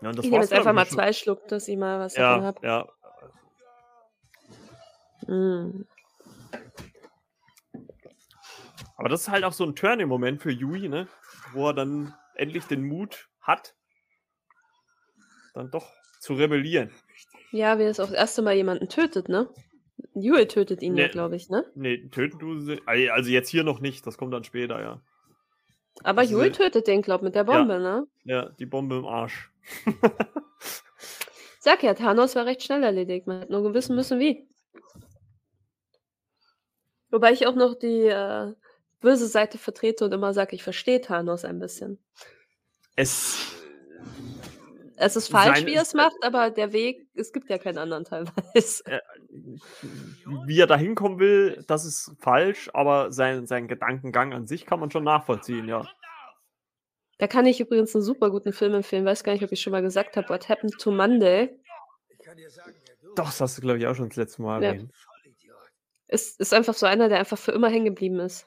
Ja, 0.00 0.10
Ich 0.10 0.30
nehme 0.30 0.42
jetzt 0.42 0.52
einfach 0.52 0.72
mal 0.72 0.84
schon. 0.86 0.94
zwei 0.96 1.12
Schluck, 1.12 1.46
dass 1.48 1.66
ich 1.68 1.76
mal 1.76 1.98
was 1.98 2.14
davon 2.14 2.40
Ja, 2.42 2.46
habe. 2.46 2.66
ja. 2.66 2.88
Hm. 5.26 5.86
Aber 8.96 9.08
das 9.08 9.22
ist 9.22 9.28
halt 9.30 9.44
auch 9.44 9.52
so 9.52 9.64
ein 9.64 9.74
Turning-Moment 9.74 10.42
für 10.42 10.50
Yui, 10.50 10.88
ne? 10.88 11.08
Wo 11.52 11.68
er 11.68 11.74
dann 11.74 12.14
endlich 12.34 12.64
den 12.66 12.84
Mut 12.86 13.28
hat, 13.40 13.74
dann 15.54 15.70
doch 15.70 15.90
zu 16.20 16.34
rebellieren. 16.34 16.90
Ja, 17.50 17.78
wie 17.78 17.82
es 17.84 18.00
auch 18.00 18.06
das 18.06 18.14
erste 18.14 18.42
Mal 18.42 18.54
jemanden 18.54 18.88
tötet, 18.88 19.28
ne? 19.28 19.48
Jule 20.14 20.46
tötet 20.48 20.82
ihn 20.82 20.96
ja, 20.96 21.06
Nee. 21.06 21.10
glaube 21.12 21.36
ich, 21.36 21.48
ne? 21.50 21.64
Nee, 21.74 22.08
töten 22.08 22.38
du 22.38 22.58
sie. 22.60 22.80
Also 22.86 23.30
jetzt 23.30 23.48
hier 23.48 23.64
noch 23.64 23.80
nicht, 23.80 24.06
das 24.06 24.16
kommt 24.18 24.32
dann 24.32 24.44
später, 24.44 24.80
ja. 24.80 25.00
Aber 26.02 26.20
Also- 26.22 26.48
tötet 26.50 26.86
den, 26.86 27.02
glaub 27.02 27.22
mit 27.22 27.34
der 27.34 27.44
Bombe, 27.44 27.78
ne? 27.78 28.06
Ja, 28.24 28.48
die 28.58 28.66
Bombe 28.66 28.96
im 28.96 29.06
Arsch. 29.06 29.50
Sag 31.60 31.82
ja, 31.82 31.94
Thanos 31.94 32.34
war 32.36 32.44
recht 32.44 32.62
schnell 32.62 32.82
erledigt. 32.82 33.26
Man 33.26 33.40
hat 33.40 33.50
nur 33.50 33.72
wissen 33.72 33.96
müssen, 33.96 34.18
wie. 34.20 34.46
Wobei 37.10 37.32
ich 37.32 37.46
auch 37.46 37.54
noch 37.54 37.74
die 37.74 38.02
äh, 38.06 38.52
böse 39.00 39.26
Seite 39.28 39.56
vertrete 39.56 40.04
und 40.04 40.12
immer 40.12 40.34
sage, 40.34 40.56
ich 40.56 40.62
verstehe 40.62 41.00
Thanos 41.00 41.44
ein 41.44 41.58
bisschen. 41.60 41.98
Es 42.96 43.53
Es 44.96 45.16
ist 45.16 45.28
falsch, 45.28 45.58
Sein 45.58 45.66
wie 45.66 45.74
er 45.74 45.82
es 45.82 45.94
macht, 45.94 46.16
aber 46.22 46.50
der 46.50 46.72
Weg, 46.72 47.08
es 47.14 47.32
gibt 47.32 47.50
ja 47.50 47.58
keinen 47.58 47.78
anderen 47.78 48.04
teilweise. 48.04 48.84
äh, 48.86 49.00
wie 50.46 50.60
er 50.60 50.66
da 50.66 50.76
hinkommen 50.76 51.18
will, 51.18 51.64
das 51.66 51.84
ist 51.84 52.12
falsch, 52.18 52.70
aber 52.72 53.10
sein, 53.12 53.46
sein 53.46 53.66
Gedankengang 53.66 54.32
an 54.32 54.46
sich 54.46 54.66
kann 54.66 54.80
man 54.80 54.90
schon 54.90 55.04
nachvollziehen, 55.04 55.68
ja. 55.68 55.88
Da 57.18 57.26
kann 57.26 57.46
ich 57.46 57.60
übrigens 57.60 57.94
einen 57.94 58.02
super 58.04 58.30
guten 58.30 58.52
Film 58.52 58.74
empfehlen. 58.74 59.04
Weiß 59.04 59.22
gar 59.22 59.32
nicht, 59.32 59.44
ob 59.44 59.52
ich 59.52 59.60
schon 59.60 59.70
mal 59.70 59.82
gesagt 59.82 60.16
habe. 60.16 60.28
What 60.28 60.48
Happened 60.48 60.78
to 60.80 60.90
Monday? 60.90 61.56
Doch, 63.14 63.26
das 63.26 63.40
hast 63.40 63.58
du, 63.58 63.62
glaube 63.62 63.78
ich, 63.78 63.86
auch 63.86 63.94
schon 63.94 64.08
das 64.08 64.16
letzte 64.16 64.42
Mal 64.42 64.62
Ja. 64.62 64.70
erwähnt. 64.70 64.92
Ist, 66.08 66.40
ist 66.40 66.52
einfach 66.52 66.74
so 66.74 66.86
einer, 66.86 67.08
der 67.08 67.18
einfach 67.18 67.38
für 67.38 67.52
immer 67.52 67.68
hängen 67.68 67.86
geblieben 67.86 68.18
ist. 68.20 68.46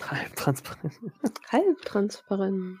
Halbtransparent. 0.00 0.92
Halb 1.52 1.82
transparent. 1.82 2.80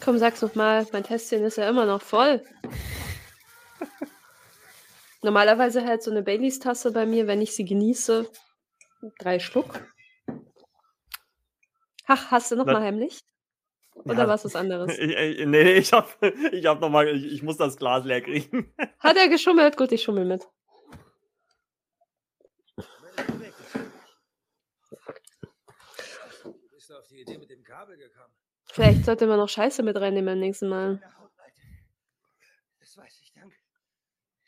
Komm, 0.00 0.18
sag's 0.18 0.42
noch 0.42 0.54
mal. 0.54 0.86
Mein 0.92 1.04
Tässchen 1.04 1.44
ist 1.44 1.56
ja 1.56 1.68
immer 1.68 1.84
noch 1.86 2.02
voll. 2.02 2.44
Normalerweise 5.22 5.82
hält 5.82 6.02
so 6.02 6.10
eine 6.12 6.22
Baileys-Tasse 6.22 6.92
bei 6.92 7.04
mir, 7.04 7.26
wenn 7.26 7.42
ich 7.42 7.54
sie 7.54 7.64
genieße, 7.64 8.30
drei 9.18 9.40
Schluck. 9.40 9.80
Ach, 12.06 12.30
hast 12.30 12.52
du 12.52 12.56
noch 12.56 12.66
Na- 12.66 12.74
mal 12.74 12.82
heimlich? 12.82 13.20
Oder 14.04 14.22
Ja. 14.22 14.28
was 14.28 14.44
ist 14.44 14.54
anderes? 14.54 14.92
Ich, 14.98 15.10
ich, 15.16 15.46
nee, 15.46 15.72
ich 15.74 15.92
hab, 15.92 16.16
ich 16.52 16.64
hab 16.66 16.80
noch 16.80 16.88
mal, 16.88 17.08
ich, 17.08 17.24
ich 17.32 17.42
muss 17.42 17.56
das 17.56 17.76
Glas 17.76 18.04
leer 18.04 18.20
kriegen. 18.20 18.72
Hat 19.00 19.16
er 19.16 19.28
geschummelt? 19.28 19.76
Gut, 19.76 19.90
ich 19.90 20.02
schummel 20.04 20.24
mit. 20.24 20.46
Wenn 22.76 23.26
du 23.26 23.40
weg 23.40 23.54
bist. 23.56 23.84
Du 26.44 26.68
bist 26.70 26.92
auf 26.92 27.06
die 27.07 27.07
Idee 27.20 27.38
mit 27.38 27.50
dem 27.50 27.62
Kabel 27.62 27.96
gekommen. 27.96 28.32
Vielleicht 28.70 29.04
sollte 29.04 29.26
man 29.26 29.38
noch 29.38 29.48
Scheiße 29.48 29.82
mit 29.82 29.96
reinnehmen 29.96 30.26
beim 30.26 30.40
nächsten 30.40 30.68
Mal. 30.68 31.00
Das 32.80 32.96
weiß 32.96 33.20
ich, 33.22 33.32
dank 33.32 33.52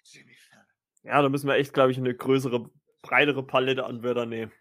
Jimmy 0.04 0.34
Fallon. 0.34 0.66
Ja, 1.02 1.22
da 1.22 1.28
müssen 1.28 1.48
wir 1.48 1.54
echt, 1.54 1.72
glaube 1.72 1.90
ich, 1.90 1.98
eine 1.98 2.14
größere, 2.14 2.70
breitere 3.02 3.42
Palette 3.42 3.84
an 3.84 4.02
Wörtern 4.02 4.28
nehmen. 4.28 4.52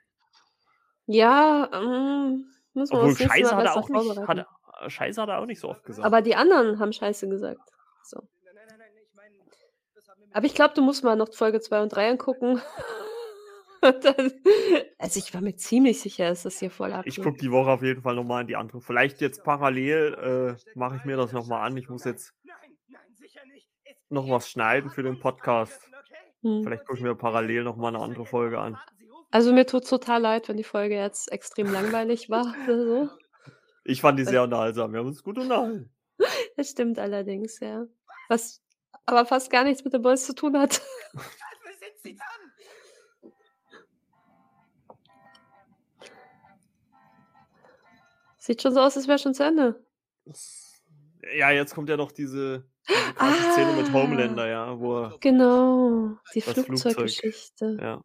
Ja, 1.05 1.69
ähm, 1.73 2.45
müssen 2.73 2.93
wir 2.93 2.99
Obwohl 2.99 3.09
uns 3.09 3.19
Scheiße 3.19 3.55
Mal 3.55 3.57
hat 3.57 3.65
er 3.65 3.75
auch 3.75 3.89
nicht, 3.89 4.27
hat 4.27 4.47
Scheiße 4.87 5.21
hat 5.21 5.29
er 5.29 5.39
auch 5.39 5.45
nicht 5.45 5.59
so 5.59 5.69
oft 5.69 5.83
gesagt. 5.83 6.05
Aber 6.05 6.21
die 6.21 6.35
anderen 6.35 6.79
haben 6.79 6.93
Scheiße 6.93 7.27
gesagt. 7.27 7.59
So. 8.03 8.27
Aber 10.31 10.45
ich 10.45 10.53
glaube, 10.53 10.73
du 10.75 10.81
musst 10.81 11.03
mal 11.03 11.15
noch 11.15 11.33
Folge 11.33 11.59
2 11.59 11.81
und 11.81 11.89
3 11.89 12.11
angucken. 12.11 12.61
Dann, 14.01 14.33
also 14.97 15.19
ich 15.19 15.33
war 15.33 15.41
mir 15.41 15.55
ziemlich 15.55 16.01
sicher, 16.01 16.29
dass 16.29 16.43
das 16.43 16.59
hier 16.59 16.71
voll 16.71 16.89
ich 16.89 16.95
abgeht. 16.95 17.23
gucke 17.23 17.37
die 17.37 17.51
Woche 17.51 17.69
auf 17.69 17.81
jeden 17.81 18.01
Fall 18.01 18.15
nochmal 18.15 18.41
in 18.41 18.47
die 18.47 18.55
andere. 18.55 18.81
Vielleicht 18.81 19.21
jetzt 19.21 19.43
parallel 19.43 20.57
äh, 20.57 20.77
mache 20.77 20.97
ich 20.97 21.05
mir 21.05 21.17
das 21.17 21.31
nochmal 21.31 21.65
an. 21.65 21.77
Ich 21.77 21.89
muss 21.89 22.03
jetzt. 22.03 22.33
Es 23.85 24.09
noch 24.09 24.29
was 24.29 24.49
schneiden 24.49 24.89
für 24.89 25.03
den 25.03 25.19
Podcast. 25.19 25.89
Hm. 26.41 26.63
Vielleicht 26.63 26.85
gucke 26.85 26.97
ich 26.97 27.03
mir 27.03 27.15
parallel 27.15 27.63
nochmal 27.63 27.95
eine 27.95 28.03
andere 28.03 28.25
Folge 28.25 28.59
an. 28.59 28.77
Also 29.31 29.53
mir 29.53 29.65
tut 29.65 29.87
total 29.87 30.21
leid, 30.21 30.49
wenn 30.49 30.57
die 30.57 30.63
Folge 30.63 30.95
jetzt 30.95 31.31
extrem 31.31 31.71
langweilig 31.71 32.29
war 32.29 32.55
so. 32.65 33.09
Ich 33.83 34.01
fand 34.01 34.19
die 34.19 34.25
sehr 34.25 34.43
unterhaltsam. 34.43 34.91
Wir 34.91 34.99
haben 34.99 35.07
uns 35.07 35.23
gut 35.23 35.37
unterhalten. 35.37 35.91
Das 36.57 36.71
stimmt 36.71 36.99
allerdings, 36.99 37.61
ja. 37.61 37.85
Was 38.27 38.61
aber 39.05 39.25
fast 39.25 39.49
gar 39.49 39.63
nichts 39.63 39.85
mit 39.85 39.93
den 39.93 40.01
Boys 40.01 40.25
zu 40.25 40.35
tun 40.35 40.57
hat. 40.57 40.81
Teufel 41.13 41.79
sind 41.79 41.97
Sie 42.03 42.15
dann? 42.17 42.48
Sieht 48.49 48.63
schon 48.63 48.73
so 48.73 48.79
aus, 48.79 48.97
als 48.97 49.07
wäre 49.07 49.19
schon 49.19 49.35
zu 49.35 49.43
Ende. 49.45 49.79
Ja, 51.37 51.51
jetzt 51.51 51.75
kommt 51.75 51.87
ja 51.87 51.97
noch 51.97 52.11
diese, 52.11 52.65
diese 52.87 53.13
krasse 53.13 53.51
Szene 53.51 53.73
mit 53.73 53.89
Ah. 53.89 53.93
Homelander, 53.93 54.47
ja, 54.47 54.79
wo 54.79 55.03
er, 55.03 55.17
Genau, 55.19 56.17
die 56.33 56.39
Das 56.39 56.53
Flugzeug, 56.53 56.65
Flugzeuggeschichte. 56.95 57.77
ja, 57.79 58.01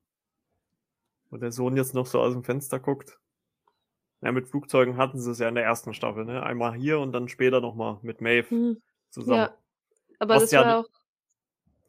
wo 1.31 1.39
der 1.39 1.51
Sohn 1.51 1.79
jetzt 1.79 1.95
noch 1.95 2.05
so 2.05 2.21
aus 2.21 2.35
dem 2.35 2.45
Fenster 2.45 2.79
guckt. 2.79 3.19
Ja, 4.21 4.33
mit 4.33 4.47
Flugzeugen 4.51 4.99
hatten 4.99 5.19
sie 5.19 5.31
es 5.31 5.39
ja 5.39 5.49
in 5.49 5.55
der 5.55 5.65
ersten 5.65 5.95
Staffel, 5.95 6.27
ne? 6.27 6.43
Einmal 6.43 6.75
hier 6.75 6.99
und 7.01 7.13
dann 7.13 7.29
später 7.29 7.63
nochmal 7.63 7.99
mit 8.03 8.21
Maeve 8.21 8.51
Hm, 8.51 8.83
zusammen. 9.09 9.39
ja, 9.39 9.57
aber 10.19 10.35
Was 10.35 10.43
das 10.43 10.51
ja 10.51 10.61
war 10.61 10.79
auch 10.81 10.89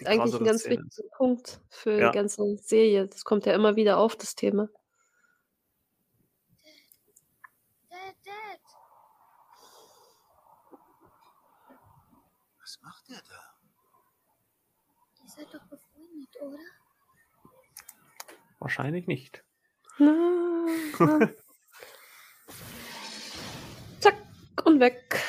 eigentlich 0.06 0.36
ein 0.40 0.46
ganz 0.46 0.62
Szene 0.62 0.76
wichtiger 0.84 1.06
ist. 1.08 1.12
Punkt 1.18 1.62
für 1.70 2.00
Ja. 2.00 2.12
die 2.12 2.18
ganze 2.18 2.56
Serie. 2.58 3.08
Das 3.08 3.26
kommt 3.26 3.46
ja 3.46 3.54
immer 3.54 3.76
wieder 3.76 3.98
auf, 3.98 4.16
das 4.16 4.34
Thema. 4.36 4.70
Macht 12.86 13.10
er 13.10 13.22
da? 13.28 13.42
Ihr 15.24 15.30
seid 15.30 15.52
doch 15.52 15.64
befreundet, 15.64 16.36
oder? 16.40 16.60
Wahrscheinlich 18.60 19.08
nicht. 19.08 19.44
Zack 24.00 24.16
und 24.66 24.80
weg. 24.80 25.20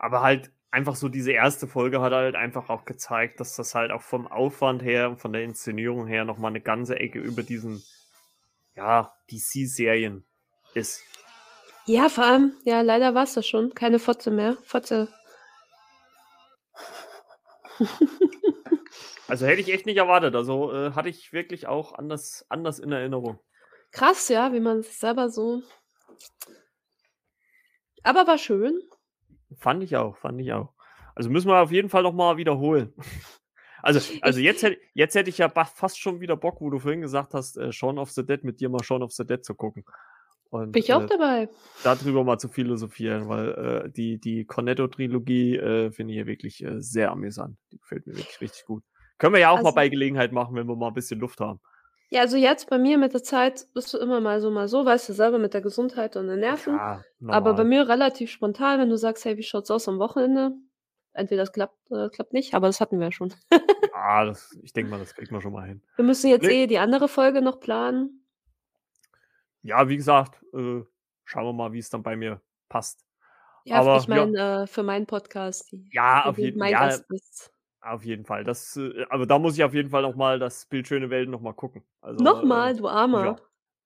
Aber 0.00 0.22
halt 0.22 0.50
einfach 0.70 0.96
so 0.96 1.08
diese 1.08 1.32
erste 1.32 1.68
Folge 1.68 2.00
hat 2.00 2.12
halt 2.12 2.34
einfach 2.34 2.68
auch 2.70 2.84
gezeigt, 2.84 3.38
dass 3.40 3.54
das 3.54 3.74
halt 3.74 3.92
auch 3.92 4.02
vom 4.02 4.26
Aufwand 4.26 4.82
her 4.82 5.10
und 5.10 5.18
von 5.18 5.32
der 5.32 5.44
Inszenierung 5.44 6.08
her 6.08 6.24
nochmal 6.24 6.50
eine 6.50 6.60
ganze 6.60 6.98
Ecke 6.98 7.20
über 7.20 7.42
diesen, 7.44 7.84
ja, 8.74 9.16
DC-Serien 9.30 10.24
ist. 10.74 11.04
Ja, 11.88 12.10
vor 12.10 12.24
allem, 12.24 12.52
ja, 12.64 12.82
leider 12.82 13.14
war 13.14 13.22
es 13.22 13.32
das 13.32 13.46
schon. 13.46 13.72
Keine 13.74 13.98
Fotze 13.98 14.30
mehr. 14.30 14.56
Fotze. 14.62 15.08
Also 19.30 19.44
hätte 19.44 19.60
ich 19.60 19.70
echt 19.70 19.84
nicht 19.84 19.98
erwartet. 19.98 20.34
Also 20.34 20.72
äh, 20.72 20.92
hatte 20.92 21.10
ich 21.10 21.34
wirklich 21.34 21.66
auch 21.66 21.92
anders, 21.92 22.46
anders 22.48 22.78
in 22.78 22.92
Erinnerung. 22.92 23.38
Krass, 23.92 24.30
ja, 24.30 24.54
wie 24.54 24.60
man 24.60 24.82
sich 24.82 24.96
selber 24.96 25.28
so. 25.28 25.60
Aber 28.02 28.26
war 28.26 28.38
schön. 28.38 28.80
Fand 29.58 29.82
ich 29.82 29.96
auch, 29.96 30.16
fand 30.16 30.40
ich 30.40 30.54
auch. 30.54 30.72
Also 31.14 31.28
müssen 31.28 31.48
wir 31.48 31.60
auf 31.60 31.70
jeden 31.70 31.90
Fall 31.90 32.02
nochmal 32.02 32.36
wiederholen. 32.38 32.94
Also, 33.80 34.00
also 34.22 34.40
jetzt, 34.40 34.64
hätte, 34.64 34.80
jetzt 34.94 35.14
hätte 35.14 35.30
ich 35.30 35.38
ja 35.38 35.48
fast 35.48 36.00
schon 36.00 36.18
wieder 36.18 36.36
Bock, 36.36 36.60
wo 36.60 36.68
du 36.68 36.80
vorhin 36.80 37.00
gesagt 37.00 37.32
hast, 37.32 37.56
äh, 37.56 37.70
Shaun 37.70 38.00
of 38.00 38.10
the 38.10 38.26
Dead 38.26 38.42
mit 38.42 38.58
dir 38.58 38.68
mal 38.68 38.82
Shaun 38.82 39.04
of 39.04 39.12
the 39.12 39.24
Dead 39.24 39.44
zu 39.44 39.54
gucken. 39.54 39.84
Und, 40.50 40.72
Bin 40.72 40.82
ich 40.82 40.92
auch 40.94 41.02
äh, 41.02 41.06
dabei. 41.06 41.48
darüber 41.84 42.24
mal 42.24 42.38
zu 42.38 42.48
philosophieren, 42.48 43.28
weil 43.28 43.48
äh, 43.86 43.90
die, 43.90 44.18
die 44.18 44.44
Cornetto-Trilogie 44.46 45.56
äh, 45.56 45.90
finde 45.90 46.14
ich 46.14 46.18
ja 46.20 46.26
wirklich 46.26 46.64
äh, 46.64 46.80
sehr 46.80 47.10
amüsant. 47.10 47.56
Die 47.72 47.78
gefällt 47.78 48.06
mir 48.06 48.16
wirklich 48.16 48.40
richtig 48.40 48.64
gut. 48.64 48.82
Können 49.18 49.34
wir 49.34 49.40
ja 49.40 49.50
auch 49.50 49.56
mal 49.56 49.66
Also- 49.66 49.74
bei 49.74 49.88
Gelegenheit 49.88 50.32
machen, 50.32 50.54
wenn 50.54 50.66
wir 50.66 50.76
mal 50.76 50.88
ein 50.88 50.94
bisschen 50.94 51.20
Luft 51.20 51.40
haben. 51.40 51.60
Ja, 52.10 52.22
also 52.22 52.38
jetzt 52.38 52.70
bei 52.70 52.78
mir 52.78 52.96
mit 52.96 53.12
der 53.12 53.22
Zeit 53.22 53.66
bist 53.74 53.92
du 53.92 53.98
immer 53.98 54.22
mal 54.22 54.40
so, 54.40 54.50
mal 54.50 54.66
so, 54.68 54.86
weißt 54.86 55.10
du 55.10 55.12
selber 55.12 55.38
mit 55.38 55.52
der 55.52 55.60
Gesundheit 55.60 56.16
und 56.16 56.28
den 56.28 56.40
Nerven. 56.40 56.74
Ja, 56.76 57.02
Aber 57.26 57.52
bei 57.52 57.64
mir 57.64 57.86
relativ 57.86 58.30
spontan, 58.30 58.80
wenn 58.80 58.88
du 58.88 58.96
sagst, 58.96 59.26
hey, 59.26 59.36
wie 59.36 59.42
schaut's 59.42 59.70
aus 59.70 59.86
am 59.88 59.98
Wochenende? 59.98 60.52
Entweder 61.12 61.42
es 61.42 61.52
klappt 61.52 61.76
oder 61.90 62.06
es 62.06 62.12
klappt 62.12 62.32
nicht, 62.32 62.54
aber 62.54 62.68
das 62.68 62.80
hatten 62.80 62.98
wir 62.98 63.06
ja 63.08 63.12
schon. 63.12 63.34
Ah, 63.92 64.24
das, 64.24 64.56
ich 64.62 64.72
denke 64.72 64.90
mal, 64.90 64.98
das 65.00 65.14
kriegt 65.14 65.32
man 65.32 65.42
schon 65.42 65.52
mal 65.52 65.66
hin. 65.66 65.82
Wir 65.96 66.04
müssen 66.06 66.30
jetzt 66.30 66.46
Nee. 66.46 66.62
eh 66.62 66.66
die 66.66 66.78
andere 66.78 67.08
Folge 67.08 67.42
noch 67.42 67.60
planen. 67.60 68.24
Ja, 69.62 69.88
wie 69.88 69.96
gesagt, 69.96 70.42
äh, 70.54 70.82
schauen 71.24 71.44
wir 71.44 71.52
mal, 71.52 71.72
wie 71.72 71.78
es 71.78 71.90
dann 71.90 72.02
bei 72.02 72.16
mir 72.16 72.40
passt. 72.68 73.04
Ja, 73.64 73.80
Aber, 73.80 73.98
ich 73.98 74.08
meine, 74.08 74.62
äh, 74.62 74.66
für 74.66 74.82
meinen 74.82 75.06
Podcast. 75.06 75.74
Ja, 75.92 76.24
auf 76.24 76.38
jeden 76.38 76.58
mein 76.58 76.72
ja. 76.72 76.96
Auf 77.80 78.04
jeden 78.04 78.24
Fall. 78.24 78.44
Das, 78.44 78.76
äh, 78.76 79.04
aber 79.10 79.26
da 79.26 79.38
muss 79.38 79.54
ich 79.56 79.62
auf 79.64 79.74
jeden 79.74 79.90
Fall 79.90 80.02
noch 80.02 80.16
mal 80.16 80.38
das 80.38 80.66
Bild 80.66 80.88
Schöne 80.88 81.10
Welt 81.10 81.28
noch 81.28 81.40
mal 81.40 81.52
gucken. 81.52 81.84
Also, 82.00 82.22
Nochmal, 82.24 82.72
Äh, 82.72 82.76
du 82.76 82.88
Armer. 82.88 83.24
ja. 83.24 83.36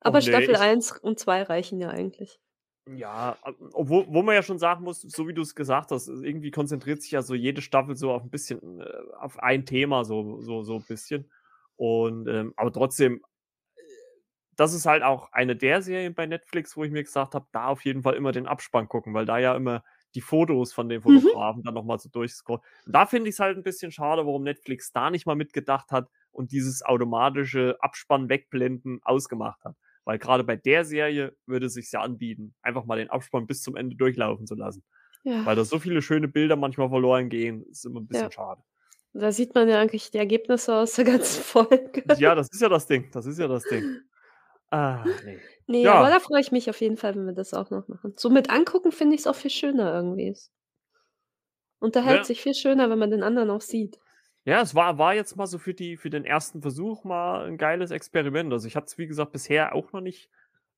Aber 0.00 0.18
Och, 0.18 0.22
nee, 0.24 0.28
Staffel 0.30 0.50
ich- 0.54 0.60
1 0.60 0.92
und 0.98 1.18
2 1.18 1.42
reichen 1.42 1.78
ja 1.80 1.88
eigentlich. 1.90 2.40
ja, 2.88 3.36
obwohl 3.74 4.06
wo 4.08 4.22
man 4.22 4.34
ja 4.34 4.42
schon 4.42 4.58
sagen 4.58 4.82
muss, 4.84 5.02
so 5.02 5.28
wie 5.28 5.34
du 5.34 5.42
es 5.42 5.54
gesagt 5.54 5.92
hast, 5.92 6.08
irgendwie 6.08 6.50
konzentriert 6.50 7.00
sich 7.02 7.12
ja 7.12 7.22
so 7.22 7.34
jede 7.34 7.62
Staffel 7.62 7.94
so 7.96 8.10
auf 8.12 8.22
ein 8.24 8.30
bisschen, 8.30 8.80
äh, 8.80 8.84
auf 9.20 9.38
ein 9.38 9.64
Thema, 9.66 10.04
so, 10.04 10.40
so, 10.40 10.62
so 10.64 10.76
ein 10.76 10.84
bisschen. 10.84 11.30
Und, 11.76 12.26
ähm, 12.28 12.52
aber 12.56 12.72
trotzdem, 12.72 13.16
äh, 13.16 13.20
das 14.56 14.74
ist 14.74 14.86
halt 14.86 15.02
auch 15.02 15.32
eine 15.32 15.56
der 15.56 15.82
Serien 15.82 16.14
bei 16.14 16.26
Netflix, 16.26 16.76
wo 16.76 16.84
ich 16.84 16.90
mir 16.90 17.02
gesagt 17.02 17.34
habe, 17.34 17.46
da 17.52 17.66
auf 17.68 17.84
jeden 17.84 18.02
Fall 18.02 18.14
immer 18.14 18.32
den 18.32 18.46
Abspann 18.46 18.88
gucken, 18.88 19.14
weil 19.14 19.24
da 19.26 19.38
ja 19.38 19.54
immer 19.56 19.82
die 20.14 20.20
Fotos 20.20 20.72
von 20.74 20.88
den 20.88 21.00
Mhm. 21.00 21.20
Fotografen 21.22 21.62
dann 21.62 21.74
nochmal 21.74 21.98
so 21.98 22.08
durchscrollen. 22.10 22.62
Und 22.86 22.92
Da 22.94 23.06
finde 23.06 23.30
ich 23.30 23.34
es 23.36 23.38
halt 23.40 23.56
ein 23.56 23.62
bisschen 23.62 23.90
schade, 23.92 24.26
warum 24.26 24.42
Netflix 24.42 24.92
da 24.92 25.10
nicht 25.10 25.26
mal 25.26 25.36
mitgedacht 25.36 25.90
hat 25.90 26.08
und 26.32 26.52
dieses 26.52 26.82
automatische 26.84 27.76
Abspann 27.80 28.28
wegblenden 28.28 29.00
ausgemacht 29.04 29.64
hat. 29.64 29.74
Weil 30.04 30.18
gerade 30.18 30.44
bei 30.44 30.56
der 30.56 30.84
Serie 30.84 31.34
würde 31.46 31.66
es 31.66 31.74
sich 31.74 31.90
ja 31.92 32.00
anbieten, 32.00 32.54
einfach 32.60 32.84
mal 32.84 32.98
den 32.98 33.08
Abspann 33.08 33.46
bis 33.46 33.62
zum 33.62 33.76
Ende 33.76 33.96
durchlaufen 33.96 34.46
zu 34.46 34.54
lassen. 34.54 34.82
Ja. 35.24 35.46
Weil 35.46 35.56
da 35.56 35.64
so 35.64 35.78
viele 35.78 36.02
schöne 36.02 36.28
Bilder 36.28 36.56
manchmal 36.56 36.88
verloren 36.88 37.28
gehen, 37.28 37.62
ist 37.70 37.86
immer 37.86 38.00
ein 38.00 38.06
bisschen 38.08 38.24
Ja. 38.26 38.32
schade. 38.32 38.62
Da 39.14 39.30
sieht 39.30 39.54
man 39.54 39.68
ja 39.68 39.78
eigentlich 39.80 40.10
die 40.10 40.18
Ergebnisse 40.18 40.74
aus 40.74 40.94
der 40.94 41.04
ganzen 41.04 41.42
Folge. 41.44 42.02
Ja, 42.18 42.34
das 42.34 42.48
ist 42.50 42.60
ja 42.60 42.68
das 42.68 42.86
Ding. 42.86 43.10
Das 43.12 43.24
ist 43.26 43.38
ja 43.38 43.46
das 43.46 43.62
Ding. 43.64 43.84
Ah, 44.72 45.20
ne. 45.22 45.42
Ne, 45.68 45.88
Ja. 45.88 45.94
aber 45.94 46.10
da 46.10 46.20
freue 46.20 46.40
ich 46.40 46.52
mich 46.52 46.68
auf 46.70 46.80
jeden 46.80 46.96
Fall, 46.96 47.14
wenn 47.14 47.26
wir 47.26 47.32
das 47.34 47.54
auch 47.54 47.70
noch 47.70 47.88
machen. 47.88 48.14
So 48.16 48.30
mit 48.30 48.50
angucken 48.50 48.92
finde 48.92 49.14
ich's 49.16 49.26
auch 49.26 49.36
viel 49.36 49.50
schöner 49.50 49.94
irgendwie. 49.94 50.28
Es 50.28 50.48
unterhält 51.82 52.24
Ja. 52.24 52.24
sich 52.24 52.40
viel 52.40 52.54
schöner, 52.54 52.88
wenn 52.88 52.98
man 52.98 53.10
den 53.10 53.22
anderen 53.22 53.50
auch 53.50 53.60
sieht. 53.60 54.00
Ja, 54.46 54.60
es 54.60 54.74
war 54.74 54.98
war 54.98 55.14
jetzt 55.14 55.36
mal 55.36 55.46
so 55.46 55.58
für 55.58 55.72
die 55.72 55.96
für 55.96 56.10
den 56.10 56.24
ersten 56.24 56.62
Versuch 56.62 57.04
mal 57.04 57.46
'n 57.48 57.58
geiles 57.58 57.92
Experiment. 57.92 58.52
Also, 58.52 58.66
ich 58.66 58.74
hatte 58.74 58.86
es, 58.86 58.98
wie 58.98 59.06
gesagt, 59.06 59.30
bisher 59.32 59.72
auch 59.74 59.92
noch 59.92 60.00
nicht, 60.00 60.30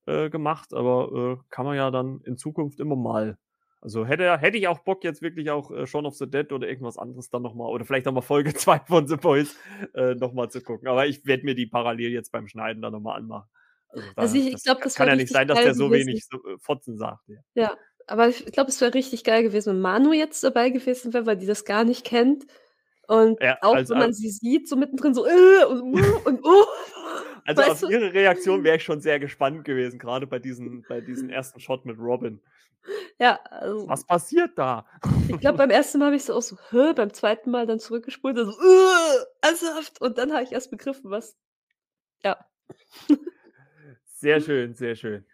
äh, 0.06 0.28
gemacht, 0.30 0.74
aber, 0.74 1.38
äh, 1.40 1.44
kann 1.50 1.64
man 1.66 1.76
ja 1.76 1.90
dann 1.90 2.20
in 2.24 2.36
Zukunft 2.36 2.80
immer 2.80 2.96
mal 2.96 3.38
also, 3.80 4.06
hätte 4.06 4.38
hätte 4.38 4.56
ich 4.58 4.66
auch 4.68 4.78
Bock, 4.80 5.04
jetzt 5.04 5.20
wirklich 5.22 5.50
auch, 5.50 5.70
äh, 5.70 5.86
Shaun 5.86 6.06
of 6.06 6.16
the 6.16 6.28
Dead 6.30 6.50
oder 6.52 6.66
irgendwas 6.68 6.96
anderes 6.98 7.28
dann 7.30 7.42
noch 7.42 7.54
mal 7.54 7.66
oder 7.68 7.84
vielleicht 7.84 8.08
auch 8.08 8.12
mal 8.12 8.22
Folge 8.22 8.54
2 8.54 8.80
von 8.80 9.06
The 9.08 9.16
Boys, 9.16 9.58
äh, 9.94 10.14
noch 10.14 10.32
mal 10.34 10.50
zu 10.50 10.62
gucken. 10.62 10.88
Aber 10.88 11.06
ich 11.06 11.24
werde 11.26 11.44
mir 11.44 11.54
die 11.54 11.66
parallel 11.66 12.10
jetzt 12.12 12.32
beim 12.32 12.48
Schneiden 12.48 12.82
dann 12.82 12.92
noch 12.92 13.00
mal 13.00 13.14
anmachen. 13.16 13.48
Also, 13.94 14.12
da 14.12 14.22
Also, 14.22 14.36
ich 14.36 14.46
ich 14.52 14.62
glaube, 14.62 14.80
das 14.82 14.96
kann 14.96 15.08
ja 15.08 15.16
nicht 15.16 15.30
sein, 15.32 15.48
dass 15.48 15.62
der 15.62 15.74
so 15.74 15.92
gewesen. 15.92 15.92
wenig 15.92 16.26
so, 16.30 16.44
äh, 16.46 16.58
Fotzen 16.58 16.98
sagt, 16.98 17.28
ja. 17.28 17.40
Ja, 17.54 17.76
aber 18.06 18.28
ich 18.28 18.44
glaube, 18.46 18.70
es 18.70 18.80
wäre 18.80 18.94
richtig 18.94 19.24
geil 19.24 19.42
gewesen, 19.42 19.74
wenn 19.74 19.80
Manu 19.80 20.12
jetzt 20.12 20.42
dabei 20.42 20.70
gewesen 20.70 21.12
wäre, 21.14 21.26
weil 21.26 21.36
die 21.36 21.46
das 21.46 21.64
gar 21.64 21.84
nicht 21.84 22.04
kennt. 22.04 22.46
Und 23.08 23.38
Ja, 23.40 23.58
auch 23.60 23.78
als 23.78 23.90
wenn 23.90 23.98
man 23.98 24.12
als 24.12 24.18
sie 24.18 24.30
sieht, 24.30 24.68
so 24.68 24.76
mittendrin 24.76 25.14
so, 25.14 25.26
äh, 25.26 25.64
und, 25.66 25.82
uh, 25.82 26.18
und, 26.24 26.44
uh. 26.44 26.64
Also, 27.46 27.62
auf 27.62 27.82
du? 27.82 27.88
ihre 27.88 28.12
Reaktion 28.14 28.64
wäre 28.64 28.76
ich 28.76 28.84
schon 28.84 29.00
sehr 29.00 29.18
gespannt 29.20 29.64
gewesen, 29.64 29.98
grade 29.98 30.26
bei 30.26 30.38
diesen 30.38 30.84
bei 30.86 31.00
diesem 31.00 31.28
ersten 31.30 31.60
Shot 31.60 31.84
mit 31.86 31.98
Robin. 31.98 32.40
Ja, 33.18 33.40
also 33.50 33.92
Was 33.92 34.04
passiert 34.06 34.58
da? 34.58 34.86
ich 35.26 35.40
glaube, 35.40 35.56
beim 35.58 35.70
ersten 35.70 35.98
Mal 35.98 36.06
habe 36.06 36.16
ich 36.16 36.24
so 36.24 36.34
auch 36.34 36.42
so: 36.42 36.56
„Hä?“ 36.70 36.92
Beim 36.94 37.12
zweiten 37.12 37.50
Mal 37.50 37.66
dann 37.66 37.80
zurückgespult, 37.80 38.36
so: 38.36 38.44
„Uh, 38.44 39.24
ernsthaft?“ 39.42 40.00
Und 40.00 40.18
dann 40.18 40.32
habe 40.32 40.42
ich 40.44 40.52
erst 40.52 40.70
begriffen, 40.70 41.10
was 41.10 41.36
ja. 42.24 42.38
Sehr 44.24 44.40
schön, 44.40 44.74
sehr 44.74 44.94
schön. 44.94 45.26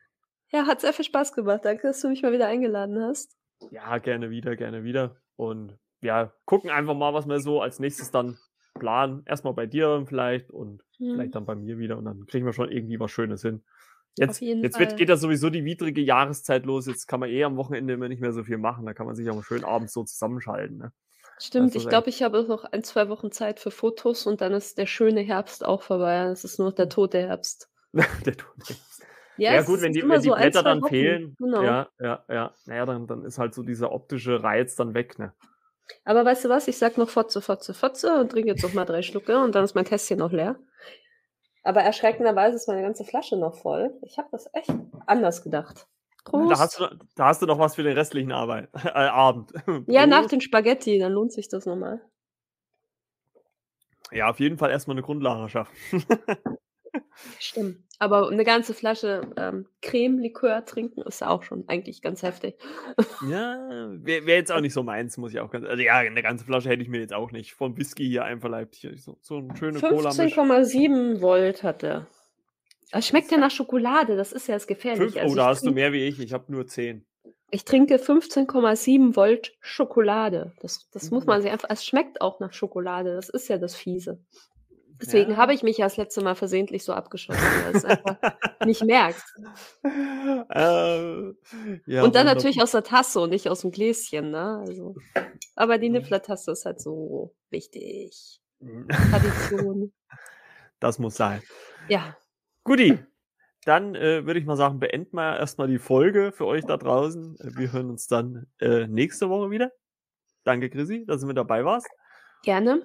Ja, 0.51 0.67
hat 0.67 0.81
sehr 0.81 0.93
viel 0.93 1.05
Spaß 1.05 1.33
gemacht. 1.33 1.65
Danke, 1.65 1.87
dass 1.87 2.01
du 2.01 2.09
mich 2.09 2.23
mal 2.23 2.33
wieder 2.33 2.49
eingeladen 2.49 3.01
hast. 3.01 3.37
Ja, 3.71 3.99
gerne 3.99 4.31
wieder, 4.31 4.57
gerne 4.57 4.83
wieder. 4.83 5.17
Und 5.37 5.79
ja, 6.03 6.33
gucken 6.45 6.71
einfach 6.71 6.95
mal, 6.95 7.15
was 7.15 7.29
wir 7.29 7.39
so 7.39 7.61
als 7.61 7.79
Nächstes 7.79 8.11
dann 8.11 8.39
planen. 8.75 9.23
Erst 9.27 9.45
mal 9.45 9.53
bei 9.53 9.67
dir 9.67 10.05
vielleicht 10.09 10.51
und 10.51 10.83
Mhm. 10.99 11.13
vielleicht 11.13 11.35
dann 11.37 11.47
bei 11.47 11.55
mir 11.55 11.79
wieder 11.79 11.99
und 11.99 12.05
dann 12.05 12.27
kriegen 12.27 12.47
wir 12.47 12.53
schon 12.53 12.73
irgendwie 12.73 12.99
was 12.99 13.13
Schönes 13.13 13.43
hin. 13.43 13.63
Jetzt 14.17 14.41
jetzt 14.41 14.79
wird 14.81 14.97
geht 14.97 15.09
ja 15.09 15.17
sowieso 15.17 15.51
die 15.51 15.65
widrige 15.65 16.01
Jahreszeit 16.01 16.67
los. 16.67 16.87
Jetzt 16.87 17.07
kann 17.07 17.21
man 17.21 17.31
eh 17.31 17.45
am 17.45 17.57
Wochenende 17.57 17.95
immer 17.95 18.09
nicht 18.09 18.21
mehr 18.21 18.33
so 18.33 18.43
viel 18.43 18.59
machen. 18.59 18.87
Da 18.87 18.93
kann 18.93 19.07
man 19.07 19.15
sich 19.15 19.31
auch 19.31 19.37
mal 19.37 19.45
schön 19.45 19.65
abends 19.65 19.93
so 19.93 20.03
zusammenschalten, 20.03 20.79
ne? 20.79 20.93
Stimmt, 21.39 21.75
Das 21.75 21.83
ich 21.83 21.89
glaube, 21.89 22.11
ich 22.11 22.23
habe 22.23 22.43
noch 22.43 22.65
1, 22.65 22.89
2 22.89 23.09
Wochen 23.09 23.31
Zeit 23.33 23.61
für 23.61 23.71
Fotos 23.71 24.27
und 24.27 24.41
dann 24.43 24.53
ist 24.53 24.77
der 24.79 24.87
schöne 24.87 25.21
Herbst 25.21 25.65
auch 25.65 25.83
vorbei. 25.83 26.25
Es 26.25 26.45
ist 26.45 26.59
nur 26.59 26.69
noch 26.69 26.75
der 26.75 26.89
tote 26.91 27.19
Herbst. 27.19 27.70
Der 28.25 28.37
Tod. 28.37 28.55
Ja, 29.37 29.57
Ja 29.57 29.63
gut, 29.63 29.81
wenn 29.83 29.93
die 29.93 30.09
wenn 30.09 30.23
die 30.23 30.31
so 30.31 30.33
1, 30.33 30.53
Blätter 30.53 30.63
2 30.63 30.71
dann 30.71 30.81
Wochen. 30.81 30.91
fehlen, 30.91 31.37
Genau. 31.39 31.63
ja, 31.65 31.89
ja, 32.01 32.25
ja. 32.29 32.55
Na 32.67 32.77
ja, 32.77 32.87
dann 32.87 33.07
dann 33.07 33.25
ist 33.25 33.39
halt 33.39 33.55
so 33.55 33.63
dieser 33.63 33.93
optische 33.93 34.43
Reiz 34.43 34.77
dann 34.77 34.95
weg, 34.95 35.19
ne? 35.19 35.35
Aber 36.07 36.25
weißt 36.25 36.45
du 36.47 36.49
was? 36.49 36.69
Ich 36.69 36.79
sage 36.79 36.99
noch 37.01 37.09
Fotze, 37.11 37.41
Fotze, 37.43 37.75
Fotze 37.75 38.21
und 38.21 38.31
trinke 38.33 38.49
jetzt 38.49 38.63
noch 38.63 38.73
mal 38.73 38.85
3 38.85 39.03
Schlucke 39.03 39.39
und 39.43 39.55
dann 39.55 39.65
ist 39.65 39.75
mein 39.75 39.85
Kästchen 39.85 40.19
noch 40.19 40.33
leer. 40.33 40.57
Aber 41.65 41.83
erschreckenderweise 41.83 42.57
ist 42.57 42.69
meine 42.69 42.83
ganze 42.83 43.05
Flasche 43.05 43.37
noch 43.37 43.55
voll. 43.57 43.93
Ich 44.03 44.19
habe 44.19 44.29
das 44.33 44.49
echt 44.55 44.71
anders 45.07 45.43
gedacht. 45.43 45.87
Na, 46.33 46.47
da 46.47 46.59
hast 46.59 46.79
Prost. 46.79 46.79
du 46.79 46.87
da 47.17 47.27
hast 47.27 47.43
du 47.43 47.47
noch 47.47 47.59
was 47.59 47.75
für 47.75 47.83
den 47.83 47.97
restlichen 47.97 48.33
Arbeit 48.33 48.69
äh, 48.85 48.89
Abend. 48.89 49.53
Ja, 49.89 50.07
nach 50.07 50.25
Prost. 50.25 50.33
den 50.33 50.41
Spaghetti, 50.41 50.99
dann 50.99 51.13
lohnt 51.13 51.33
sich 51.33 51.49
das 51.49 51.67
noch 51.67 51.77
mal. 51.77 52.01
Ja, 54.13 54.29
auf 54.31 54.41
jeden 54.41 54.59
Fall 54.59 54.71
erst 54.71 54.89
mal 54.89 54.95
'ne 54.95 55.03
Grundlage 55.03 55.49
schaffen. 55.49 55.75
Stimmt. 57.39 57.79
Aber 57.99 58.31
'ne 58.31 58.45
ganze 58.45 58.75
Flasche, 58.75 59.23
ähm, 59.37 59.67
Creme-Likör 59.83 60.65
trinken 60.65 61.03
ist 61.03 61.23
auch 61.23 61.43
schon 61.43 61.65
eigentlich 61.69 62.03
ganz 62.03 62.23
heftig. 62.23 62.57
Ja, 63.23 63.59
wäre 64.03 64.25
wäre 64.25 64.39
jetzt 64.39 64.51
auch 64.51 64.61
nicht 64.63 64.73
so 64.73 64.83
meins, 64.83 65.19
muss 65.19 65.33
ich 65.35 65.41
auch 65.41 65.51
ganz 65.51 65.67
also 65.67 65.83
ja, 65.83 66.03
'ne 66.09 66.23
ganze 66.23 66.47
Flasche 66.47 66.71
hätte 66.71 66.83
ich 66.83 66.89
mir 66.89 67.01
jetzt 67.01 67.13
auch 67.13 67.33
nicht 67.33 67.53
vom 67.53 67.77
Whisky 67.77 68.07
hier 68.09 68.25
einverleibt. 68.25 68.75
Hier 68.77 68.97
so 68.97 69.19
so 69.21 69.37
'n 69.39 69.55
schöne 69.57 69.83
Cola-Misch. 69.83 70.41
15,7 70.41 71.21
Volt 71.21 71.63
hat 71.63 71.83
der. 71.83 72.07
Es 72.93 73.07
schmeckt 73.09 73.33
ja 73.33 73.39
nach 73.39 73.51
Schokolade, 73.53 74.17
das 74.17 74.33
ist 74.33 74.49
ja 74.49 74.55
das 74.57 74.67
5 74.93 75.17
Gefährliche. 75.17 75.21
oh, 75.23 75.35
Also, 75.35 75.37
da 75.37 75.47
hast 75.47 75.67
du 75.67 75.73
mehr 75.73 75.93
wie 75.93 76.07
ich. 76.07 76.21
Ich 76.21 76.33
habe 76.33 76.51
nur 76.53 76.67
10. 76.67 77.05
ich 77.51 77.65
trinke 77.65 77.99
15,7 77.99 79.17
Volt 79.17 79.53
Schokolade. 79.61 80.53
Das 80.61 80.89
das 80.91 81.11
muss 81.11 81.27
Uh. 81.27 81.27
man 81.27 81.43
sich 81.43 81.51
einfach 81.51 81.69
es 81.71 81.85
schmeckt 81.85 82.21
auch 82.21 82.41
nach 82.41 82.53
Schokolade, 82.53 83.15
das 83.15 83.29
ist 83.29 83.49
ja 83.49 83.59
das 83.59 83.75
Fiese. 83.75 84.21
Deswegen 85.01 85.33
Ja. 85.33 85.37
habe 85.39 85.55
ich 85.55 85.63
mich 85.63 85.79
ja 85.79 85.87
das 85.87 85.97
letzte 85.97 86.23
Mal 86.23 86.35
versehentlich 86.35 86.85
so 86.85 86.93
abgeschossen, 86.93 87.41
weil 87.65 87.73
du's 87.73 87.85
einfach 87.85 88.17
nicht 88.65 88.85
merkst. 88.85 89.25
Äh, 90.51 91.33
ja, 91.87 92.03
Und 92.03 92.15
dann 92.15 92.27
natürlich 92.27 92.63
aus 92.63 92.73
der 92.73 92.83
Tasse 92.83 93.21
und 93.21 93.31
nicht 93.31 93.49
aus'm 93.49 93.71
Gläschen, 93.71 94.31
ne? 94.31 94.63
Also 94.67 94.97
aber 95.55 95.79
die 95.79 95.89
Niffler-Tasse 95.91 96.53
ist 96.53 96.65
halt 96.65 96.81
so 96.81 97.35
wichtig. 97.51 98.41
Mhm. 98.61 98.89
Tradition. 98.89 99.93
Das 100.81 100.99
muss 100.99 101.17
sein. 101.17 101.43
Ja. 101.89 102.17
Guti, 102.65 102.99
dann, 103.65 103.95
äh, 103.95 104.25
würde 104.27 104.41
ich 104.41 104.47
mal 104.47 104.57
sagen, 104.57 104.81
beenden 104.81 105.17
wir 105.17 105.39
erst 105.39 105.59
mal 105.59 105.69
die 105.69 105.79
Folge 105.79 106.33
für 106.33 106.47
euch 106.47 106.65
da 106.65 106.77
draußen. 106.77 107.37
Wir 107.57 107.73
hören 107.73 107.91
uns 107.91 108.07
dann, 108.07 108.47
äh, 108.61 108.87
nächste 108.87 109.29
Woche 109.29 109.51
wieder. 109.51 109.71
Danke, 110.45 110.71
Chrissy, 110.71 111.05
dass 111.07 111.21
du 111.21 111.27
mit 111.27 111.37
dabei 111.37 111.65
warst. 111.65 111.89
Gerne. 112.43 112.83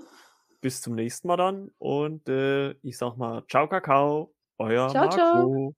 Bis 0.66 0.82
zum 0.82 0.95
nächsten 0.95 1.28
Mal 1.28 1.38
dann 1.38 1.70
und, 1.78 2.28
äh, 2.28 2.72
ich 2.82 2.97
sage 2.97 3.18
mal: 3.20 3.45
„Ciao, 3.47 3.68
Kakao, 3.70 4.34
euer 4.57 4.93
Ciao, 4.93 5.07
ciao. 5.09 5.51
Marco.“ 5.51 5.76